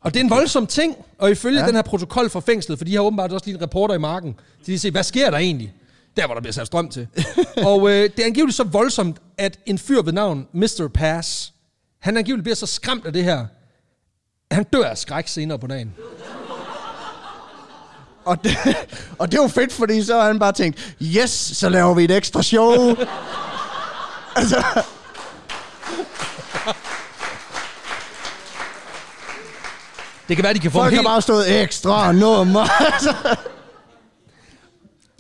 Og 0.01 0.14
det 0.14 0.20
er 0.20 0.25
en 0.25 0.31
voldsom 0.31 0.66
ting, 0.66 0.97
og 1.18 1.31
ifølge 1.31 1.61
ja. 1.61 1.66
den 1.66 1.75
her 1.75 1.83
protokol 1.83 2.31
fra 2.31 2.41
fængslet, 2.41 2.79
for 2.79 2.85
de 2.85 2.95
har 2.95 3.03
åbenbart 3.03 3.33
også 3.33 3.47
lige 3.47 3.57
en 3.57 3.62
reporter 3.62 3.95
i 3.95 3.99
marken, 3.99 4.35
så 4.61 4.66
de 4.66 4.79
siger, 4.79 4.93
hvad 4.93 5.03
sker 5.03 5.31
der 5.31 5.39
egentlig? 5.39 5.75
Der, 6.16 6.27
hvor 6.27 6.35
der 6.35 6.41
bliver 6.41 6.53
sat 6.53 6.66
strøm 6.66 6.89
til. 6.89 7.09
og 7.70 7.91
øh, 7.91 8.11
det 8.16 8.18
er 8.18 8.27
angiveligt 8.27 8.57
så 8.57 8.64
voldsomt, 8.64 9.16
at 9.39 9.59
en 9.66 9.79
fyr 9.79 10.03
ved 10.03 10.12
navn 10.12 10.47
Mr. 10.53 10.91
Pass, 10.95 11.53
han 11.99 12.16
angiveligt 12.16 12.45
bliver 12.45 12.57
så 12.57 12.66
skræmt 12.66 13.07
af 13.07 13.12
det 13.12 13.25
her, 13.25 13.47
at 14.51 14.57
han 14.57 14.64
dør 14.72 14.85
af 14.85 14.99
skræk 14.99 15.29
senere 15.29 15.59
på 15.59 15.66
dagen. 15.66 15.95
Og 18.25 18.45
det, 18.45 18.57
og 19.20 19.33
det 19.33 19.41
var 19.41 19.49
fedt, 19.49 19.72
fordi 19.72 20.03
så 20.03 20.14
har 20.14 20.27
han 20.27 20.39
bare 20.39 20.53
tænkt, 20.53 20.95
yes, 21.03 21.31
så 21.31 21.68
laver 21.68 21.95
vi 21.95 22.05
et 22.05 22.11
ekstra 22.11 22.43
show. 22.43 22.72
altså... 24.37 24.64
Det 30.29 30.37
kan 30.37 30.45
være, 30.45 30.55
de 30.55 30.59
kan 30.59 30.70
få 30.70 30.79
Folk 30.79 30.93
helt... 30.93 31.07
har 31.07 31.14
bare 31.14 31.22
stået 31.22 31.62
ekstra 31.62 32.12
nummer. 32.12 32.68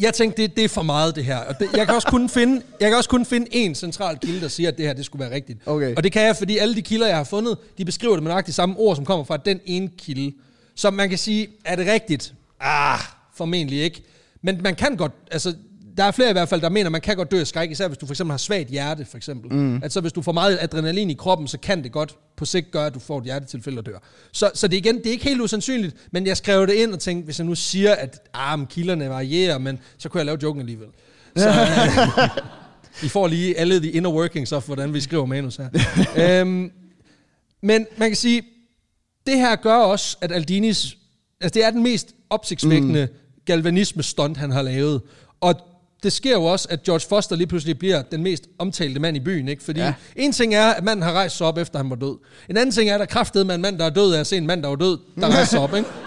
jeg 0.04 0.14
tænkte, 0.14 0.42
det, 0.42 0.56
det 0.56 0.64
er 0.64 0.68
for 0.68 0.82
meget, 0.82 1.16
det 1.16 1.24
her. 1.24 1.38
Og 1.38 1.60
det, 1.60 1.68
jeg, 1.76 1.86
kan 1.86 1.94
også 1.94 2.08
kun 2.08 2.28
finde, 2.28 2.62
jeg 2.80 2.88
kan 2.88 2.96
også 2.96 3.10
kun 3.10 3.26
finde 3.26 3.46
en 3.50 3.74
central 3.74 4.18
kilde, 4.18 4.40
der 4.40 4.48
siger, 4.48 4.68
at 4.68 4.76
det 4.76 4.86
her 4.86 4.92
det 4.92 5.04
skulle 5.04 5.24
være 5.24 5.34
rigtigt. 5.34 5.58
Okay. 5.66 5.96
Og 5.96 6.04
det 6.04 6.12
kan 6.12 6.22
jeg, 6.22 6.36
fordi 6.36 6.58
alle 6.58 6.74
de 6.74 6.82
kilder, 6.82 7.06
jeg 7.06 7.16
har 7.16 7.24
fundet, 7.24 7.58
de 7.78 7.84
beskriver 7.84 8.14
det 8.14 8.22
med 8.22 8.30
nøjagtigt 8.30 8.54
samme 8.54 8.74
ord, 8.78 8.96
som 8.96 9.04
kommer 9.04 9.24
fra 9.24 9.36
den 9.36 9.60
ene 9.64 9.90
kilde. 9.98 10.32
Så 10.74 10.90
man 10.90 11.08
kan 11.08 11.18
sige, 11.18 11.48
er 11.64 11.76
det 11.76 11.86
rigtigt? 11.86 12.34
Ah, 12.64 12.98
formentlig 13.34 13.82
ikke. 13.82 14.02
Men 14.42 14.62
man 14.62 14.74
kan 14.74 14.96
godt, 14.96 15.12
altså 15.30 15.54
der 15.96 16.04
er 16.04 16.10
flere 16.10 16.30
i 16.30 16.32
hvert 16.32 16.48
fald, 16.48 16.60
der 16.60 16.68
mener, 16.68 16.86
at 16.86 16.92
man 16.92 17.00
kan 17.00 17.16
godt 17.16 17.30
dø 17.30 17.40
af 17.40 17.46
skræk, 17.46 17.70
især 17.70 17.88
hvis 17.88 17.98
du 17.98 18.06
for 18.06 18.12
eksempel 18.12 18.32
har 18.32 18.38
svagt 18.38 18.68
hjerte, 18.68 19.04
for 19.04 19.16
eksempel. 19.16 19.52
Mm. 19.52 19.82
Altså 19.82 20.00
hvis 20.00 20.12
du 20.12 20.22
får 20.22 20.32
meget 20.32 20.58
adrenalin 20.60 21.10
i 21.10 21.14
kroppen, 21.14 21.48
så 21.48 21.58
kan 21.58 21.82
det 21.82 21.92
godt 21.92 22.16
på 22.36 22.44
sigt 22.44 22.70
gøre, 22.70 22.86
at 22.86 22.94
du 22.94 22.98
får 22.98 23.18
et 23.18 23.24
hjertetilfælde 23.24 23.78
og 23.78 23.86
dør. 23.86 23.98
Så, 24.32 24.50
så 24.54 24.68
det, 24.68 24.76
igen, 24.76 24.98
det 24.98 25.06
er 25.06 25.10
ikke 25.10 25.24
helt 25.24 25.40
usandsynligt, 25.40 25.96
men 26.12 26.26
jeg 26.26 26.36
skrev 26.36 26.66
det 26.66 26.72
ind 26.74 26.92
og 26.92 27.00
tænkte, 27.00 27.24
hvis 27.24 27.38
jeg 27.38 27.46
nu 27.46 27.54
siger, 27.54 27.94
at 27.94 28.28
ah, 28.34 28.66
kilderne 28.66 29.08
varierer, 29.08 29.58
men 29.58 29.78
så 29.98 30.08
kunne 30.08 30.18
jeg 30.18 30.26
lave 30.26 30.38
joken 30.42 30.60
alligevel. 30.60 30.88
Så, 31.36 31.48
øh, 31.50 32.28
I 33.02 33.08
får 33.08 33.26
lige 33.26 33.58
alle 33.58 33.82
de 33.82 33.90
inner 33.90 34.10
workings 34.10 34.52
of, 34.52 34.66
hvordan 34.66 34.94
vi 34.94 35.00
skriver 35.00 35.26
manus 35.26 35.56
her. 35.56 35.68
øhm, 36.40 36.72
men 37.62 37.86
man 37.96 38.08
kan 38.08 38.16
sige, 38.16 38.42
det 39.26 39.36
her 39.38 39.56
gør 39.56 39.76
også, 39.76 40.16
at 40.20 40.32
Aldinis... 40.32 40.96
Altså, 41.40 41.54
det 41.54 41.64
er 41.64 41.70
den 41.70 41.82
mest 41.82 42.14
opsigtsvækkende 42.34 43.08
mm. 43.12 43.18
galvanisme-stunt, 43.44 44.36
han 44.36 44.50
har 44.50 44.62
lavet. 44.62 45.00
Og 45.40 45.54
det 46.02 46.12
sker 46.12 46.32
jo 46.32 46.44
også, 46.44 46.68
at 46.70 46.82
George 46.82 47.06
Foster 47.08 47.36
lige 47.36 47.46
pludselig 47.46 47.78
bliver 47.78 48.02
den 48.02 48.22
mest 48.22 48.44
omtalte 48.58 49.00
mand 49.00 49.16
i 49.16 49.20
byen, 49.20 49.48
ikke? 49.48 49.64
Fordi 49.64 49.80
ja. 49.80 49.94
en 50.16 50.32
ting 50.32 50.54
er, 50.54 50.66
at 50.66 50.84
manden 50.84 51.02
har 51.02 51.12
rejst 51.12 51.36
sig 51.36 51.46
op, 51.46 51.58
efter 51.58 51.78
han 51.78 51.90
var 51.90 51.96
død. 51.96 52.16
En 52.50 52.56
anden 52.56 52.72
ting 52.72 52.90
er, 52.90 52.94
at 52.94 53.00
der 53.00 53.06
kraftede 53.06 53.44
med 53.44 53.54
en 53.54 53.60
mand, 53.60 53.78
der 53.78 53.84
er 53.84 53.90
død, 53.90 54.14
af 54.14 54.20
at 54.20 54.26
se 54.26 54.36
en 54.36 54.46
mand, 54.46 54.62
der 54.62 54.68
var 54.68 54.76
død, 54.76 54.98
der 55.20 55.28
rejser 55.28 55.44
sig 55.44 55.60
op, 55.60 55.74
ikke? 55.74 55.88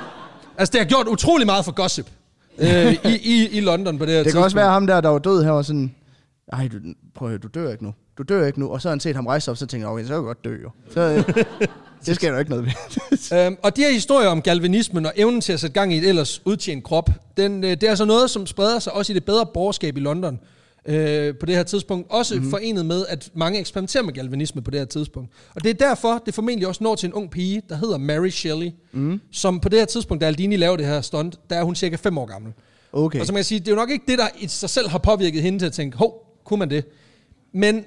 Altså, 0.60 0.72
det 0.72 0.82
har 0.82 0.86
gjort 0.86 1.08
utrolig 1.08 1.46
meget 1.46 1.66
for 1.66 1.72
gossip 1.72 2.10
øh, 2.58 2.94
i, 2.94 3.18
i, 3.24 3.50
i 3.50 3.62
London 3.62 3.98
på 3.98 4.06
det 4.06 4.14
her 4.14 4.24
Det 4.24 4.32
kan 4.34 4.42
også 4.42 4.58
være 4.58 4.70
ham 4.70 4.88
der, 4.88 5.02
der 5.02 5.10
var 5.10 5.20
død 5.20 5.44
her, 5.44 5.52
og 5.52 5.66
sådan, 5.66 5.96
ej, 6.54 6.68
du, 6.68 6.78
prøv 7.16 7.28
at 7.28 7.30
høre, 7.32 7.40
du 7.40 7.48
dør 7.48 7.72
ikke 7.72 7.84
nu. 7.84 7.94
Du 8.18 8.24
dør 8.24 8.46
ikke 8.46 8.60
nu. 8.60 8.70
Og 8.70 8.82
så 8.82 8.88
har 8.88 8.92
han 8.92 9.00
set 9.00 9.16
ham 9.16 9.28
rejse 9.28 9.52
op, 9.52 9.58
så 9.58 9.66
tænker 9.66 9.88
jeg, 9.88 9.94
okay, 9.94 10.04
så 10.04 10.08
kan 10.08 10.16
jeg 10.16 10.24
godt 10.24 10.46
dø 10.46 10.58
jo. 10.64 10.70
Så, 10.94 11.02
øh, 11.02 11.46
det 12.08 12.16
sker 12.16 12.32
der 12.32 12.40
ikke 12.40 12.52
noget 12.52 12.66
ved. 12.66 13.38
øhm, 13.46 13.58
og 13.64 13.76
de 13.76 13.82
her 13.82 13.92
historier 13.92 14.28
om 14.28 14.42
galvanismen 14.42 15.06
og 15.06 15.14
evnen 15.16 15.42
til 15.42 15.54
at 15.54 15.60
sætte 15.60 15.74
gang 15.74 15.94
i 15.94 15.98
et 15.98 16.08
ellers 16.08 16.42
udtjent 16.46 16.84
krop, 16.84 17.10
den, 17.38 17.64
øh, 17.64 17.70
det 17.70 17.84
er 17.84 17.90
altså 17.90 18.06
noget, 18.06 18.30
som 18.30 18.46
spreder 18.46 18.80
sig 18.80 18.94
også 18.94 19.14
i 19.14 19.16
det 19.16 19.26
bedre 19.26 19.46
borgerskab 19.54 19.98
i 19.98 20.00
London 20.00 20.40
øh, 20.86 21.36
på 21.40 21.46
det 21.46 21.56
her 21.56 21.64
tidspunkt. 21.64 22.08
Også 22.12 22.36
mm-hmm. 22.36 22.50
forenet 22.50 22.86
med, 22.86 23.06
at 23.10 23.30
mange 23.34 23.60
eksperimenterer 23.60 24.04
med 24.04 24.14
galvanisme 24.14 24.62
på 24.62 24.72
det 24.72 24.80
her 24.80 24.86
tidspunkt. 24.86 25.32
Og 25.56 25.64
det 25.64 25.70
er 25.70 25.74
derfor, 25.74 26.22
det 26.26 26.34
formentlig 26.34 26.68
også 26.68 26.84
når 26.84 26.96
til 26.96 27.08
en 27.08 27.14
ung 27.14 27.32
pige, 27.32 27.62
der 27.70 27.76
hedder 27.76 27.98
Mary 27.98 28.30
Shelley, 28.30 28.72
mm. 28.92 29.22
som 29.32 29.60
på 29.60 29.70
det 29.70 29.80
her 29.80 29.86
tidspunkt, 29.86 30.22
da 30.22 30.28
Aldini 30.28 30.56
laver 30.56 30.78
det 30.78 30.86
her 30.86 31.02
stunt, 31.02 31.40
der 31.50 31.56
er 31.56 31.64
hun 31.64 31.76
cirka 31.76 31.96
5 31.96 32.18
år 32.18 32.26
gammel. 32.26 32.54
Okay. 32.94 33.20
Og 33.20 33.26
så 33.26 33.34
man 33.34 33.38
kan 33.38 33.46
sige, 33.46 33.60
det 33.60 33.68
er 33.68 33.72
jo 33.72 33.76
nok 33.76 33.90
ikke 33.90 34.06
det, 34.08 34.20
der 34.20 34.28
i 34.40 34.48
sig 34.48 34.70
selv 34.70 34.90
har 34.90 34.98
påvirket 34.98 35.42
hende 35.42 35.60
til 35.60 35.66
at 35.66 35.74
tænke, 35.74 35.98
hov, 35.98 36.40
kunne 36.46 36.60
man 36.60 36.70
det? 36.70 36.86
Men 37.54 37.86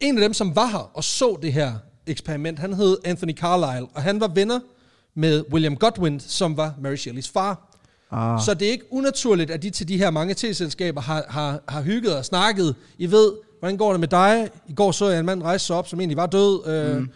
en 0.00 0.18
af 0.18 0.22
dem, 0.22 0.34
som 0.34 0.56
var 0.56 0.66
her 0.66 0.90
og 0.94 1.04
så 1.04 1.38
det 1.42 1.52
her 1.52 1.72
eksperiment, 2.10 2.58
han 2.58 2.72
hed 2.72 2.96
Anthony 3.04 3.34
Carlyle, 3.36 3.86
og 3.94 4.02
han 4.02 4.20
var 4.20 4.28
venner 4.28 4.60
med 5.14 5.44
William 5.52 5.76
Godwin, 5.76 6.20
som 6.20 6.56
var 6.56 6.74
Mary 6.82 6.96
Shelleys 6.96 7.28
far. 7.28 7.66
Ah. 8.10 8.40
Så 8.44 8.54
det 8.54 8.68
er 8.68 8.72
ikke 8.72 8.92
unaturligt, 8.92 9.50
at 9.50 9.62
de 9.62 9.70
til 9.70 9.88
de 9.88 9.98
her 9.98 10.10
mange 10.10 10.34
t-selskaber 10.34 11.00
har, 11.00 11.24
har, 11.28 11.60
har 11.68 11.82
hygget 11.82 12.16
og 12.16 12.24
snakket. 12.24 12.74
I 12.98 13.10
ved, 13.10 13.32
hvordan 13.60 13.76
går 13.76 13.90
det 13.90 14.00
med 14.00 14.08
dig? 14.08 14.48
I 14.68 14.74
går 14.74 14.92
så 14.92 15.08
jeg 15.08 15.20
en 15.20 15.26
mand 15.26 15.42
rejse 15.42 15.66
sig 15.66 15.76
op, 15.76 15.88
som 15.88 16.00
egentlig 16.00 16.16
var 16.16 16.26
død. 16.26 16.66
Øh, 16.66 16.96
mm. 16.96 17.10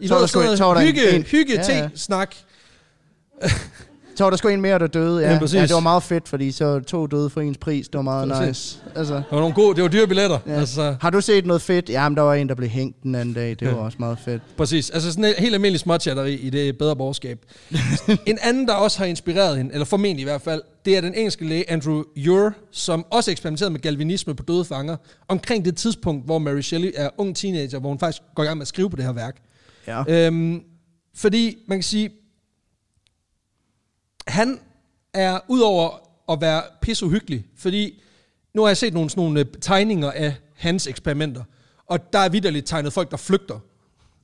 I 0.00 0.08
Så 0.08 0.18
ved, 0.18 0.28
sådan 0.28 0.58
noget 0.58 0.80
hygge, 0.80 1.10
en- 1.16 1.22
hygge 1.22 1.54
Ja, 1.54 1.74
ja. 1.78 1.88
te-snak. 1.88 2.34
Så 4.18 4.24
var 4.24 4.30
der 4.30 4.36
sgu 4.36 4.48
en 4.48 4.60
mere, 4.60 4.78
der 4.78 4.86
døde. 4.86 5.20
Ja, 5.20 5.26
Ja, 5.26 5.32
ja, 5.32 5.38
præcis. 5.38 5.54
ja 5.56 5.62
det 5.62 5.74
var 5.74 5.80
meget 5.80 6.02
fedt, 6.02 6.28
fordi 6.28 6.50
så 6.52 6.80
to 6.80 7.06
døde 7.06 7.30
for 7.30 7.40
ens 7.40 7.58
pris. 7.58 7.88
Det 7.88 7.94
var 7.94 8.02
meget 8.02 8.28
Præcis. 8.30 8.46
nice. 8.48 8.78
Altså, 8.98 9.14
Det 9.14 9.24
var 9.30 9.38
nogle 9.38 9.54
gode, 9.54 9.74
det 9.76 9.82
var 9.82 9.88
dyre 9.88 10.06
billetter. 10.06 10.38
ja. 10.46 10.52
Altså, 10.52 10.96
Har 11.00 11.10
du 11.10 11.20
set 11.20 11.46
noget 11.46 11.62
fedt? 11.62 11.90
Jamen, 11.90 12.16
der 12.16 12.22
var 12.22 12.34
en, 12.34 12.48
der 12.48 12.54
blev 12.54 12.68
hængt 12.68 13.02
den 13.02 13.14
anden 13.14 13.34
dag. 13.34 13.50
Det 13.60 13.68
var 13.68 13.74
Ja. 13.74 13.80
også 13.84 13.96
meget 14.00 14.18
fedt. 14.24 14.42
Præcis. 14.56 14.90
Altså 14.90 15.10
sådan 15.10 15.24
en 15.24 15.34
helt 15.38 15.54
almindelig 15.54 15.80
småchatteri 15.80 16.34
i 16.34 16.50
det 16.50 16.78
bedre 16.78 16.96
borgerskab. 16.96 17.38
en 18.26 18.38
anden, 18.42 18.68
der 18.68 18.74
også 18.74 18.98
har 18.98 19.04
inspireret 19.06 19.56
hende, 19.56 19.72
eller 19.72 19.84
formentlig 19.84 20.20
i 20.20 20.24
hvert 20.24 20.42
fald, 20.42 20.62
det 20.84 20.96
er 20.96 21.00
den 21.00 21.14
engelske 21.14 21.44
læge 21.48 21.70
Andrew 21.70 22.02
Ure, 22.28 22.52
som 22.72 23.04
også 23.10 23.30
eksperimenterede 23.30 23.70
med 23.72 23.80
galvanisme 23.80 24.34
på 24.34 24.42
døde 24.42 24.64
fanger, 24.64 24.96
omkring 25.28 25.64
det 25.64 25.76
tidspunkt, 25.76 26.24
hvor 26.24 26.38
Mary 26.38 26.60
Shelley 26.60 26.92
er 26.96 27.08
ung 27.18 27.36
teenager, 27.36 27.78
hvor 27.78 27.88
hun 27.88 27.98
faktisk 27.98 28.22
går 28.34 28.42
i 28.42 28.46
gang 28.46 28.58
med 28.58 28.62
at 28.62 28.68
skrive 28.68 28.90
på 28.90 28.96
det 28.96 29.04
her 29.04 29.12
værk. 29.12 29.36
Ja. 29.86 30.02
Øhm, 30.26 30.60
fordi 31.16 31.56
man 31.68 31.78
kan 31.78 31.82
sige, 31.82 32.10
han 34.28 34.60
er 35.14 35.38
udover 35.48 35.90
at 36.32 36.40
være 36.40 36.62
pisseuhyggelig, 36.82 37.46
fordi 37.56 38.02
nu 38.54 38.62
har 38.62 38.68
jeg 38.68 38.76
set 38.76 38.94
nogle, 38.94 39.10
sådan 39.10 39.22
nogle 39.22 39.40
øh, 39.40 39.46
tegninger 39.60 40.10
af 40.10 40.34
hans 40.56 40.86
eksperimenter, 40.86 41.42
og 41.86 42.12
der 42.12 42.18
er 42.18 42.28
vidderligt 42.28 42.66
tegnet 42.66 42.92
folk, 42.92 43.10
der 43.10 43.16
flygter 43.16 43.58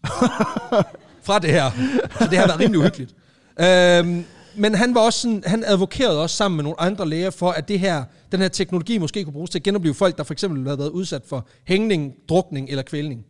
fra 1.27 1.39
det 1.39 1.51
her. 1.51 1.71
Så 2.19 2.27
det 2.31 2.39
har 2.39 2.47
været 2.47 2.61
rimelig 2.61 2.79
uhyggeligt. 2.79 3.15
Øhm, 3.61 4.25
men 4.57 4.75
han 4.75 4.95
var 4.95 5.01
også 5.01 5.21
sådan, 5.21 5.43
han 5.47 5.65
advokerede 5.67 6.23
også 6.23 6.37
sammen 6.37 6.57
med 6.57 6.65
nogle 6.65 6.81
andre 6.81 7.09
læger 7.09 7.31
for, 7.31 7.51
at 7.51 7.69
det 7.69 7.81
her, 7.81 8.05
den 8.33 8.41
her 8.41 8.49
teknologi 8.49 8.99
måske 8.99 9.25
kunne 9.25 9.33
bruges 9.33 9.51
til 9.51 9.59
at 9.59 9.63
genopleve 9.63 9.95
folk, 9.95 10.19
der 10.19 10.25
for 10.25 10.33
eksempel 10.33 10.65
havde 10.65 10.79
været 10.79 10.91
udsat 10.91 11.23
for 11.27 11.47
hængning, 11.65 12.15
drukning 12.29 12.69
eller 12.69 12.83
kvælning. 12.83 13.25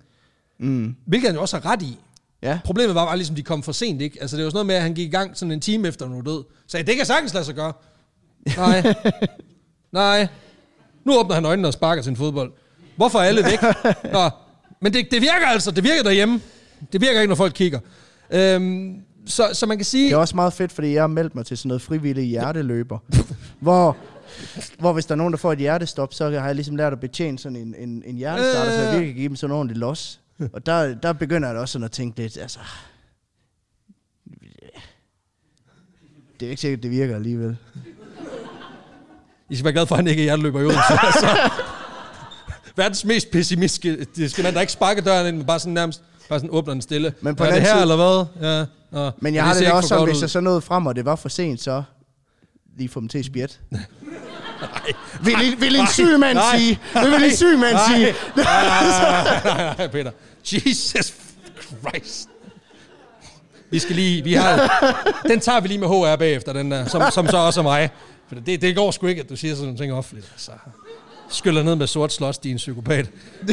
Mm. 0.58 0.96
Hvilket 1.06 1.28
han 1.28 1.34
jo 1.34 1.40
også 1.40 1.58
har 1.58 1.72
ret 1.72 1.82
i. 1.82 1.98
Ja. 2.44 2.58
Problemet 2.64 2.94
var 2.94 3.06
bare 3.06 3.16
ligesom, 3.16 3.36
de 3.36 3.42
kom 3.42 3.62
for 3.62 3.72
sent, 3.72 4.02
ikke? 4.02 4.18
Altså, 4.20 4.36
det 4.36 4.44
var 4.44 4.50
sådan 4.50 4.56
noget 4.56 4.66
med, 4.66 4.74
at 4.74 4.82
han 4.82 4.94
gik 4.94 5.08
i 5.08 5.10
gang 5.10 5.36
sådan 5.36 5.52
en 5.52 5.60
time 5.60 5.88
efter, 5.88 6.08
nu 6.08 6.20
død. 6.20 6.44
Så 6.66 6.78
det 6.86 6.96
kan 6.96 7.06
sagtens 7.06 7.34
lade 7.34 7.44
sig 7.44 7.54
gøre. 7.54 7.72
Nej. 8.56 8.94
Nej. 9.92 10.28
Nu 11.04 11.18
åbner 11.18 11.34
han 11.34 11.44
øjnene 11.44 11.68
og 11.68 11.72
sparker 11.72 12.02
sin 12.02 12.16
fodbold. 12.16 12.52
Hvorfor 12.96 13.18
er 13.18 13.22
alle 13.22 13.44
væk? 13.44 13.62
Nå. 14.12 14.30
Men 14.80 14.92
det, 14.92 15.10
det 15.10 15.20
virker 15.22 15.46
altså. 15.46 15.70
Det 15.70 15.84
virker 15.84 16.02
derhjemme. 16.02 16.40
Det 16.92 17.00
virker 17.00 17.20
ikke, 17.20 17.28
når 17.28 17.34
folk 17.34 17.52
kigger. 17.54 17.78
Øhm, 18.30 18.96
så, 19.26 19.50
så 19.52 19.66
man 19.66 19.78
kan 19.78 19.84
sige... 19.84 20.04
Det 20.04 20.12
er 20.12 20.16
også 20.16 20.36
meget 20.36 20.52
fedt, 20.52 20.72
fordi 20.72 20.92
jeg 20.92 21.02
har 21.02 21.06
meldt 21.06 21.34
mig 21.34 21.46
til 21.46 21.58
sådan 21.58 21.68
noget 21.68 21.82
frivillig 21.82 22.24
hjerteløber. 22.24 22.98
hvor, 23.60 23.96
hvor 24.78 24.92
hvis 24.92 25.06
der 25.06 25.12
er 25.12 25.16
nogen, 25.16 25.32
der 25.32 25.38
får 25.38 25.52
et 25.52 25.58
hjertestop, 25.58 26.14
så 26.14 26.30
har 26.30 26.46
jeg 26.46 26.54
ligesom 26.54 26.76
lært 26.76 26.92
at 26.92 27.00
betjene 27.00 27.38
sådan 27.38 27.56
en, 27.56 27.74
en, 27.78 28.02
en 28.06 28.16
hjertestarter, 28.16 28.70
så 28.70 28.78
jeg 28.78 28.90
virkelig 28.92 29.08
kan 29.08 29.16
give 29.16 29.28
dem 29.28 29.36
sådan 29.36 29.54
en 29.54 29.58
ordentlig 29.58 29.76
los. 29.76 30.20
Og 30.52 30.66
der, 30.66 30.94
der 30.94 31.12
begynder 31.12 31.48
jeg 31.48 31.54
da 31.54 31.60
også 31.60 31.72
sådan 31.72 31.84
at 31.84 31.92
tænke 31.92 32.22
lidt, 32.22 32.38
altså... 32.38 32.58
Det 36.40 36.46
er 36.46 36.50
ikke 36.50 36.60
sikkert, 36.60 36.82
det 36.82 36.90
virker 36.90 37.14
alligevel. 37.14 37.56
I 39.50 39.56
skal 39.56 39.64
være 39.64 39.72
glad 39.72 39.86
for, 39.86 39.94
at 39.94 39.98
han 39.98 40.06
ikke 40.06 40.22
er 40.22 40.24
hjerteløber 40.24 40.60
i 40.60 40.64
Odense. 40.64 40.80
altså, 41.02 41.50
verdens 42.76 43.04
mest 43.04 43.30
pessimistiske 43.30 44.42
mand, 44.42 44.54
der 44.54 44.60
ikke 44.60 44.72
sparker 44.72 45.02
døren 45.02 45.26
ind, 45.26 45.36
men 45.36 45.46
bare 45.46 45.58
sådan 45.58 45.72
nærmest 45.72 46.02
bare 46.28 46.38
sådan 46.38 46.50
åbner 46.50 46.74
den 46.74 46.82
stille. 46.82 47.14
Men 47.20 47.36
på 47.36 47.44
er 47.44 47.52
det 47.52 47.62
her, 47.62 47.74
anden 47.74 47.82
eller 47.82 47.96
hvad? 47.96 48.48
Ja. 48.48 48.64
Nå. 48.90 49.10
Men 49.18 49.34
jeg 49.34 49.44
har 49.44 49.54
det, 49.54 49.62
da 49.62 49.72
også 49.72 49.88
sådan, 49.88 50.00
godt 50.00 50.10
hvis 50.10 50.20
jeg 50.22 50.30
så 50.30 50.40
nåede 50.40 50.60
frem, 50.60 50.86
og 50.86 50.96
det 50.96 51.04
var 51.04 51.16
for 51.16 51.28
sent, 51.28 51.60
så 51.60 51.82
lige 52.76 52.88
få 52.88 53.00
dem 53.00 53.08
til 53.08 53.18
at 53.18 53.60
spjætte. 54.58 55.00
vil, 55.24 55.52
en- 55.52 55.60
vil 55.60 55.76
en 55.76 55.86
syg 55.86 56.18
mand 56.18 56.34
Nej. 56.38 56.58
sige. 56.58 56.78
Det 56.94 57.10
vil 57.10 57.24
en 57.24 57.36
syg 57.36 57.58
mand 57.58 57.72
Nej. 57.72 57.86
sige. 57.96 58.06
nej, 58.36 58.44
nej, 59.44 59.74
nej, 59.78 59.86
Peter. 59.88 60.10
Jesus 60.52 61.14
Christ. 61.80 62.28
Vi 63.70 63.78
skal 63.78 63.96
lige, 63.96 64.24
vi 64.24 64.32
har, 64.34 64.70
den 65.28 65.40
tager 65.40 65.60
vi 65.60 65.68
lige 65.68 65.78
med 65.78 65.88
HR 65.88 66.16
bagefter, 66.16 66.52
den 66.52 66.70
der, 66.70 66.86
som, 66.86 67.02
som 67.12 67.28
så 67.28 67.36
også 67.36 67.60
er 67.60 67.64
mig. 67.64 67.90
For 68.28 68.34
det, 68.34 68.60
det 68.62 68.76
går 68.76 68.90
sgu 68.90 69.06
ikke, 69.06 69.22
at 69.22 69.28
du 69.28 69.36
siger 69.36 69.54
sådan 69.54 69.64
nogle 69.66 69.78
ting 69.78 69.92
offentligt. 69.92 70.32
Så 70.36 70.50
skyller 71.28 71.62
ned 71.62 71.76
med 71.76 71.86
sort 71.86 72.12
slås, 72.12 72.38
din 72.38 72.56
psykopat. 72.56 73.10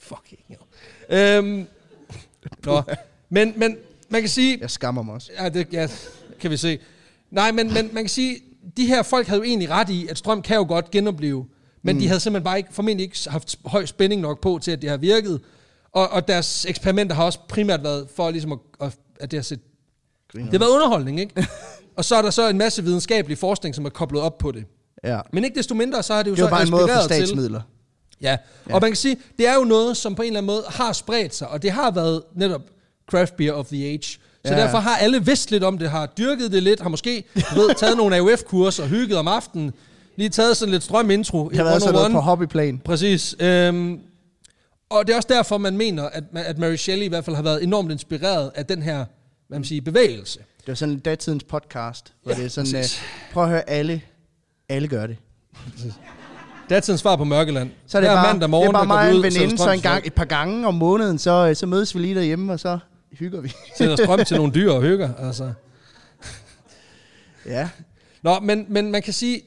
Fucking 0.00 0.40
hell. 0.48 0.60
Øhm, 1.10 1.66
nå. 2.64 2.82
Men, 3.30 3.52
men 3.56 3.76
man 4.08 4.20
kan 4.22 4.28
sige, 4.30 4.58
Jeg 4.60 4.70
skammer 4.70 5.02
mig 5.02 5.14
også. 5.14 5.30
Ja, 5.38 5.48
det 5.48 5.66
ja, 5.72 5.88
kan 6.40 6.50
vi 6.50 6.56
se. 6.56 6.78
Nej, 7.30 7.52
men, 7.52 7.74
men 7.74 7.90
man 7.92 8.04
kan 8.04 8.08
sige, 8.08 8.36
de 8.76 8.86
her 8.86 9.02
folk 9.02 9.26
havde 9.26 9.38
jo 9.38 9.44
egentlig 9.44 9.70
ret 9.70 9.88
i, 9.90 10.06
at 10.06 10.18
strøm 10.18 10.42
kan 10.42 10.56
jo 10.56 10.64
godt 10.68 10.90
genopleve, 10.90 11.46
men 11.82 11.96
mm. 11.96 12.00
de 12.00 12.06
havde 12.06 12.20
simpelthen 12.20 12.44
bare 12.44 12.58
ikke, 12.58 12.72
formentlig 12.72 13.04
ikke 13.04 13.18
haft 13.30 13.56
høj 13.64 13.86
spænding 13.86 14.20
nok 14.20 14.40
på 14.40 14.58
til, 14.62 14.70
at 14.70 14.82
det 14.82 14.90
har 14.90 14.96
virket. 14.96 15.40
Og, 15.92 16.08
og 16.08 16.28
deres 16.28 16.66
eksperimenter 16.66 17.16
har 17.16 17.24
også 17.24 17.38
primært 17.48 17.82
været 17.82 18.08
for 18.16 18.30
ligesom 18.30 18.52
at, 18.52 18.58
at, 18.80 18.96
at 19.20 19.30
det 19.30 19.36
har 19.38 19.42
set... 19.42 19.60
Det 20.32 20.52
har 20.52 20.58
været 20.58 20.70
underholdning, 20.70 21.20
ikke? 21.20 21.46
og 21.96 22.04
så 22.04 22.16
er 22.16 22.22
der 22.22 22.30
så 22.30 22.48
en 22.48 22.58
masse 22.58 22.84
videnskabelig 22.84 23.38
forskning, 23.38 23.74
som 23.74 23.84
er 23.84 23.90
koblet 23.90 24.22
op 24.22 24.38
på 24.38 24.52
det. 24.52 24.64
Ja. 25.04 25.20
Men 25.32 25.44
ikke 25.44 25.56
desto 25.56 25.74
mindre, 25.74 26.02
så 26.02 26.14
har 26.14 26.22
det 26.22 26.30
jo 26.30 26.34
Det 26.34 26.42
var 26.42 26.48
så 26.48 26.50
bare 26.50 26.62
en 26.62 26.70
måde 26.70 26.80
få 26.80 26.86
inspireret 26.86 27.10
til... 27.10 27.26
statsmidler. 27.26 27.60
Ja. 28.20 28.36
ja, 28.68 28.74
og 28.74 28.80
man 28.80 28.90
kan 28.90 28.96
sige, 28.96 29.16
det 29.38 29.48
er 29.48 29.54
jo 29.54 29.64
noget, 29.64 29.96
som 29.96 30.14
på 30.14 30.22
en 30.22 30.26
eller 30.26 30.40
anden 30.40 30.46
måde 30.46 30.64
har 30.68 30.92
spredt 30.92 31.34
sig, 31.34 31.48
og 31.48 31.62
det 31.62 31.70
har 31.70 31.90
været 31.90 32.22
netop 32.34 32.62
craft 33.10 33.36
beer 33.36 33.52
of 33.52 33.66
the 33.66 33.84
age. 33.84 34.18
Så 34.46 34.54
Ja. 34.54 34.60
derfor 34.60 34.78
har 34.78 34.96
alle 34.96 35.24
vidst 35.24 35.50
lidt 35.50 35.64
om 35.64 35.78
det, 35.78 35.90
har 35.90 36.06
dyrket 36.06 36.52
det 36.52 36.62
lidt, 36.62 36.80
har 36.80 36.88
måske 36.88 37.24
ved, 37.34 37.74
taget 37.78 37.96
nogle 37.96 38.16
AUF-kurser 38.16 38.82
og 38.82 38.88
hygget 38.88 39.18
om 39.18 39.28
aftenen, 39.28 39.72
lige 40.16 40.28
taget 40.28 40.56
sådan 40.56 40.72
lidt 40.72 40.82
strøm-intro. 40.82 41.48
Det 41.48 41.56
har 41.56 41.64
været 41.64 41.82
sådan 41.82 41.92
noget 41.94 42.04
101. 42.06 42.12
på 42.12 42.20
hobbyplan. 42.30 42.78
Præcis. 42.84 43.36
Øhm, 43.40 43.98
og 44.90 45.06
det 45.06 45.12
er 45.12 45.16
også 45.16 45.28
derfor, 45.32 45.58
man 45.58 45.76
mener, 45.76 46.02
at, 46.04 46.24
at 46.34 46.58
Mary 46.58 46.76
Shelley 46.76 47.04
i 47.06 47.08
hvert 47.08 47.24
fald 47.24 47.36
har 47.36 47.42
været 47.42 47.62
enormt 47.62 47.92
inspireret 47.92 48.50
af 48.54 48.66
den 48.66 48.82
her 48.82 49.04
hvad 49.48 49.58
man 49.58 49.64
siger, 49.64 49.82
bevægelse. 49.82 50.38
Det 50.38 50.68
var 50.68 50.74
sådan 50.74 50.94
en 50.94 51.00
datidens 51.00 51.44
podcast, 51.44 52.12
hvor 52.22 52.32
Ja, 52.32 52.38
det 52.38 52.44
er 52.44 52.48
sådan, 52.48 52.72
præcis. 52.72 52.98
uh, 52.98 53.32
prøv 53.32 53.42
at 53.42 53.48
høre 53.50 53.70
alle, 53.70 54.00
alle 54.68 54.88
gør 54.88 55.06
det. 55.06 55.16
Datidens 56.70 57.00
svar 57.00 57.16
på 57.16 57.24
Mørkeland. 57.24 57.70
Så 57.86 57.98
er 57.98 58.00
det, 58.00 58.10
Hver 58.10 58.16
bare, 58.16 58.32
mandag 58.32 58.50
morgen, 58.50 58.68
det 58.68 58.74
er 58.74 58.78
bare 58.78 58.86
mig 58.86 59.10
og 59.10 59.16
en 59.16 59.22
veninde, 59.22 59.50
så 59.50 59.56
strøm 59.56 59.74
en 59.74 59.80
gang, 59.80 60.06
et 60.06 60.12
par 60.14 60.24
gange 60.24 60.66
om 60.66 60.74
måneden, 60.74 61.18
så, 61.18 61.46
øh, 61.48 61.56
så 61.56 61.66
mødes 61.66 61.94
vi 61.94 62.00
lige 62.00 62.14
derhjemme, 62.14 62.52
og 62.52 62.60
så 62.60 62.78
hygger 63.12 63.40
vi. 63.40 63.52
Sætter 63.78 63.96
strøm 63.96 64.24
til 64.24 64.36
nogle 64.36 64.52
dyr 64.54 64.70
og 64.70 64.82
hygger. 64.82 65.14
Altså. 65.14 65.52
ja. 67.46 67.68
Nå, 68.22 68.40
men, 68.40 68.66
men 68.68 68.90
man 68.90 69.02
kan 69.02 69.12
sige, 69.12 69.42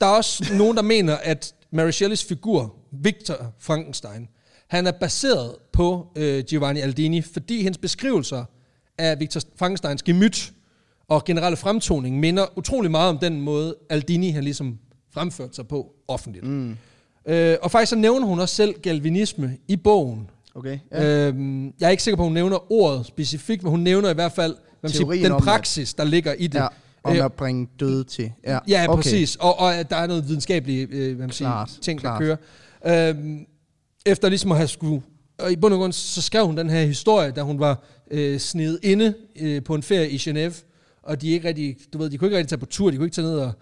der 0.00 0.06
er 0.06 0.10
også 0.10 0.54
nogen, 0.54 0.76
der 0.76 0.82
mener, 0.82 1.16
at 1.16 1.54
Mary 1.70 1.90
Shelleys 1.90 2.24
figur, 2.24 2.74
Victor 2.92 3.52
Frankenstein, 3.58 4.28
han 4.68 4.86
er 4.86 4.92
baseret 4.92 5.56
på 5.72 6.06
øh, 6.16 6.44
Giovanni 6.44 6.80
Aldini, 6.80 7.22
fordi 7.22 7.62
hendes 7.62 7.78
beskrivelser 7.78 8.44
af 8.98 9.20
Victor 9.20 9.40
Frankensteins 9.56 10.02
gemyt 10.02 10.52
og 11.08 11.24
generelle 11.24 11.56
fremtoning 11.56 12.20
minder 12.20 12.58
utrolig 12.58 12.90
meget 12.90 13.08
om 13.08 13.18
den 13.18 13.40
måde, 13.40 13.76
Aldini 13.90 14.30
han 14.30 14.44
ligesom 14.44 14.78
fremført 15.14 15.56
sig 15.56 15.68
på 15.68 15.92
offentligt. 16.08 16.46
Mm. 16.46 16.76
Øh, 17.26 17.56
og 17.62 17.70
faktisk 17.70 17.90
så 17.90 17.96
nævner 17.96 18.26
hun 18.26 18.40
også 18.40 18.54
selv 18.54 18.80
galvinisme 18.80 19.56
i 19.68 19.76
bogen. 19.76 20.30
Okay, 20.54 20.78
ja. 20.92 21.28
Øhm, 21.28 21.66
jeg 21.80 21.86
er 21.86 21.90
ikke 21.90 22.02
sikker 22.02 22.16
på, 22.16 22.22
at 22.22 22.26
hun 22.26 22.34
nævner 22.34 22.72
ordet 22.72 23.06
specifikt, 23.06 23.62
men 23.62 23.70
hun 23.70 23.80
nævner 23.80 24.10
i 24.10 24.14
hvert 24.14 24.32
fald 24.32 24.54
hvad 24.80 24.90
man 25.02 25.14
siger, 25.16 25.28
den 25.28 25.40
praksis, 25.44 25.94
der 25.94 26.04
ligger 26.04 26.32
i 26.32 26.46
det. 26.46 26.58
ja. 26.58 26.66
Om 27.04 27.16
Øh, 27.16 27.24
at 27.24 27.32
bringe 27.32 27.68
døde 27.80 28.04
til. 28.04 28.32
Ja, 28.46 28.58
Ja, 28.68 28.84
okay. 28.88 28.96
præcis. 29.02 29.36
Og, 29.36 29.58
og 29.60 29.74
at 29.74 29.90
der 29.90 29.96
er 29.96 30.06
noget 30.06 30.28
videnskabelige 30.28 30.86
øh, 30.90 31.06
hvad 31.16 31.26
man 31.26 31.28
Klart, 31.30 31.70
siger, 31.70 31.80
ting, 31.82 32.00
klart. 32.00 32.22
der 32.22 32.36
kører. 32.84 33.08
Øhm, 33.10 33.46
efter 34.06 34.28
ligesom 34.28 34.50
at 34.52 34.56
have 34.58 34.68
skulle... 34.68 35.02
Og 35.38 35.52
i 35.52 35.56
bund 35.56 35.74
og 35.74 35.80
grund, 35.80 35.92
så 35.92 36.22
skrev 36.22 36.46
hun 36.46 36.56
den 36.56 36.70
her 36.70 36.82
historie, 36.82 37.30
da 37.30 37.42
hun 37.42 37.60
var 37.60 37.82
øh, 38.10 38.38
snedet 38.40 38.78
inde 38.82 39.14
øh, 39.40 39.62
på 39.62 39.74
en 39.74 39.82
ferie 39.82 40.10
i 40.10 40.16
Genève, 40.16 40.64
og 41.02 41.22
de 41.22 41.28
ikke 41.30 41.48
rigtig, 41.48 41.76
du 41.92 41.98
ved, 41.98 42.10
de 42.10 42.18
kunne 42.18 42.28
ikke 42.28 42.36
rigtig 42.38 42.48
tage 42.48 42.58
på 42.58 42.66
tur, 42.66 42.90
de 42.90 42.96
kunne 42.96 43.06
ikke 43.06 43.14
tage 43.14 43.26
ned 43.26 43.38
og, 43.38 43.52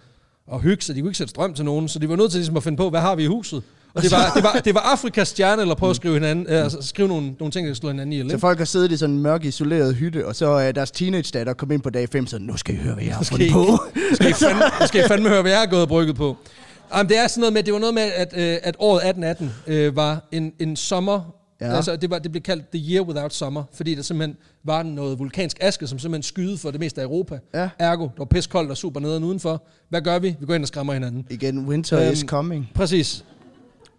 og 0.46 0.60
hygge 0.60 0.82
sig, 0.82 0.94
de 0.94 1.00
kunne 1.00 1.10
ikke 1.10 1.18
sætte 1.18 1.30
strøm 1.30 1.54
til 1.54 1.64
nogen, 1.64 1.88
så 1.88 1.98
de 1.98 2.08
var 2.08 2.16
nødt 2.16 2.30
til 2.30 2.38
ligesom 2.38 2.56
at 2.56 2.62
finde 2.62 2.76
på, 2.76 2.90
hvad 2.90 3.00
har 3.00 3.14
vi 3.14 3.22
i 3.22 3.26
huset? 3.26 3.62
Og 3.94 4.02
det 4.02 4.10
var, 4.12 4.32
det 4.34 4.42
var, 4.42 4.60
det 4.64 4.74
var 4.74 4.80
Afrikas 4.80 5.28
stjerne, 5.28 5.62
eller 5.62 5.74
prøve 5.74 5.90
at 5.90 5.96
skrive, 5.96 6.14
hinanden, 6.14 6.46
øh, 6.48 6.64
altså, 6.64 6.78
skrive 6.80 7.08
nogle, 7.08 7.34
nogle 7.38 7.52
ting, 7.52 7.68
der 7.68 7.74
slår 7.74 7.90
hinanden 7.90 8.12
ihjel. 8.12 8.30
Så 8.30 8.38
folk 8.38 8.58
har 8.58 8.64
siddet 8.64 8.92
i 8.92 8.96
sådan 8.96 9.14
en 9.14 9.22
mørk, 9.22 9.44
isoleret 9.44 9.94
hytte, 9.94 10.26
og 10.26 10.36
så 10.36 10.46
er 10.46 10.72
deres 10.72 10.90
teenage 10.90 11.30
datter 11.34 11.52
kom 11.52 11.70
ind 11.70 11.82
på 11.82 11.90
dag 11.90 12.08
5, 12.08 12.26
så 12.26 12.38
nu 12.38 12.56
skal 12.56 12.74
I 12.74 12.78
høre, 12.78 12.94
hvad 12.94 13.04
jeg 13.04 13.14
har 13.16 13.24
fundet 13.24 13.52
på. 13.52 13.66
skal 14.14 14.30
I 14.30 14.32
fandme, 14.32 14.62
skal 14.86 15.04
I 15.04 15.08
fandme 15.08 15.28
høre, 15.28 15.42
hvad 15.42 15.50
jeg 15.50 15.60
har 15.60 15.66
gået 15.66 15.82
og 15.82 15.88
brygget 15.88 16.16
på. 16.16 16.36
Jamen, 16.94 17.08
det 17.08 17.18
er 17.18 17.26
sådan 17.26 17.40
noget 17.40 17.52
med, 17.52 17.62
det 17.62 17.72
var 17.72 17.80
noget 17.80 17.94
med, 17.94 18.02
at, 18.02 18.32
øh, 18.36 18.56
at 18.62 18.76
året 18.78 19.08
1818 19.08 19.50
øh, 19.66 19.96
var 19.96 20.28
en, 20.32 20.52
en 20.58 20.76
sommer, 20.76 21.20
ja. 21.60 21.76
Altså 21.76 21.96
det, 21.96 22.10
var, 22.10 22.18
det 22.18 22.30
blev 22.32 22.42
kaldt 22.42 22.68
The 22.68 22.92
Year 22.92 23.04
Without 23.04 23.34
Summer, 23.34 23.64
fordi 23.74 23.94
der 23.94 24.02
simpelthen 24.02 24.36
var 24.64 24.82
noget 24.82 25.18
vulkansk 25.18 25.56
aske, 25.60 25.86
som 25.86 25.98
simpelthen 25.98 26.22
skyede 26.22 26.58
for 26.58 26.70
det 26.70 26.80
meste 26.80 27.00
af 27.00 27.04
Europa. 27.04 27.38
Ja. 27.54 27.68
Ergo, 27.78 28.02
der 28.04 28.10
var 28.18 28.24
piskoldt 28.24 28.70
og 28.70 28.76
super 28.76 29.00
nede 29.00 29.24
udenfor. 29.24 29.62
Hvad 29.88 30.00
gør 30.02 30.18
vi? 30.18 30.36
Vi 30.40 30.46
går 30.46 30.54
ind 30.54 30.64
og 30.64 30.68
skræmmer 30.68 30.92
hinanden. 30.92 31.26
Igen, 31.30 31.58
winter 31.66 32.00
Øhm, 32.00 32.12
is 32.12 32.20
coming. 32.20 32.70
Præcis. 32.74 33.24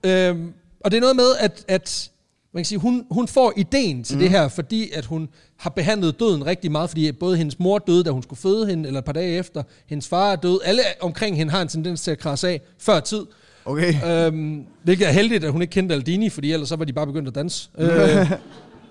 Øhm, 0.06 0.54
og 0.80 0.92
det 0.92 0.98
er 0.98 1.02
noget 1.02 1.16
med, 1.16 1.36
at, 1.40 1.66
at 1.68 2.12
man 2.54 2.62
kan 2.62 2.66
sige, 2.66 2.80
hun, 2.80 3.06
hun 3.12 3.28
får 3.28 3.54
ideen 3.58 4.04
til 4.04 4.16
mm. 4.16 4.22
det 4.22 4.30
her, 4.30 4.48
fordi 4.48 4.92
at 4.92 5.06
hun 5.06 5.30
har 5.58 5.70
behandlet 5.70 6.20
døden 6.20 6.46
rigtig 6.46 6.72
meget, 6.72 6.90
fordi 6.90 7.12
både 7.12 7.38
hendes 7.38 7.60
mor 7.60 7.78
døde, 7.78 8.04
da 8.04 8.10
hun 8.10 8.24
skulle 8.24 8.40
føde 8.40 8.68
hende, 8.68 8.88
eller 8.88 9.00
et 9.00 9.06
par 9.06 9.14
dage 9.14 9.38
efter. 9.38 9.64
Hendes 9.88 10.08
far 10.08 10.32
er 10.32 10.36
død. 10.36 10.60
Alle 10.64 10.82
omkring 11.02 11.38
hende 11.38 11.52
har 11.52 11.62
en 11.62 11.68
tendens 11.68 12.02
til 12.02 12.12
at 12.12 12.20
krasse 12.20 12.48
af 12.48 12.62
før 12.80 13.00
tid. 13.00 13.26
Okay. 13.66 13.94
Øhm, 14.28 14.66
hvilket 14.84 15.08
er 15.08 15.12
heldigt, 15.12 15.44
at 15.44 15.52
hun 15.52 15.62
ikke 15.62 15.72
kendte 15.72 15.96
Aldini, 15.96 16.30
fordi 16.30 16.52
ellers 16.52 16.70
så 16.70 16.76
var 16.76 16.86
de 16.86 16.94
bare 16.94 17.08
begyndt 17.08 17.28
at 17.28 17.36
danse. 17.36 17.70
øh, 17.78 18.32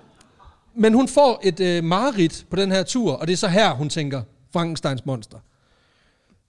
men 0.83 0.95
hun 0.95 1.09
får 1.09 1.41
et 1.45 1.61
øh, 1.61 1.85
mareridt 1.85 2.47
på 2.51 2.57
den 2.57 2.73
her 2.73 2.83
tur, 2.83 3.13
og 3.13 3.27
det 3.27 3.33
er 3.33 3.37
så 3.37 3.49
her, 3.49 3.75
hun 3.75 3.89
tænker, 3.89 4.23
Frankensteins 4.53 5.07
monster. 5.07 5.39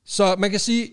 Så 0.06 0.36
man 0.40 0.52
kan 0.52 0.60
sige, 0.60 0.90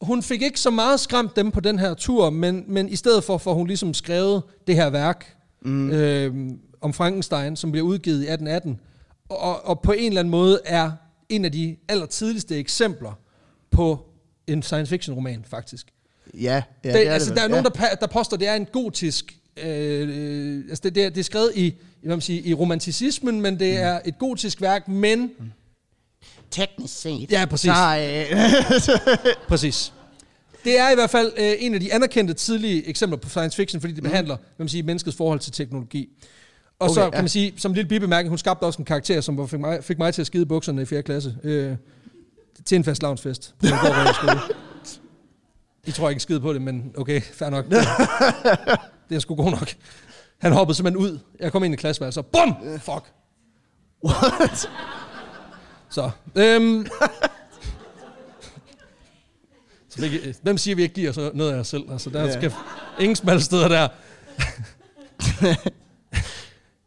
hun 0.00 0.22
fik 0.22 0.42
ikke 0.42 0.60
så 0.60 0.70
meget 0.70 1.00
skræmt 1.00 1.36
dem 1.36 1.50
på 1.50 1.60
den 1.60 1.78
her 1.78 1.94
tur, 1.94 2.30
men, 2.30 2.64
men 2.66 2.88
i 2.88 2.96
stedet 2.96 3.24
for 3.24 3.38
får 3.38 3.54
hun 3.54 3.66
ligesom 3.66 3.94
skrevet 3.94 4.42
det 4.66 4.74
her 4.74 4.90
værk 4.90 5.36
mm. 5.62 5.90
øh, 5.90 6.50
om 6.80 6.92
Frankenstein, 6.92 7.56
som 7.56 7.72
bliver 7.72 7.86
udgivet 7.86 8.16
i 8.16 8.28
1818, 8.30 8.80
og, 9.28 9.66
og 9.66 9.80
på 9.80 9.92
en 9.92 10.08
eller 10.08 10.20
anden 10.20 10.30
måde 10.30 10.60
er 10.64 10.90
en 11.28 11.44
af 11.44 11.52
de 11.52 11.76
allertidligste 11.88 12.56
eksempler 12.56 13.18
på 13.70 13.98
en 14.46 14.62
science 14.62 14.90
fiction 14.90 15.16
roman, 15.16 15.44
faktisk. 15.48 15.86
Ja, 16.34 16.40
ja 16.40 16.62
det, 16.84 16.94
det 16.94 17.08
er 17.08 17.12
altså, 17.12 17.28
det 17.28 17.36
der 17.36 17.44
er 17.44 17.48
nogen, 17.48 17.64
der, 17.64 17.70
pa- 17.70 17.96
der 18.00 18.06
påstår, 18.06 18.34
at 18.34 18.40
det 18.40 18.48
er 18.48 18.54
en 18.54 18.66
gotisk... 18.72 19.36
Øh, 19.56 20.08
øh, 20.08 20.64
altså 20.68 20.80
det, 20.84 20.94
det, 20.94 21.04
er, 21.04 21.08
det 21.08 21.18
er 21.18 21.24
skrevet 21.24 21.52
i, 21.54 21.74
hvad 22.02 22.16
man 22.16 22.20
siger, 22.20 22.42
i 22.44 22.54
romanticismen, 22.54 23.40
men 23.40 23.58
det 23.58 23.76
er 23.76 24.00
et 24.04 24.18
gotisk 24.18 24.60
værk, 24.60 24.88
men... 24.88 25.30
Teknisk 26.50 27.00
set. 27.00 27.32
Ja, 27.32 27.44
præcis. 27.44 27.70
Så, 27.70 28.96
øh, 28.96 29.34
Præcis. 29.48 29.92
Det 30.64 30.78
er 30.78 30.90
i 30.90 30.94
hvert 30.94 31.10
fald 31.10 31.32
øh, 31.36 31.52
en 31.58 31.74
af 31.74 31.80
de 31.80 31.94
anerkendte 31.94 32.34
tidlige 32.34 32.88
eksempler 32.88 33.16
på 33.18 33.28
science 33.28 33.56
fiction, 33.56 33.80
fordi 33.80 33.92
det 33.92 34.02
behandler 34.02 34.36
hvad 34.36 34.64
man 34.64 34.68
siger, 34.68 34.84
menneskets 34.84 35.16
forhold 35.16 35.40
til 35.40 35.52
teknologi. 35.52 36.08
Og 36.78 36.90
okay, 36.90 36.94
så 36.94 37.00
kan 37.00 37.14
ja. 37.14 37.22
man 37.22 37.28
sige, 37.28 37.54
som 37.56 37.70
en 37.70 37.74
lille 37.74 37.88
bibemærkning, 37.88 38.28
hun 38.28 38.38
skabte 38.38 38.64
også 38.64 38.78
en 38.78 38.84
karakter, 38.84 39.20
som 39.20 39.48
fik 39.48 39.60
mig, 39.60 39.84
fik 39.84 39.98
mig 39.98 40.14
til 40.14 40.22
at 40.22 40.26
skide 40.26 40.46
bukserne 40.46 40.82
i 40.82 40.84
4. 40.84 41.02
klasse. 41.02 41.36
Øh, 41.42 41.76
til 42.64 42.76
en 42.76 42.84
fast 42.84 43.02
skole. 44.14 44.40
De 45.86 45.90
tror 45.90 46.08
ikke 46.08 46.16
en 46.16 46.20
skid 46.20 46.40
på 46.40 46.52
det, 46.52 46.62
men 46.62 46.92
okay, 46.96 47.20
fair 47.20 47.50
nok. 47.50 47.64
Det, 49.08 49.16
er 49.16 49.18
sgu 49.18 49.34
god 49.34 49.50
nok. 49.50 49.68
Han 50.38 50.52
hoppede 50.52 50.76
simpelthen 50.76 51.04
ud. 51.06 51.18
Jeg 51.40 51.52
kom 51.52 51.64
ind 51.64 51.74
i 51.74 51.76
klasseværelset, 51.76 52.14
så 52.14 52.22
bum! 52.22 52.56
Fuck. 52.78 53.12
what? 54.04 54.70
Så, 55.90 56.10
øhm, 56.36 56.86
så 59.88 60.00
det, 60.00 60.38
hvem 60.42 60.58
siger, 60.58 60.74
vi 60.74 60.82
ikke 60.82 60.94
giver 60.94 61.12
så 61.12 61.30
noget 61.34 61.52
af 61.52 61.58
os 61.58 61.66
selv? 61.68 61.82
Altså, 61.92 62.10
der 62.10 62.24
Ja. 62.24 62.32
skal 62.32 62.52
ingen 63.00 63.16
smalle 63.16 63.42
steder 63.42 63.68
der. 63.68 63.88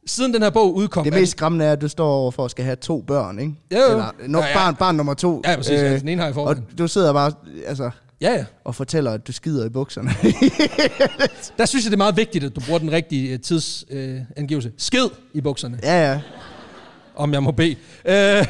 Siden 0.06 0.34
den 0.34 0.41
her 0.41 0.49
bog 0.49 0.76
udkom... 0.76 1.04
Det 1.04 1.14
mest 1.14 1.32
skræmmende 1.32 1.66
er, 1.66 1.72
at 1.72 1.82
du 1.82 1.88
står 1.88 2.08
over 2.08 2.32
for 2.32 2.45
at 2.45 2.51
skal 2.51 2.66
have 2.66 2.76
to 2.76 3.01
børn, 3.01 3.39
ikke? 3.39 3.54
Jo, 3.72 3.78
jo. 3.80 3.89
Eller, 3.91 4.12
no, 4.28 4.39
Ja, 4.39 4.45
ja. 4.47 4.54
Barn, 4.54 4.76
barn 4.76 4.95
nummer 4.95 5.14
to. 5.14 5.41
Ja, 5.45 5.56
præcis. 5.56 5.80
Øh, 5.80 5.99
den 5.99 6.08
ene 6.08 6.22
har 6.22 6.28
i 6.28 6.32
og 6.32 6.36
forvejen. 6.36 6.66
du 6.78 6.88
sidder 6.88 7.14
bare 7.14 7.32
altså, 7.66 7.89
Ja, 8.22 8.32
ja. 8.34 8.45
og 8.64 8.76
fortæller, 8.76 9.12
at 9.12 9.28
du 9.28 9.32
skider 9.32 9.66
i 9.66 9.70
bukserne. 9.70 10.10
Der 11.58 11.66
synes 11.66 11.86
jeg, 11.86 11.91
det 11.91 11.95
er 11.95 11.97
meget 11.97 12.18
vigtigt, 12.18 12.43
at 12.43 12.56
du 12.56 12.62
bruger 12.66 12.80
den 12.80 12.91
rigtige 12.91 13.38
tidsangivelse. 13.38 14.20
Øh, 14.20 14.22
angivelse. 14.38 14.72
Skid 14.78 15.08
i 15.34 15.41
bukserne, 15.41 15.80
ja, 15.84 16.12
ja. 16.12 16.22
om 17.16 17.34
jeg 17.34 17.43
må 17.43 17.51
bede. 17.51 17.76
Øh, 18.06 18.45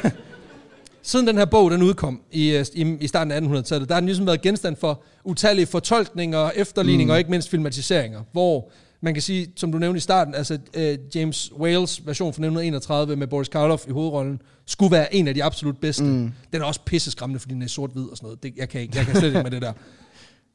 siden 1.04 1.26
den 1.26 1.38
her 1.38 1.44
bog 1.44 1.70
den 1.70 1.82
udkom 1.82 2.20
i, 2.32 2.50
øh, 2.50 2.64
i, 2.74 2.96
i 3.00 3.06
starten 3.06 3.32
af 3.32 3.40
1800-tallet, 3.40 3.88
der 3.88 3.94
har 3.94 4.00
den 4.00 4.06
ligesom 4.06 4.26
været 4.26 4.42
genstand 4.42 4.76
for 4.76 5.02
utallige 5.24 5.66
fortolkninger, 5.66 6.50
efterligninger 6.50 7.04
mm. 7.04 7.14
og 7.14 7.18
ikke 7.18 7.30
mindst 7.30 7.50
filmatiseringer, 7.50 8.22
hvor 8.32 8.70
man 9.00 9.14
kan 9.14 9.22
sige, 9.22 9.52
som 9.56 9.72
du 9.72 9.78
nævnte 9.78 9.98
i 9.98 10.00
starten, 10.00 10.34
altså 10.34 10.58
øh, 10.74 10.98
James 11.14 11.52
Wales 11.58 12.06
version 12.06 12.32
fra 12.32 12.42
1931 12.42 13.16
med 13.16 13.26
Boris 13.26 13.48
Karloff 13.48 13.88
i 13.88 13.90
hovedrollen, 13.90 14.40
skulle 14.66 14.92
være 14.92 15.14
en 15.14 15.28
af 15.28 15.34
de 15.34 15.44
absolut 15.44 15.78
bedste. 15.78 16.04
Mm. 16.04 16.32
Den 16.52 16.62
er 16.62 16.64
også 16.64 16.80
pisseskræmmende, 16.86 17.40
fordi 17.40 17.54
den 17.54 17.62
er 17.62 17.66
sort-hvid 17.66 18.04
og 18.04 18.16
sådan 18.16 18.26
noget. 18.26 18.42
Det, 18.42 18.52
jeg, 18.56 18.68
kan 18.68 18.80
ikke, 18.80 18.98
jeg 18.98 19.06
kan 19.06 19.14
slet 19.14 19.28
ikke 19.28 19.42
med 19.42 19.50
det 19.50 19.62
der. 19.62 19.72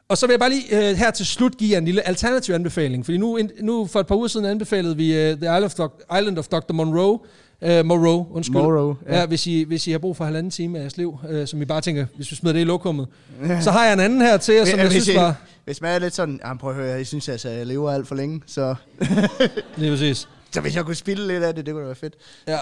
Og 0.07 0.17
så 0.17 0.27
vil 0.27 0.33
jeg 0.33 0.39
bare 0.39 0.49
lige 0.49 0.89
øh, 0.89 0.95
her 0.95 1.11
til 1.11 1.25
slut 1.25 1.57
give 1.57 1.71
jer 1.71 1.77
en 1.77 1.85
lille 1.85 2.07
alternativ 2.07 2.53
anbefaling, 2.53 3.05
fordi 3.05 3.17
nu, 3.17 3.39
nu 3.61 3.85
for 3.85 3.99
et 3.99 4.07
par 4.07 4.15
uger 4.15 4.27
siden 4.27 4.45
anbefalede 4.45 4.97
vi 4.97 5.15
øh, 5.15 5.37
The 5.37 5.45
Island 5.45 5.63
of, 5.63 5.73
Doc, 5.73 5.91
Island 6.19 6.37
of 6.37 6.47
Dr. 6.47 6.73
Monroe, 6.73 7.19
øh, 7.61 7.85
Moreau, 7.85 8.27
undskyld. 8.31 8.53
Moreau, 8.61 8.95
ja. 9.05 9.13
ja. 9.13 9.19
ja 9.19 9.25
hvis, 9.25 9.47
I, 9.47 9.63
hvis 9.63 9.87
I 9.87 9.91
har 9.91 9.99
brug 9.99 10.17
for 10.17 10.25
halvanden 10.25 10.51
time 10.51 10.77
af 10.77 10.81
jeres 10.81 10.97
liv, 10.97 11.17
øh, 11.29 11.47
som 11.47 11.61
I 11.61 11.65
bare 11.65 11.81
tænker, 11.81 12.05
hvis 12.15 12.31
vi 12.31 12.35
smider 12.35 12.53
det 12.53 12.61
i 12.61 12.63
lokummet, 12.63 13.07
ja. 13.47 13.61
så 13.61 13.71
har 13.71 13.83
jeg 13.85 13.93
en 13.93 13.99
anden 13.99 14.21
her 14.21 14.37
til 14.37 14.55
jer, 14.55 14.65
som 14.65 14.79
jeg 14.79 14.87
hvis, 14.87 15.03
synes 15.03 15.15
I- 15.15 15.15
var... 15.19 15.35
hvis 15.65 15.81
man 15.81 15.95
er 15.95 15.99
lidt 15.99 16.15
sådan, 16.15 16.39
jamen 16.45 16.57
prøv 16.57 16.69
at 16.69 16.75
høre, 16.75 16.87
jeg 16.97 17.07
synes 17.07 17.29
altså, 17.29 17.49
jeg 17.49 17.65
lever 17.65 17.91
alt 17.91 18.07
for 18.07 18.15
længe, 18.15 18.41
så, 18.47 18.75
Lige 19.77 19.91
præcis. 19.91 20.27
så 20.51 20.61
hvis 20.61 20.75
jeg 20.75 20.85
kunne 20.85 20.95
spille 20.95 21.27
lidt 21.27 21.43
af 21.43 21.55
det, 21.55 21.65
det 21.65 21.73
kunne 21.73 21.85
være 21.85 21.95
fedt. 21.95 22.13
Ja. 22.47 22.57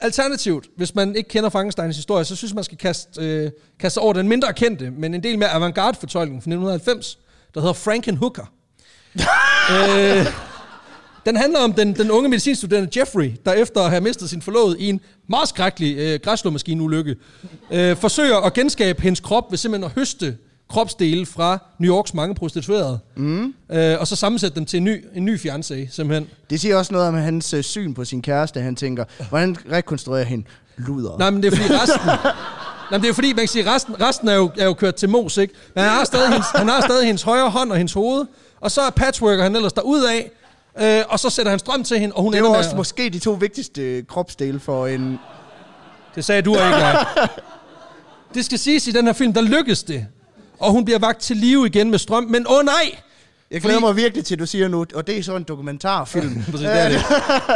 Alternativt, 0.00 0.66
hvis 0.76 0.94
man 0.94 1.16
ikke 1.16 1.28
kender 1.28 1.50
Frankensteins 1.50 1.96
historie, 1.96 2.24
så 2.24 2.36
synes 2.36 2.54
man 2.54 2.64
skal 2.64 2.78
kaste, 2.78 3.20
øh, 3.22 3.50
kaste 3.80 3.98
over 3.98 4.12
den 4.12 4.28
mindre 4.28 4.52
kendte, 4.52 4.90
men 4.90 5.14
en 5.14 5.22
del 5.22 5.38
mere 5.38 5.48
avantgarde 5.48 5.98
fortolkning 6.00 6.42
fra 6.42 6.48
1990, 6.50 7.18
der 7.54 7.60
hedder 7.60 7.72
Frankenhooker. 7.74 8.52
øh, 9.72 10.26
den 11.28 11.36
handler 11.36 11.58
om 11.58 11.72
den, 11.72 11.96
den 11.96 12.10
unge 12.10 12.28
medicinstuderende 12.28 13.00
Jeffrey, 13.00 13.32
der 13.44 13.52
efter 13.52 13.80
at 13.80 13.90
have 13.90 14.00
mistet 14.00 14.30
sin 14.30 14.42
forlovede 14.42 14.80
i 14.80 14.88
en 14.88 15.00
meget 15.28 15.48
skrækkelig 15.48 15.96
øh, 15.98 16.20
græsslåmaskine-ulykke, 16.22 17.16
øh, 17.70 17.96
forsøger 17.96 18.36
at 18.36 18.54
genskabe 18.54 19.02
hendes 19.02 19.20
krop 19.20 19.50
ved 19.50 19.58
simpelthen 19.58 19.84
at 19.84 19.94
høste 19.94 20.36
kropsdele 20.68 21.26
fra 21.26 21.58
New 21.78 21.94
Yorks 21.94 22.14
mange 22.14 22.34
prostituerede, 22.34 22.98
mm. 23.16 23.54
øh, 23.70 24.00
og 24.00 24.06
så 24.06 24.16
sammensætte 24.16 24.54
dem 24.54 24.66
til 24.66 24.76
en 24.76 24.84
ny, 24.84 25.04
en 25.14 25.24
ny 25.24 25.38
fiancé, 25.38 25.90
simpelthen. 25.90 26.28
Det 26.50 26.60
siger 26.60 26.76
også 26.76 26.92
noget 26.92 27.08
om 27.08 27.14
hans 27.14 27.54
øh, 27.54 27.62
syn 27.62 27.94
på 27.94 28.04
sin 28.04 28.22
kæreste. 28.22 28.60
Han 28.60 28.76
tænker, 28.76 29.04
hvordan 29.28 29.56
rekonstruerer 29.72 30.24
hende? 30.24 30.44
Luder. 30.76 31.18
Nej, 31.18 31.30
men 31.30 31.42
det 31.42 31.52
er 31.52 31.56
fordi 31.56 31.74
resten... 31.74 32.10
Nej, 32.90 33.00
det 33.00 33.08
er 33.08 33.14
fordi, 33.14 33.28
man 33.28 33.38
kan 33.38 33.48
sige, 33.48 33.74
resten, 33.74 34.00
resten 34.00 34.28
er, 34.28 34.34
jo, 34.34 34.50
er 34.58 34.64
jo 34.64 34.74
kørt 34.74 34.94
til 34.94 35.08
mos, 35.08 35.36
ikke? 35.36 35.54
Men 35.74 35.84
han 35.84 35.92
har, 35.92 36.04
stadig 36.04 36.28
hendes, 36.28 36.46
han 36.54 36.68
har 36.68 36.80
stadig 36.80 37.06
hendes 37.06 37.22
højre 37.22 37.50
hånd 37.50 37.70
og 37.70 37.76
hendes 37.76 37.92
hoved, 37.92 38.26
og 38.60 38.70
så 38.70 38.80
er 38.80 38.90
patchworker 38.90 39.42
han 39.42 39.56
ellers 39.56 39.72
derudad, 39.72 40.22
øh, 40.80 41.02
og 41.08 41.20
så 41.20 41.30
sætter 41.30 41.50
han 41.50 41.58
strøm 41.58 41.84
til 41.84 41.98
hende, 41.98 42.14
og 42.14 42.22
hun 42.22 42.32
det 42.32 42.38
er 42.40 42.44
ender 42.44 42.58
også 42.58 42.70
at- 42.70 42.76
måske 42.76 43.10
de 43.10 43.18
to 43.18 43.32
vigtigste 43.32 43.82
øh, 43.82 44.04
kropsdele 44.06 44.60
for 44.60 44.86
en... 44.86 45.18
Det 46.14 46.24
sagde 46.24 46.42
du 46.42 46.50
ikke 46.54 46.64
jeg. 46.64 47.06
Det 48.34 48.44
skal 48.44 48.58
siges 48.58 48.86
i 48.86 48.90
den 48.92 49.06
her 49.06 49.12
film, 49.12 49.32
der 49.32 49.40
lykkes 49.40 49.82
det. 49.82 50.06
Og 50.58 50.70
hun 50.72 50.84
bliver 50.84 50.98
vagt 50.98 51.20
til 51.20 51.36
live 51.36 51.66
igen 51.66 51.90
med 51.90 51.98
strøm, 51.98 52.24
men 52.24 52.46
åh 52.48 52.58
oh, 52.58 52.64
nej! 52.64 52.74
Jeg 53.50 53.60
glæder 53.60 53.76
Fordi- 53.80 53.86
mig 53.86 53.96
virkelig 53.96 54.24
til, 54.24 54.34
at 54.34 54.38
du 54.38 54.46
siger 54.46 54.68
nu, 54.68 54.86
og 54.94 55.06
det 55.06 55.18
er 55.18 55.22
så 55.22 55.36
en 55.36 55.42
dokumentarfilm. 55.42 56.42
Præcis, 56.50 56.60
det, 56.66 56.80
er 56.80 56.88
det. 56.88 57.02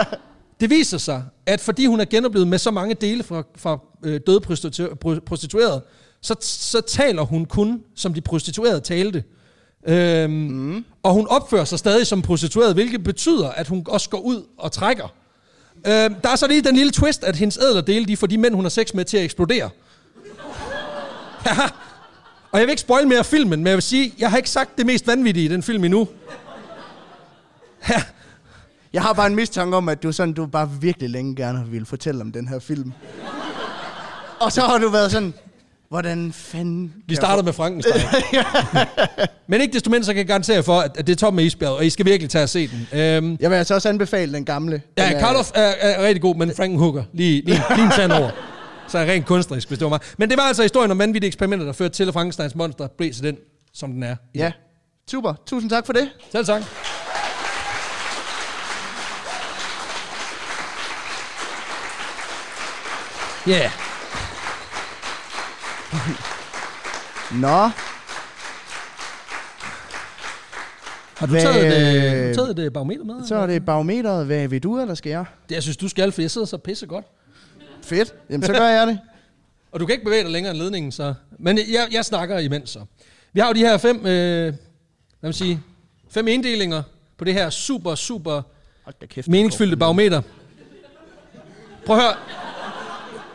det 0.61 0.71
viser 0.71 0.99
sig, 0.99 1.23
at 1.47 1.61
fordi 1.61 1.87
hun 1.87 2.01
er 2.01 2.05
genoplevet 2.05 2.49
med 2.49 2.59
så 2.59 2.71
mange 2.71 2.95
dele 2.95 3.23
fra, 3.23 3.43
fra 3.57 3.79
øh, 4.05 4.21
døde 4.27 4.41
prostitu- 4.47 4.95
pro- 5.05 5.21
prostituerede, 5.27 5.85
så, 6.23 6.35
så 6.41 6.81
taler 6.81 7.23
hun 7.23 7.45
kun, 7.45 7.81
som 7.97 8.15
de 8.15 8.21
prostituerede 8.21 8.81
talte. 8.81 9.25
Øhm, 9.87 10.33
mm. 10.33 10.85
Og 11.03 11.13
hun 11.13 11.27
opfører 11.29 11.65
sig 11.65 11.79
stadig 11.79 12.07
som 12.07 12.23
prostitueret, 12.23 12.75
hvilket 12.75 13.05
betyder, 13.05 13.49
at 13.49 13.69
hun 13.69 13.85
også 13.89 14.11
går 14.11 14.19
ud 14.19 14.43
og 14.59 14.73
trækker. 14.73 15.15
Øhm, 15.87 16.15
der 16.15 16.29
er 16.29 16.37
så 16.37 16.47
lige 16.47 16.63
den 16.63 16.77
lille 16.77 16.93
twist, 16.93 17.25
at 17.25 17.37
hendes 17.37 17.59
ædler 17.59 17.81
dele, 17.81 18.07
de 18.07 18.17
får 18.17 18.27
de 18.27 18.39
mænd, 18.39 18.55
hun 18.55 18.65
har 18.65 18.69
sex 18.71 18.95
med, 18.95 19.05
til 19.05 19.17
at 19.17 19.25
eksplodere. 19.25 19.71
Ja. 21.47 21.69
Og 22.53 22.59
jeg 22.59 22.67
vil 22.67 22.71
ikke 22.71 22.81
spoil 22.81 23.09
mere 23.09 23.25
filmen, 23.25 23.59
men 23.59 23.67
jeg 23.67 23.75
vil 23.75 23.83
sige, 23.83 24.15
jeg 24.19 24.31
har 24.31 24.37
ikke 24.37 24.51
sagt 24.51 24.79
det 24.79 24.87
mest 24.87 25.07
vanvittige 25.07 25.45
i 25.45 25.49
den 25.49 25.63
film 25.63 25.85
endnu. 25.85 26.09
Jeg 28.93 29.03
har 29.03 29.13
bare 29.13 29.27
en 29.27 29.35
mistanke 29.35 29.77
om, 29.77 29.89
at 29.89 30.03
du, 30.03 30.13
sådan, 30.13 30.35
du 30.35 30.47
bare 30.47 30.71
virkelig 30.81 31.11
længe 31.11 31.37
gerne 31.37 31.67
ville 31.69 31.87
fortælle 31.87 32.21
om 32.21 32.33
den 32.33 32.49
her 32.49 32.59
film. 32.59 32.93
Og 34.41 34.53
så 34.53 34.61
har 34.61 34.79
du 34.79 34.89
været 34.89 35.13
sådan, 35.13 35.35
hvordan 35.93 36.33
fanden... 36.33 36.93
Vi 37.09 37.15
starter 37.15 37.43
med 37.43 37.53
Frankenstein. 37.53 38.03
men 39.49 39.61
ikke 39.61 39.73
desto 39.73 39.91
mindre, 39.91 40.05
så 40.05 40.13
kan 40.13 40.19
jeg 40.19 40.27
garantere 40.27 40.63
for, 40.63 40.81
at, 40.81 40.97
det 40.97 41.09
er 41.09 41.17
top 41.17 41.35
med 41.35 41.45
isbjerget, 41.45 41.79
og 41.79 41.87
I 41.87 41.91
skal 41.91 42.07
virkelig 42.07 42.31
tage 42.31 42.43
at 42.43 42.51
se 42.51 42.69
den. 42.69 42.89
Øhm, 43.01 43.37
Jeg 43.41 43.51
vil 43.51 43.57
altså 43.57 43.75
også 43.75 43.89
anbefale 43.89 44.33
den 44.33 44.45
gamle. 44.45 44.73
Den 44.75 44.83
ja, 44.99 45.13
er- 45.13 45.21
Karloff 45.21 45.51
er, 45.55 45.61
er, 45.81 46.07
rigtig 46.07 46.23
god, 46.23 46.37
men 46.37 46.53
Frankenhooker, 46.57 47.03
lige, 47.13 47.43
lige, 47.47 47.63
lige 47.77 47.85
en 47.85 47.91
tand 47.91 48.13
over. 48.13 48.31
Så 48.89 48.99
er 48.99 49.05
rent 49.07 49.27
kunstnerisk, 49.27 49.69
hvis 49.69 49.79
det 49.79 49.85
var 49.85 49.89
mig. 49.89 50.01
Men 50.19 50.31
det 50.31 50.39
var 50.39 50.43
altså 50.43 50.63
historien 50.63 50.91
om 50.91 50.99
vanvittige 50.99 51.27
eksperimenter, 51.29 51.67
der 51.67 51.73
førte 51.73 51.95
til, 51.95 52.09
at 52.09 52.13
Frankensteins 52.15 52.55
monster 52.55 52.89
blev 52.99 53.13
til 53.13 53.23
den, 53.23 53.37
som 53.75 53.93
den 53.93 54.03
er. 54.03 54.17
Ja, 54.35 54.53
super. 55.11 55.35
Tusind 55.47 55.71
tak 55.71 55.87
for 55.87 55.93
det. 55.93 56.09
Selv 56.33 56.47
tak. 56.47 56.63
Yeah. 63.49 63.92
Nå, 67.41 67.71
Har 71.17 71.27
du 71.27 71.33
Hvad- 71.33 71.43
taget, 71.43 72.29
øh, 72.29 72.35
taget 72.35 72.51
et 72.51 72.59
øh, 72.59 72.73
barometer 72.73 73.05
med? 73.05 73.27
så 73.27 73.35
er 73.35 73.47
det 73.47 73.65
barometeret. 73.65 74.27
Hvad 74.27 74.49
vil 74.49 74.63
du, 74.63 74.81
eller 74.81 74.95
skal 74.95 75.11
jeg? 75.11 75.25
Det, 75.49 75.55
jeg 75.55 75.63
synes, 75.63 75.77
du 75.77 75.89
skal, 75.89 76.13
for 76.13 76.21
jeg 76.23 76.31
sidder 76.31 76.47
så 76.47 76.57
pisse 76.57 76.87
godt. 76.87 77.05
Fedt. 77.83 78.15
Jamen, 78.31 78.47
så 78.47 78.53
gør 78.53 78.69
jeg 78.69 78.87
det. 78.87 78.99
Og 79.73 79.81
du 79.81 79.87
kan 79.87 79.93
ikke 79.93 80.05
bevæge 80.05 80.23
dig 80.23 80.31
længere 80.31 80.51
end 80.55 80.63
ledningen, 80.63 80.93
så... 80.93 81.15
Men 81.39 81.59
jeg, 81.59 81.89
jeg 81.93 82.05
snakker 82.05 82.39
imens, 82.39 82.71
så. 82.71 82.81
Vi 83.33 83.41
har 83.41 83.47
jo 83.49 83.53
de 83.55 83.59
her 83.59 83.77
fem, 83.79 83.97
øh, 83.97 84.03
hvad 84.45 84.53
man 85.23 85.33
sige, 85.33 85.61
fem 86.11 86.29
inddelinger 86.29 86.83
på 87.19 87.25
det 87.25 87.35
her 87.35 87.51
super, 87.51 87.95
super 87.95 88.43
kæft. 89.09 89.29
meningsfyldte 89.29 89.77
barometer. 89.77 90.23
Prøv 91.87 91.97
at 91.97 92.03
høre. 92.03 92.15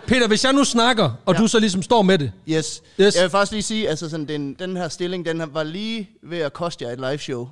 Peter, 0.07 0.27
hvis 0.27 0.43
jeg 0.43 0.53
nu 0.53 0.63
snakker, 0.63 1.11
og 1.25 1.35
ja. 1.35 1.41
du 1.41 1.47
så 1.47 1.59
ligesom 1.59 1.81
står 1.81 2.01
med 2.01 2.17
det. 2.17 2.31
Yes. 2.49 2.81
Yes. 3.01 3.15
Jeg 3.15 3.23
vil 3.23 3.29
faktisk 3.29 3.51
lige 3.51 3.63
sige, 3.63 3.89
altså 3.89 4.09
sådan, 4.09 4.27
den, 4.27 4.53
den 4.53 4.77
her 4.77 4.89
stilling, 4.89 5.25
den 5.25 5.39
her 5.39 5.47
var 5.47 5.63
lige 5.63 6.09
ved 6.23 6.37
at 6.37 6.53
koste 6.53 6.85
jer 6.85 6.91
et 6.91 6.99
live 6.99 7.17
show. 7.17 7.47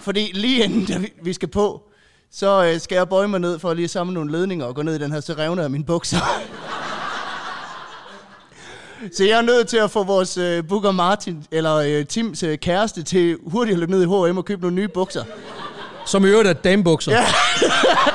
Fordi 0.00 0.30
lige 0.34 0.64
inden 0.64 1.02
vi, 1.02 1.12
vi 1.22 1.32
skal 1.32 1.48
på, 1.48 1.82
så 2.32 2.64
øh, 2.64 2.80
skal 2.80 2.96
jeg 2.96 3.08
bøje 3.08 3.28
mig 3.28 3.40
ned 3.40 3.58
for 3.58 3.70
at 3.70 3.76
lige 3.76 3.88
samle 3.88 4.14
nogle 4.14 4.32
ledninger 4.32 4.66
og 4.66 4.74
gå 4.74 4.82
ned 4.82 4.94
i 4.94 4.98
den 4.98 5.12
her, 5.12 5.20
så 5.20 5.32
revner 5.32 5.62
jeg 5.62 5.70
mine 5.70 5.84
bukser. 5.84 6.18
så 9.16 9.24
jeg 9.24 9.38
er 9.38 9.42
nødt 9.42 9.68
til 9.68 9.76
at 9.76 9.90
få 9.90 10.04
vores 10.04 10.36
øh, 10.36 10.64
Booker 10.68 10.90
Martin, 10.90 11.44
eller 11.50 11.74
øh, 11.74 12.06
Tims 12.06 12.42
øh, 12.42 12.58
kæreste, 12.58 13.02
til 13.02 13.36
hurtigt 13.46 13.74
at 13.74 13.78
løbe 13.78 13.92
ned 13.92 14.02
i 14.02 14.06
H&M 14.06 14.38
og 14.38 14.44
købe 14.44 14.60
nogle 14.60 14.76
nye 14.76 14.88
bukser. 14.88 15.24
Som 16.06 16.24
i 16.24 16.28
øvrigt 16.28 16.48
er 16.48 16.52
damebukser. 16.52 17.12
Ja. 17.12 17.26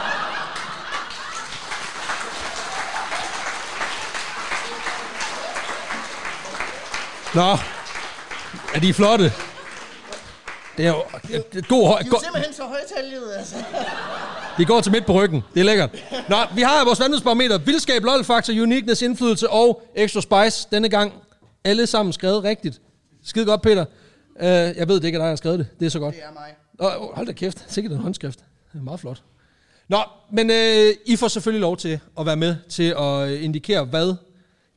Nå, 7.35 7.51
er 8.75 8.79
de 8.79 8.93
flotte? 8.93 9.31
Det 10.77 10.85
er 10.85 10.89
jo 10.89 11.03
det 11.27 11.63
er 11.63 11.67
god 11.67 11.87
høj. 11.87 12.03
Go, 12.09 12.17
simpelthen 12.23 12.53
så 12.53 12.63
højtaljet, 12.63 13.33
altså. 13.37 13.55
de 14.57 14.65
går 14.65 14.81
til 14.81 14.91
midt 14.91 15.05
på 15.05 15.13
ryggen. 15.13 15.43
Det 15.53 15.59
er 15.59 15.63
lækkert. 15.63 15.89
Nå, 16.29 16.37
vi 16.55 16.61
har 16.61 16.85
vores 16.85 16.99
vandhedsbarometer. 16.99 17.57
Vildskab, 17.57 18.03
lol-faktor, 18.03 18.53
uniqueness, 18.53 19.01
indflydelse 19.01 19.49
og 19.49 19.81
extra 19.95 20.21
spice. 20.21 20.67
Denne 20.71 20.89
gang 20.89 21.13
alle 21.63 21.87
sammen 21.87 22.13
skrevet 22.13 22.43
rigtigt. 22.43 22.81
Skide 23.23 23.45
godt, 23.45 23.61
Peter. 23.61 23.85
Uh, 24.35 24.45
jeg 24.45 24.87
ved, 24.87 24.95
det 24.95 25.03
ikke 25.03 25.15
er 25.15 25.19
dig, 25.19 25.23
der 25.23 25.29
har 25.29 25.35
skrevet 25.35 25.59
det. 25.59 25.67
Det 25.79 25.85
er 25.85 25.89
så 25.89 25.99
godt. 25.99 26.15
Det 26.15 26.23
er 26.23 26.33
mig. 26.33 26.55
Nå, 26.79 27.11
hold 27.15 27.27
da 27.27 27.33
kæft. 27.33 27.65
Sikkert 27.67 27.93
en 27.93 27.99
håndskrift. 27.99 28.39
Det 28.73 28.79
er 28.79 28.83
meget 28.83 28.99
flot. 28.99 29.21
Nå, 29.87 29.97
men 30.31 30.49
øh, 30.49 30.93
I 31.05 31.15
får 31.15 31.27
selvfølgelig 31.27 31.61
lov 31.61 31.77
til 31.77 31.99
at 32.19 32.25
være 32.25 32.35
med 32.35 32.55
til 32.69 32.95
at 32.99 33.29
indikere, 33.29 33.85
hvad 33.85 34.15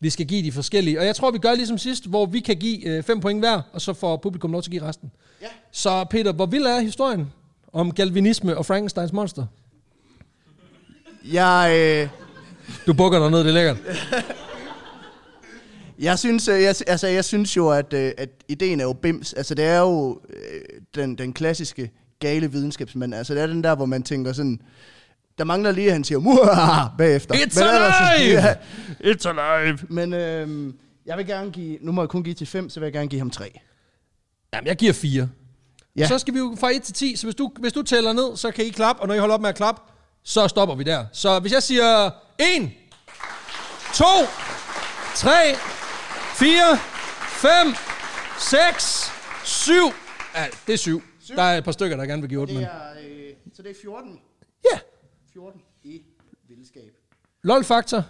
vi 0.00 0.10
skal 0.10 0.26
give 0.26 0.42
de 0.42 0.52
forskellige. 0.52 1.00
Og 1.00 1.06
jeg 1.06 1.16
tror, 1.16 1.30
vi 1.30 1.38
gør 1.38 1.54
ligesom 1.54 1.78
sidst, 1.78 2.06
hvor 2.06 2.26
vi 2.26 2.40
kan 2.40 2.56
give 2.56 2.86
øh, 2.86 3.02
fem 3.02 3.20
point 3.20 3.40
hver, 3.40 3.60
og 3.72 3.80
så 3.80 3.92
får 3.92 4.16
publikum 4.16 4.52
lov 4.52 4.62
til 4.62 4.70
at 4.70 4.72
give 4.72 4.82
resten. 4.82 5.10
Ja. 5.42 5.46
Så 5.72 6.04
Peter, 6.10 6.32
hvor 6.32 6.46
vild 6.46 6.64
er 6.64 6.80
historien 6.80 7.32
om 7.72 7.92
galvinisme 7.92 8.56
og 8.56 8.66
Frankensteins 8.66 9.12
monster? 9.12 9.46
Jeg, 11.32 11.72
øh, 11.74 12.08
Du 12.86 12.92
bukker 12.92 13.18
dig 13.18 13.30
ned, 13.30 13.38
det 13.38 13.48
er 13.48 13.52
lækkert. 13.52 13.76
Jeg 15.98 16.18
synes, 16.18 16.48
øh, 16.48 16.62
jeg, 16.62 16.74
altså, 16.86 17.06
jeg 17.06 17.24
synes 17.24 17.56
jo, 17.56 17.70
at, 17.70 17.92
øh, 17.92 18.12
at 18.18 18.28
ideen 18.48 18.80
er 18.80 18.84
jo 18.84 18.92
bims. 18.92 19.32
Altså, 19.32 19.54
det 19.54 19.64
er 19.64 19.78
jo 19.78 20.20
øh, 20.30 20.60
den, 20.94 21.18
den 21.18 21.32
klassiske 21.32 21.90
gale 22.20 22.52
videnskabsmand. 22.52 23.14
Altså, 23.14 23.34
det 23.34 23.42
er 23.42 23.46
den 23.46 23.64
der, 23.64 23.74
hvor 23.74 23.86
man 23.86 24.02
tænker 24.02 24.32
sådan... 24.32 24.60
Der 25.38 25.44
mangler 25.44 25.72
lige, 25.72 25.86
at 25.86 25.92
han 25.92 26.04
siger, 26.04 26.18
Muah! 26.18 26.96
bagefter. 26.98 27.34
It's 27.34 27.58
Men 27.60 27.68
ellers- 27.68 28.12
alive! 28.14 28.40
Ja, 29.04 29.12
it's 29.12 29.28
alive! 29.28 29.78
Men 29.88 30.12
øh, 30.12 30.74
jeg 31.06 31.16
vil 31.18 31.26
gerne 31.26 31.50
give... 31.50 31.78
Nu 31.80 31.92
må 31.92 32.02
jeg 32.02 32.08
kun 32.08 32.22
give 32.22 32.34
til 32.34 32.46
fem, 32.46 32.70
så 32.70 32.80
vil 32.80 32.86
jeg 32.86 32.92
gerne 32.92 33.08
give 33.08 33.18
ham 33.18 33.30
tre. 33.30 33.60
Jamen, 34.54 34.66
jeg 34.66 34.76
giver 34.76 34.92
fire. 34.92 35.28
Ja. 35.96 36.00
Ja. 36.02 36.06
Så 36.08 36.18
skal 36.18 36.34
vi 36.34 36.38
jo 36.38 36.56
fra 36.60 36.70
1 36.70 36.82
til 36.82 36.94
10, 36.94 37.16
så 37.16 37.26
hvis 37.26 37.34
du, 37.34 37.50
hvis 37.60 37.72
du 37.72 37.82
tæller 37.82 38.12
ned, 38.12 38.36
så 38.36 38.50
kan 38.50 38.64
I 38.64 38.68
klappe, 38.68 39.02
og 39.02 39.08
når 39.08 39.14
I 39.14 39.18
holder 39.18 39.34
op 39.34 39.40
med 39.40 39.48
at 39.48 39.56
klappe, 39.56 39.80
så 40.24 40.48
stopper 40.48 40.74
vi 40.74 40.84
der. 40.84 41.04
Så 41.12 41.38
hvis 41.40 41.52
jeg 41.52 41.62
siger 41.62 42.06
1, 42.06 42.70
2, 43.94 44.04
3, 45.14 45.30
4, 46.34 46.78
5, 47.28 47.74
6, 48.38 49.12
7. 49.44 49.72
Ja, 50.34 50.44
det 50.66 50.72
er 50.72 50.76
7. 50.78 51.02
Der 51.36 51.42
er 51.42 51.58
et 51.58 51.64
par 51.64 51.72
stykker, 51.72 51.96
der 51.96 52.04
gerne 52.06 52.22
vil 52.22 52.28
give 52.28 52.40
8, 52.40 52.54
men... 52.54 52.62
øh, 52.62 52.68
så 53.56 53.62
det 53.62 53.70
er 53.70 53.74
14. 53.82 54.18
Ja, 54.72 54.78
14 55.38 55.60
i 55.84 56.02
vildskab. 56.48 56.92
lol-faktor. 57.42 58.04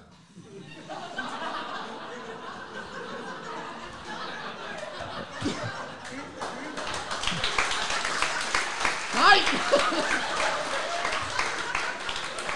Nej! 9.15 9.39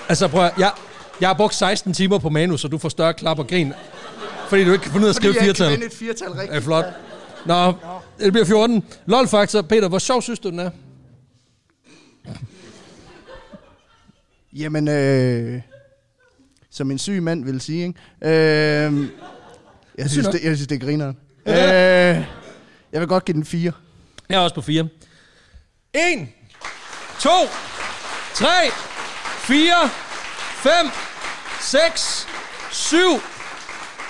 Altså 0.09 0.29
prøv 0.29 0.45
at, 0.45 0.53
jeg, 0.59 0.73
jeg 1.21 1.29
har 1.29 1.35
brugt 1.35 1.55
16 1.55 1.95
timer 1.95 2.19
på 2.19 2.29
manus, 2.29 2.61
så 2.61 2.69
du 2.69 2.79
får 2.79 2.89
større 2.89 3.15
klap 3.15 3.39
og 3.39 3.47
grin. 3.49 3.73
Fordi 4.49 4.65
du 4.65 4.73
ikke 4.73 4.83
kan 4.83 4.93
finde 4.93 5.05
ud 5.05 5.09
af 5.09 5.13
at 5.15 5.17
Fordi 5.17 5.33
skrive 5.33 5.35
jeg 5.41 5.49
ikke 5.49 5.55
kan 5.55 5.65
firtal. 5.67 5.71
vinde 5.71 5.87
et 5.87 5.93
firtal 5.93 6.29
rigtigt. 6.33 6.57
Er 6.57 6.61
flot. 6.61 6.85
Nå, 7.47 7.73
det 8.19 8.33
bliver 8.33 8.45
14. 8.47 8.85
LOL-faktor. 9.07 9.63
Peter, 9.63 9.89
hvor 9.89 9.99
sjov 9.99 10.23
synes 10.23 10.39
du, 10.39 10.51
den 10.51 10.59
er? 10.59 10.71
Jamen, 14.53 14.89
øh, 14.89 15.61
som 16.71 16.91
en 16.91 16.99
syg 16.99 17.23
mand 17.23 17.45
vil 17.45 17.61
sige, 17.61 17.87
ikke? 17.87 18.01
Øh, 18.23 19.09
jeg, 19.99 20.11
synes, 20.11 20.27
det, 20.29 20.45
jeg 20.45 20.57
synes, 20.57 20.67
det 20.67 20.75
er 20.83 20.87
grineren. 20.87 21.17
øh, 21.47 21.55
jeg 22.93 23.01
vil 23.01 23.07
godt 23.09 23.25
give 23.25 23.35
den 23.35 23.45
fire. 23.45 23.73
Jeg 24.29 24.37
er 24.37 24.41
også 24.41 24.55
på 24.55 24.61
4. 24.61 24.89
1, 25.95 26.29
2, 27.21 27.29
3, 28.35 28.49
4, 29.39 29.89
5, 30.63 30.73
6, 31.61 32.27
7, 32.73 32.97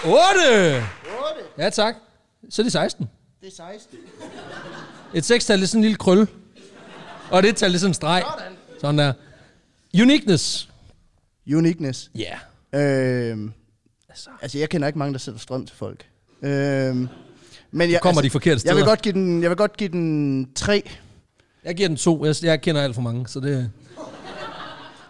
8. 0.05 0.14
8. 0.14 0.82
Ja, 1.59 1.70
tak. 1.70 1.94
Så 2.51 2.62
er 2.62 2.64
det 2.64 2.73
16. 2.73 3.10
Det 3.40 3.47
er 3.48 3.52
16. 3.73 3.98
Et 5.14 5.24
sekstal 5.24 5.59
det 5.59 5.64
er 5.64 5.69
sådan 5.69 5.78
en 5.78 5.82
lille 5.82 5.97
krølle. 5.97 6.27
Og 7.31 7.43
det 7.43 7.48
et 7.48 7.56
tal 7.56 7.70
det 7.70 7.74
er 7.74 7.78
sådan 7.81 7.90
en 7.90 7.94
streg. 7.94 8.23
Sådan. 8.39 8.52
Sådan 8.81 8.98
der. 8.98 9.12
Uniqueness. 10.01 10.69
Uniqueness. 11.55 12.10
Ja. 12.14 12.39
Yeah. 12.74 13.31
Øh, 13.39 13.51
altså, 14.43 14.59
jeg 14.59 14.69
kender 14.69 14.86
ikke 14.86 14.98
mange, 14.98 15.12
der 15.12 15.19
sætter 15.19 15.40
strøm 15.40 15.66
til 15.66 15.77
folk. 15.77 16.06
Øh, 16.43 16.51
men 16.51 17.90
jeg, 17.90 18.01
kommer 18.01 18.19
altså, 18.19 18.23
de 18.23 18.31
forkerte 18.31 18.60
jeg 18.64 18.74
vil 18.74 18.81
steder. 18.81 18.90
godt 18.90 19.02
give 19.02 19.12
den, 19.12 19.43
jeg 19.43 19.51
vil 19.51 19.56
godt 19.56 19.77
give 19.77 19.89
den 19.89 20.48
3. 20.55 20.90
Jeg 21.64 21.74
giver 21.77 21.89
den 21.89 21.97
to. 21.97 22.24
Jeg, 22.24 22.35
jeg 22.43 22.60
kender 22.60 22.82
alt 22.82 22.94
for 22.94 23.02
mange, 23.02 23.28
så 23.28 23.40
det... 23.40 23.70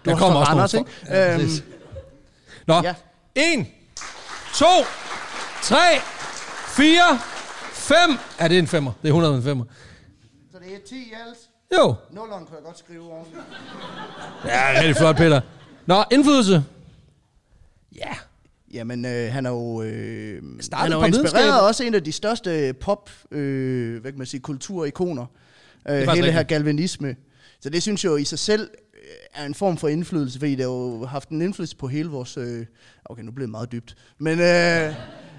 Du 0.04 0.10
er 0.10 0.16
fra 0.16 0.44
Randers, 0.44 0.74
ikke? 0.74 0.90
Ja, 1.06 1.34
Øhm. 1.34 1.48
Nå, 2.66 2.74
ja. 2.74 2.94
1, 3.34 3.66
2, 4.54 4.66
3, 5.62 5.76
4, 6.76 7.18
5. 7.72 7.96
Ja, 8.40 8.48
det 8.48 8.54
er 8.54 8.58
en 8.58 8.66
femmer. 8.66 8.92
Det 9.02 9.08
er 9.08 9.12
100 9.12 9.36
en 9.36 9.42
femmer. 9.42 9.64
Så 10.52 10.58
det 10.58 10.74
er 10.74 10.78
10 10.88 10.94
i 10.94 11.12
alt. 11.26 11.38
Jo. 11.78 11.94
Nulleren 12.10 12.46
kan 12.46 12.54
jeg 12.54 12.64
godt 12.64 12.78
skrive 12.78 13.12
om. 13.12 13.26
Ja, 14.44 14.80
rigtig 14.80 14.96
flot, 14.96 15.16
Peter. 15.16 15.40
Nå, 15.86 16.04
indflydelse. 16.12 16.64
Ja. 17.96 18.12
Jamen, 18.72 19.04
øh, 19.04 19.32
han 19.32 19.46
er 19.46 19.50
jo, 19.50 19.82
øh, 19.82 20.42
Startet 20.60 20.82
han 20.82 20.92
er 20.92 20.96
jo 20.96 21.04
inspireret 21.04 21.60
også 21.68 21.84
en 21.84 21.94
af 21.94 22.04
de 22.04 22.12
største 22.12 22.72
pop, 22.80 23.10
øh, 23.30 24.00
hvad 24.00 24.12
kan 24.12 24.18
man 24.18 24.26
sige, 24.26 24.40
kulturikoner. 24.40 25.26
Øh, 25.88 25.94
hele 25.94 26.08
det 26.10 26.16
her 26.16 26.24
rigtigt. 26.26 26.48
galvanisme. 26.48 27.16
Så 27.60 27.70
det 27.70 27.82
synes 27.82 28.04
jeg 28.04 28.10
jo 28.10 28.16
i 28.16 28.24
sig 28.24 28.38
selv 28.38 28.70
øh, 28.94 29.42
er 29.42 29.46
en 29.46 29.54
form 29.54 29.76
for 29.76 29.88
indflydelse, 29.88 30.38
fordi 30.38 30.50
det 30.54 30.60
har 30.64 30.72
jo 30.72 31.06
haft 31.06 31.28
en 31.28 31.42
indflydelse 31.42 31.76
på 31.76 31.88
hele 31.88 32.08
vores... 32.08 32.36
Øh, 32.36 32.66
okay, 33.04 33.22
nu 33.22 33.30
blev 33.32 33.42
det 33.42 33.50
meget 33.50 33.72
dybt. 33.72 33.96
Men 34.18 34.38
øh, 34.40 34.94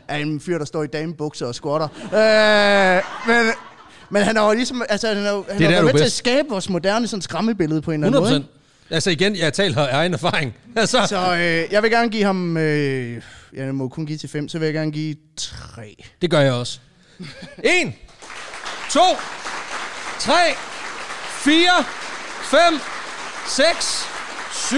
af 0.08 0.18
en 0.20 0.40
fyr, 0.40 0.58
der 0.58 0.66
står 0.66 0.84
i 0.84 0.88
damebukser 0.88 1.46
og 1.46 1.56
squatter. 1.56 1.88
Øh, 2.04 3.04
men, 3.28 3.54
men 4.10 4.24
han 4.24 4.38
er 4.38 4.42
jo 4.48 4.54
ligesom, 4.54 4.84
altså 4.90 5.08
han 5.08 5.18
jo, 5.18 5.46
han 5.50 5.58
Det 5.62 5.68
er 5.68 5.78
er 5.78 5.82
med 5.84 5.94
til 5.94 6.04
at 6.04 6.12
skabe 6.12 6.50
vores 6.50 6.70
moderne 6.70 7.08
sådan, 7.08 7.22
skræmmebillede 7.22 7.82
på 7.82 7.92
en 7.92 8.04
eller 8.04 8.08
anden 8.08 8.24
100 8.24 8.40
måde. 8.40 8.48
procent. 8.50 8.60
Altså 8.96 9.10
igen, 9.10 9.36
jeg 9.36 9.54
taler 9.54 9.82
af 9.88 9.96
egen 9.98 10.14
erfaring. 10.14 10.54
Altså, 10.76 11.06
Så 11.10 11.34
øh, 11.36 11.72
jeg 11.74 11.84
vil 11.84 11.92
gerne 11.92 12.10
give 12.10 12.24
ham, 12.24 12.58
øh, 12.58 13.22
jeg 13.54 13.76
må 13.76 13.88
kun 13.88 14.06
give 14.06 14.18
til 14.18 14.30
fem, 14.30 14.50
så 14.50 14.60
vil 14.60 14.66
jeg 14.66 14.74
gerne 14.74 14.92
give 14.92 15.16
tre. 15.38 15.96
det 16.22 16.32
gør 16.32 16.40
jeg 16.40 16.54
også. 16.54 16.80
1, 17.64 17.94
2, 18.92 19.00
3, 20.20 20.34
4, 21.30 21.86
5, 22.44 22.60
6, 23.48 24.06
7, 24.70 24.78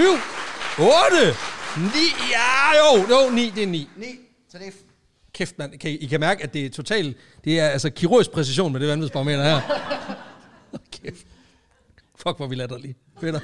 8, 0.78 1.36
9. 1.76 1.88
Ja, 2.30 2.78
jo, 2.78 3.06
jo, 3.10 3.30
9, 3.30 3.52
det 3.54 3.62
er 3.62 3.66
9. 3.66 3.88
Ni, 3.96 4.06
så 4.52 4.58
det 4.58 4.66
er 4.66 4.70
Kæft, 5.36 5.58
mand. 5.58 5.78
Kan 5.78 5.90
I, 5.90 5.94
I 5.94 6.06
kan 6.06 6.20
mærke, 6.20 6.42
at 6.42 6.54
det 6.54 6.66
er 6.66 6.70
totalt... 6.70 7.16
Det 7.44 7.60
er 7.60 7.68
altså 7.68 7.90
kirurgisk 7.90 8.30
præcision 8.30 8.72
med 8.72 8.80
det 8.80 8.88
vanvidsbarometer 8.88 9.44
her. 9.44 9.60
Kæft. 11.02 11.26
Fuck, 12.16 12.36
hvor 12.36 12.46
vi 12.46 12.54
latterlige. 12.54 12.94
Fedt. 13.20 13.36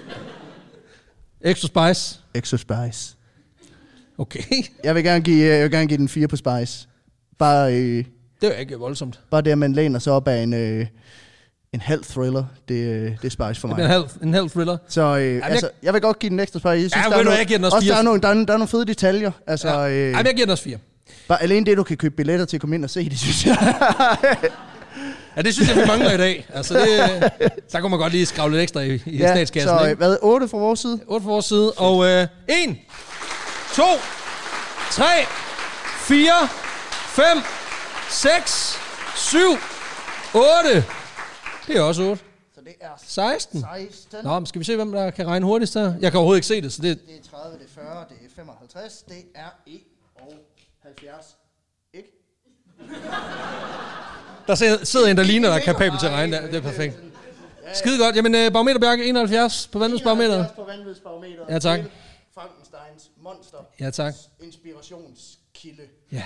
Extra 1.40 1.69
spice. 1.93 2.19
Extra 2.35 2.56
Spice. 2.56 3.16
Okay. 4.19 4.40
Jeg 4.85 4.94
vil 4.94 5.05
gerne 5.05 5.24
give, 5.24 5.44
jeg 5.55 5.62
vil 5.62 5.70
gerne 5.70 5.86
give 5.89 5.98
den 5.98 6.09
fire 6.09 6.28
på 6.28 6.36
Spice. 6.36 6.89
Bare, 7.39 7.74
øh, 7.74 8.05
Det 8.40 8.55
er 8.56 8.59
ikke 8.60 8.77
voldsomt. 8.77 9.20
bare 9.31 9.43
det, 9.43 9.51
at 9.51 9.59
man 9.59 9.73
læner 9.73 9.98
sig 9.98 10.12
op 10.12 10.28
af 10.28 10.43
en, 10.43 10.52
øh, 10.55 10.86
en 11.73 11.81
halv 11.81 12.05
thriller, 12.05 12.44
det, 12.69 12.74
øh, 12.74 13.10
det 13.10 13.24
er 13.24 13.28
Spice 13.28 13.60
for 13.60 13.69
En 13.69 13.77
mig. 13.77 13.86
halv, 13.89 14.05
en 14.23 14.35
halv 14.35 14.51
thriller. 14.51 14.77
Så 14.89 15.02
øh, 15.19 15.35
jeg- 15.35 15.43
altså, 15.44 15.70
jeg 15.82 15.93
vil 15.93 16.01
godt 16.02 16.19
give 16.19 16.31
den 16.31 16.40
ekstra 16.40 16.59
Spice. 16.59 16.69
Jeg 16.70 16.78
synes, 16.81 16.94
Ja, 16.97 17.10
der 17.10 17.16
er 17.16 17.23
nogle, 17.24 17.39
jeg 17.39 17.47
giver 17.47 17.59
den 17.59 17.64
også 17.64 17.77
også 17.77 17.89
der, 17.89 17.97
er 17.97 18.02
nogle, 18.02 18.20
der, 18.20 18.28
er, 18.28 18.35
der 18.35 18.40
er 18.52 18.56
nogle 18.59 18.69
fede 18.69 18.86
detaljer. 18.86 19.31
Altså, 19.47 19.69
Ja. 19.69 19.90
øh, 19.90 19.97
Jamen, 20.10 20.14
jeg 20.27 20.35
giver 20.35 20.47
den 20.47 20.51
også 20.51 20.64
fire. 20.64 20.78
Bare 21.28 21.43
alene 21.43 21.66
det, 21.66 21.77
du 21.77 21.82
kan 21.82 21.97
købe 21.97 22.16
billetter 22.16 22.47
til 22.47 22.57
at 22.57 22.61
komme 22.61 22.77
ind 22.77 22.85
og 22.85 22.90
se, 22.90 23.09
det 23.09 23.19
synes 23.19 23.47
jeg. 23.47 23.74
Ja, 25.36 25.43
det 25.43 25.55
synes 25.55 25.69
jeg, 25.69 25.77
vi 25.77 25.86
mangler 25.86 26.12
i 26.12 26.16
dag. 26.16 26.47
Altså, 26.55 26.74
det, 26.74 27.31
der 27.73 27.81
kunne 27.81 27.90
man 27.90 27.99
godt 27.99 28.12
lige 28.12 28.27
skravle 28.27 28.53
lidt 28.55 28.62
ekstra 28.62 28.81
i, 28.81 29.03
i 29.07 29.16
ja, 29.16 29.35
statskassen. 29.35 29.78
så 29.78 29.85
ikke? 29.85 29.97
hvad, 29.97 30.16
8 30.23 30.49
fra 30.49 30.59
vores 30.59 30.81
side? 30.81 31.01
8 31.07 31.24
fra 31.24 31.31
vores 31.31 31.44
side. 31.44 31.73
Og 31.73 32.07
øh, 32.07 32.27
1, 32.49 32.77
2, 33.74 33.82
3, 34.90 35.05
4, 35.99 36.49
5, 36.90 37.24
6, 38.11 38.78
7, 39.16 39.39
8. 40.35 40.85
Det 41.66 41.77
er 41.77 41.81
også 41.81 42.03
8. 42.03 42.24
Så 42.55 42.61
det 42.65 42.74
er 42.81 42.89
16. 43.07 43.61
16. 43.61 44.19
Nå, 44.24 44.39
men 44.39 44.47
skal 44.47 44.59
vi 44.59 44.65
se, 44.65 44.77
hvem 44.77 44.93
der 44.93 45.11
kan 45.11 45.27
regne 45.27 45.47
hurtigst 45.47 45.74
her? 45.74 45.94
Jeg 46.01 46.11
kan 46.11 46.19
overhovedet 46.19 46.39
ikke 46.39 46.47
se 46.47 46.62
det, 46.62 46.73
så 46.73 46.82
det... 46.82 46.99
Det 47.07 47.15
er 47.15 47.39
30, 47.39 47.59
det 47.59 47.66
er 47.77 47.81
40, 47.81 48.05
det 48.09 48.16
er 48.24 48.31
55, 48.36 49.03
det 49.09 49.16
er 49.35 49.49
1 49.66 49.81
og 50.93 51.10
70. 51.12 51.36
Ikke? 51.94 52.09
Der 54.47 54.55
sidder- 54.85 55.09
en, 55.10 55.16
der 55.16 55.23
ligner, 55.23 55.48
der 55.48 55.56
er 55.56 55.60
kapabel 55.60 55.98
til 55.98 56.06
at 56.06 56.12
regne 56.12 56.36
der. 56.36 56.47
Det 56.47 56.55
er 56.55 56.60
perfekt. 56.60 56.98
Skide 57.74 57.98
godt. 57.98 58.16
Jamen, 58.16 58.35
øh, 58.35 58.52
barometer 58.52 58.81
Bjarke, 58.81 59.05
71 59.09 59.69
på 59.73 59.78
vandvidsbarometeret. 59.78 60.47
på 60.56 60.64
vandvidsbarometeret. 60.64 61.47
Ja, 61.48 61.59
tak. 61.59 61.81
Frankensteins 62.35 63.10
monster. 63.23 63.59
Ja, 63.81 63.90
tak. 63.90 64.14
Inspirationskilde. 64.43 65.82
Ja. 66.12 66.24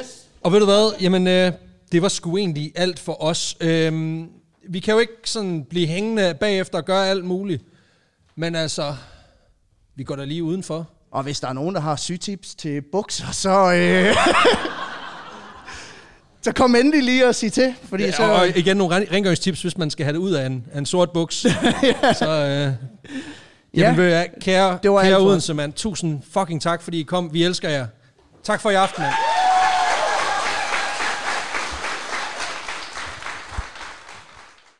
Yes. 0.00 0.26
Og 0.42 0.52
ved 0.52 0.58
du 0.60 0.64
hvad? 0.64 0.92
Jamen, 1.00 1.26
øh, 1.26 1.52
det 1.92 2.02
var 2.02 2.08
sgu 2.08 2.36
egentlig 2.36 2.72
alt 2.74 2.98
for 2.98 3.22
os. 3.22 3.56
Øhm, 3.60 4.30
vi 4.68 4.80
kan 4.80 4.94
jo 4.94 5.00
ikke 5.00 5.12
sådan 5.24 5.64
blive 5.64 5.86
hængende 5.86 6.34
bagefter 6.40 6.78
og 6.78 6.84
gøre 6.84 7.08
alt 7.08 7.24
muligt. 7.24 7.62
Men 8.36 8.54
altså, 8.54 8.94
vi 9.94 10.04
går 10.04 10.16
da 10.16 10.24
lige 10.24 10.42
udenfor. 10.44 10.90
Og 11.12 11.22
hvis 11.22 11.40
der 11.40 11.48
er 11.48 11.52
nogen, 11.52 11.74
der 11.74 11.80
har 11.80 11.96
sygtips 11.96 12.54
til 12.54 12.82
bukser, 12.92 13.26
så... 13.32 13.72
Øh, 13.72 14.16
så 16.44 16.52
kom 16.52 16.74
endelig 16.74 17.02
lige 17.02 17.26
og 17.28 17.34
sig 17.34 17.52
til, 17.52 17.74
fordi 17.88 18.04
Ja, 18.04 18.12
så... 18.12 18.22
og, 18.22 18.48
igen 18.48 18.76
nogle 18.76 18.96
ren- 18.96 19.06
rengøringstips, 19.12 19.62
hvis 19.62 19.78
man 19.78 19.90
skal 19.90 20.04
have 20.04 20.12
det 20.12 20.18
ud 20.18 20.32
af 20.32 20.46
en, 20.46 20.64
af 20.72 20.78
en 20.78 20.86
sort 20.86 21.10
buks. 21.10 21.44
ja. 21.82 22.12
Så, 22.14 22.30
øh, 22.30 22.72
jamen, 23.74 24.00
Ja. 24.00 24.20
ja. 24.20 24.24
kære, 24.40 24.78
Det 24.82 24.90
var 24.90 25.02
kære. 25.02 25.20
Odense, 25.20 25.54
mand. 25.54 25.72
Tusind 25.72 26.22
fucking 26.32 26.62
tak, 26.62 26.82
fordi 26.82 27.00
I 27.00 27.02
kom. 27.02 27.32
Vi 27.32 27.44
elsker 27.44 27.68
jer. 27.68 27.86
Tak 28.44 28.60
for 28.60 28.70
i 28.70 28.74
aften, 28.74 29.02
mand. 29.02 29.14